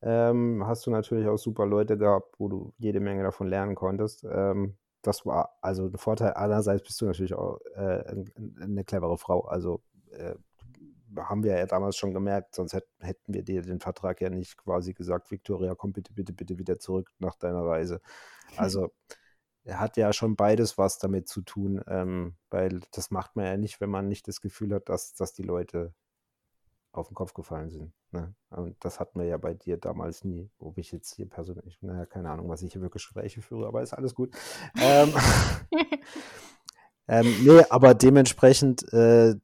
ähm, 0.00 0.62
hast 0.66 0.86
du 0.86 0.90
natürlich 0.90 1.28
auch 1.28 1.36
super 1.36 1.66
Leute 1.66 1.98
gehabt, 1.98 2.36
wo 2.38 2.48
du 2.48 2.72
jede 2.78 3.00
Menge 3.00 3.22
davon 3.22 3.48
lernen 3.48 3.74
konntest. 3.74 4.24
Ähm, 4.30 4.76
das 5.06 5.26
war 5.26 5.58
also 5.62 5.86
'n 5.86 5.96
Vorteil. 5.98 6.34
Andererseits 6.34 6.82
bist 6.84 7.00
du 7.00 7.06
natürlich 7.06 7.34
auch, 7.34 7.60
äh, 7.76 8.04
'n 8.12 8.32
'n 8.36 8.74
'ne 8.74 8.84
clevere 8.84 9.18
Frau. 9.18 9.42
Also, 9.42 9.82
äh, 10.12 10.34
haben 11.18 11.44
wir 11.44 11.58
ja 11.58 11.66
damals 11.66 11.96
schon 11.96 12.14
gemerkt, 12.14 12.54
sonst 12.56 12.74
hätt 12.74 12.88
hätten 13.00 13.34
wir 13.34 13.42
dir 13.44 13.62
den 13.62 13.80
Vertrag 13.80 14.20
ja 14.22 14.30
nicht 14.30 14.56
quasi 14.58 14.94
gesagt: 14.94 15.30
„Viktoria, 15.32 15.74
komm 15.76 15.92
bitte, 15.94 16.12
bitte, 16.14 16.32
bitte 16.34 16.58
wieder 16.58 16.78
zurück 16.80 17.10
nach 17.20 17.36
deiner 17.36 17.62
Reise.“ 17.66 18.00
Also, 18.56 18.90
hat 19.68 19.96
ja 19.98 20.12
schon 20.14 20.36
beides 20.36 20.78
was 20.78 20.98
damit 20.98 21.28
zu 21.28 21.42
tun, 21.42 21.82
ähm, 21.88 22.36
weil 22.50 22.80
das 22.92 23.10
macht 23.12 23.36
man 23.36 23.46
ja 23.46 23.56
nicht, 23.58 23.80
wenn 23.82 23.90
man 23.90 24.08
nicht 24.08 24.28
das 24.28 24.40
Gefühl 24.42 24.74
hat, 24.74 24.88
dass 24.90 25.14
dass 25.14 25.34
die 25.34 25.42
Leute 25.44 25.94
auf 26.98 27.10
'n 27.10 27.14
Kopf 27.14 27.34
gefallen 27.34 27.70
sind, 27.70 27.92
ne? 28.12 28.34
Und 28.50 28.76
das 28.84 29.00
hatten 29.00 29.18
wir 29.20 29.26
ja 29.26 29.36
bei 29.38 29.54
dir 29.54 29.76
damals 29.78 30.24
nie, 30.24 30.50
ob 30.58 30.78
ich 30.78 30.92
jetzt 30.92 31.14
hier 31.14 31.28
persönlich 31.28 31.78
na 31.82 31.98
ja, 32.00 32.06
keine 32.06 32.30
Ahnung, 32.30 32.48
was 32.48 32.62
ich 32.62 32.72
hier 32.72 32.82
für 32.82 32.90
Gespräche 32.90 33.42
führe, 33.42 33.66
aber 33.68 33.82
ist 33.82 33.94
alles 33.94 34.14
gut. 34.14 34.34
Ähm, 34.80 35.12
ähm, 37.08 37.44
ne, 37.44 37.66
aber 37.70 37.94
dementsprechend, 37.94 38.84
äh 38.92 39.36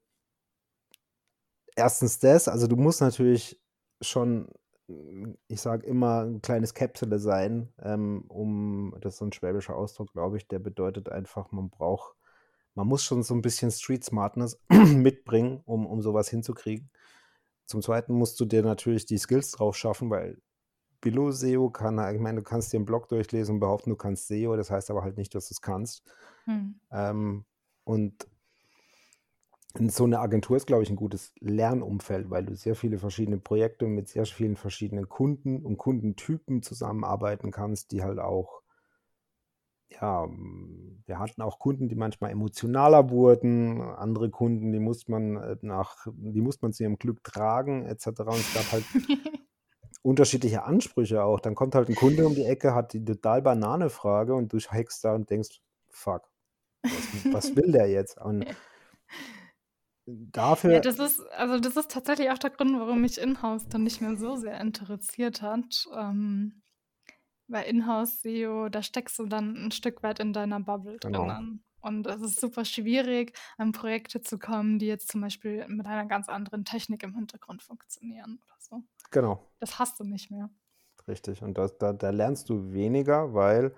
1. 1.77 2.18
das, 2.18 2.48
also 2.48 2.66
du 2.66 2.77
musst 2.77 3.01
natürlich 3.01 3.60
schon, 4.01 4.48
ich 5.48 5.60
sage 5.60 5.86
immer, 5.86 6.22
'n 6.24 6.43
kleines 6.43 6.74
Käptele 6.74 7.18
sein, 7.18 7.72
ähm, 7.82 8.24
um 8.28 8.94
das 9.01 9.14
ist 9.14 9.18
so 9.18 9.24
'n 9.27 9.32
schwäbischer 9.32 9.77
Ausdruck, 9.77 10.12
glaube 10.12 10.36
ich, 10.36 10.48
der 10.48 10.59
bedeutet 10.59 11.09
einfach, 11.10 11.52
man 11.52 11.70
braucht 11.70 12.14
man 12.77 12.86
muss 12.89 13.05
schon 13.05 13.22
so 13.22 13.35
'n 13.35 13.43
bisschen 13.43 13.70
Street 13.72 14.05
Smartness 14.05 14.59
mitbringen, 14.70 15.60
um 15.66 15.86
um 15.86 16.02
so 16.02 16.14
was 16.14 16.28
hinzukriegen. 16.31 16.90
Zum 17.70 17.82
Zweiten 17.82 18.14
musst 18.14 18.40
du 18.40 18.47
dir 18.47 18.62
natürlich 18.64 19.06
die 19.06 19.16
Skills 19.16 19.52
drauf 19.52 19.76
schaffen, 19.76 20.10
weil 20.10 20.42
Billo 21.01 21.30
SEO 21.32 21.70
kann 21.70 21.98
ich 22.14 22.20
meine, 22.20 22.38
du 22.40 22.44
kannst 22.44 22.72
dir 22.72 22.78
'n 22.80 22.86
Blog 22.86 23.09
durchlesen 23.09 23.56
und 23.56 23.60
behaupten, 23.60 23.90
du 23.90 23.97
kannst 23.97 24.28
SEO, 24.28 24.56
das 24.56 24.70
heißt 24.70 24.90
aber 24.90 25.05
halt 25.05 25.16
nicht, 25.18 25.34
dass 25.34 25.48
du's 25.48 25.60
kannst. 25.62 26.02
Mhm. 26.47 26.80
Ähm, 26.92 27.47
und 27.84 28.28
so 29.78 30.06
'ne 30.06 30.18
Agentur 30.18 30.56
ist, 30.56 30.66
glaube 30.66 30.82
ich, 30.82 30.90
'n 30.90 30.97
gutes 30.97 31.32
Lernumfeld, 31.40 32.28
weil 32.30 32.44
du 32.44 32.56
sehr 32.56 32.74
viele 32.74 32.98
verschiedene 32.98 33.38
Projekte 33.38 33.86
mit 33.86 34.09
sehr 34.09 34.26
vielen 34.26 34.56
verschiedenen 34.56 35.09
Kunden 35.09 35.64
und 35.64 35.78
Kundentypen 35.78 36.62
zusammenarbeiten 36.62 37.52
kannst, 37.52 37.92
die 37.92 38.02
halt 38.02 38.18
auch 38.18 38.60
ja, 39.91 40.25
hm, 40.25 41.03
wir 41.07 41.19
hatten 41.19 41.43
auch 41.43 41.59
Kunden, 41.59 41.89
die 41.89 41.97
manchmal 41.97 42.31
emotionaler 42.31 43.11
wurden, 43.11 43.81
andere 43.83 44.31
Kunden, 44.31 44.73
die 44.73 44.79
musste 44.81 45.11
man, 45.11 45.37
äh, 45.37 45.57
nach 45.62 46.07
die 46.12 46.41
musste 46.43 46.65
man 46.65 46.73
zu 46.73 46.83
ihrem 46.85 46.99
Glück 46.99 47.25
tragen 47.25 47.87
et 47.87 48.01
cetera. 48.01 48.33
Und 48.33 48.41
es 48.43 48.51
gab 48.53 48.71
halt 48.73 48.87
unterschiedliche 50.03 50.65
Ansprüche 50.65 51.23
auch. 51.25 51.41
Dann 51.41 51.55
kommt 51.55 51.75
halt 51.75 51.89
'n 51.89 51.95
Kunde 51.95 52.27
um 52.27 52.35
die 52.35 52.45
Ecke, 52.45 52.75
hat 52.75 52.93
die 52.93 53.05
total 53.05 53.43
Banane-Frage 53.43 54.35
und 54.35 54.53
du 54.53 54.59
hackst 54.59 55.05
da 55.05 55.15
und 55.15 55.31
denkst: 55.31 55.61
„Fuck, 55.89 56.31
was 56.91 57.11
was 57.31 57.57
will 57.57 57.73
der 57.73 57.89
jetzt?“ 57.91 58.19
Und 58.21 58.47
Ja, 60.67 60.79
dafür 60.79 60.81
das 60.81 60.99
ist 60.99 61.21
also 61.33 61.59
das 61.61 61.77
ist 61.77 61.91
tatsächlich 61.91 62.31
auch 62.31 62.39
der 62.39 62.51
Grund, 62.51 62.79
warum 62.79 63.01
mich 63.01 63.19
Inhouse 63.19 63.69
dann 63.69 63.83
nicht 63.83 64.01
mehr 64.01 64.17
so 64.17 64.37
sehr 64.37 64.61
interessiert 64.61 65.43
hat. 65.43 65.87
Ähm, 65.97 66.60
weil 67.51 67.64
Inhouse 67.66 68.20
SEO, 68.22 68.68
da 68.70 68.82
steckst 68.82 69.18
du 69.18 69.27
dann 69.27 69.56
'n 69.56 69.70
Stück 69.72 70.02
weit 70.02 70.20
in 70.20 70.32
deiner 70.32 70.60
Bubble 70.60 70.98
Genau. 71.02 71.40
drinnen. 71.40 71.64
Und 71.81 72.06
es 72.06 72.20
ist 72.22 72.40
super 72.40 72.64
schwierig, 72.66 73.32
an 73.59 73.72
Projekte 73.72 74.20
zu 74.22 74.39
kommen, 74.39 74.78
die 74.78 74.86
jetzt 74.86 75.09
zum 75.10 75.20
Beispiel 75.22 75.66
mit 75.68 75.86
einer 75.86 76.06
ganz 76.06 76.28
anderen 76.28 76.64
Technik 76.64 77.02
im 77.02 77.14
Hintergrund 77.14 77.62
funktionieren 77.62 78.40
oder 78.47 78.56
so. 78.60 78.82
Genau. 79.12 79.51
Das 79.60 79.78
hast 79.78 80.01
du 80.01 80.05
nicht 80.05 80.31
mehr. 80.31 80.51
Richtig. 81.09 81.43
Und 81.43 81.59
das 81.59 81.78
da 81.78 81.93
da 81.93 82.10
lernst 82.10 82.48
du 82.51 82.72
weniger, 82.72 83.35
weil 83.35 83.72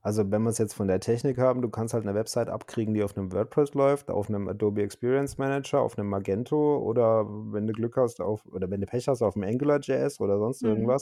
also 0.00 0.30
wenn 0.30 0.42
wir's 0.44 0.58
jetzt 0.58 0.74
von 0.74 0.86
der 0.88 1.00
Technik 1.00 1.38
haben, 1.38 1.60
du 1.60 1.68
kannst 1.68 1.92
halt 1.94 2.04
'ne 2.04 2.14
Website 2.14 2.48
abkriegen, 2.48 2.94
die 2.94 3.02
auf 3.02 3.16
'nem 3.16 3.32
WordPress 3.32 3.74
läuft, 3.74 4.10
auf 4.10 4.28
'nem 4.28 4.48
Adobe 4.48 4.82
Experience 4.82 5.38
Manager, 5.38 5.80
auf 5.80 5.96
'nem 5.96 6.08
Magento 6.08 6.78
oder 6.78 7.26
wenn 7.28 7.66
du 7.66 7.72
Glück 7.72 7.96
hast, 7.96 8.20
auf 8.20 8.46
oder 8.46 8.70
wenn 8.70 8.80
du 8.80 8.86
Pech 8.86 9.08
hast, 9.08 9.22
auf 9.22 9.34
'm 9.36 9.42
AngularJS 9.42 10.20
oder 10.20 10.38
sonst 10.38 10.62
Mhm. 10.62 10.98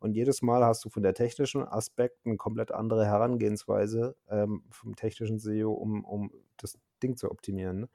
Und 0.00 0.14
jedes 0.14 0.42
Mal 0.42 0.64
hast 0.64 0.84
du 0.84 0.90
von 0.90 1.02
der 1.02 1.14
technischen 1.14 1.62
Aspekt 1.66 2.26
'ne 2.26 2.36
komplett 2.36 2.72
andere 2.72 3.06
Herangehensweise, 3.06 4.16
ähm, 4.28 4.64
vom 4.70 4.96
technischen 4.96 5.38
SEO, 5.38 5.72
um 5.72 6.04
um 6.04 6.30
das 6.58 6.78
Ding 7.02 7.16
zu 7.16 7.30
optimieren, 7.30 7.80
ne? 7.80 7.88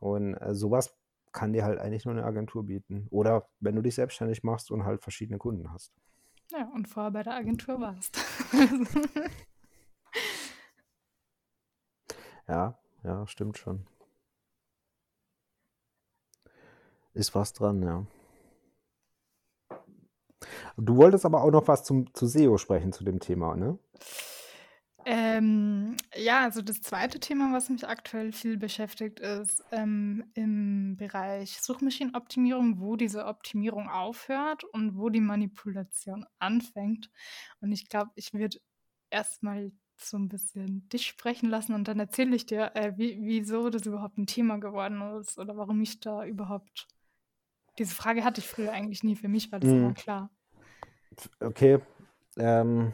Und, 0.00 0.34
äh, 0.36 0.54
so 0.54 0.70
was 0.70 0.94
kann 1.32 1.52
dir 1.54 1.64
halt 1.64 1.78
eigentlich 1.80 2.04
nur 2.06 2.14
'ne 2.14 2.24
Agentur 2.24 2.64
bieten. 2.66 3.06
Oder 3.10 3.48
wenn 3.60 3.76
du 3.76 3.82
dich 3.82 3.94
selbstständig 3.96 4.42
machst 4.44 4.70
und 4.72 4.84
halt 4.86 5.02
verschiedene 5.02 5.38
Kunden 5.38 5.72
hast. 5.72 5.88
Ja, 6.52 6.68
und 6.74 6.88
vorher 6.88 7.12
bei 7.12 7.22
der 7.22 7.34
Agentur 7.36 7.80
warst. 7.80 8.18
Ja, 12.48 12.78
ja, 13.04 13.26
stimmt 13.26 13.58
schon. 13.58 13.86
Ist 17.16 17.34
was 17.34 17.52
dran, 17.52 17.82
ja. 17.82 18.06
Du 20.76 20.96
wolltest 20.96 21.24
aber 21.26 21.42
auch 21.42 21.50
noch 21.50 21.68
was 21.68 21.84
zum 21.84 22.12
zu 22.14 22.26
SEO 22.26 22.58
sprechen, 22.58 22.92
zu 22.92 23.04
dem 23.04 23.20
Thema, 23.20 23.56
ne? 23.56 23.78
Ähm, 25.06 25.96
ja, 26.14 26.42
also 26.42 26.60
das 26.60 26.82
2. 26.82 27.20
Thema, 27.20 27.52
was 27.54 27.70
mich 27.70 27.88
aktuell 27.88 28.32
viel 28.32 28.58
beschäftigt, 28.58 29.18
ist, 29.20 29.64
ähm, 29.70 30.30
im 30.34 30.96
Bereich 30.98 31.60
Suchmaschinenoptimierung, 31.62 32.80
wo 32.80 32.96
diese 32.96 33.24
Optimierung 33.24 33.88
aufhört 33.88 34.62
und 34.64 34.96
wo 34.98 35.08
die 35.08 35.20
Manipulation 35.22 36.26
anfängt. 36.38 37.10
Und 37.60 37.72
ich 37.72 37.88
glaube, 37.88 38.10
ich 38.14 38.34
würde 38.34 38.58
erst 39.10 39.42
mal 39.42 39.72
so 39.98 40.18
ein 40.18 40.28
bisschen 40.28 40.88
dich 40.90 41.06
sprechen 41.06 41.48
lassen 41.50 41.74
und 41.74 41.88
dann 41.88 41.98
erzähle 42.00 42.36
ich 42.36 42.44
dir, 42.46 42.72
äh, 42.74 42.92
wie, 42.96 43.18
wieso 43.22 43.70
das 43.70 43.86
überhaupt 43.86 44.18
ein 44.18 44.26
Thema 44.26 44.58
geworden 44.58 45.00
ist 45.20 45.38
oder 45.38 45.56
warum 45.56 45.80
ich 45.82 46.00
da 46.00 46.24
überhaupt. 46.26 46.88
Diese 47.78 47.94
Frage 47.94 48.24
hatte 48.24 48.40
ich 48.40 48.48
früher 48.48 48.72
eigentlich 48.72 49.02
nie. 49.04 49.16
Für 49.16 49.28
mich 49.28 49.52
war 49.52 49.60
das 49.60 49.72
immer 49.72 49.92
Mhm. 49.92 49.94
klar. 49.94 50.30
Okay. 51.40 51.78
Ähm, 52.36 52.92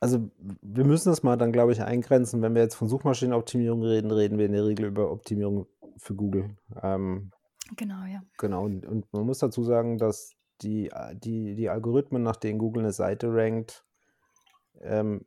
also 0.00 0.30
wir 0.62 0.84
müssen 0.84 1.10
das 1.10 1.22
mal 1.22 1.36
dann, 1.36 1.52
glaube 1.52 1.72
ich, 1.72 1.82
eingrenzen. 1.82 2.42
Wenn 2.42 2.54
wir 2.54 2.62
jetzt 2.62 2.76
von 2.76 2.88
Suchmaschinenoptimierung 2.88 3.82
reden, 3.82 4.10
reden 4.10 4.38
wir 4.38 4.46
in 4.46 4.52
der 4.52 4.66
Regel 4.66 4.86
über 4.86 5.10
Optimierung 5.10 5.66
für 5.98 6.14
Google. 6.14 6.56
Ähm, 6.82 7.30
Genau, 7.74 8.04
ja. 8.04 8.22
genau. 8.38 8.64
Und, 8.64 8.86
und 8.86 9.12
man 9.12 9.26
muss 9.26 9.38
dazu 9.38 9.64
sagen, 9.64 9.98
dass 9.98 10.36
die, 10.62 10.90
die, 11.14 11.54
die 11.54 11.68
Algorithmen, 11.68 12.22
nach 12.22 12.36
denen 12.36 12.58
Google 12.58 12.84
eine 12.84 12.92
Seite 12.92 13.28
rankt, 13.32 13.84
ähm, 14.80 15.24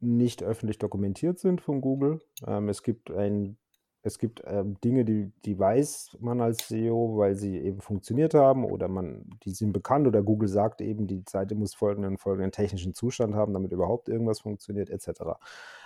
nicht 0.00 0.42
öffentlich 0.42 0.78
dokumentiert 0.78 1.38
sind 1.38 1.60
von 1.60 1.80
Google. 1.80 2.20
Ähm, 2.46 2.68
es 2.68 2.82
gibt 2.82 3.10
ein 3.10 3.58
es 4.06 4.18
gibt 4.18 4.42
ähm, 4.44 4.78
Dinge, 4.84 5.06
die, 5.06 5.32
die 5.46 5.58
weiß 5.58 6.18
man 6.20 6.42
als 6.42 6.68
SEO, 6.68 7.16
weil 7.16 7.36
sie 7.36 7.56
eben 7.58 7.80
funktioniert 7.80 8.34
haben 8.34 8.66
oder 8.66 8.86
man, 8.86 9.24
die 9.44 9.50
sind 9.50 9.72
bekannt 9.72 10.06
oder 10.06 10.22
Google 10.22 10.48
sagt 10.48 10.82
eben, 10.82 11.06
die 11.06 11.24
Seite 11.26 11.54
muss 11.54 11.74
folgenden, 11.74 12.18
folgenden 12.18 12.52
technischen 12.52 12.92
Zustand 12.92 13.34
haben, 13.34 13.54
damit 13.54 13.72
überhaupt 13.72 14.10
irgendwas 14.10 14.40
funktioniert, 14.40 14.90
etc. 14.90 15.22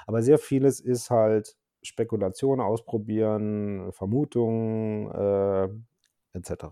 Aber 0.04 0.20
sehr 0.20 0.38
vieles 0.38 0.80
ist 0.80 1.10
halt 1.10 1.56
Spekulation, 1.82 2.60
Ausprobieren, 2.60 3.92
Vermutungen, 3.92 5.12
äh, 5.12 5.68
etc. 6.36 6.64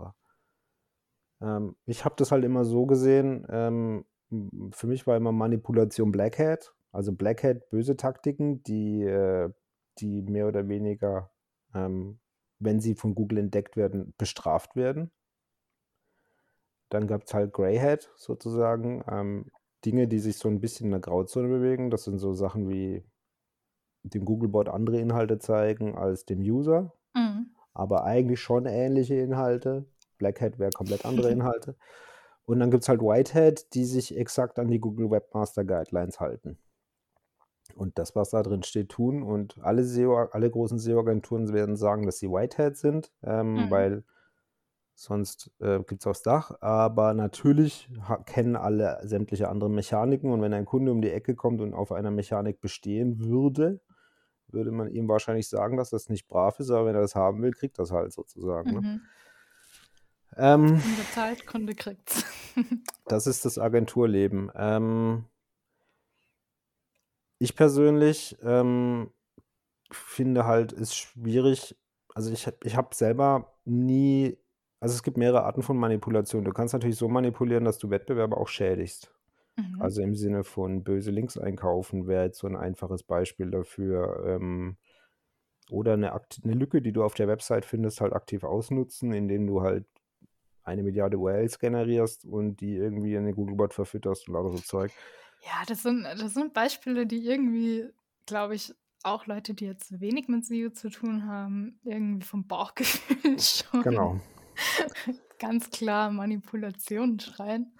Ähm, 1.40 1.76
ich 1.86 2.04
habe 2.04 2.16
das 2.18 2.32
halt 2.32 2.44
immer 2.44 2.64
so 2.64 2.86
gesehen, 2.86 3.46
ähm, 3.50 4.04
für 4.72 4.88
mich 4.88 5.06
war 5.06 5.16
immer 5.16 5.30
Manipulation 5.30 6.10
Black 6.10 6.40
Hat, 6.40 6.74
also 6.90 7.12
Black 7.12 7.44
Hat, 7.44 7.70
böse 7.70 7.96
Taktiken, 7.96 8.64
die, 8.64 9.04
äh, 9.04 9.48
die 9.98 10.22
mehr 10.22 10.48
oder 10.48 10.68
weniger 10.68 11.30
ähm, 11.76 12.18
wenn 12.58 12.80
sie 12.80 12.94
von 12.94 13.14
Google 13.14 13.38
entdeckt 13.38 13.76
werden, 13.76 14.14
bestraft 14.16 14.76
werden. 14.76 15.10
Dann 16.88 17.06
gab 17.06 17.24
es 17.24 17.34
halt 17.34 17.52
Grey 17.52 17.76
Hat 17.78 18.10
sozusagen, 18.16 19.04
ähm, 19.10 19.50
Dinge, 19.84 20.08
die 20.08 20.18
sich 20.18 20.38
so 20.38 20.48
ein 20.48 20.60
bisschen 20.60 20.86
in 20.86 20.92
der 20.92 21.00
Grauzone 21.00 21.48
bewegen. 21.48 21.90
Das 21.90 22.04
sind 22.04 22.18
so 22.18 22.32
Sachen 22.32 22.68
wie 22.68 23.04
dem 24.02 24.24
Googlebot 24.24 24.68
andere 24.68 24.98
Inhalte 25.00 25.38
zeigen 25.38 25.96
als 25.96 26.24
dem 26.24 26.40
User, 26.40 26.92
Mhm. 27.14 27.50
aber 27.74 28.04
eigentlich 28.04 28.40
schon 28.40 28.66
ähnliche 28.66 29.16
Inhalte. 29.16 29.84
Black 30.18 30.40
Hat 30.40 30.58
wäre 30.58 30.70
komplett 30.70 31.04
andere 31.04 31.30
Inhalte. 31.32 31.76
Und 32.46 32.60
dann 32.60 32.70
gibt 32.70 32.84
es 32.84 32.88
halt 32.88 33.00
White 33.02 33.34
Hat, 33.34 33.74
die 33.74 33.84
sich 33.84 34.16
exakt 34.16 34.58
an 34.58 34.68
die 34.68 34.78
Google 34.80 35.10
Webmaster 35.10 35.64
Guidelines 35.64 36.20
halten 36.20 36.58
und 37.74 37.98
das, 37.98 38.14
was 38.14 38.30
da 38.30 38.42
drin 38.42 38.62
steht, 38.62 38.90
tun. 38.90 39.22
Und 39.22 39.56
alle 39.62 39.84
SEO, 39.84 40.16
alle 40.30 40.50
großen 40.50 40.78
SEO-Agenturen 40.78 41.52
werden 41.52 41.76
sagen, 41.76 42.06
dass 42.06 42.18
sie 42.18 42.30
Whitehead 42.30 42.76
sind, 42.76 43.12
ähm, 43.22 43.54
Mhm. 43.54 43.70
weil 43.70 44.04
sonst 44.94 45.50
äh, 45.60 45.78
gibt 45.80 46.00
es 46.02 46.06
aufs 46.06 46.22
Dach. 46.22 46.52
Aber 46.60 47.12
natürlich 47.14 47.88
kennen 48.26 48.56
alle 48.56 48.98
sämtliche 49.02 49.48
andere 49.48 49.68
Mechaniken. 49.70 50.30
Und 50.32 50.40
wenn 50.42 50.54
ein 50.54 50.64
Kunde 50.64 50.92
um 50.92 51.02
die 51.02 51.10
Ecke 51.10 51.34
kommt 51.34 51.60
und 51.60 51.74
auf 51.74 51.92
einer 51.92 52.10
Mechanik 52.10 52.60
bestehen 52.60 53.18
würde, 53.20 53.80
würde 54.48 54.70
man 54.70 54.88
ihm 54.88 55.08
wahrscheinlich 55.08 55.48
sagen, 55.48 55.76
dass 55.76 55.90
das 55.90 56.08
nicht 56.08 56.28
brav 56.28 56.60
ist, 56.60 56.70
aber 56.70 56.86
wenn 56.86 56.94
er 56.94 57.00
das 57.02 57.14
haben 57.16 57.42
will, 57.42 57.50
kriegt 57.52 57.78
das 57.78 57.90
halt 57.90 58.12
sozusagen. 58.12 58.70
Ne? 58.72 58.80
Mhm. 58.80 59.00
Ähm, 60.38 60.66
Kunde 60.66 61.06
zahlt, 61.14 61.46
Kunde 61.46 61.74
kriegt's. 61.74 62.24
Das 63.08 63.26
ist 63.28 63.44
das 63.44 63.56
Agenturleben. 63.58 64.50
Ähm, 64.56 65.26
ich 67.38 67.54
persönlich 67.54 68.36
ähm, 68.42 69.10
finde 69.90 70.46
halt, 70.46 70.72
ist 70.72 70.96
schwierig. 70.96 71.76
Also 72.14 72.32
ich, 72.32 72.48
ich 72.64 72.76
habe 72.76 72.94
selber 72.94 73.54
nie, 73.64 74.38
also 74.80 74.94
es 74.94 75.02
gibt 75.02 75.16
mehrere 75.16 75.44
Arten 75.44 75.62
von 75.62 75.76
Manipulation. 75.76 76.44
Du 76.44 76.52
kannst 76.52 76.72
natürlich 76.74 76.96
so 76.96 77.08
manipulieren, 77.08 77.64
dass 77.64 77.78
du 77.78 77.90
Wettbewerber 77.90 78.38
auch 78.38 78.48
schädigst. 78.48 79.12
Mhm. 79.56 79.80
Also 79.80 80.02
im 80.02 80.14
Sinne 80.14 80.44
von 80.44 80.82
böse 80.82 81.10
Links 81.10 81.36
einkaufen 81.38 82.06
wäre 82.06 82.24
jetzt 82.24 82.38
so 82.38 82.46
ein 82.46 82.56
einfaches 82.56 83.02
Beispiel 83.02 83.50
dafür. 83.50 84.24
Ähm, 84.26 84.76
oder 85.70 85.94
eine, 85.94 86.12
eine 86.12 86.54
Lücke, 86.54 86.80
die 86.80 86.92
du 86.92 87.02
auf 87.02 87.14
der 87.14 87.28
Website 87.28 87.64
findest, 87.64 88.00
halt 88.00 88.12
aktiv 88.12 88.44
ausnutzen, 88.44 89.12
indem 89.12 89.46
du 89.46 89.62
halt 89.62 89.84
eine 90.62 90.82
Milliarde 90.82 91.18
URLs 91.18 91.58
generierst 91.58 92.24
und 92.24 92.60
die 92.60 92.76
irgendwie 92.76 93.14
in 93.14 93.24
den 93.24 93.34
Googlebot 93.34 93.74
verfütterst 93.74 94.28
und 94.28 94.34
lauter 94.34 94.50
so 94.56 94.62
Zeug. 94.62 94.92
Ja, 95.42 95.62
das 95.66 95.82
sind, 95.82 96.04
das 96.04 96.34
sind 96.34 96.54
Beispiele, 96.54 97.06
die 97.06 97.24
irgendwie, 97.24 97.88
glaube 98.26 98.54
ich, 98.54 98.74
auch 99.02 99.26
Leute, 99.26 99.54
die 99.54 99.66
jetzt 99.66 100.00
wenig 100.00 100.28
mit 100.28 100.44
SEO 100.44 100.70
zu 100.70 100.90
tun 100.90 101.26
haben, 101.26 101.78
irgendwie 101.84 102.26
vom 102.26 102.46
Bauchgefühl 102.46 103.38
schon 103.38 103.82
Genau. 103.82 104.20
ganz 105.38 105.70
klar 105.70 106.10
Manipulation 106.10 107.20
schreien. 107.20 107.72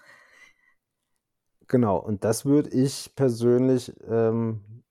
Genau. 1.67 1.97
Und 1.97 2.23
das 2.23 2.45
würde 2.45 2.69
ich 2.69 3.13
persönlich, 3.15 3.93
ähm, 4.07 4.83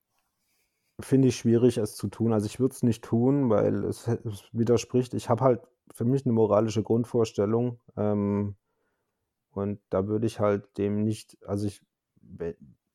finde 0.99 1.29
ich 1.29 1.37
schwierig, 1.37 1.77
es 1.77 1.95
zu 1.95 2.07
tun. 2.07 2.33
Also 2.33 2.45
ich 2.45 2.59
würde 2.59 2.73
es 2.73 2.83
nicht 2.83 3.03
tun, 3.03 3.49
weil 3.49 3.83
es, 3.85 4.07
es 4.07 4.43
widerspricht. 4.51 5.13
Ich 5.13 5.29
habe 5.29 5.43
halt 5.43 5.61
für 5.93 6.05
mich 6.05 6.25
eine 6.25 6.33
moralische 6.33 6.83
Grundvorstellung. 6.83 7.79
Ähm, 7.95 8.55
und 9.51 9.79
da 9.89 10.07
würde 10.07 10.27
ich 10.27 10.39
halt 10.39 10.77
dem 10.77 11.03
nicht, 11.03 11.37
also 11.47 11.65
ich, 11.65 11.81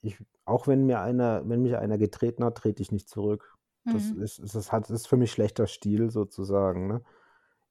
ich, 0.02 0.18
auch 0.44 0.66
wenn 0.66 0.84
mir 0.86 1.00
einer, 1.00 1.48
wenn 1.48 1.62
mich 1.62 1.76
einer 1.76 1.98
getreten 1.98 2.44
hat, 2.44 2.56
trete 2.58 2.82
ich 2.82 2.92
nicht 2.92 3.08
zurück. 3.08 3.56
Das 3.86 4.10
Mhm. 4.10 4.22
ist, 4.22 4.38
ist, 4.38 4.54
das 4.54 4.72
hat, 4.72 4.90
ist 4.90 5.08
für 5.08 5.16
mich 5.16 5.32
schlechter 5.32 5.66
Stil 5.66 6.10
sozusagen. 6.10 6.86
Ne? 6.88 7.02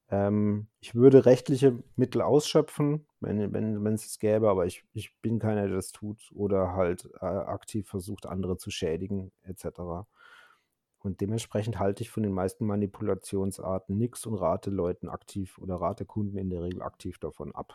Ähm, 0.09 0.67
ich 0.81 0.95
würde 0.95 1.25
rechtliche 1.25 1.81
Mittel 1.95 2.21
ausschöpfen, 2.21 3.07
wenn, 3.21 3.53
wenn, 3.53 3.83
wenn 3.83 3.93
es 3.93 4.05
es 4.05 4.19
gäbe, 4.19 4.49
aber 4.49 4.65
ich, 4.65 4.85
ich 4.93 5.15
bin 5.21 5.39
keiner, 5.39 5.67
der 5.67 5.75
das 5.75 5.91
tut 5.91 6.31
oder 6.33 6.73
halt 6.73 7.09
äh, 7.21 7.25
aktiv 7.25 7.87
versucht, 7.89 8.25
andere 8.25 8.57
zu 8.57 8.71
schädigen, 8.71 9.31
etc. 9.43 10.07
Und 10.99 11.21
dementsprechend 11.21 11.79
halte 11.79 12.03
ich 12.03 12.11
von 12.11 12.23
den 12.23 12.33
meisten 12.33 12.65
Manipulationsarten 12.65 13.97
nichts 13.97 14.25
und 14.25 14.35
rate 14.35 14.69
Leuten 14.69 15.09
aktiv 15.09 15.57
oder 15.57 15.75
rate 15.75 16.05
Kunden 16.05 16.37
in 16.37 16.49
der 16.49 16.63
Regel 16.63 16.81
aktiv 16.81 17.17
davon 17.19 17.55
ab. 17.55 17.73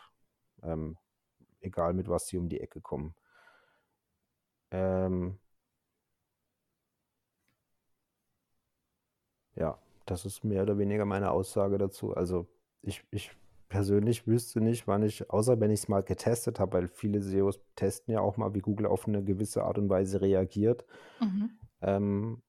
Ähm, 0.63 0.97
egal 1.61 1.95
mit 1.95 2.09
was 2.09 2.29
sie 2.29 2.39
um 2.39 2.49
die 2.49 2.61
Ecke 2.61 2.81
kommen. 2.81 3.15
Ähm, 4.71 5.39
ja, 9.55 9.79
das 10.07 10.25
ist 10.25 10.45
mehr 10.45 10.63
oder 10.63 10.79
weniger 10.79 11.05
meine 11.05 11.31
Aussage 11.31 11.79
dazu. 11.79 12.15
Also 12.15 12.47
ich, 12.83 13.05
ich 13.11 13.31
persönlich 13.69 14.27
wüsste 14.27 14.61
nicht, 14.61 14.87
wann 14.87 15.03
ich, 15.03 15.29
außer 15.31 15.59
wenn 15.61 15.71
ich 15.71 15.81
es 15.81 15.89
mal 15.89 16.03
getestet 16.03 16.61
habe, 16.61 16.75
weil 16.75 16.89
viele 16.89 17.19
SEOs 17.21 17.61
testen 17.75 18.13
ja 18.15 18.21
auch 18.21 18.37
mal, 18.37 18.55
wie 18.55 18.61
Google 18.61 18.87
auf 18.87 19.09
eine 19.09 19.25
gewisse 19.25 19.65
Art 19.65 19.79
und 19.79 19.89
Weise 19.89 20.21
reagiert, 20.21 20.85
Mhm. 21.21 21.51
ähm, 21.81 22.43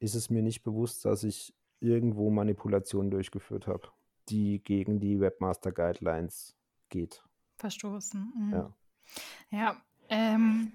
ist 0.00 0.14
es 0.14 0.30
mir 0.30 0.42
nicht 0.42 0.62
bewusst, 0.62 1.04
dass 1.04 1.24
ich 1.24 1.54
irgendwo 1.80 2.30
Manipulationen 2.30 3.10
durchgeführt 3.10 3.66
habe, 3.66 3.88
die 4.28 4.62
gegen 4.62 5.00
die 5.00 5.20
Webmaster 5.20 5.72
Guidelines 5.72 6.56
geht. 6.88 7.24
Verstoßen. 7.56 8.32
Mhm. 8.36 8.52
Ja. 8.52 8.74
Ja, 9.50 9.82
ähm, 10.10 10.72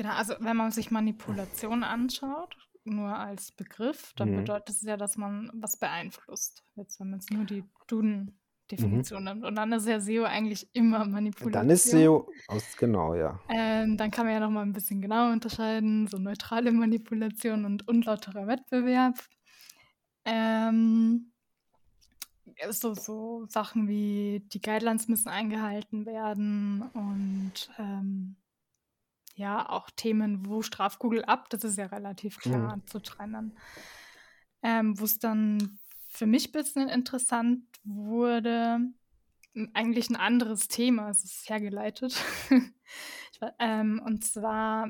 genau, 0.00 0.14
also 0.14 0.34
wenn 0.40 0.56
man 0.56 0.70
sich 0.70 0.90
Manipulation 0.90 1.84
anschaut, 1.84 2.56
nur 2.84 3.14
als 3.14 3.52
Begriff, 3.52 4.12
dann 4.16 4.30
Mhm. 4.30 4.36
bedeutet 4.36 4.70
es 4.70 4.82
ja, 4.82 4.96
dass 4.96 5.16
man 5.18 5.50
was 5.54 5.78
beeinflusst. 5.78 6.64
Jetzt, 6.76 6.98
wenn 7.00 7.10
man 7.10 7.20
jetzt 7.20 7.30
nur 7.30 7.44
die 7.44 7.62
Mhm. 7.62 7.68
Duden-Definition 7.86 9.24
nimmt. 9.24 9.44
Und 9.44 9.54
dann 9.56 9.72
ist 9.72 9.86
ja 9.86 10.00
SEO 10.00 10.24
eigentlich 10.24 10.68
immer 10.74 11.04
Manipulation. 11.04 11.52
Dann 11.52 11.70
ist 11.70 11.84
SEO 11.90 12.26
aus, 12.48 12.76
genau, 12.78 13.14
ja. 13.14 13.38
Ähm, 13.50 13.98
dann 13.98 14.10
kann 14.10 14.24
man 14.24 14.34
ja 14.34 14.40
noch 14.40 14.50
mal 14.50 14.62
ein 14.62 14.72
bisschen 14.72 15.02
genauer 15.02 15.32
unterscheiden, 15.32 16.06
so 16.06 16.16
neutrale 16.18 16.72
Manipulation 16.72 17.64
und 17.66 17.86
unlauterer 17.86 18.46
Wettbewerb. 18.46 19.18
Ähm, 20.24 21.32
so, 22.70 22.94
so 22.94 23.46
Sachen 23.48 23.88
wie 23.88 24.42
die 24.52 24.60
Guidelines 24.60 25.08
müssen 25.08 25.28
eingehalten 25.28 26.06
werden 26.06 26.82
und 26.94 27.70
ähm, 27.78 28.36
ja, 29.40 29.68
auch 29.68 29.90
Themen, 29.90 30.46
wo 30.46 30.62
straft 30.62 30.98
Google 30.98 31.24
ab, 31.24 31.48
das 31.50 31.64
ist 31.64 31.78
ja 31.78 31.86
relativ 31.86 32.38
klar 32.38 32.76
Mhm. 32.76 32.86
zu 32.86 33.00
trennen. 33.00 33.58
Ähm, 34.62 35.00
wo 35.00 35.04
es 35.04 35.18
dann 35.18 35.78
für 36.08 36.26
mich 36.26 36.48
ein 36.48 36.52
bisschen 36.52 36.88
interessant 36.88 37.64
wurde, 37.82 38.80
eigentlich 39.72 40.10
ein 40.10 40.16
anderes 40.16 40.68
Thema, 40.68 41.08
es 41.10 41.24
ist 41.24 41.48
hergeleitet. 41.48 42.14
wei- 43.40 43.54
ähm, 43.58 44.00
und 44.04 44.24
zwar, 44.24 44.88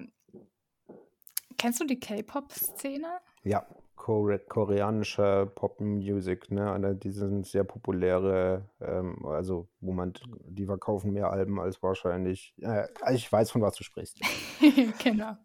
kennst 1.56 1.80
du 1.80 1.84
die 1.84 2.00
K-Pop-Szene? 2.00 3.20
Ja, 3.44 3.64
koreanischer 4.00 5.46
Pop-Music, 5.46 6.50
ne? 6.50 6.98
Die 7.02 7.10
sind 7.10 7.46
sehr 7.46 7.64
populäre, 7.64 8.68
ähm, 8.80 9.24
also 9.26 9.68
wo 9.80 9.92
man, 9.92 10.12
die 10.46 10.66
verkaufen 10.66 11.12
mehr 11.12 11.30
Alben 11.30 11.60
als 11.60 11.82
wahrscheinlich. 11.82 12.54
Äh, 12.60 12.86
ich 13.14 13.30
weiß, 13.30 13.50
von 13.50 13.62
was 13.62 13.76
du 13.76 13.84
sprichst. 13.84 14.20
genau. 15.02 15.36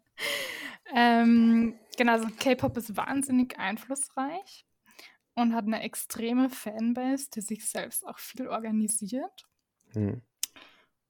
Ähm, 0.94 1.74
genau, 1.96 2.12
also 2.12 2.28
K-Pop 2.38 2.76
ist 2.76 2.96
wahnsinnig 2.96 3.58
einflussreich 3.58 4.66
und 5.34 5.54
hat 5.54 5.66
eine 5.66 5.82
extreme 5.82 6.48
Fanbase, 6.48 7.28
die 7.34 7.40
sich 7.40 7.68
selbst 7.68 8.06
auch 8.06 8.18
viel 8.18 8.48
organisiert. 8.48 9.46
Hm. 9.92 10.22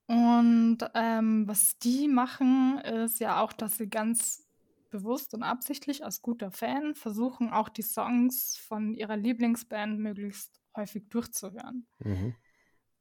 Und 0.08 0.78
ähm, 0.94 1.48
was 1.48 1.78
die 1.78 2.08
machen, 2.08 2.78
ist 2.78 3.18
ja 3.18 3.42
auch, 3.42 3.52
dass 3.52 3.76
sie 3.76 3.88
ganz 3.88 4.45
bewusst 4.90 5.34
und 5.34 5.42
absichtlich 5.42 6.04
als 6.04 6.22
guter 6.22 6.50
Fan 6.50 6.94
versuchen, 6.94 7.50
auch 7.50 7.68
die 7.68 7.82
Songs 7.82 8.56
von 8.56 8.94
ihrer 8.94 9.16
Lieblingsband 9.16 9.98
möglichst 9.98 10.60
häufig 10.76 11.08
durchzuhören. 11.08 11.86
Mhm. 11.98 12.34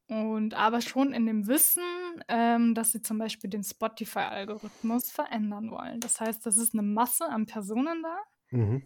Und 0.08 0.54
aber 0.54 0.82
schon 0.82 1.14
in 1.14 1.26
dem 1.26 1.48
Wissen, 1.48 1.84
ähm, 2.28 2.76
dass 2.76 2.92
sie 2.92 3.02
zum 3.02 3.18
Beispiel 3.18 3.50
den 3.50 3.64
Spotify-Algorithmus 3.64 5.10
verändern 5.10 5.72
wollen. 5.72 6.00
Das 6.00 6.20
heißt, 6.20 6.46
das 6.46 6.58
ist 6.58 6.74
eine 6.74 6.84
Masse 6.84 7.28
an 7.28 7.48
Personen 7.48 8.04
da, 8.04 8.18
mhm. 8.52 8.84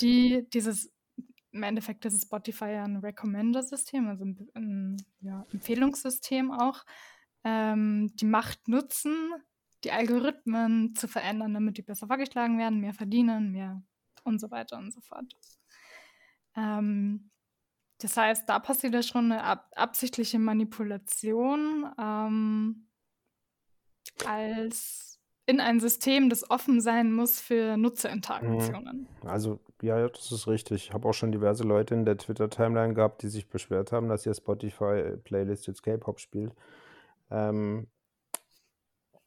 die 0.00 0.48
dieses, 0.48 0.90
im 1.50 1.62
Endeffekt 1.62 2.06
ist 2.06 2.22
Spotify 2.22 2.72
ja 2.72 2.84
ein 2.84 2.96
Recommender-System, 2.96 4.08
also 4.08 4.24
ein, 4.24 4.48
ein 4.54 4.96
ja, 5.20 5.44
Empfehlungssystem 5.52 6.50
auch, 6.50 6.84
ähm, 7.44 8.10
die 8.14 8.24
Macht 8.24 8.66
nutzen, 8.68 9.34
die 9.84 9.92
Algorithmen 9.92 10.94
zu 10.94 11.08
verändern, 11.08 11.54
damit 11.54 11.78
die 11.78 11.82
besser 11.82 12.06
vorgeschlagen 12.06 12.58
werden, 12.58 12.80
mehr 12.80 12.94
verdienen, 12.94 13.52
mehr 13.52 13.82
und 14.24 14.40
so 14.40 14.50
weiter 14.50 14.78
und 14.78 14.92
so 14.92 15.00
fort. 15.00 15.36
Ähm, 16.56 17.30
das 17.98 18.16
heißt, 18.16 18.48
da 18.48 18.58
passiert 18.58 18.94
ja 18.94 19.02
schon 19.02 19.32
eine 19.32 19.44
ab 19.44 19.70
absichtliche 19.76 20.38
Manipulation 20.38 21.88
ähm, 21.98 22.88
als 24.26 25.12
in 25.46 25.60
ein 25.60 25.80
System, 25.80 26.30
das 26.30 26.48
offen 26.50 26.80
sein 26.80 27.12
muss 27.12 27.40
für 27.40 27.76
Nutzerinteraktionen. 27.76 29.08
Mhm. 29.22 29.28
Also, 29.28 29.60
ja, 29.82 30.08
das 30.08 30.30
ist 30.30 30.46
richtig. 30.46 30.86
Ich 30.86 30.92
habe 30.92 31.08
auch 31.08 31.14
schon 31.14 31.32
diverse 31.32 31.64
Leute 31.64 31.94
in 31.94 32.04
der 32.04 32.16
Twitter-Timeline 32.16 32.94
gehabt, 32.94 33.22
die 33.22 33.28
sich 33.28 33.48
beschwert 33.48 33.90
haben, 33.90 34.08
dass 34.08 34.24
ihr 34.24 34.34
Spotify-Playlist 34.34 35.66
jetzt 35.66 35.82
K-Pop 35.82 36.20
spielt. 36.20 36.54
Ähm, 37.30 37.88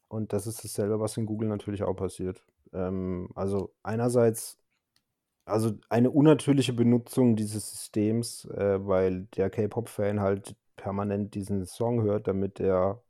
und 0.08 0.32
das 0.32 0.46
ist 0.46 0.64
dasselbe, 0.64 1.00
was 1.00 1.16
in 1.16 1.26
Google 1.26 1.48
natürlich 1.48 1.82
auch 1.82 1.94
passiert. 1.94 2.42
Ähm, 2.72 3.28
also 3.34 3.72
einerseits, 3.82 4.58
also 5.46 5.72
eine 5.90 6.10
unnatürliche 6.10 6.72
Benutzung 6.72 7.36
dieses 7.36 7.70
Systems, 7.70 8.46
äh, 8.46 8.86
weil 8.86 9.24
der 9.36 9.50
K-Pop-Fan 9.50 10.20
halt 10.20 10.56
permanent 10.76 11.34
diesen 11.34 11.66
Song 11.66 12.02
hört, 12.02 12.28
damit 12.28 12.60
er, 12.60 13.02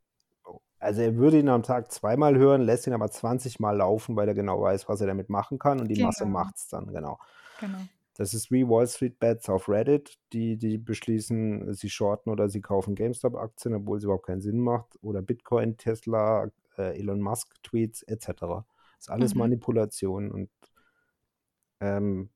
also 0.79 1.01
er 1.01 1.15
würde 1.17 1.39
ihn 1.39 1.49
am 1.49 1.63
Tag 1.63 1.91
zweimal 1.91 2.37
hören, 2.37 2.61
lässt 2.61 2.87
ihn 2.87 2.93
aber 2.93 3.09
20 3.11 3.59
Mal 3.59 3.77
laufen, 3.77 4.15
weil 4.15 4.27
er 4.27 4.35
genau 4.35 4.61
weiß, 4.61 4.87
was 4.89 5.01
er 5.01 5.07
damit 5.07 5.29
machen 5.29 5.59
kann 5.59 5.79
und 5.81 5.87
die 5.89 6.01
Masse 6.03 6.25
Genau. 6.25 6.39
macht 6.39 6.57
es 6.57 6.67
dann, 6.69 6.87
genau. 6.93 7.19
Genau. 7.59 7.87
Das 8.15 8.33
ist 8.33 8.49
wie 8.51 8.67
Wall 8.67 8.87
Street 8.87 9.19
Bets 9.19 9.47
auf 9.49 9.69
Reddit, 9.69 10.17
die, 10.33 10.57
die 10.57 10.77
beschließen, 10.79 11.73
sie 11.75 11.89
shorten 11.89 12.31
oder 12.31 12.49
sie 12.49 12.61
kaufen 12.61 12.95
GameStop-Aktien, 12.95 13.75
obwohl 13.75 13.97
es 13.99 14.03
überhaupt 14.03 14.25
keinen 14.25 14.41
Sinn 14.41 14.59
macht. 14.59 14.97
Oder 15.03 15.21
Bitcoin, 15.21 15.77
Tesla, 15.77 16.49
äh, 16.77 16.97
Elon 16.97 17.21
Musk-Tweets 17.21 18.03
etc. 18.03 18.25
Das 18.27 18.65
ist 18.99 19.09
alles 19.09 19.33
mhm. 19.33 19.39
Manipulation 19.39 20.31
und 20.31 20.49
ähm, 21.79 22.29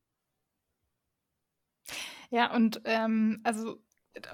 ja, 2.30 2.56
und 2.56 2.82
ähm, 2.86 3.42
also 3.44 3.82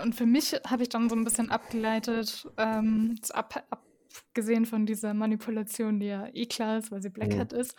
und 0.02 0.16
für 0.16 0.26
mich 0.26 0.54
habe 0.68 0.84
ich 0.84 0.90
dann 0.90 1.10
so 1.10 1.16
ein 1.16 1.24
bisschen 1.24 1.52
abgeleitet, 1.52 2.48
ähm, 2.58 3.16
ab, 3.32 3.64
abgesehen 3.70 4.66
von 4.66 4.86
dieser 4.86 5.14
Manipulation, 5.14 6.00
die 6.00 6.08
ja 6.08 6.28
eh 6.34 6.46
klar 6.46 6.80
ist, 6.80 6.92
weil 6.92 7.02
sie 7.02 7.10
Black 7.10 7.34
mhm. 7.34 7.40
Hat 7.40 7.54
ist, 7.54 7.76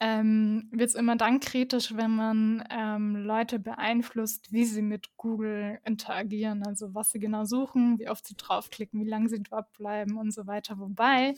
ähm, 0.00 0.68
wird 0.70 0.90
es 0.90 0.94
immer 0.94 1.16
dann 1.16 1.40
kritisch, 1.40 1.96
wenn 1.96 2.12
man 2.12 2.64
ähm, 2.70 3.16
Leute 3.16 3.58
beeinflusst, 3.58 4.52
wie 4.52 4.64
sie 4.64 4.82
mit 4.82 5.16
Google 5.16 5.80
interagieren, 5.84 6.64
also 6.64 6.94
was 6.94 7.10
sie 7.10 7.18
genau 7.18 7.44
suchen, 7.44 7.98
wie 7.98 8.08
oft 8.08 8.26
sie 8.26 8.36
draufklicken, 8.36 9.00
wie 9.00 9.08
lange 9.08 9.28
sie 9.28 9.42
dort 9.42 9.72
bleiben 9.72 10.16
und 10.16 10.32
so 10.32 10.46
weiter. 10.46 10.78
Wobei 10.78 11.34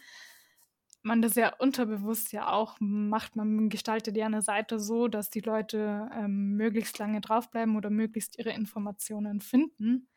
man 1.03 1.23
das 1.23 1.35
ja 1.35 1.55
unterbewusst 1.57 2.33
ja 2.33 2.49
auch 2.49 2.77
macht. 2.81 3.37
Man 3.37 3.71
gestaltet 3.71 4.17
ja 4.17 4.27
eine 4.27 4.43
Seite 4.43 4.79
so, 4.79 5.09
dass 5.09 5.31
die 5.31 5.41
Leute 5.41 6.11
ähm, 6.15 6.57
möglichst 6.57 6.99
lange 6.99 7.23
draufbleiben 7.23 7.77
oder 7.77 7.89
möglichst 7.91 8.39
ihre 8.39 8.51
Informationen 8.51 9.41
finden. 9.41 10.09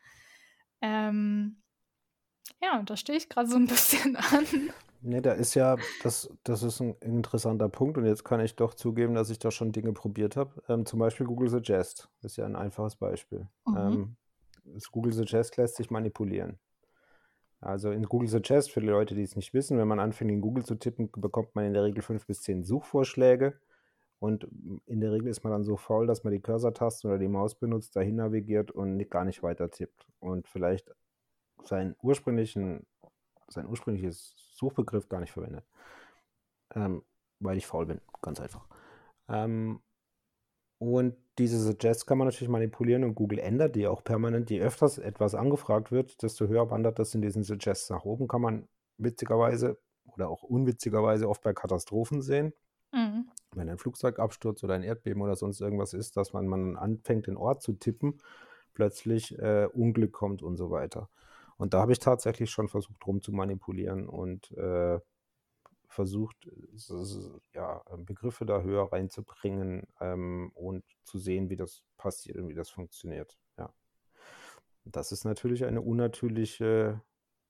Ähm, 0.81 1.61
ja, 2.61 2.81
da 2.83 2.97
stehe 2.97 3.17
ich 3.17 3.29
gerade 3.29 3.47
so 3.47 3.55
ein 3.55 3.67
bisschen 3.67 4.15
an. 4.17 4.45
Nee, 5.05 5.19
da 5.19 5.33
ist 5.33 5.53
ja, 5.53 5.75
das, 6.01 6.29
das 6.43 6.63
ist 6.63 6.79
ein 6.79 6.95
interessanter 7.01 7.67
Punkt 7.67 7.97
und 7.97 8.05
jetzt 8.05 8.23
kann 8.23 8.39
ich 8.39 8.55
doch 8.55 8.73
zugeben, 8.73 9.15
dass 9.15 9.29
ich 9.29 9.37
da 9.37 9.51
schon 9.51 9.73
Dinge 9.73 9.91
probiert 9.91 10.37
habe. 10.37 10.63
Ähm, 10.69 10.85
zum 10.85 10.99
Beispiel 10.99 11.27
Google 11.27 11.49
Suggest 11.49 12.09
ist 12.21 12.37
ja 12.37 12.45
ein 12.45 12.55
einfaches 12.55 12.95
Beispiel. 12.95 13.49
Mhm. 13.67 13.77
Ähm, 13.77 14.15
Google 14.93 15.11
Suggest 15.11 15.57
lässt 15.57 15.75
sich 15.75 15.91
manipulieren. 15.91 16.57
Also 17.59 17.91
in 17.91 18.03
Google 18.03 18.29
Suggest, 18.29 18.71
für 18.71 18.79
die 18.79 18.87
Leute, 18.87 19.13
die 19.13 19.23
es 19.23 19.35
nicht 19.35 19.53
wissen, 19.53 19.77
wenn 19.77 19.89
man 19.89 19.99
anfängt, 19.99 20.31
in 20.31 20.39
Google 20.39 20.63
zu 20.63 20.75
tippen, 20.75 21.09
bekommt 21.11 21.53
man 21.53 21.65
in 21.65 21.73
der 21.73 21.83
Regel 21.83 22.01
fünf 22.01 22.25
bis 22.25 22.41
zehn 22.41 22.63
Suchvorschläge. 22.63 23.59
Und 24.19 24.47
in 24.85 25.01
der 25.01 25.11
Regel 25.11 25.27
ist 25.27 25.43
man 25.43 25.51
dann 25.51 25.65
so 25.65 25.75
faul, 25.75 26.07
dass 26.07 26.23
man 26.23 26.31
die 26.31 26.39
Cursor-Taste 26.39 27.09
oder 27.09 27.17
die 27.17 27.27
Maus 27.27 27.55
benutzt, 27.55 27.97
dahin 27.97 28.15
navigiert 28.15 28.71
und 28.71 28.97
gar 29.09 29.25
nicht 29.25 29.43
weiter 29.43 29.69
tippt. 29.69 30.07
Und 30.19 30.47
vielleicht 30.47 30.93
seinen 31.65 31.95
ursprünglichen 32.01 32.85
sein 33.47 33.67
ursprüngliches 33.67 34.35
Suchbegriff 34.55 35.09
gar 35.09 35.19
nicht 35.19 35.31
verwendet. 35.31 35.65
Ähm, 36.75 37.03
weil 37.39 37.57
ich 37.57 37.67
faul 37.67 37.85
bin, 37.85 38.01
ganz 38.21 38.39
einfach. 38.39 38.65
Ähm, 39.27 39.81
und 40.79 41.15
diese 41.37 41.59
Suggests 41.59 42.05
kann 42.05 42.17
man 42.17 42.27
natürlich 42.27 42.49
manipulieren 42.49 43.03
und 43.03 43.15
Google 43.15 43.39
ändert 43.39 43.75
die 43.75 43.87
auch 43.87 44.03
permanent. 44.03 44.49
Je 44.49 44.61
öfters 44.61 44.97
etwas 44.97 45.33
angefragt 45.33 45.91
wird, 45.91 46.21
desto 46.21 46.47
höher 46.47 46.69
wandert 46.69 46.99
das 46.99 47.15
in 47.15 47.21
diesen 47.21 47.43
Suggests 47.43 47.89
nach 47.89 48.05
oben. 48.05 48.27
Kann 48.27 48.41
man 48.41 48.67
witzigerweise 48.97 49.77
oder 50.05 50.29
auch 50.29 50.43
unwitzigerweise 50.43 51.27
oft 51.29 51.41
bei 51.41 51.53
Katastrophen 51.53 52.21
sehen. 52.21 52.53
Mhm. 52.91 53.29
Wenn 53.55 53.69
ein 53.69 53.77
Flugzeugabsturz 53.77 54.63
oder 54.63 54.75
ein 54.75 54.83
Erdbeben 54.83 55.21
oder 55.21 55.35
sonst 55.35 55.61
irgendwas 55.61 55.93
ist, 55.93 56.17
dass 56.17 56.33
man, 56.33 56.47
man 56.47 56.75
anfängt, 56.75 57.27
den 57.27 57.37
Ort 57.37 57.61
zu 57.61 57.73
tippen, 57.73 58.19
plötzlich 58.73 59.37
äh, 59.39 59.67
Unglück 59.71 60.11
kommt 60.11 60.43
und 60.43 60.57
so 60.57 60.69
weiter. 60.69 61.09
Und 61.57 61.73
da 61.73 61.81
habe 61.81 61.91
ich 61.91 61.99
tatsächlich 61.99 62.49
schon 62.49 62.67
versucht, 62.67 63.05
rum 63.05 63.21
zu 63.21 63.31
manipulieren 63.31 64.07
und 64.07 64.51
äh, 64.51 64.99
versucht, 65.87 66.49
ja, 67.53 67.83
Begriffe 67.97 68.45
da 68.45 68.61
höher 68.61 68.91
reinzubringen 68.91 69.87
ähm, 70.01 70.51
und 70.55 70.83
zu 71.03 71.19
sehen, 71.19 71.49
wie 71.49 71.55
das 71.55 71.83
passiert 71.97 72.37
und 72.37 72.49
wie 72.49 72.55
das 72.55 72.69
funktioniert. 72.69 73.37
Ja. 73.57 73.71
Das 74.85 75.11
ist 75.11 75.23
natürlich 75.23 75.65
eine 75.65 75.81
unnatürliche 75.81 77.01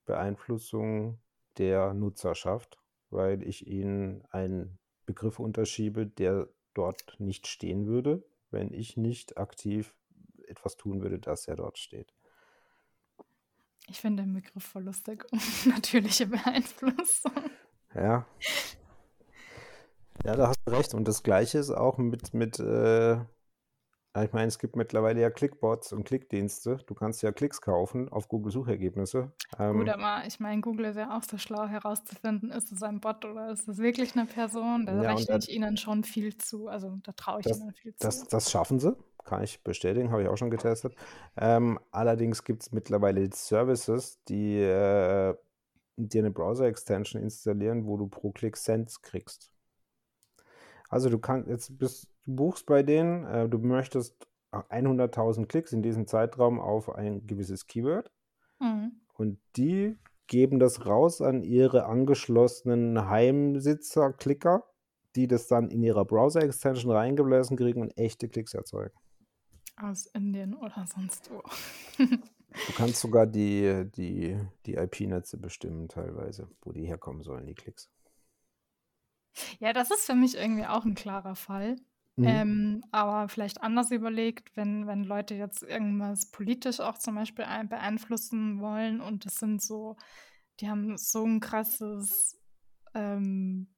Beeinflussung 0.06 1.20
der 1.58 1.94
Nutzerschaft, 1.94 2.80
weil 3.10 3.44
ich 3.44 3.68
ihnen 3.68 4.26
einen 4.32 4.78
Begriff 5.06 5.40
unterschiebe, 5.40 6.06
der 6.06 6.50
dort 6.74 7.16
nicht 7.20 7.48
stehen 7.48 7.86
würde, 7.86 8.24
wenn 8.52 8.74
ich 8.74 8.98
nicht 8.98 9.38
aktiv 9.38 9.96
etwas 10.48 10.76
tun 10.76 11.02
würde, 11.02 11.20
das 11.20 11.48
er 11.48 11.56
dort 11.56 11.78
steht. 11.78 12.14
Ich 13.90 14.00
finde 14.02 14.24
den 14.24 14.34
Begriff 14.34 14.64
voll 14.64 14.84
lustig. 14.84 15.26
Natürliche 15.66 16.28
Beeinflussung. 16.28 17.34
Ja. 17.94 18.26
Ja, 20.24 20.36
da 20.36 20.48
hast 20.48 20.60
du 20.66 20.72
recht. 20.72 20.94
Und 20.94 21.08
das 21.08 21.24
Gleiche 21.24 21.60
ist 21.60 21.70
auch 21.70 21.98
mit, 21.98 22.34
mit 22.34 22.60
äh, 22.60 23.18
ich 24.22 24.32
meine, 24.32 24.48
es 24.48 24.60
gibt 24.60 24.76
mittlerweile 24.76 25.22
ja 25.22 25.30
Clickbots 25.32 25.92
und 25.94 26.04
Klickdienste. 26.04 26.78
Du 26.86 26.94
kannst 26.94 27.24
ja 27.24 27.32
Klicks 27.32 27.62
kaufen 27.62 28.10
auf 28.10 28.28
Google-Suchergebnisse. 28.28 29.32
Ähm, 29.58 29.80
Gut, 29.80 29.90
aber 29.90 30.24
ich 30.28 30.40
meine, 30.40 30.62
Google 30.62 30.86
ist 30.86 30.98
ja 30.98 31.18
auch 31.18 31.24
so 31.24 31.38
schlau 31.38 31.66
herauszufinden, 31.66 32.52
ist 32.52 32.72
es 32.72 32.84
ein 32.84 33.00
Bot 33.00 33.26
oder 33.26 33.52
ist 33.52 33.68
es 33.68 33.80
wirklich 33.80 34.16
eine 34.16 34.26
Person? 34.26 34.86
Da 34.86 35.02
ja, 35.02 35.14
rechne 35.14 35.38
ich 35.38 35.50
ihnen 35.50 35.78
schon 35.78 36.04
viel 36.04 36.38
zu. 36.38 36.68
Also 36.68 37.00
da 37.04 37.12
traue 37.14 37.40
ich 37.40 37.46
das, 37.46 37.60
ihnen 37.60 37.74
viel 37.74 37.96
das, 38.00 38.20
zu. 38.20 38.28
Das 38.30 38.52
schaffen 38.52 38.80
sie 38.80 38.96
kann 39.24 39.44
ich 39.44 39.64
bestätigen, 39.64 40.12
habe 40.12 40.24
ich 40.24 40.28
auch 40.28 40.38
schon 40.38 40.52
getestet. 40.52 40.96
Ähm, 41.38 41.80
allerdings 41.92 42.44
gibt 42.44 42.64
es 42.64 42.72
mittlerweile 42.72 43.30
Services, 43.34 44.22
die 44.28 44.60
äh, 44.60 45.34
dir 45.98 46.22
eine 46.22 46.32
Browser-Extension 46.32 47.22
installieren, 47.22 47.86
wo 47.86 47.98
du 47.98 48.08
pro 48.08 48.32
Klick 48.32 48.58
Cents 48.58 49.02
kriegst. 49.02 49.53
Also 50.94 51.10
du 51.10 51.20
kannst 51.20 51.50
jetzt 51.50 51.78
bist, 51.78 52.08
du 52.26 52.36
buchst 52.36 52.66
bei 52.66 52.84
denen, 52.84 53.26
äh, 53.26 53.50
du 53.50 53.58
möchtest 53.58 54.28
100.000 54.52 55.48
Klicks 55.48 55.74
in 55.74 55.82
diesem 55.82 56.08
Zeitraum 56.08 56.60
auf 56.60 56.94
ein 56.94 57.26
gewisses 57.26 57.66
Keyword 57.66 58.12
mhm. 58.60 58.92
und 59.16 59.40
die 59.58 59.98
geben 60.28 60.60
das 60.60 60.86
raus 60.86 61.22
an 61.22 61.44
ihre 61.44 61.86
angeschlossenen 61.86 63.10
Heimsitzer-Klicker 63.10 64.64
die 65.16 65.28
das 65.28 65.48
dann 65.48 65.70
in 65.70 65.84
ihrer 65.84 66.06
Browser-Extension 66.06 66.92
reingeblasen 66.92 67.58
kriegen 67.58 67.82
und 67.82 67.98
echte 67.98 68.30
Klicks 68.30 68.54
erzeugen. 68.54 68.94
Aus 69.78 70.06
Indien 70.08 70.56
oder 70.56 70.86
sonst 70.86 71.30
wo. 71.32 71.42
Du 71.98 72.74
kannst 72.76 73.00
sogar 73.00 73.26
die, 73.26 73.90
die, 73.96 74.38
die 74.68 74.76
IP-Netze 74.76 75.38
bestimmen, 75.38 75.88
teilweise, 75.88 76.48
wo 76.62 76.72
die 76.72 76.86
herkommen 76.86 77.24
sollen, 77.24 77.48
die 77.48 77.56
Klicks. 77.56 77.90
Ja, 79.60 79.74
das 79.74 79.92
ist 79.92 80.06
für 80.06 80.16
mich 80.16 80.36
irgendwie 80.36 80.66
auch 80.66 80.86
ein 80.86 80.96
klarer 80.96 81.36
Fall. 81.36 81.76
Mhm. 82.16 82.26
Ähm, 82.28 82.84
aber 82.92 83.28
vielleicht 83.28 83.62
anders 83.62 83.90
überlegt, 83.90 84.56
wenn, 84.56 84.86
wenn 84.86 85.04
Leute 85.04 85.34
jetzt 85.34 85.64
irgendwas 85.64 86.30
politisch 86.30 86.80
auch 86.80 86.98
zum 87.00 87.16
Beispiel 87.16 87.46
beeinflussen 87.68 88.60
wollen 88.60 89.02
und 89.02 89.26
das 89.26 89.38
sind 89.38 89.64
so, 89.64 89.98
die 90.60 90.70
haben 90.70 90.96
so 90.98 91.26
ein 91.26 91.40
krasses 91.40 92.40
ähm, 92.94 93.74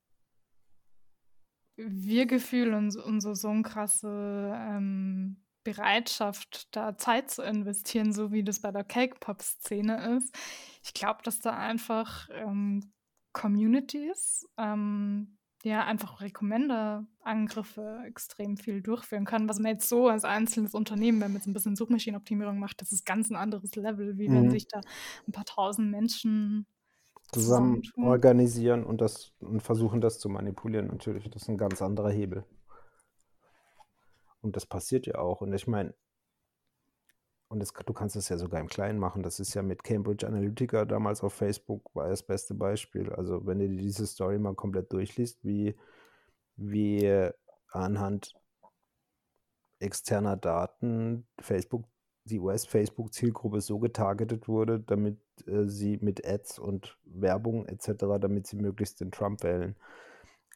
Wir-Gefühl 1.77 2.73
und, 2.73 2.95
und 2.97 3.21
so, 3.21 3.33
so 3.35 3.49
ein 3.49 3.63
krasse 3.63 4.53
ähm, 4.53 5.41
Bereitschaft, 5.63 6.75
da 6.75 6.97
Zeit 6.97 7.31
zu 7.31 7.41
investieren, 7.41 8.11
so 8.11 8.31
wie 8.31 8.43
das 8.43 8.59
bei 8.59 8.71
der 8.71 8.83
Cake-Pop-Szene 8.83 10.17
ist. 10.17 10.37
Ich 10.83 10.93
glaube, 10.93 11.21
dass 11.23 11.39
da 11.39 11.57
einfach 11.57 12.29
ähm, 12.31 12.93
Communities 13.33 14.47
ähm, 14.57 15.37
ja 15.69 15.85
einfach 15.85 16.21
Recommender-Angriffe 16.21 18.01
extrem 18.05 18.57
viel 18.57 18.81
durchführen 18.81 19.25
kann, 19.25 19.49
was 19.49 19.59
man 19.59 19.73
jetzt 19.73 19.89
so 19.89 20.07
als 20.07 20.23
einzelnes 20.23 20.73
Unternehmen, 20.73 21.21
wenn 21.21 21.31
man 21.31 21.37
jetzt 21.37 21.47
ein 21.47 21.53
bisschen 21.53 21.75
Suchmaschinenoptimierung 21.75 22.59
macht, 22.59 22.81
das 22.81 22.91
ist 22.91 23.05
ganz 23.05 23.29
ein 23.29 23.35
anderes 23.35 23.75
Level, 23.75 24.17
wie 24.17 24.29
mhm. 24.29 24.35
wenn 24.35 24.51
sich 24.51 24.67
da 24.67 24.81
ein 25.27 25.31
paar 25.31 25.45
tausend 25.45 25.91
Menschen 25.91 26.65
zusammen 27.31 27.81
organisieren 27.97 28.83
und 28.83 29.01
das 29.01 29.33
und 29.39 29.61
versuchen, 29.61 30.01
das 30.01 30.19
zu 30.19 30.29
manipulieren. 30.29 30.87
Natürlich, 30.87 31.29
das 31.29 31.43
ist 31.43 31.49
ein 31.49 31.57
ganz 31.57 31.81
anderer 31.81 32.11
Hebel. 32.11 32.45
Und 34.41 34.55
das 34.55 34.65
passiert 34.65 35.07
ja 35.07 35.15
auch. 35.15 35.41
Und 35.41 35.53
ich 35.53 35.67
meine, 35.67 35.95
und 37.47 37.59
das, 37.59 37.73
du 37.73 37.93
kannst 37.93 38.15
es 38.15 38.29
ja 38.29 38.37
sogar 38.37 38.59
im 38.59 38.67
Kleinen 38.67 38.99
machen. 38.99 39.23
Das 39.23 39.39
ist 39.39 39.53
ja 39.53 39.61
mit 39.61 39.83
Cambridge 39.83 40.27
Analytica 40.27 40.85
damals 40.85 41.23
auf 41.23 41.33
Facebook 41.33 41.93
war 41.93 42.09
das 42.09 42.23
beste 42.23 42.53
Beispiel. 42.55 43.11
Also 43.13 43.45
wenn 43.45 43.59
du 43.59 43.69
diese 43.69 44.07
Story 44.07 44.39
mal 44.39 44.55
komplett 44.55 44.91
durchliest, 44.91 45.43
wie, 45.43 45.75
wie 46.55 47.29
anhand 47.69 48.33
externer 49.79 50.37
Daten 50.37 51.27
Facebook, 51.39 51.85
die 52.23 52.39
US-Facebook-Zielgruppe 52.39 53.61
so 53.61 53.77
getargetet 53.77 54.47
wurde, 54.47 54.79
damit 54.79 55.19
äh, 55.45 55.65
sie 55.65 55.97
mit 56.01 56.25
Ads 56.25 56.57
und 56.57 56.97
Werbung 57.03 57.67
etc., 57.67 57.93
damit 58.19 58.47
sie 58.47 58.55
möglichst 58.55 58.99
den 58.99 59.11
Trump 59.11 59.43
wählen. 59.43 59.75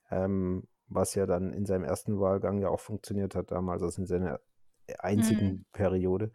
Ähm, 0.10 0.68
was 0.88 1.14
ja 1.14 1.28
dann 1.28 1.54
in 1.54 1.68
seinem 1.68 1.84
ersten 1.84 2.20
Wahlgang 2.20 2.60
ja 2.60 2.70
auch 2.70 2.80
funktioniert 2.80 3.36
hat 3.36 3.52
damals, 3.52 3.84
also 3.84 4.02
in 4.02 4.08
seiner 4.08 4.40
einzigen 4.98 5.48
mhm. 5.48 5.66
Periode. 5.72 6.32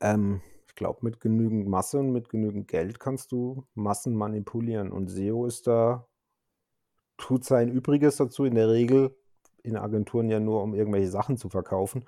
Ähm, 0.00 0.40
ich 0.66 0.74
glaube, 0.74 1.00
mit 1.02 1.20
genügend 1.20 1.66
Masse 1.68 1.98
und 1.98 2.12
mit 2.12 2.28
genügend 2.28 2.68
Geld 2.68 3.00
kannst 3.00 3.32
du 3.32 3.64
Massen 3.74 4.14
manipulieren. 4.14 4.92
Und 4.92 5.08
SEO 5.08 5.46
ist 5.46 5.66
da, 5.66 6.06
tut 7.16 7.44
sein 7.44 7.68
Übriges 7.68 8.16
dazu, 8.16 8.44
in 8.44 8.54
der 8.54 8.68
Regel 8.68 9.16
in 9.62 9.76
Agenturen 9.76 10.30
ja 10.30 10.40
nur, 10.40 10.62
um 10.62 10.74
irgendwelche 10.74 11.08
Sachen 11.08 11.36
zu 11.36 11.48
verkaufen. 11.48 12.04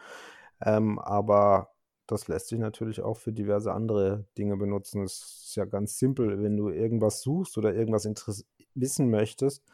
Ähm, 0.63 0.99
aber 0.99 1.73
das 2.07 2.29
lässt 2.29 2.49
sich 2.49 2.59
natürlich 2.59 3.03
auch 3.03 3.17
für 3.17 3.33
diverse 3.33 3.73
andere 3.73 4.27
Dinge 4.37 4.57
benutzen. 4.57 5.03
Es 5.03 5.45
ist 5.47 5.57
ja 5.57 5.65
ganz 5.65 5.99
simpel, 5.99 6.43
wenn 6.43 6.57
du 6.57 6.69
irgendwas 6.69 7.23
suchst 7.23 7.57
oder 7.59 7.75
irgendwas 7.75 8.09
wissen 8.75 9.11
möchtest, 9.11 9.65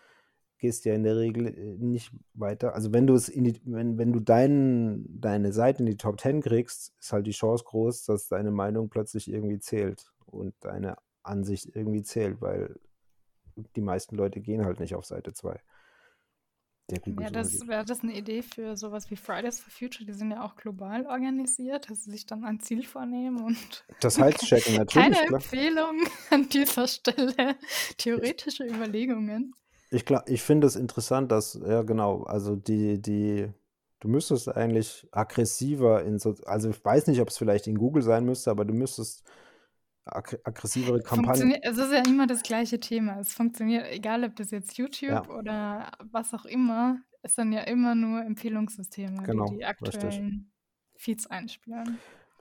gehst 0.58 0.84
ja 0.84 0.94
in 0.94 1.02
der 1.02 1.16
Regel 1.16 1.46
äh, 1.46 1.76
nicht 1.78 2.12
weiter. 2.34 2.74
Also 2.74 2.92
wenn 2.92 3.06
du 3.06 3.14
es 3.14 3.28
in 3.28 3.44
die, 3.44 3.60
wenn, 3.64 3.98
wenn 3.98 4.12
du 4.12 4.20
dein, 4.20 5.04
deine 5.08 5.52
Seite 5.52 5.80
in 5.80 5.86
die 5.86 5.96
Top 5.96 6.20
10 6.20 6.40
kriegst, 6.40 6.92
ist 6.98 7.12
halt 7.12 7.26
die 7.26 7.32
Chance 7.32 7.64
groß, 7.64 8.04
dass 8.04 8.28
deine 8.28 8.50
Meinung 8.50 8.88
plötzlich 8.88 9.30
irgendwie 9.30 9.58
zählt 9.58 10.12
und 10.24 10.54
deine 10.60 10.96
Ansicht 11.22 11.74
irgendwie 11.74 12.02
zählt, 12.02 12.40
weil 12.40 12.78
die 13.74 13.80
meisten 13.80 14.16
Leute 14.16 14.40
gehen 14.40 14.64
halt 14.64 14.80
nicht 14.80 14.94
auf 14.94 15.06
Seite 15.06 15.32
2. 15.32 15.60
Ja, 17.18 17.30
das 17.30 17.66
wäre 17.66 17.84
das 17.84 18.02
eine 18.02 18.16
Idee 18.16 18.42
für 18.42 18.76
sowas 18.76 19.10
wie 19.10 19.16
Fridays 19.16 19.58
for 19.58 19.72
Future, 19.72 20.04
die 20.04 20.12
sind 20.12 20.30
ja 20.30 20.44
auch 20.44 20.54
global 20.54 21.04
organisiert, 21.06 21.90
dass 21.90 22.04
sie 22.04 22.12
sich 22.12 22.26
dann 22.26 22.44
ein 22.44 22.60
Ziel 22.60 22.84
vornehmen 22.84 23.42
und 23.42 23.84
das 24.00 24.20
Heizchecken 24.20 24.76
natürlich. 24.76 25.18
Keine 25.18 25.34
Empfehlung 25.34 26.06
an 26.30 26.48
dieser 26.48 26.86
Stelle, 26.86 27.56
theoretische 27.96 28.64
Überlegungen. 28.64 29.52
Ich, 29.96 30.04
ich 30.26 30.42
finde 30.42 30.66
es 30.66 30.76
interessant, 30.76 31.32
dass, 31.32 31.58
ja 31.66 31.80
genau, 31.82 32.24
also 32.24 32.54
die, 32.54 33.00
die, 33.00 33.48
du 34.00 34.08
müsstest 34.08 34.54
eigentlich 34.54 35.08
aggressiver 35.10 36.04
in 36.04 36.18
so, 36.18 36.34
also 36.44 36.68
ich 36.68 36.84
weiß 36.84 37.06
nicht, 37.06 37.20
ob 37.22 37.30
es 37.30 37.38
vielleicht 37.38 37.66
in 37.66 37.78
Google 37.78 38.02
sein 38.02 38.26
müsste, 38.26 38.50
aber 38.50 38.66
du 38.66 38.74
müsstest 38.74 39.24
ag 40.04 40.38
aggressivere 40.44 41.00
Kampagnen. 41.00 41.56
Es 41.62 41.78
ist 41.78 41.92
ja 41.92 42.02
immer 42.06 42.26
das 42.26 42.42
gleiche 42.42 42.78
Thema. 42.78 43.18
Es 43.20 43.32
funktioniert, 43.32 43.86
egal 43.90 44.22
ob 44.24 44.36
das 44.36 44.50
jetzt 44.50 44.76
YouTube 44.76 45.10
ja. 45.10 45.30
oder 45.30 45.90
was 46.12 46.34
auch 46.34 46.44
immer, 46.44 46.98
es 47.22 47.34
sind 47.34 47.52
ja 47.52 47.62
immer 47.62 47.94
nur 47.94 48.22
Empfehlungssysteme, 48.22 49.22
genau, 49.22 49.46
die 49.46 49.56
die 49.56 49.64
aktuellen 49.64 50.02
richtig. 50.02 50.44
Feeds 50.96 51.26
einspielen. 51.26 51.98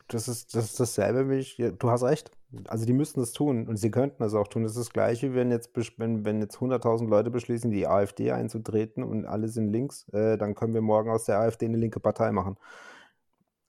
Das 0.10 0.28
ist, 0.28 0.54
das 0.54 0.66
ist 0.66 0.80
dasselbe 0.80 1.30
wie 1.30 1.36
ich, 1.36 1.56
du 1.56 1.90
hast 1.90 2.04
recht. 2.04 2.32
Also 2.68 2.86
die 2.86 2.94
müssten 2.94 3.20
das 3.20 3.34
tun 3.34 3.68
und 3.68 3.78
sie 3.78 3.92
könnten 3.92 4.24
das 4.24 4.34
auch 4.34 4.48
tun. 4.48 4.64
Das 4.64 4.74
ist 4.74 4.80
das 4.80 4.90
Gleiche, 4.92 5.34
wenn 5.36 5.52
jetzt, 5.52 5.72
wenn, 5.98 6.26
wenn 6.26 6.42
jetzt 6.42 6.58
100.000 6.58 7.08
Leute 7.08 7.32
beschließen, 7.32 7.72
die 7.72 7.88
AfD 7.88 8.32
einzutreten 8.32 9.04
und 9.04 9.26
alle 9.26 9.48
sind 9.50 9.70
links, 9.70 10.08
äh, 10.10 10.38
dann 10.38 10.56
können 10.56 10.74
wir 10.74 10.82
morgen 10.82 11.10
aus 11.10 11.26
der 11.26 11.40
AfD 11.40 11.66
eine 11.66 11.78
linke 11.78 12.00
Partei 12.00 12.32
machen. 12.32 12.58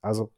Also 0.02 0.30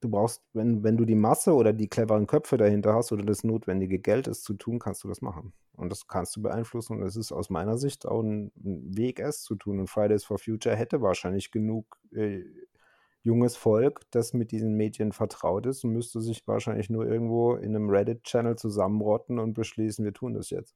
du 0.00 0.08
brauchst, 0.10 0.42
wenn, 0.52 0.82
wenn 0.82 0.96
du 0.96 1.04
die 1.04 1.14
Masse 1.14 1.54
oder 1.54 1.72
die 1.72 1.88
cleveren 1.88 2.26
Köpfe 2.26 2.56
dahinter 2.56 2.94
hast 2.94 3.12
oder 3.12 3.24
das 3.24 3.44
notwendige 3.44 3.98
Geld, 3.98 4.26
es 4.28 4.42
zu 4.42 4.54
tun, 4.54 4.78
kannst 4.78 5.04
du 5.04 5.08
das 5.08 5.20
machen. 5.22 5.52
Und 5.76 5.90
das 5.90 6.06
kannst 6.06 6.36
du 6.36 6.42
beeinflussen. 6.42 6.98
Und 6.98 7.06
es 7.06 7.16
ist 7.16 7.32
aus 7.32 7.50
meiner 7.50 7.78
Sicht 7.78 8.06
auch 8.06 8.22
ein, 8.22 8.52
ein, 8.64 8.96
Weg, 8.96 9.20
es 9.20 9.42
zu 9.42 9.54
tun. 9.54 9.78
Und 9.80 9.88
Fridays 9.88 10.24
for 10.24 10.38
Future 10.38 10.76
hätte 10.76 11.00
wahrscheinlich 11.00 11.50
genug 11.50 11.98
äh, 12.12 12.42
junges 13.22 13.56
Volk, 13.56 14.00
das 14.10 14.32
mit 14.32 14.50
diesen 14.50 14.74
Medien 14.74 15.12
vertraut 15.12 15.66
ist 15.66 15.84
und 15.84 15.92
müsste 15.92 16.20
sich 16.20 16.46
wahrscheinlich 16.46 16.88
nur 16.88 17.06
irgendwo 17.06 17.54
in 17.54 17.76
einem 17.76 17.90
Reddit-Channel 17.90 18.56
zusammenrotten 18.56 19.38
und 19.38 19.54
beschließen, 19.54 20.04
wir 20.04 20.14
tun 20.14 20.34
das 20.34 20.50
jetzt. 20.50 20.74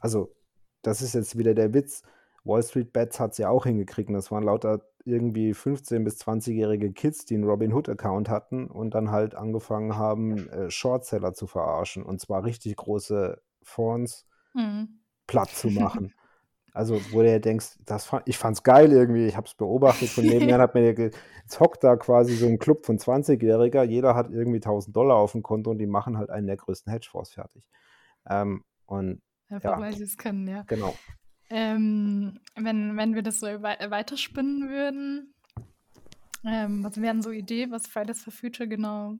Also, 0.00 0.34
das 0.82 1.02
ist 1.02 1.14
jetzt 1.14 1.38
wieder 1.38 1.54
der 1.54 1.74
Witz. 1.74 2.02
Wall 2.44 2.62
Street 2.62 2.92
Bets 2.92 3.20
hat 3.20 3.32
es 3.32 3.38
ja 3.38 3.50
auch 3.50 3.64
hingekriegt. 3.64 4.08
Und 4.08 4.14
das 4.14 4.30
waren 4.30 4.44
lauter 4.44 4.80
irgendwie 5.04 5.52
15- 5.52 6.04
bis 6.04 6.20
20-jährige 6.20 6.92
Kids, 6.92 7.24
die 7.24 7.34
einen 7.34 7.44
Robin 7.44 7.72
Hood-Account 7.72 8.28
hatten 8.28 8.66
und 8.68 8.94
dann 8.94 9.10
halt 9.10 9.34
angefangen 9.34 9.96
haben, 9.96 10.48
äh, 10.48 10.70
Shortseller 10.70 11.34
zu 11.34 11.46
verarschen. 11.46 12.02
Und 12.02 12.20
zwar 12.20 12.44
richtig 12.44 12.76
große 12.76 13.40
Fonds 13.62 14.26
mhm. 14.54 15.00
platt 15.26 15.50
zu 15.50 15.68
machen. 15.70 16.14
Also, 16.78 17.00
wo 17.10 17.22
du 17.22 17.40
denkst, 17.40 17.76
das 17.86 18.04
fand, 18.04 18.22
ich 18.28 18.38
fand's 18.38 18.62
geil 18.62 18.92
irgendwie, 18.92 19.26
ich 19.26 19.36
habe 19.36 19.48
es 19.48 19.54
beobachtet 19.54 20.10
von 20.10 20.24
nebenan, 20.24 20.60
hat 20.60 20.76
mir 20.76 20.84
jetzt 20.92 21.58
hockt 21.58 21.82
da 21.82 21.96
quasi 21.96 22.36
so 22.36 22.46
ein 22.46 22.60
Club 22.60 22.86
von 22.86 22.98
20-Jähriger, 22.98 23.82
jeder 23.82 24.14
hat 24.14 24.30
irgendwie 24.30 24.58
1000 24.58 24.94
Dollar 24.94 25.16
auf 25.16 25.32
dem 25.32 25.42
Konto 25.42 25.72
und 25.72 25.78
die 25.78 25.88
machen 25.88 26.16
halt 26.16 26.30
einen 26.30 26.46
der 26.46 26.56
größten 26.56 26.92
Hedgefonds 26.92 27.32
fertig. 27.32 27.64
Ähm, 28.30 28.62
und 28.86 29.20
Einfach 29.48 29.72
ja, 29.72 29.80
weil 29.80 29.92
sie 29.92 30.04
es 30.04 30.16
können, 30.16 30.46
ja. 30.46 30.62
Genau. 30.68 30.94
Ähm, 31.50 32.38
wenn, 32.54 32.96
wenn 32.96 33.16
wir 33.16 33.22
das 33.22 33.40
so 33.40 33.48
weiterspinnen 33.48 34.68
würden, 34.68 35.34
ähm, 36.44 36.84
was 36.84 37.02
wären 37.02 37.22
so 37.22 37.32
Ideen, 37.32 37.72
was 37.72 37.88
Fridays 37.88 38.22
for 38.22 38.32
Future 38.32 38.68
genau 38.68 39.16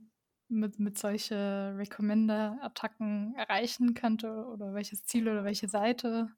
mit, 0.49 0.79
mit 0.79 0.99
solche 0.99 1.75
Recommender-Attacken 1.77 3.35
erreichen 3.37 3.95
könnte 3.95 4.47
oder 4.53 4.75
welches 4.75 5.05
Ziel 5.05 5.29
oder 5.29 5.45
welche 5.45 5.69
Seite? 5.69 6.29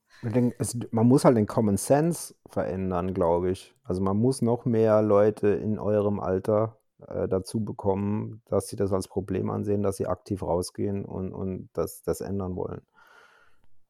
Es, 0.59 0.77
man 0.91 1.07
muss 1.07 1.25
halt 1.25 1.37
den 1.37 1.47
Common 1.47 1.77
Sense 1.77 2.35
verändern, 2.47 3.15
glaube 3.15 3.51
ich. 3.51 3.75
Also 3.85 4.03
man 4.03 4.17
muss 4.17 4.43
noch 4.43 4.65
mehr 4.65 5.03
Leute 5.03 5.49
in 5.49 5.79
eurem 5.79 6.21
Alter 6.21 6.79
äh, 7.07 7.29
dazu 7.29 7.65
bekommen, 7.65 8.43
dass 8.47 8.69
sie 8.69 8.77
das 8.77 8.93
als 8.93 9.09
Problem 9.09 9.51
ansehen, 9.51 9.83
dass 9.83 9.97
sie 9.97 10.07
aktiv 10.07 10.43
rausgehen 10.43 11.05
und, 11.05 11.33
und 11.33 11.71
das, 11.73 12.03
das 12.03 12.21
ändern 12.21 12.57
wollen. 12.57 12.83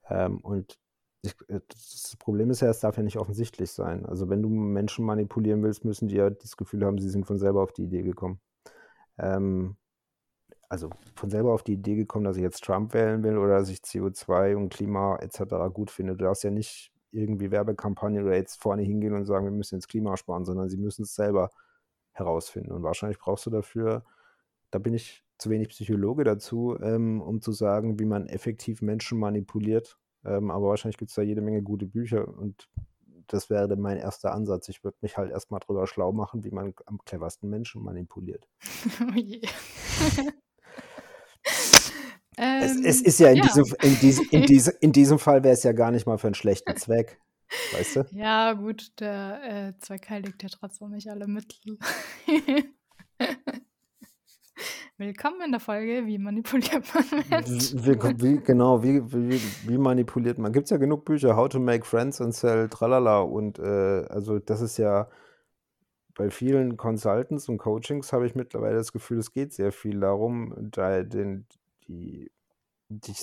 Ähm, 0.08 0.38
und 0.40 0.78
ich, 1.22 1.34
das 1.48 2.16
Problem 2.18 2.50
ist 2.50 2.60
ja, 2.60 2.68
es 2.68 2.80
darf 2.80 2.96
ja 2.96 3.02
nicht 3.02 3.18
offensichtlich 3.18 3.70
sein. 3.70 4.06
Also 4.06 4.28
wenn 4.28 4.42
du 4.42 4.48
Menschen 4.48 5.04
manipulieren 5.04 5.62
willst, 5.62 5.84
müssen 5.84 6.08
die 6.08 6.16
ja 6.16 6.30
das 6.30 6.56
Gefühl 6.56 6.84
haben, 6.84 6.98
sie 6.98 7.10
sind 7.10 7.26
von 7.26 7.38
selber 7.38 7.62
auf 7.62 7.72
die 7.72 7.84
Idee 7.84 8.02
gekommen. 8.02 8.40
Ähm, 9.18 9.76
also 10.70 10.88
von 11.16 11.30
selber 11.30 11.52
auf 11.52 11.64
die 11.64 11.74
Idee 11.74 11.96
gekommen, 11.96 12.24
dass 12.24 12.36
ich 12.36 12.42
jetzt 12.42 12.64
Trump 12.64 12.94
wählen 12.94 13.22
will 13.24 13.36
oder 13.36 13.58
dass 13.58 13.68
ich 13.68 13.80
CO2 13.80 14.54
und 14.54 14.72
Klima 14.72 15.16
etc. 15.16 15.42
gut 15.72 15.90
finde. 15.90 16.16
Du 16.16 16.24
darfst 16.24 16.44
ja 16.44 16.50
nicht 16.50 16.92
irgendwie 17.10 17.50
Werbekampagnen 17.50 18.24
oder 18.24 18.36
jetzt 18.36 18.62
vorne 18.62 18.82
hingehen 18.82 19.14
und 19.14 19.26
sagen, 19.26 19.44
wir 19.44 19.52
müssen 19.52 19.74
ins 19.74 19.88
Klima 19.88 20.16
sparen, 20.16 20.44
sondern 20.44 20.68
sie 20.68 20.76
müssen 20.76 21.02
es 21.02 21.14
selber 21.16 21.50
herausfinden. 22.12 22.70
Und 22.72 22.84
wahrscheinlich 22.84 23.18
brauchst 23.18 23.46
du 23.46 23.50
dafür, 23.50 24.04
da 24.70 24.78
bin 24.78 24.94
ich 24.94 25.24
zu 25.38 25.50
wenig 25.50 25.70
Psychologe 25.70 26.22
dazu, 26.22 26.76
ähm, 26.80 27.20
um 27.20 27.40
zu 27.40 27.50
sagen, 27.52 27.98
wie 27.98 28.04
man 28.04 28.26
effektiv 28.28 28.82
Menschen 28.82 29.18
manipuliert, 29.18 29.98
Ähm, 30.24 30.50
aber 30.50 30.68
wahrscheinlich 30.68 30.98
gibt 30.98 31.10
es 31.10 31.14
da 31.14 31.22
jede 31.22 31.40
Menge 31.40 31.62
gute 31.62 31.86
Bücher 31.86 32.28
und 32.28 32.68
das 33.28 33.48
wäre 33.50 33.68
dann 33.68 33.80
mein 33.80 33.96
erster 33.98 34.32
Ansatz. 34.34 34.68
Ich 34.68 34.84
würde 34.84 34.98
mich 35.00 35.16
halt 35.16 35.30
erstmal 35.30 35.60
drüber 35.60 35.86
schlau 35.86 36.12
machen, 36.12 36.44
wie 36.44 36.50
man 36.50 36.74
am 36.86 36.98
cleversten 37.04 37.48
Menschen 37.50 37.82
manipuliert. 37.82 38.46
Oh 39.00 39.14
je. 39.16 39.40
es, 42.36 42.76
es, 42.84 43.00
ähm, 43.00 43.06
ist 43.06 43.20
ja 43.20 43.30
in, 43.30 43.36
ja. 43.36 43.42
Diesem, 43.42 43.64
in, 43.82 43.98
diesem, 44.00 44.26
in, 44.30 44.42
diesem, 44.46 44.74
in 44.80 44.92
diesem 44.92 45.18
Fall 45.18 45.42
wäre 45.42 45.54
es 45.54 45.62
ja 45.62 45.72
gar 45.72 45.90
nicht 45.90 46.06
mal 46.06 46.18
für 46.18 46.28
einen 46.28 46.34
schlechten 46.34 46.76
Zweck. 46.76 47.20
Weißt 47.72 47.96
du? 47.96 48.06
Ja, 48.12 48.52
gut, 48.52 48.92
der 49.00 49.40
äh, 49.42 49.72
Zweck 49.80 50.08
heiligt 50.08 50.42
ja 50.42 50.48
trotzdem 50.48 50.90
nicht 50.90 51.10
alle 51.10 51.26
Mittel. 51.26 51.78
Willkommen 54.98 55.40
in 55.46 55.50
der 55.50 55.60
Folge, 55.60 56.06
wie 56.06 56.18
manipuliert 56.18 56.84
man 56.94 57.04
Menschen? 57.30 57.86
Wie, 57.86 58.22
wie, 58.22 58.38
genau, 58.40 58.82
wie, 58.82 59.00
wie, 59.10 59.40
wie 59.66 59.78
manipuliert 59.78 60.36
man? 60.36 60.52
Gibt 60.52 60.64
es 60.64 60.70
ja 60.70 60.76
genug 60.76 61.06
Bücher, 61.06 61.36
How 61.36 61.48
to 61.48 61.58
Make 61.58 61.86
Friends 61.86 62.20
and 62.20 62.34
Sell, 62.34 62.68
tralala. 62.68 63.20
Und 63.20 63.58
äh, 63.58 64.04
also 64.10 64.38
das 64.38 64.60
ist 64.60 64.76
ja 64.76 65.08
bei 66.14 66.28
vielen 66.28 66.76
Consultants 66.76 67.48
und 67.48 67.56
Coachings 67.56 68.12
habe 68.12 68.26
ich 68.26 68.34
mittlerweile 68.34 68.76
das 68.76 68.92
Gefühl, 68.92 69.18
es 69.18 69.32
geht 69.32 69.54
sehr 69.54 69.72
viel 69.72 70.00
darum, 70.00 70.54
da 70.58 71.02
den, 71.02 71.46
die, 71.90 72.30
dich 72.88 73.20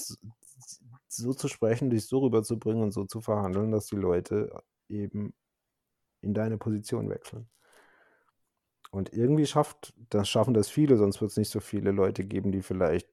so 1.08 1.34
zu 1.34 1.48
sprechen, 1.48 1.90
dich 1.90 2.06
so 2.08 2.20
rüberzubringen 2.20 2.84
und 2.84 2.92
so 2.92 3.06
zu 3.06 3.22
verhandeln, 3.22 3.72
dass 3.72 3.88
die 3.88 3.96
Leute 3.96 4.62
eben 4.90 5.34
in 6.22 6.34
deine 6.34 6.58
Position 6.58 7.10
wechseln. 7.10 7.50
Und 8.92 9.14
irgendwie 9.14 9.46
schafft, 9.46 9.94
das 10.10 10.30
schaffen 10.30 10.54
das 10.54 10.70
viele, 10.70 10.98
sonst 10.98 11.20
wird 11.22 11.32
es 11.32 11.38
nicht 11.38 11.50
so 11.50 11.60
viele 11.60 11.92
Leute 11.92 12.24
geben, 12.24 12.52
die 12.52 12.62
vielleicht 12.62 13.10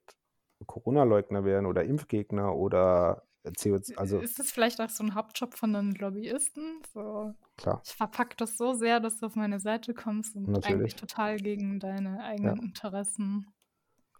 Corona-Leugner 0.65 1.43
wären 1.43 1.65
oder 1.65 1.83
Impfgegner 1.83 2.55
oder 2.55 3.23
CO2. 3.43 3.97
Also 3.97 4.19
ist 4.19 4.39
das 4.39 4.51
vielleicht 4.51 4.79
auch 4.81 4.89
so 4.89 5.03
ein 5.03 5.13
Hauptjob 5.13 5.53
von 5.53 5.75
einem 5.75 5.91
Lobbyisten? 5.93 6.81
So, 6.93 7.33
Klar. 7.57 7.81
Ich 7.85 7.93
verpacke 7.93 8.35
das 8.37 8.57
so 8.57 8.73
sehr, 8.73 8.99
dass 8.99 9.19
du 9.19 9.27
auf 9.27 9.35
meine 9.35 9.59
Seite 9.59 9.93
kommst 9.93 10.35
und 10.35 10.47
Natürlich. 10.47 10.75
eigentlich 10.75 10.95
total 10.95 11.37
gegen 11.37 11.79
deine 11.79 12.23
eigenen 12.23 12.57
ja. 12.57 12.63
Interessen. 12.63 13.47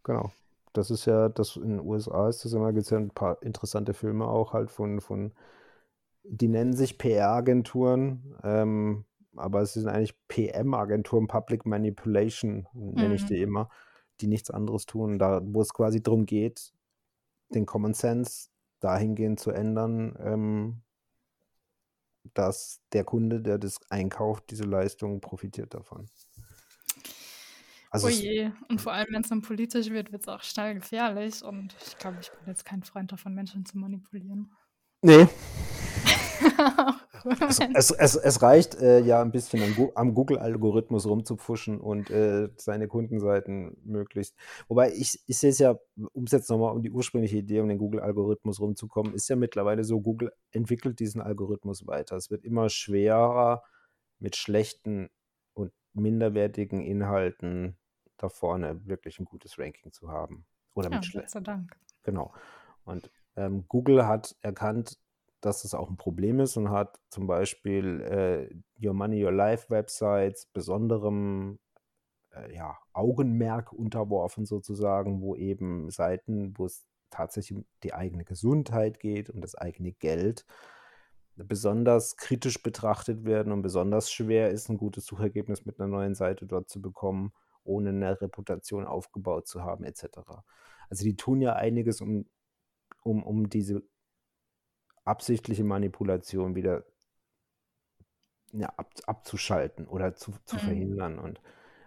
Genau. 0.03 0.32
Das 0.76 0.91
ist 0.91 1.06
ja, 1.06 1.30
das 1.30 1.56
in 1.56 1.77
den 1.77 1.80
USA 1.80 2.27
ist 2.27 2.43
das 2.43 2.53
immer, 2.53 2.73
gibt 2.73 2.84
es 2.85 2.89
ja 2.89 2.97
ein 2.97 3.11
paar 3.11 3.41
interessante 3.41 3.93
Filme 3.93 4.27
auch 4.27 4.53
halt 4.53 4.69
von, 4.69 4.99
von 4.99 5.34
die 6.23 6.47
nennen 6.47 6.73
sich 6.73 6.97
PR-Agenturen. 6.97 8.35
Ähm, 8.43 9.06
aber 9.35 9.61
es 9.61 9.73
sind 9.73 9.88
eigentlich 9.88 10.15
PM-Agenturen, 10.27 11.27
Public 11.27 11.65
Manipulation, 11.65 12.68
nenne 12.73 13.15
ich 13.15 13.23
mhm. 13.23 13.27
die 13.27 13.41
immer, 13.41 13.69
die 14.22 14.27
nichts 14.27 14.49
anderes 14.49 14.85
tun, 14.85 15.19
da 15.19 15.41
wo 15.43 15.61
es 15.61 15.73
quasi 15.73 16.02
darum 16.02 16.26
geht, 16.26 16.73
den 17.49 17.65
Common 17.65 17.93
Sense 17.93 18.49
dahingehend 18.80 19.39
zu 19.39 19.52
ändern, 19.52 20.15
ähm, 20.19 20.81
dass 22.34 22.81
der 22.91 23.03
Kunde, 23.03 23.41
der 23.41 23.57
das 23.57 23.80
einkauft, 23.89 24.52
diese 24.52 24.64
Leistung 24.64 25.22
profitiert 25.22 25.73
davon. 25.73 26.10
Also 27.96 28.08
oh 28.08 28.10
je. 28.10 28.52
Und 28.68 28.82
vor 28.82 28.92
allem, 28.92 29.08
wenn 29.12 29.22
es 29.22 29.30
dann 29.30 29.42
politisch 29.42 29.90
wird, 29.90 30.12
wird 30.12 30.24
es 30.24 30.28
auch 30.28 30.44
schnell 30.44 30.76
gefährlich. 30.76 31.44
Und 31.44 31.74
ich 31.86 31.98
glaube, 31.98 32.18
ich 32.20 32.30
bin 32.30 32.48
jetzt 32.48 32.66
kein 32.66 32.84
Freund 32.84 33.12
davon, 33.12 33.34
Menschen 33.34 33.66
zu 33.66 33.78
manipulieren. 33.78 34.52
Nee. 35.02 35.28
es, 37.48 37.60
es, 37.74 37.92
es, 37.92 38.16
es, 38.16 38.42
reicht 38.42 38.76
äh, 38.76 39.00
ja 39.00 39.22
ein 39.22 39.32
bisschen 39.32 39.64
am, 39.64 39.92
am 39.96 40.14
Google-Algorithmus 40.14 41.06
rumzupfuschen 41.06 41.80
und 41.80 42.10
äh, 42.10 42.50
seine 42.58 42.90
Kundenseiten 42.90 43.78
möglichst. 43.86 44.36
Wobei 44.68 44.92
ich, 44.92 45.22
ich 45.26 45.38
sehe 45.38 45.52
es 45.52 45.60
ja, 45.60 45.78
um 46.12 46.26
es 46.26 46.32
jetzt 46.32 46.50
nochmal 46.50 46.76
um 46.76 46.82
die 46.82 46.92
ursprüngliche 46.92 47.38
Idee, 47.38 47.62
um 47.62 47.70
den 47.70 47.78
Google-Algorithmus 47.78 48.60
rumzukommen, 48.60 49.14
ist 49.14 49.30
ja 49.30 49.38
mittlerweile 49.38 49.86
so, 49.86 50.02
Google 50.02 50.34
entwickelt 50.52 51.00
diesen 51.00 51.22
Algorithmus 51.22 51.88
weiter. 51.88 52.18
Es 52.18 52.30
wird 52.30 52.44
immer 52.44 52.68
schwerer, 52.70 53.64
mit 54.20 54.36
schlechten 54.36 55.10
und 55.54 55.72
minderwertigen 55.94 56.82
Inhalten 56.82 57.78
da 58.18 58.30
vorne 58.30 58.86
wirklich 58.86 59.20
ein 59.20 59.26
gutes 59.26 59.58
Ranking 59.60 59.92
zu 59.92 60.10
haben. 60.10 60.46
Oder 60.74 60.90
ja, 60.90 60.98
mit 60.98 61.06
schlechten. 61.06 61.44
Dank. 61.44 61.78
Genau. 62.04 62.34
Und 62.84 63.10
ähm, 63.36 63.66
Google 63.68 64.06
hat 64.08 64.36
erkannt, 64.42 65.00
dass 65.42 65.62
das 65.62 65.74
auch 65.74 65.90
ein 65.90 65.98
Problem 65.98 66.40
ist 66.40 66.58
und 66.58 66.70
hat 66.70 67.00
zum 67.10 67.28
Beispiel 67.28 68.02
äh, 68.02 68.86
Your 68.86 68.94
Money, 68.94 69.24
Your 69.24 69.32
Life 69.32 69.70
Websites 69.70 70.48
besonderem 70.48 71.60
äh, 72.32 72.56
ja, 72.56 72.78
Augenmerk 72.94 73.72
unterworfen 73.72 74.46
sozusagen, 74.46 75.22
wo 75.22 75.36
eben 75.36 75.90
Seiten, 75.92 76.58
wo 76.58 76.66
es 76.66 76.88
tatsächlich 77.10 77.60
um 77.60 77.66
die 77.84 77.94
eigene 77.94 78.26
Gesundheit 78.26 79.00
geht, 79.00 79.30
um 79.30 79.42
das 79.42 79.56
eigene 79.56 79.92
Geld, 79.94 80.46
besonders 81.36 82.18
kritisch 82.18 82.62
betrachtet 82.64 83.26
werden 83.26 83.52
und 83.52 83.62
besonders 83.62 84.12
schwer 84.12 84.52
ist, 84.52 84.70
ein 84.70 84.78
gutes 84.78 85.06
Suchergebnis 85.06 85.66
mit 85.66 85.80
einer 85.80 85.90
neuen 85.90 86.16
Seite 86.16 86.46
dort 86.46 86.70
zu 86.70 86.82
bekommen, 86.82 87.34
ohne 87.66 87.90
eine 87.90 88.22
Reputation 88.22 88.86
aufgebaut 88.86 89.48
zu 89.48 89.64
haben, 89.64 89.84
etc. 89.84 90.06
Also 90.90 91.04
die 91.04 91.16
tun 91.16 91.42
ja 91.42 91.54
einiges, 91.54 92.02
um, 92.02 92.26
um, 93.04 93.24
um 93.24 93.50
diese 93.50 93.84
absichtliche 95.04 95.64
Manipulation 95.64 96.56
wieder 96.56 96.86
ja, 98.54 98.70
ab, 98.78 98.94
abzuschalten 99.06 99.88
oder 99.88 100.16
zu, 100.16 100.32
zu 100.46 100.56
mhm. 100.56 100.60
verhindern. 100.60 101.20
Und 101.20 101.42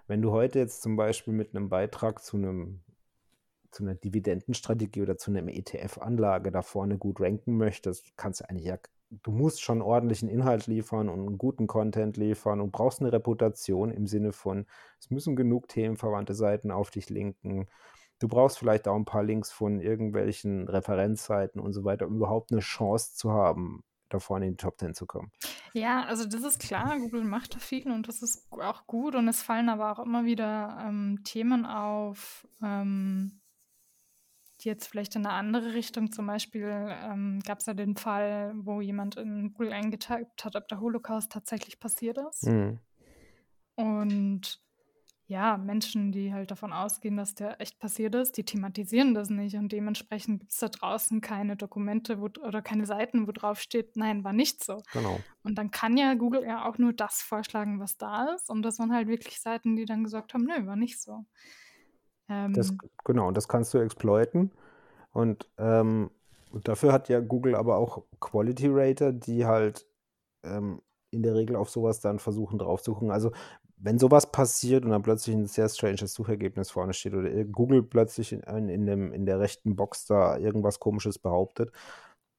wenn 0.06 0.22
du 0.22 0.30
heute 0.32 0.58
jetzt 0.58 0.82
zum 0.82 0.96
Beispiel 0.96 1.32
mit 1.32 1.54
einem 1.54 1.68
Beitrag 1.68 2.22
zu 2.22 2.36
einem 2.36 2.82
zu 3.70 3.84
einer 3.84 3.94
Dividendenstrategie 3.94 5.02
oder 5.02 5.18
zu 5.18 5.30
einer 5.30 5.46
ETF-Anlage 5.46 6.50
da 6.50 6.62
vorne 6.62 6.96
gut 6.96 7.20
ranken 7.20 7.56
möchtest, 7.56 8.16
kannst 8.16 8.40
du 8.40 8.48
eigentlich 8.48 8.66
ja, 8.66 8.78
du 9.10 9.30
musst 9.30 9.62
schon 9.62 9.82
ordentlichen 9.82 10.28
Inhalt 10.28 10.66
liefern 10.66 11.08
und 11.08 11.20
einen 11.26 11.38
guten 11.38 11.66
Content 11.66 12.16
liefern 12.16 12.60
und 12.60 12.72
brauchst 12.72 13.00
eine 13.00 13.12
Reputation 13.12 13.90
im 13.90 14.06
Sinne 14.06 14.32
von, 14.32 14.66
es 15.00 15.10
müssen 15.10 15.36
genug 15.36 15.68
themenverwandte 15.68 16.34
Seiten 16.34 16.70
auf 16.70 16.90
dich 16.90 17.08
linken 17.08 17.66
Du 18.18 18.26
brauchst 18.26 18.58
vielleicht 18.58 18.88
auch 18.88 18.96
ein 18.96 19.04
paar 19.04 19.22
Links 19.22 19.52
von 19.52 19.80
irgendwelchen 19.80 20.68
Referenzseiten 20.68 21.60
und 21.60 21.72
so 21.72 21.84
weiter, 21.84 22.06
um 22.06 22.16
überhaupt 22.16 22.50
eine 22.50 22.60
Chance 22.60 23.14
zu 23.14 23.32
haben, 23.32 23.84
da 24.08 24.18
vorne 24.18 24.46
in 24.46 24.52
die 24.52 24.56
Top 24.56 24.78
10 24.78 24.94
zu 24.94 25.06
kommen. 25.06 25.30
Ja, 25.72 26.04
also 26.04 26.24
das 26.26 26.42
ist 26.42 26.58
klar, 26.58 26.98
Google 26.98 27.22
macht 27.22 27.54
da 27.54 27.58
viel 27.60 27.90
und 27.92 28.08
das 28.08 28.22
ist 28.22 28.50
auch 28.50 28.86
gut 28.86 29.14
und 29.14 29.28
es 29.28 29.42
fallen 29.42 29.68
aber 29.68 29.92
auch 29.92 30.04
immer 30.04 30.24
wieder 30.24 30.82
ähm, 30.84 31.20
Themen 31.22 31.64
auf, 31.64 32.48
ähm, 32.62 33.37
jetzt 34.64 34.86
vielleicht 34.86 35.16
in 35.16 35.26
eine 35.26 35.34
andere 35.34 35.74
Richtung, 35.74 36.12
zum 36.12 36.26
Beispiel 36.26 36.68
ähm, 36.68 37.40
gab 37.46 37.60
es 37.60 37.66
ja 37.66 37.74
den 37.74 37.96
Fall, 37.96 38.52
wo 38.56 38.80
jemand 38.80 39.16
in 39.16 39.52
Google 39.52 39.72
eingetippt 39.72 40.44
hat, 40.44 40.56
ob 40.56 40.68
der 40.68 40.80
Holocaust 40.80 41.32
tatsächlich 41.32 41.80
passiert 41.80 42.18
ist. 42.30 42.46
Mhm. 42.46 42.78
Und 43.76 44.60
ja, 45.28 45.58
Menschen, 45.58 46.10
die 46.10 46.32
halt 46.32 46.50
davon 46.50 46.72
ausgehen, 46.72 47.18
dass 47.18 47.34
der 47.34 47.60
echt 47.60 47.78
passiert 47.78 48.14
ist, 48.14 48.38
die 48.38 48.44
thematisieren 48.44 49.12
das 49.12 49.28
nicht 49.28 49.56
und 49.56 49.70
dementsprechend 49.70 50.40
gibt 50.40 50.52
es 50.52 50.58
da 50.58 50.68
draußen 50.68 51.20
keine 51.20 51.54
Dokumente 51.54 52.18
wo, 52.18 52.30
oder 52.42 52.62
keine 52.62 52.86
Seiten, 52.86 53.28
wo 53.28 53.32
drauf 53.32 53.60
steht, 53.60 53.94
nein, 53.94 54.24
war 54.24 54.32
nicht 54.32 54.64
so. 54.64 54.82
Genau. 54.92 55.20
Und 55.42 55.56
dann 55.56 55.70
kann 55.70 55.98
ja 55.98 56.14
Google 56.14 56.44
ja 56.44 56.64
auch 56.64 56.78
nur 56.78 56.94
das 56.94 57.20
vorschlagen, 57.20 57.78
was 57.78 57.98
da 57.98 58.34
ist 58.34 58.48
und 58.48 58.62
das 58.62 58.78
waren 58.78 58.92
halt 58.92 59.06
wirklich 59.06 59.38
Seiten, 59.38 59.76
die 59.76 59.84
dann 59.84 60.02
gesagt 60.02 60.32
haben, 60.32 60.44
nö, 60.44 60.66
war 60.66 60.76
nicht 60.76 60.98
so. 60.98 61.26
Ähm, 62.28 62.52
das, 62.52 62.74
genau, 63.04 63.28
und 63.28 63.36
das 63.36 63.48
kannst 63.48 63.72
du 63.74 63.78
exploiten 63.78 64.50
und, 65.12 65.48
ähm, 65.58 66.10
und 66.50 66.68
dafür 66.68 66.92
hat 66.92 67.08
ja 67.08 67.20
Google 67.20 67.54
aber 67.54 67.76
auch 67.76 68.04
Quality 68.20 68.68
Rater, 68.70 69.12
die 69.12 69.46
halt 69.46 69.86
ähm, 70.44 70.80
in 71.10 71.22
der 71.22 71.34
Regel 71.34 71.56
auf 71.56 71.70
sowas 71.70 72.00
dann 72.00 72.18
versuchen 72.18 72.58
drauf 72.58 72.82
zu 72.82 72.94
gucken. 72.94 73.10
Also 73.10 73.32
wenn 73.80 73.98
sowas 73.98 74.30
passiert 74.32 74.84
und 74.84 74.90
dann 74.90 75.02
plötzlich 75.02 75.36
ein 75.36 75.46
sehr 75.46 75.68
stranges 75.68 76.12
Suchergebnis 76.12 76.70
vorne 76.70 76.92
steht 76.92 77.14
oder 77.14 77.44
Google 77.44 77.82
plötzlich 77.82 78.32
in, 78.32 78.42
in, 78.68 78.86
dem, 78.86 79.12
in 79.12 79.24
der 79.24 79.38
rechten 79.40 79.76
Box 79.76 80.06
da 80.06 80.36
irgendwas 80.36 80.80
komisches 80.80 81.18
behauptet, 81.18 81.72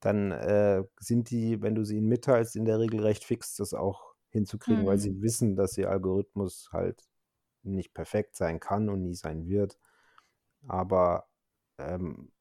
dann 0.01 0.31
äh, 0.31 0.83
sind 0.99 1.29
die, 1.29 1.61
wenn 1.61 1.75
du 1.75 1.83
sie 1.83 1.97
ihnen 1.97 2.07
mitteilst, 2.07 2.55
in 2.55 2.65
der 2.65 2.79
Regel 2.79 3.01
recht 3.01 3.23
fix, 3.23 3.55
das 3.55 3.73
auch 3.73 4.13
hinzukriegen, 4.29 4.83
mhm. 4.83 4.87
weil 4.87 4.97
sie 4.99 5.21
wissen, 5.21 5.55
dass 5.55 5.77
ihr 5.77 5.89
Algorithmus 5.89 6.69
halt 6.71 7.08
nicht 7.63 7.93
perfekt 7.93 8.35
sein 8.35 8.59
kann 8.59 8.89
und 8.89 9.03
nie 9.03 9.15
sein 9.15 9.47
wird. 9.47 9.77
Aber 10.67 11.27
ähm, 11.77 12.31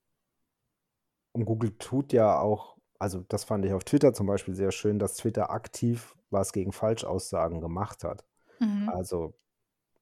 und 1.33 1.45
Google 1.45 1.77
tut 1.79 2.13
ja 2.13 2.41
auch, 2.41 2.77
also 2.99 3.25
das 3.29 3.45
fand 3.45 3.65
ich 3.65 3.73
auf 3.73 3.85
Twitter 3.85 4.13
zum 4.13 4.27
Beispiel 4.27 4.55
sehr 4.55 4.73
schön, 4.73 4.99
dass 4.99 5.17
Twitter 5.17 5.51
aktiv 5.51 6.17
was 6.31 6.53
gegen 6.53 6.73
Falschaussagen 6.73 7.61
gemacht 7.61 8.05
hat. 8.05 8.25
Mhm. 8.59 8.89
Also, 8.89 9.35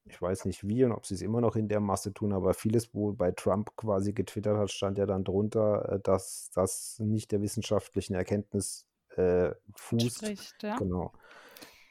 ich 0.05 0.21
weiß 0.21 0.45
nicht 0.45 0.67
wie 0.67 0.83
und 0.83 0.93
ob 0.93 1.05
sie 1.05 1.13
es 1.13 1.21
immer 1.21 1.41
noch 1.41 1.55
in 1.55 1.67
der 1.67 1.79
Masse 1.79 2.13
tun, 2.13 2.33
aber 2.33 2.53
vieles, 2.53 2.93
wo 2.93 3.13
bei 3.13 3.31
Trump 3.31 3.75
quasi 3.75 4.13
getwittert 4.13 4.57
hat, 4.57 4.71
stand 4.71 4.97
ja 4.97 5.05
dann 5.05 5.23
drunter, 5.23 5.89
äh, 5.89 5.99
dass 5.99 6.49
das 6.53 6.97
nicht 6.99 7.31
der 7.31 7.41
wissenschaftlichen 7.41 8.15
Erkenntnis 8.15 8.87
äh, 9.15 9.51
fußt. 9.75 10.17
Spricht, 10.17 10.63
ja. 10.63 10.77
Genau. 10.77 11.13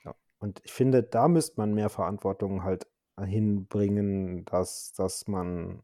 Ja. 0.05 0.15
Und 0.39 0.61
ich 0.65 0.73
finde, 0.73 1.03
da 1.03 1.29
müsste 1.29 1.61
man 1.61 1.73
mehr 1.73 1.89
Verantwortung 1.89 2.65
halt 2.65 2.87
hinbringen, 3.25 4.45
dass, 4.45 4.93
dass 4.93 5.27
man 5.27 5.83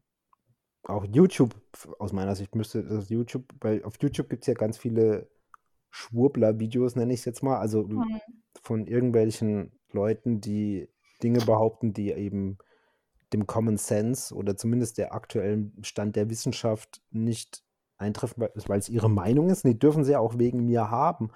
auch 0.83 1.05
YouTube, 1.05 1.55
aus 1.99 2.13
meiner 2.13 2.35
Sicht 2.35 2.55
müsste 2.55 2.83
das 2.83 3.09
YouTube, 3.09 3.45
weil 3.61 3.83
auf 3.83 3.95
YouTube 4.01 4.29
gibt 4.29 4.43
es 4.43 4.47
ja 4.47 4.53
ganz 4.53 4.77
viele 4.77 5.29
Schwurbler-Videos, 5.91 6.95
nenne 6.95 7.13
ich 7.13 7.19
es 7.19 7.25
jetzt 7.25 7.43
mal, 7.43 7.57
also 7.57 7.83
Mhm. 7.83 8.19
von 8.61 8.87
irgendwelchen 8.87 9.71
Leuten, 9.91 10.41
die 10.41 10.89
Dinge 11.21 11.39
behaupten, 11.39 11.93
die 11.93 12.11
eben 12.11 12.57
dem 13.31 13.47
Common 13.47 13.77
Sense 13.77 14.33
oder 14.35 14.55
zumindest 14.57 14.97
der 14.97 15.13
aktuellen 15.13 15.73
Stand 15.83 16.15
der 16.15 16.29
Wissenschaft 16.29 17.01
nicht 17.11 17.63
eintreffen, 17.97 18.47
weil, 18.67 18.79
es 18.79 18.89
ihre 18.89 19.09
Meinung 19.09 19.49
ist. 19.49 19.63
Und 19.65 19.71
die 19.71 19.79
dürfen 19.79 20.03
sie 20.03 20.15
auch 20.15 20.37
wegen 20.37 20.65
mir 20.65 20.89
haben. 20.91 21.31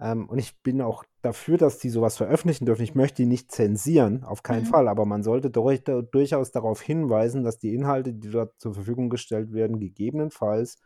Ähm, 0.00 0.28
und 0.28 0.38
ich 0.38 0.60
bin 0.62 0.80
auch 0.80 1.04
dafür, 1.22 1.58
dass 1.58 1.78
die 1.78 1.90
sowas 1.90 2.16
veröffentlichen 2.16 2.66
dürfen. 2.66 2.82
Ich 2.82 2.94
möchte 2.94 3.22
die 3.22 3.26
nicht 3.28 3.50
zensieren, 3.50 4.24
auf 4.24 4.42
keinen 4.42 4.64
Mhm. 4.64 4.64
Fall, 4.64 4.88
aber 4.88 5.04
man 5.06 5.22
sollte 5.22 5.50
durch, 5.50 5.82
durchaus 5.84 6.50
darauf 6.52 6.80
hinweisen, 6.80 7.44
dass 7.44 7.58
die 7.58 7.74
Inhalte, 7.74 8.12
die 8.14 8.30
dort 8.30 8.58
zur 8.60 8.74
Verfügung 8.74 9.10
gestellt 9.10 9.52
werden, 9.52 9.80
gegebenenfalls 9.80 10.78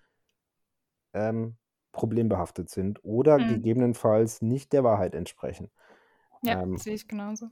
ähm, 1.15 1.57
problembehaftet 1.93 2.71
sind 2.71 3.05
oder 3.05 3.39
Mhm. 3.39 3.49
gegebenenfalls 3.49 4.41
nicht 4.43 4.73
der 4.73 4.85
Wahrheit 4.85 5.15
entsprechen. 5.15 5.71
Ja, 6.43 6.57
Ähm, 6.63 6.77
sehe 6.77 6.95
ich 6.95 7.07
genauso. 7.09 7.51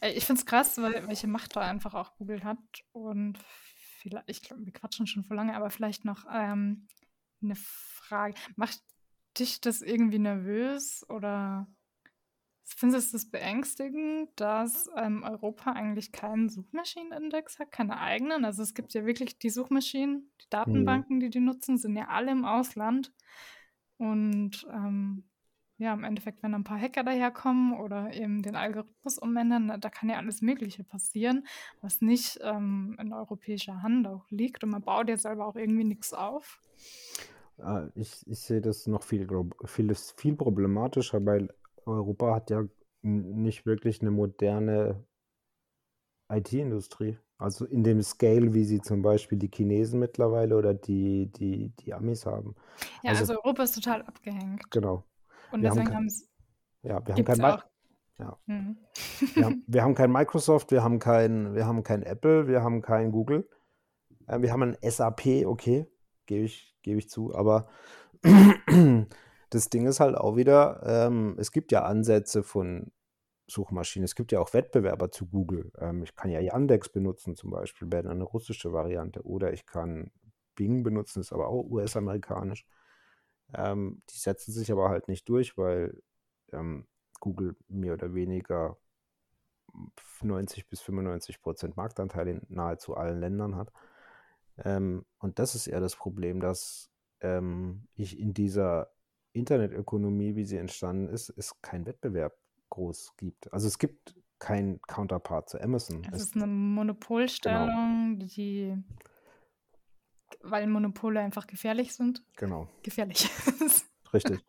Äh, 0.00 0.12
Ich 0.12 0.24
finde 0.26 0.40
es 0.40 0.46
krass, 0.46 0.78
weil, 0.78 1.06
welche 1.08 1.26
Macht 1.26 1.56
da 1.56 1.62
einfach 1.62 1.94
auch 1.94 2.16
Google 2.16 2.44
hat. 2.44 2.58
Und 2.92 3.38
vielleicht, 4.00 4.28
ich 4.30 4.42
glaube, 4.42 4.64
wir 4.64 4.72
quatschen 4.72 5.06
schon 5.06 5.24
vor 5.24 5.36
lange, 5.36 5.56
aber 5.56 5.70
vielleicht 5.70 6.04
noch 6.04 6.24
ähm, 6.32 6.86
eine 7.42 7.56
Frage. 7.56 8.36
Macht 8.56 8.80
dich 9.38 9.60
das 9.60 9.82
irgendwie 9.82 10.18
nervös 10.18 11.04
oder 11.08 11.66
findest 12.64 13.12
du 13.12 13.16
es 13.16 13.30
beängstigend, 13.30 14.28
dass 14.36 14.88
ähm, 14.96 15.22
Europa 15.22 15.72
eigentlich 15.72 16.12
keinen 16.12 16.48
Suchmaschinenindex 16.48 17.58
hat, 17.58 17.70
keine 17.70 18.00
eigenen? 18.00 18.44
Also 18.44 18.62
es 18.62 18.74
gibt 18.74 18.94
ja 18.94 19.06
wirklich 19.06 19.38
die 19.38 19.50
Suchmaschinen, 19.50 20.30
die 20.40 20.50
Datenbanken, 20.50 21.20
die 21.20 21.30
die 21.30 21.40
nutzen, 21.40 21.78
sind 21.78 21.96
ja 21.96 22.08
alle 22.08 22.32
im 22.32 22.44
Ausland. 22.44 23.12
Und 23.96 24.66
ähm, 24.72 25.24
ja, 25.76 25.92
im 25.92 26.04
Endeffekt, 26.04 26.42
wenn 26.42 26.54
ein 26.54 26.64
paar 26.64 26.80
Hacker 26.80 27.02
daherkommen 27.02 27.74
oder 27.74 28.12
eben 28.12 28.42
den 28.42 28.54
Algorithmus 28.54 29.18
umändern, 29.18 29.80
da 29.80 29.90
kann 29.90 30.08
ja 30.08 30.16
alles 30.16 30.40
Mögliche 30.40 30.84
passieren, 30.84 31.46
was 31.80 32.00
nicht 32.00 32.38
ähm, 32.42 32.96
in 33.00 33.12
europäischer 33.12 33.82
Hand 33.82 34.06
auch 34.06 34.24
liegt. 34.30 34.62
Und 34.64 34.70
man 34.70 34.82
baut 34.82 35.08
ja 35.08 35.16
selber 35.16 35.46
auch 35.46 35.56
irgendwie 35.56 35.84
nichts 35.84 36.12
auf. 36.12 36.60
Äh, 37.58 37.88
Ich, 37.94 38.26
ich 38.26 38.40
sehe 38.40 38.60
das 38.60 38.86
noch 38.86 39.02
viel, 39.02 39.28
viel, 39.66 39.94
viel 39.94 40.36
problematischer, 40.36 41.24
weil 41.24 41.48
Europa 41.86 42.34
hat 42.34 42.50
ja 42.50 42.64
nicht 43.02 43.66
wirklich 43.66 44.00
eine 44.00 44.10
moderne 44.10 45.04
IT-Industrie. 46.30 47.18
Also 47.36 47.66
in 47.66 47.82
dem 47.84 48.00
Scale, 48.02 48.54
wie 48.54 48.64
sie 48.64 48.80
zum 48.80 49.02
Beispiel 49.02 49.38
die 49.38 49.50
Chinesen 49.52 50.00
mittlerweile 50.00 50.56
oder 50.56 50.72
die, 50.72 51.26
die, 51.32 51.70
die 51.80 51.92
Amis 51.92 52.24
haben. 52.24 52.54
Ja, 53.02 53.10
Also, 53.10 53.22
also 53.32 53.42
Europa 53.42 53.62
ist 53.64 53.74
total 53.74 54.02
abgehängt. 54.02 54.70
genau. 54.70 55.04
Und 55.52 55.62
Wir 55.62 55.70
haben 55.70 55.78
deswegen 55.78 55.94
haben 55.96 56.06
es, 56.06 56.28
ja, 56.82 57.06
wir 57.06 57.14
haben 57.14 57.24
kein, 57.24 57.44
auch. 57.44 57.64
ja, 58.18 58.38
Mhm. 58.46 58.76
wir 59.34 59.44
haben, 59.44 59.64
wir 59.66 59.82
haben 59.82 59.94
kein 59.94 60.12
Microsoft, 60.12 60.70
wir 60.70 60.82
haben 60.82 60.98
kein, 60.98 61.54
wir 61.54 61.66
haben 61.66 61.82
kein 61.82 62.02
Apple, 62.02 62.46
wir 62.46 62.62
haben 62.62 62.82
kein 62.82 63.10
Google. 63.10 63.48
Äh, 64.26 64.40
wir 64.42 64.52
haben 64.52 64.62
ein 64.62 64.76
SAP, 64.90 65.44
okay, 65.46 65.86
gebe 66.26 66.44
ich, 66.44 66.76
gebe 66.82 66.98
ich 66.98 67.08
zu, 67.08 67.34
aber 67.34 67.68
das 69.50 69.70
Ding 69.70 69.86
ist 69.86 70.00
halt 70.00 70.16
auch 70.16 70.36
wieder, 70.36 70.82
ähm, 70.84 71.36
es 71.38 71.52
gibt 71.52 71.72
ja 71.72 71.84
Ansätze 71.84 72.42
von 72.42 72.92
Suchmaschinen, 73.46 74.04
es 74.04 74.14
gibt 74.14 74.32
ja 74.32 74.40
auch 74.40 74.54
Wettbewerber 74.54 75.10
zu 75.10 75.26
Google. 75.26 75.70
Ähm, 75.78 76.02
ich 76.02 76.14
kann 76.16 76.30
ja 76.30 76.40
Yandex 76.40 76.88
benutzen 76.88 77.36
zum 77.36 77.50
Beispiel, 77.50 77.90
wäre 77.92 78.10
eine 78.10 78.24
russische 78.24 78.72
Variante, 78.72 79.22
oder 79.22 79.52
ich 79.52 79.66
kann 79.66 80.10
Bing 80.54 80.82
benutzen, 80.82 81.20
ist 81.20 81.32
aber 81.32 81.48
auch 81.48 81.64
US-amerikanisch. 81.64 82.64
Ähm, 83.54 84.02
die 84.10 84.18
setzen 84.18 84.52
sich 84.52 84.72
aber 84.72 84.88
halt 84.88 85.08
nicht 85.08 85.28
durch, 85.28 85.58
weil 85.58 86.00
ähm, 86.52 86.86
Google 87.20 87.56
mehr 87.68 87.94
oder 87.94 88.14
weniger 88.14 88.78
90 90.22 90.68
bis 90.68 90.80
95 90.80 91.42
Prozent 91.42 91.76
Marktanteil 91.76 92.28
in 92.28 92.42
nahezu 92.48 92.96
allen 92.96 93.20
Ländern 93.20 93.56
hat. 93.56 93.72
Ähm, 94.58 95.04
und 95.18 95.38
das 95.38 95.54
ist 95.54 95.66
eher 95.66 95.80
das 95.80 95.96
Problem, 95.96 96.40
dass 96.40 96.90
ähm, 97.20 97.88
ich 97.94 98.18
in 98.18 98.34
dieser 98.34 98.90
Internetökonomie, 99.32 100.36
wie 100.36 100.44
sie 100.44 100.56
entstanden 100.58 101.08
ist, 101.08 101.30
es 101.36 101.60
keinen 101.60 101.86
Wettbewerb 101.86 102.34
groß 102.70 103.14
gibt. 103.16 103.52
Also 103.52 103.66
es 103.66 103.78
gibt 103.78 104.14
keinen 104.38 104.80
Counterpart 104.82 105.48
zu 105.48 105.60
Amazon. 105.60 106.04
Es 106.12 106.14
Es, 106.14 106.22
ist 106.28 106.36
eine 106.36 106.44
genau, 106.44 106.56
Monopolstellung, 106.56 108.18
die, 108.18 108.76
weil 110.42 110.66
Monopole 110.66 111.20
einfach 111.20 111.46
gefährlich 111.46 111.94
sind, 111.94 112.24
genau, 112.36 112.68
gefährlich 112.82 113.28
richtig. 114.12 114.40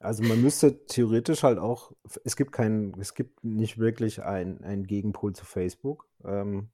Also 0.00 0.22
man 0.22 0.40
müsste 0.40 0.86
theoretisch 0.86 1.42
halt 1.42 1.58
auch, 1.58 1.92
es 2.24 2.36
gibt 2.36 2.52
keinen, 2.52 2.98
es 3.00 3.14
gibt 3.14 3.42
nicht 3.42 3.78
wirklich 3.78 4.22
ein- 4.22 4.62
einen 4.62 4.86
Gegenpol 4.86 5.34
zu 5.34 5.44
Facebook. 5.44 6.08
Ähm, 6.24 6.70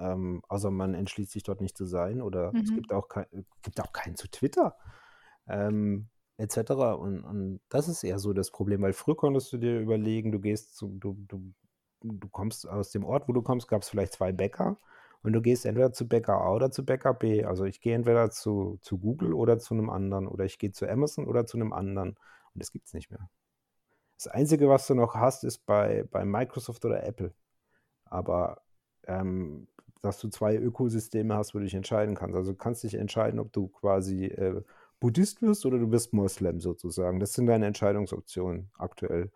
ähm, 0.00 0.42
außer 0.48 0.70
man 0.70 0.94
entschließt 0.94 1.32
sich 1.32 1.42
dort 1.42 1.60
nicht 1.60 1.76
zu 1.76 1.84
sein 1.86 2.20
oder 2.22 2.54
es 2.62 2.70
Mhm. 2.70 2.74
gibt 2.74 2.92
auch, 2.92 3.08
kein, 3.08 3.26
gibt 3.62 3.80
auch 3.80 3.92
keinen 3.92 4.16
zu 4.16 4.28
Twitter. 4.30 4.76
ähm, 5.48 6.08
etc. 6.38 6.96
Und, 6.96 7.24
und 7.24 7.60
das 7.68 7.88
ist 7.88 8.04
eher 8.04 8.18
so 8.18 8.32
das 8.32 8.50
Problem, 8.50 8.82
weil 8.82 8.92
früher 8.92 9.16
konntest 9.16 9.52
du 9.52 9.58
dir 9.58 9.80
überlegen, 9.80 10.32
du 10.32 10.40
gehst 10.40 10.76
zu, 10.76 10.88
du, 10.98 11.14
du, 11.28 11.52
du 12.02 12.28
kommst 12.28 12.68
aus 12.68 12.90
dem 12.92 13.04
Ort, 13.04 13.28
wo 13.28 13.32
du 13.32 13.42
kommst, 13.42 13.68
gab 13.68 13.82
es 13.82 13.88
vielleicht 13.88 14.12
zwei 14.14 14.32
Bäcker 14.32 14.78
und 15.22 15.32
du 15.32 15.40
gehst 15.42 15.66
entweder 15.66 15.92
zu 15.92 16.06
Bäcker 16.08 16.34
A 16.40 16.52
oder 16.52 16.70
zu 16.70 16.84
Bäcker 16.84 17.14
B. 17.14 17.44
Also 17.44 17.64
ich 17.64 17.80
gehe 17.80 17.94
entweder 17.94 18.30
zu, 18.30 18.78
zu 18.82 18.98
Google 18.98 19.32
oder 19.34 19.58
zu 19.58 19.74
einem 19.74 19.90
anderen 19.90 20.28
oder 20.28 20.44
ich 20.44 20.58
gehe 20.58 20.70
zu 20.72 20.88
Amazon 20.88 21.26
oder 21.26 21.44
zu 21.46 21.56
einem 21.56 21.72
anderen 21.72 22.10
und 22.10 22.62
das 22.62 22.70
gibt 22.72 22.86
es 22.86 22.94
nicht 22.94 23.10
mehr. 23.10 23.28
Das 24.16 24.28
Einzige, 24.28 24.68
was 24.68 24.86
du 24.86 24.94
noch 24.94 25.14
hast, 25.14 25.44
ist 25.44 25.64
bei, 25.66 26.04
bei 26.10 26.24
Microsoft 26.24 26.84
oder 26.84 27.04
Apple. 27.04 27.34
Aber 28.04 28.62
ähm, 29.06 29.68
dass 30.02 30.18
du 30.20 30.28
zwei 30.28 30.56
Ökosysteme 30.56 31.34
hast, 31.36 31.54
wo 31.54 31.58
du 31.58 31.64
dich 31.64 31.74
entscheiden 31.74 32.14
kannst. 32.14 32.36
Also 32.36 32.52
du 32.52 32.58
kannst 32.58 32.82
dich 32.82 32.94
entscheiden, 32.94 33.40
ob 33.40 33.52
du 33.52 33.68
quasi 33.68 34.26
äh, 34.26 34.62
Buddhist 35.00 35.42
wirst 35.42 35.64
oder 35.66 35.78
du 35.78 35.90
wirst 35.90 36.12
Moslem 36.12 36.60
sozusagen. 36.60 37.20
Das 37.20 37.34
sind 37.34 37.46
deine 37.46 37.66
Entscheidungsoptionen 37.66 38.70
aktuell, 38.76 39.30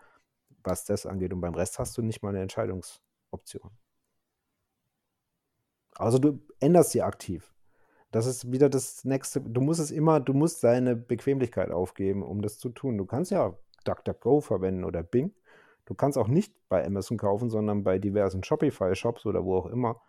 was 0.64 0.84
das 0.84 1.06
angeht. 1.06 1.32
Und 1.32 1.40
beim 1.40 1.54
Rest 1.54 1.78
hast 1.78 1.96
du 1.98 2.02
nicht 2.02 2.22
mal 2.22 2.30
eine 2.30 2.42
Entscheidungsoption. 2.42 3.70
Also 5.94 6.18
du 6.18 6.40
änderst 6.60 6.90
sie 6.92 7.02
aktiv. 7.02 7.54
Das 8.10 8.26
ist 8.26 8.52
wieder 8.52 8.68
das 8.68 9.04
nächste. 9.04 9.40
Du 9.40 9.60
musst 9.60 9.80
es 9.80 9.90
immer, 9.90 10.20
du 10.20 10.34
musst 10.34 10.62
deine 10.64 10.96
Bequemlichkeit 10.96 11.70
aufgeben, 11.70 12.22
um 12.22 12.42
das 12.42 12.58
zu 12.58 12.68
tun. 12.68 12.98
Du 12.98 13.06
kannst 13.06 13.30
ja 13.30 13.56
DuckDuckGo 13.84 14.40
verwenden 14.40 14.84
oder 14.84 15.02
Bing. 15.02 15.32
Du 15.86 15.94
kannst 15.94 16.18
auch 16.18 16.28
nicht 16.28 16.54
bei 16.68 16.84
Amazon 16.86 17.18
kaufen, 17.18 17.50
sondern 17.50 17.84
bei 17.84 17.98
diversen 17.98 18.44
Shopify-Shops 18.44 19.26
oder 19.26 19.44
wo 19.44 19.56
auch 19.56 19.66
immer. 19.66 20.00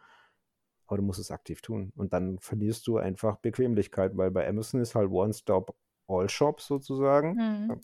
Aber 0.88 0.97
du 0.97 1.03
musst 1.03 1.19
es 1.19 1.31
aktiv 1.31 1.61
tun. 1.61 1.91
Und 1.95 2.14
dann 2.14 2.39
verlierst 2.39 2.88
du 2.88 2.97
einfach 2.97 3.38
Bequemlichkeit, 3.38 4.18
weil 4.18 4.31
bei 4.31 4.47
Amazon 4.47 4.81
ist 4.81 4.95
halt 4.95 5.10
One-Stop 5.10 5.76
All 6.07 6.30
Shops 6.30 6.68
sozusagen. 6.68 7.35
Mhm. 7.35 7.81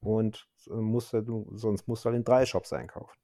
Und 0.00 0.46
äh, 0.68 0.74
musst 0.74 1.12
du, 1.12 1.50
sonst 1.54 1.88
musst 1.88 2.04
du 2.04 2.10
halt 2.10 2.16
in 2.16 2.24
drei 2.24 2.46
Shops 2.46 2.72
einkaufen. 2.72 3.18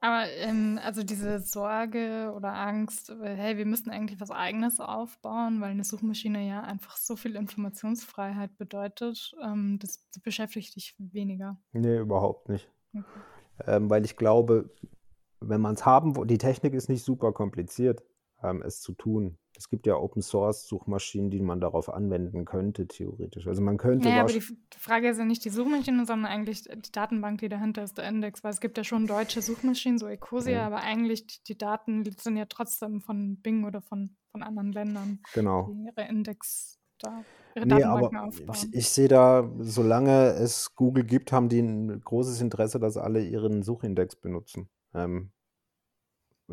Aber 0.00 0.30
ähm, 0.30 0.78
also 0.82 1.02
diese 1.02 1.40
Sorge 1.40 2.32
oder 2.34 2.54
Angst, 2.54 3.10
äh, 3.10 3.34
hey, 3.34 3.56
wir 3.56 3.66
müssen 3.66 3.90
eigentlich 3.90 4.20
was 4.20 4.30
Eigenes 4.30 4.78
aufbauen, 4.78 5.60
weil 5.60 5.70
eine 5.70 5.84
Suchmaschine 5.84 6.46
ja 6.46 6.62
einfach 6.62 6.96
so 6.96 7.16
viel 7.16 7.34
Informationsfreiheit 7.34 8.56
bedeutet, 8.58 9.34
ähm, 9.42 9.78
das, 9.80 10.04
das 10.12 10.22
beschäftigt 10.22 10.76
dich 10.76 10.94
weniger. 10.98 11.58
Nee, 11.72 11.98
überhaupt 11.98 12.48
nicht. 12.48 12.70
Okay. 12.94 13.04
Ähm, 13.66 13.90
weil 13.90 14.04
ich 14.04 14.16
glaube, 14.16 14.70
wenn 15.40 15.60
man 15.60 15.74
es 15.74 15.84
haben 15.86 16.16
will, 16.16 16.26
die 16.26 16.38
Technik 16.38 16.74
ist 16.74 16.88
nicht 16.88 17.04
super 17.04 17.32
kompliziert, 17.32 18.02
ähm, 18.42 18.62
es 18.62 18.80
zu 18.80 18.92
tun. 18.92 19.38
Es 19.56 19.68
gibt 19.68 19.86
ja 19.88 19.96
Open 19.96 20.22
Source 20.22 20.68
Suchmaschinen, 20.68 21.30
die 21.30 21.40
man 21.40 21.60
darauf 21.60 21.92
anwenden 21.92 22.44
könnte, 22.44 22.86
theoretisch. 22.86 23.48
Also 23.48 23.60
man 23.60 23.76
könnte 23.76 24.08
Naja, 24.08 24.20
aber 24.22 24.32
die, 24.32 24.42
Frage 24.76 25.08
ist 25.08 25.18
ja 25.18 25.24
nicht 25.24 25.44
die 25.44 25.50
Suchmaschine, 25.50 26.06
sondern 26.06 26.30
eigentlich 26.30 26.62
die 26.62 26.92
Datenbank, 26.92 27.40
die 27.40 27.48
dahinter 27.48 27.82
ist, 27.82 27.98
der 27.98 28.08
Index, 28.08 28.44
weil 28.44 28.52
es 28.52 28.60
gibt 28.60 28.78
ja 28.78 28.84
schon 28.84 29.08
deutsche 29.08 29.42
Suchmaschinen, 29.42 29.98
so 29.98 30.06
Ecosia, 30.06 30.60
Mhm. 30.60 30.66
aber 30.74 30.82
eigentlich 30.84 31.26
die, 31.26 31.42
die 31.48 31.58
Daten 31.58 32.04
sind 32.18 32.36
ja 32.36 32.46
trotzdem 32.46 33.00
von 33.00 33.40
Bing 33.40 33.64
oder 33.64 33.80
von, 33.82 34.16
von 34.30 34.44
anderen 34.44 34.70
Ländern, 34.72 35.20
genau. 35.34 35.68
die 35.72 35.86
ihre 35.86 36.08
Index 36.08 36.78
da, 37.00 37.24
ihre 37.56 37.66
Nee, 37.66 37.80
Datenbanken 37.80 38.16
aber 38.18 38.28
aufbauen. 38.28 38.54
ich, 38.54 38.74
ich 38.74 38.88
sehe 38.90 39.08
da, 39.08 39.50
solange 39.58 40.28
es 40.34 40.76
Google 40.76 41.02
gibt, 41.04 41.32
haben 41.32 41.48
die 41.48 41.60
ein 41.60 42.00
großes 42.00 42.40
Interesse, 42.40 42.78
dass 42.78 42.96
alle 42.96 43.24
ihren 43.24 43.62
Suchindex 43.64 44.14
benutzen. 44.14 44.68
Ähm, 44.98 45.32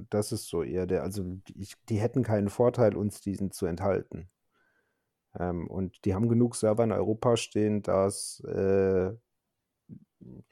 das 0.09 0.31
ist 0.31 0.47
so 0.47 0.63
eher 0.63 0.85
der, 0.87 1.03
also 1.03 1.23
die- 1.23 1.61
ich, 1.61 1.75
die 1.89 1.99
hätten 1.99 2.23
keinen 2.23 2.49
Vorteil, 2.49 2.95
uns 2.95 3.19
diesen 3.21 3.51
zu 3.51 3.65
enthalten. 3.65 4.29
Ähm, 5.39 5.67
und 5.67 6.03
die 6.05 6.13
haben 6.15 6.29
genug 6.29 6.55
Server 6.55 6.83
in 6.83 6.91
Europa 6.91 7.37
stehen, 7.37 7.81
dass, 7.83 8.39
äh, 8.45 9.13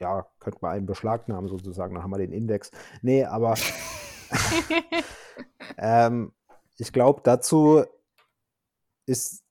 ja, 0.00 0.26
könnte 0.40 0.58
man 0.62 0.72
einen 0.72 0.86
beschlagnahmen 0.86 1.48
sozusagen, 1.48 1.94
dann 1.94 2.02
haben 2.04 2.10
wir 2.10 2.18
den 2.18 2.32
Index. 2.32 2.70
Nee, 3.02 3.24
aber 3.24 3.54
ähm, 5.78 6.32
ich 6.78 6.92
glaube, 6.92 7.20
dazu 7.24 7.84
ist. 9.06 9.42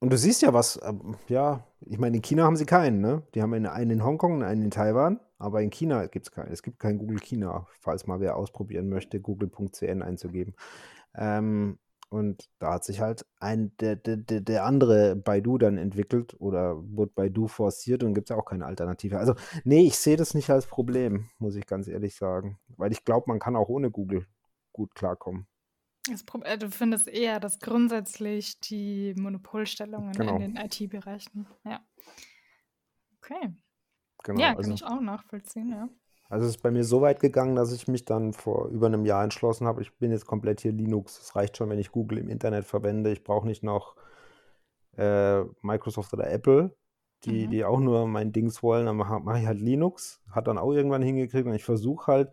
Und 0.00 0.12
du 0.12 0.18
siehst 0.18 0.42
ja 0.42 0.54
was, 0.54 0.78
ähm, 0.84 1.16
ja, 1.28 1.64
ich 1.80 1.98
meine, 1.98 2.16
in 2.16 2.22
China 2.22 2.44
haben 2.44 2.56
sie 2.56 2.66
keinen, 2.66 3.00
ne? 3.00 3.22
Die 3.34 3.42
haben 3.42 3.52
einen 3.52 3.90
in 3.90 4.04
Hongkong 4.04 4.34
und 4.36 4.42
einen 4.44 4.62
in 4.62 4.70
Taiwan, 4.70 5.18
aber 5.38 5.62
in 5.62 5.70
China 5.70 6.06
gibt 6.06 6.26
es 6.26 6.32
keinen. 6.32 6.52
Es 6.52 6.62
gibt 6.62 6.78
kein 6.78 6.98
Google 6.98 7.20
China, 7.20 7.66
falls 7.80 8.06
mal 8.06 8.20
wer 8.20 8.36
ausprobieren 8.36 8.88
möchte, 8.88 9.20
google.cn 9.20 10.02
einzugeben. 10.02 10.54
Ähm, 11.14 11.78
und 12.10 12.48
da 12.58 12.74
hat 12.74 12.84
sich 12.84 13.00
halt 13.00 13.26
ein, 13.38 13.76
der, 13.80 13.96
der, 13.96 14.16
der 14.16 14.64
andere 14.64 15.14
Baidu 15.14 15.58
dann 15.58 15.76
entwickelt 15.76 16.34
oder 16.38 16.76
wurde 16.76 17.12
Baidu 17.14 17.48
forciert 17.48 18.02
und 18.02 18.14
gibt 18.14 18.30
es 18.30 18.34
ja 18.34 18.40
auch 18.40 18.46
keine 18.46 18.64
Alternative. 18.64 19.18
Also, 19.18 19.34
nee, 19.64 19.86
ich 19.86 19.98
sehe 19.98 20.16
das 20.16 20.32
nicht 20.32 20.48
als 20.48 20.66
Problem, 20.66 21.28
muss 21.38 21.54
ich 21.54 21.66
ganz 21.66 21.86
ehrlich 21.86 22.16
sagen. 22.16 22.58
Weil 22.68 22.92
ich 22.92 23.04
glaube, 23.04 23.24
man 23.28 23.38
kann 23.38 23.56
auch 23.56 23.68
ohne 23.68 23.90
Google 23.90 24.26
gut 24.72 24.94
klarkommen. 24.94 25.46
Äh, 26.44 26.56
du 26.56 26.70
findest 26.70 27.08
eher, 27.08 27.40
dass 27.40 27.58
grundsätzlich 27.58 28.58
die 28.60 29.14
Monopolstellungen 29.18 30.12
genau. 30.12 30.36
in 30.36 30.54
den 30.54 30.56
IT-Bereichen. 30.56 31.46
Ja. 31.64 31.80
Okay. 33.18 33.52
Genau, 34.24 34.40
ja, 34.40 34.48
kann 34.48 34.56
also, 34.58 34.72
ich 34.72 34.84
auch 34.84 35.00
nachvollziehen, 35.00 35.70
ja. 35.70 35.88
Also 36.28 36.44
es 36.44 36.56
ist 36.56 36.62
bei 36.62 36.70
mir 36.70 36.84
so 36.84 37.00
weit 37.00 37.20
gegangen, 37.20 37.56
dass 37.56 37.72
ich 37.72 37.88
mich 37.88 38.04
dann 38.04 38.34
vor 38.34 38.68
über 38.68 38.86
einem 38.86 39.06
Jahr 39.06 39.24
entschlossen 39.24 39.66
habe, 39.66 39.80
ich 39.80 39.96
bin 39.96 40.10
jetzt 40.10 40.26
komplett 40.26 40.60
hier 40.60 40.72
Linux. 40.72 41.18
Es 41.18 41.34
reicht 41.34 41.56
schon, 41.56 41.70
wenn 41.70 41.78
ich 41.78 41.90
Google 41.90 42.18
im 42.18 42.28
Internet 42.28 42.66
verwende. 42.66 43.10
Ich 43.10 43.24
brauche 43.24 43.46
nicht 43.46 43.62
noch 43.62 43.96
äh, 44.98 45.42
Microsoft 45.62 46.12
oder 46.12 46.30
Apple, 46.30 46.76
die, 47.24 47.46
mhm. 47.46 47.50
die 47.50 47.64
auch 47.64 47.80
nur 47.80 48.06
mein 48.06 48.32
Dings 48.32 48.62
wollen. 48.62 48.84
Dann 48.84 48.96
mache 48.96 49.20
mach 49.20 49.38
ich 49.38 49.46
halt 49.46 49.60
Linux. 49.60 50.20
Hat 50.30 50.48
dann 50.48 50.58
auch 50.58 50.72
irgendwann 50.72 51.02
hingekriegt 51.02 51.46
und 51.46 51.54
ich 51.54 51.64
versuche 51.64 52.12
halt, 52.12 52.30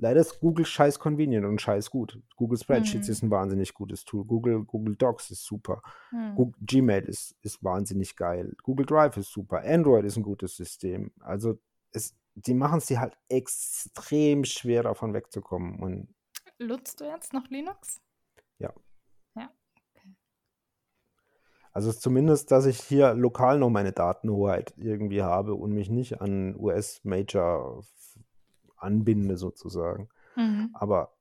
leider 0.00 0.20
ist 0.20 0.40
Google 0.40 0.64
scheiß 0.64 0.98
convenient 0.98 1.46
und 1.46 1.60
scheiß 1.60 1.90
gut. 1.90 2.18
Google 2.36 2.58
Spreadsheets 2.58 3.06
mhm. 3.08 3.12
ist 3.12 3.22
ein 3.22 3.30
wahnsinnig 3.30 3.74
gutes 3.74 4.04
Tool. 4.04 4.24
Google, 4.24 4.64
Google 4.64 4.96
Docs 4.96 5.30
ist 5.30 5.44
super. 5.44 5.82
Mhm. 6.10 6.34
Google, 6.34 6.60
Gmail 6.62 7.04
ist, 7.04 7.36
ist 7.42 7.62
wahnsinnig 7.62 8.16
geil. 8.16 8.54
Google 8.62 8.86
Drive 8.86 9.16
ist 9.16 9.30
super. 9.30 9.62
Android 9.64 10.04
ist 10.04 10.16
ein 10.16 10.22
gutes 10.22 10.56
System. 10.56 11.12
Also 11.20 11.58
es, 11.92 12.16
die 12.34 12.54
machen 12.54 12.78
es 12.78 12.86
dir 12.86 13.00
halt 13.00 13.16
extrem 13.28 14.44
schwer, 14.44 14.82
davon 14.82 15.14
wegzukommen. 15.14 15.78
Und 15.78 16.14
Nutzt 16.58 17.00
du 17.00 17.04
jetzt 17.04 17.32
noch 17.32 17.48
Linux? 17.48 18.00
Ja. 18.58 18.72
Ja. 19.36 19.50
Okay. 19.94 20.14
Also 21.72 21.92
zumindest, 21.92 22.50
dass 22.50 22.66
ich 22.66 22.80
hier 22.80 23.14
lokal 23.14 23.58
noch 23.58 23.70
meine 23.70 23.92
Datenhoheit 23.92 24.74
irgendwie 24.76 25.22
habe 25.22 25.54
und 25.54 25.72
mich 25.72 25.90
nicht 25.90 26.20
an 26.20 26.56
US-Major 26.58 27.84
anbinde 28.80 29.36
sozusagen. 29.36 30.08
Mhm. 30.36 30.70
Aber 30.72 31.14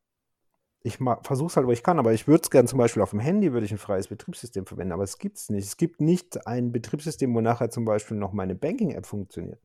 ich 0.82 0.98
versuche 0.98 1.48
es 1.48 1.58
halt, 1.58 1.68
wo 1.68 1.72
ich 1.72 1.84
kann, 1.84 2.00
aber 2.00 2.14
ich 2.14 2.28
würde 2.28 2.42
es 2.44 2.50
gerne 2.50 2.68
zum 2.68 2.80
Beispiel 2.80 3.04
auf 3.04 3.10
dem 3.10 3.20
Handy, 3.20 3.52
würde 3.52 3.66
ich 3.66 3.72
ein 3.72 3.78
freies 3.78 4.08
Betriebssystem 4.08 4.66
verwenden, 4.66 4.94
aber 4.94 5.04
es 5.04 5.18
gibt 5.18 5.38
es 5.38 5.50
nicht. 5.50 5.66
Es 5.66 5.78
gibt 5.78 6.00
nicht 6.00 6.48
ein 6.48 6.72
Betriebssystem, 6.72 7.34
wo 7.36 7.42
nachher 7.42 7.70
zum 7.70 7.84
Beispiel 7.86 8.18
noch 8.18 8.32
meine 8.32 8.56
Banking-App 8.56 9.06
funktioniert. 9.06 9.60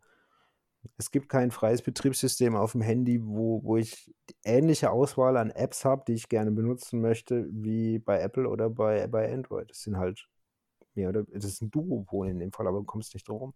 Es 0.99 1.11
gibt 1.11 1.29
kein 1.29 1.51
freies 1.51 1.83
Betriebssystem 1.83 2.57
auf 2.57 2.73
dem 2.73 2.83
Handy, 2.83 3.21
wo, 3.25 3.63
wo 3.63 3.77
ich 3.77 4.13
ähnliche 4.45 4.91
Auswahl 4.91 5.37
an 5.37 5.51
Apps 5.51 5.85
habe, 5.85 6.05
die 6.07 6.15
ich 6.15 6.29
gerne 6.29 6.51
benutzen 6.51 7.01
möchte, 7.01 7.49
wie 7.51 7.99
bei 7.99 8.21
Apple 8.21 8.49
oder 8.49 8.69
bei, 8.69 9.07
bei 9.07 9.33
Android. 9.33 9.71
Das 9.71 9.83
sind 9.83 9.97
halt 9.97 10.29
mehr 10.95 11.09
oder 11.09 11.25
das 11.25 11.45
ist 11.45 11.63
ein 11.63 11.71
Duopol 11.71 12.29
in 12.29 12.39
dem 12.39 12.53
Fall, 12.53 12.67
aber 12.67 12.79
du 12.79 12.85
kommst 12.85 13.15
nicht 13.15 13.29
drum. 13.29 13.55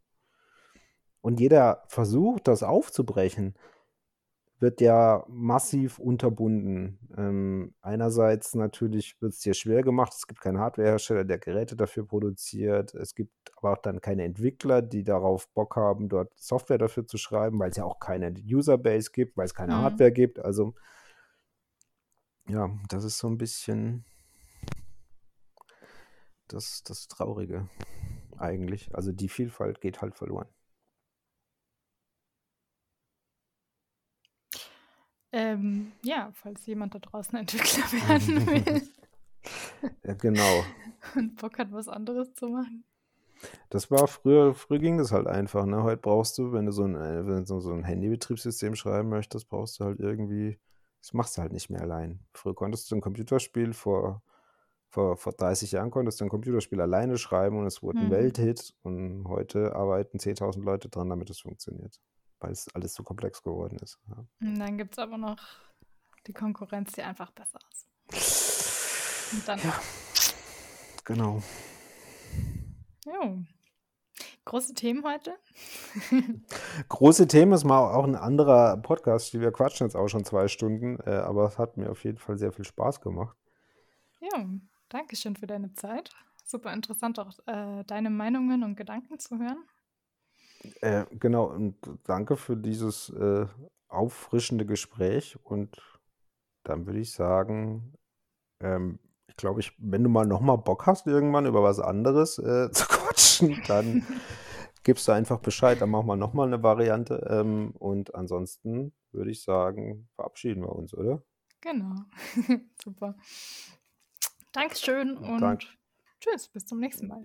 Und 1.20 1.40
jeder 1.40 1.84
Versuch, 1.88 2.40
das 2.40 2.62
aufzubrechen, 2.62 3.54
wird 4.60 4.80
ja 4.80 5.24
massiv 5.28 5.98
unterbunden. 5.98 6.98
Ähm, 7.16 7.74
einerseits 7.80 8.54
natürlich 8.54 9.20
wird 9.20 9.32
es 9.32 9.40
dir 9.40 9.54
schwer 9.54 9.82
gemacht. 9.82 10.12
Es 10.14 10.26
gibt 10.26 10.40
keinen 10.40 10.58
Hardwarehersteller, 10.58 11.24
der 11.24 11.38
Geräte 11.38 11.76
dafür 11.76 12.06
produziert. 12.06 12.94
Es 12.94 13.14
gibt 13.14 13.32
aber 13.56 13.72
auch 13.72 13.82
dann 13.82 14.00
keine 14.00 14.24
Entwickler, 14.24 14.82
die 14.82 15.04
darauf 15.04 15.48
Bock 15.50 15.76
haben, 15.76 16.08
dort 16.08 16.32
Software 16.36 16.78
dafür 16.78 17.06
zu 17.06 17.18
schreiben, 17.18 17.58
weil 17.58 17.70
es 17.70 17.76
ja 17.76 17.84
auch 17.84 18.00
keine 18.00 18.32
Userbase 18.32 19.10
gibt, 19.12 19.36
weil 19.36 19.46
es 19.46 19.54
keine 19.54 19.74
mhm. 19.74 19.82
Hardware 19.82 20.12
gibt. 20.12 20.40
Also 20.40 20.74
ja, 22.48 22.70
das 22.88 23.04
ist 23.04 23.18
so 23.18 23.28
ein 23.28 23.38
bisschen 23.38 24.04
das, 26.48 26.82
das 26.82 27.06
Traurige 27.08 27.68
eigentlich. 28.38 28.94
Also 28.94 29.12
die 29.12 29.28
Vielfalt 29.28 29.80
geht 29.80 30.00
halt 30.00 30.14
verloren. 30.14 30.48
Ähm, 35.32 35.92
ja, 36.02 36.30
falls 36.34 36.64
jemand 36.66 36.94
da 36.94 36.98
draußen 36.98 37.34
Entwickler 37.38 37.84
werden 38.08 38.46
will. 38.46 38.82
ja, 40.04 40.14
genau. 40.14 40.64
Und 41.14 41.36
Bock 41.36 41.58
hat, 41.58 41.72
was 41.72 41.88
anderes 41.88 42.34
zu 42.34 42.48
machen. 42.48 42.84
Das 43.70 43.90
war 43.90 44.08
früher, 44.08 44.54
früher 44.54 44.80
ging 44.80 44.98
das 44.98 45.12
halt 45.12 45.28
einfach, 45.28 45.64
ne? 45.64 45.82
Heute 45.84 46.00
brauchst 46.00 46.38
du, 46.38 46.52
wenn 46.52 46.66
du 46.66 46.72
so 46.72 46.84
ein, 46.84 46.96
äh, 46.96 47.26
wenn 47.26 47.44
du 47.44 47.60
so 47.60 47.72
ein 47.72 47.84
Handybetriebssystem 47.84 48.74
schreiben 48.74 49.10
möchtest, 49.10 49.48
brauchst 49.48 49.78
du 49.78 49.84
halt 49.84 50.00
irgendwie, 50.00 50.58
das 51.00 51.12
machst 51.12 51.36
du 51.36 51.42
halt 51.42 51.52
nicht 51.52 51.70
mehr 51.70 51.82
allein. 51.82 52.20
Früher 52.32 52.54
konntest 52.54 52.90
du 52.90 52.96
ein 52.96 53.00
Computerspiel 53.00 53.74
vor, 53.74 54.22
vor, 54.88 55.16
vor 55.16 55.32
30 55.34 55.70
Jahren 55.70 55.92
konntest 55.92 56.20
du 56.20 56.24
ein 56.24 56.30
Computerspiel 56.30 56.80
alleine 56.80 57.16
schreiben 57.16 57.58
und 57.58 57.66
es 57.66 57.82
wurde 57.82 57.98
ein 57.98 58.04
hm. 58.04 58.10
Welthit 58.10 58.74
und 58.82 59.28
heute 59.28 59.76
arbeiten 59.76 60.18
10.000 60.18 60.64
Leute 60.64 60.88
dran, 60.88 61.08
damit 61.08 61.30
es 61.30 61.40
funktioniert 61.40 62.00
weil 62.40 62.52
es 62.52 62.68
alles 62.74 62.94
so 62.94 63.02
komplex 63.02 63.42
geworden 63.42 63.78
ist. 63.82 63.98
Ja. 64.08 64.24
Und 64.40 64.58
dann 64.58 64.78
gibt 64.78 64.92
es 64.94 64.98
aber 64.98 65.18
noch 65.18 65.36
die 66.26 66.32
Konkurrenz, 66.32 66.92
die 66.92 67.02
einfach 67.02 67.30
besser 67.32 67.58
ist. 67.70 67.86
Und 69.32 69.48
dann. 69.48 69.58
Ja, 69.60 69.80
genau. 71.04 71.42
Jo. 73.04 73.38
Große 74.44 74.72
Themen 74.72 75.04
heute? 75.04 75.36
Große 76.88 77.28
Themen 77.28 77.52
ist 77.52 77.64
mal 77.64 77.92
auch 77.92 78.04
ein 78.04 78.16
anderer 78.16 78.78
Podcast. 78.78 79.38
Wir 79.38 79.52
quatschen 79.52 79.86
jetzt 79.86 79.94
auch 79.94 80.08
schon 80.08 80.24
zwei 80.24 80.48
Stunden, 80.48 80.98
äh, 81.00 81.10
aber 81.10 81.46
es 81.46 81.58
hat 81.58 81.76
mir 81.76 81.90
auf 81.90 82.02
jeden 82.04 82.16
Fall 82.16 82.38
sehr 82.38 82.50
viel 82.52 82.64
Spaß 82.64 83.02
gemacht. 83.02 83.36
Ja, 84.20 84.46
danke 84.88 85.16
schön 85.16 85.36
für 85.36 85.46
deine 85.46 85.74
Zeit. 85.74 86.10
Super 86.46 86.72
interessant, 86.72 87.18
auch 87.18 87.30
äh, 87.46 87.84
deine 87.84 88.08
Meinungen 88.08 88.64
und 88.64 88.74
Gedanken 88.74 89.18
zu 89.18 89.38
hören. 89.38 89.62
Äh, 90.80 91.04
genau, 91.18 91.44
und 91.44 91.76
danke 92.04 92.36
für 92.36 92.56
dieses 92.56 93.10
äh, 93.10 93.46
auffrischende 93.88 94.66
Gespräch. 94.66 95.38
Und 95.44 95.80
dann 96.64 96.86
würde 96.86 97.00
ich 97.00 97.12
sagen, 97.12 97.94
ähm, 98.60 98.98
ich 99.26 99.36
glaube, 99.36 99.60
ich, 99.60 99.72
wenn 99.78 100.02
du 100.02 100.10
mal 100.10 100.26
nochmal 100.26 100.58
Bock 100.58 100.86
hast, 100.86 101.06
irgendwann 101.06 101.46
über 101.46 101.62
was 101.62 101.80
anderes 101.80 102.38
äh, 102.38 102.70
zu 102.72 102.86
quatschen, 102.86 103.62
dann 103.66 104.06
gibst 104.82 105.08
du 105.08 105.12
einfach 105.12 105.38
Bescheid. 105.40 105.80
Dann 105.80 105.90
machen 105.90 106.06
wir 106.06 106.16
nochmal 106.16 106.46
eine 106.46 106.62
Variante. 106.62 107.26
Ähm, 107.30 107.72
und 107.78 108.14
ansonsten 108.14 108.92
würde 109.12 109.30
ich 109.30 109.42
sagen, 109.42 110.08
verabschieden 110.14 110.62
wir 110.62 110.72
uns, 110.72 110.94
oder? 110.94 111.22
Genau. 111.60 111.94
Super. 112.82 113.16
Dankeschön 114.52 115.16
und 115.16 115.40
Dank. 115.40 115.62
tschüss, 116.20 116.48
bis 116.48 116.66
zum 116.66 116.78
nächsten 116.78 117.08
Mal. 117.08 117.22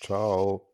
Ciao. 0.00 0.71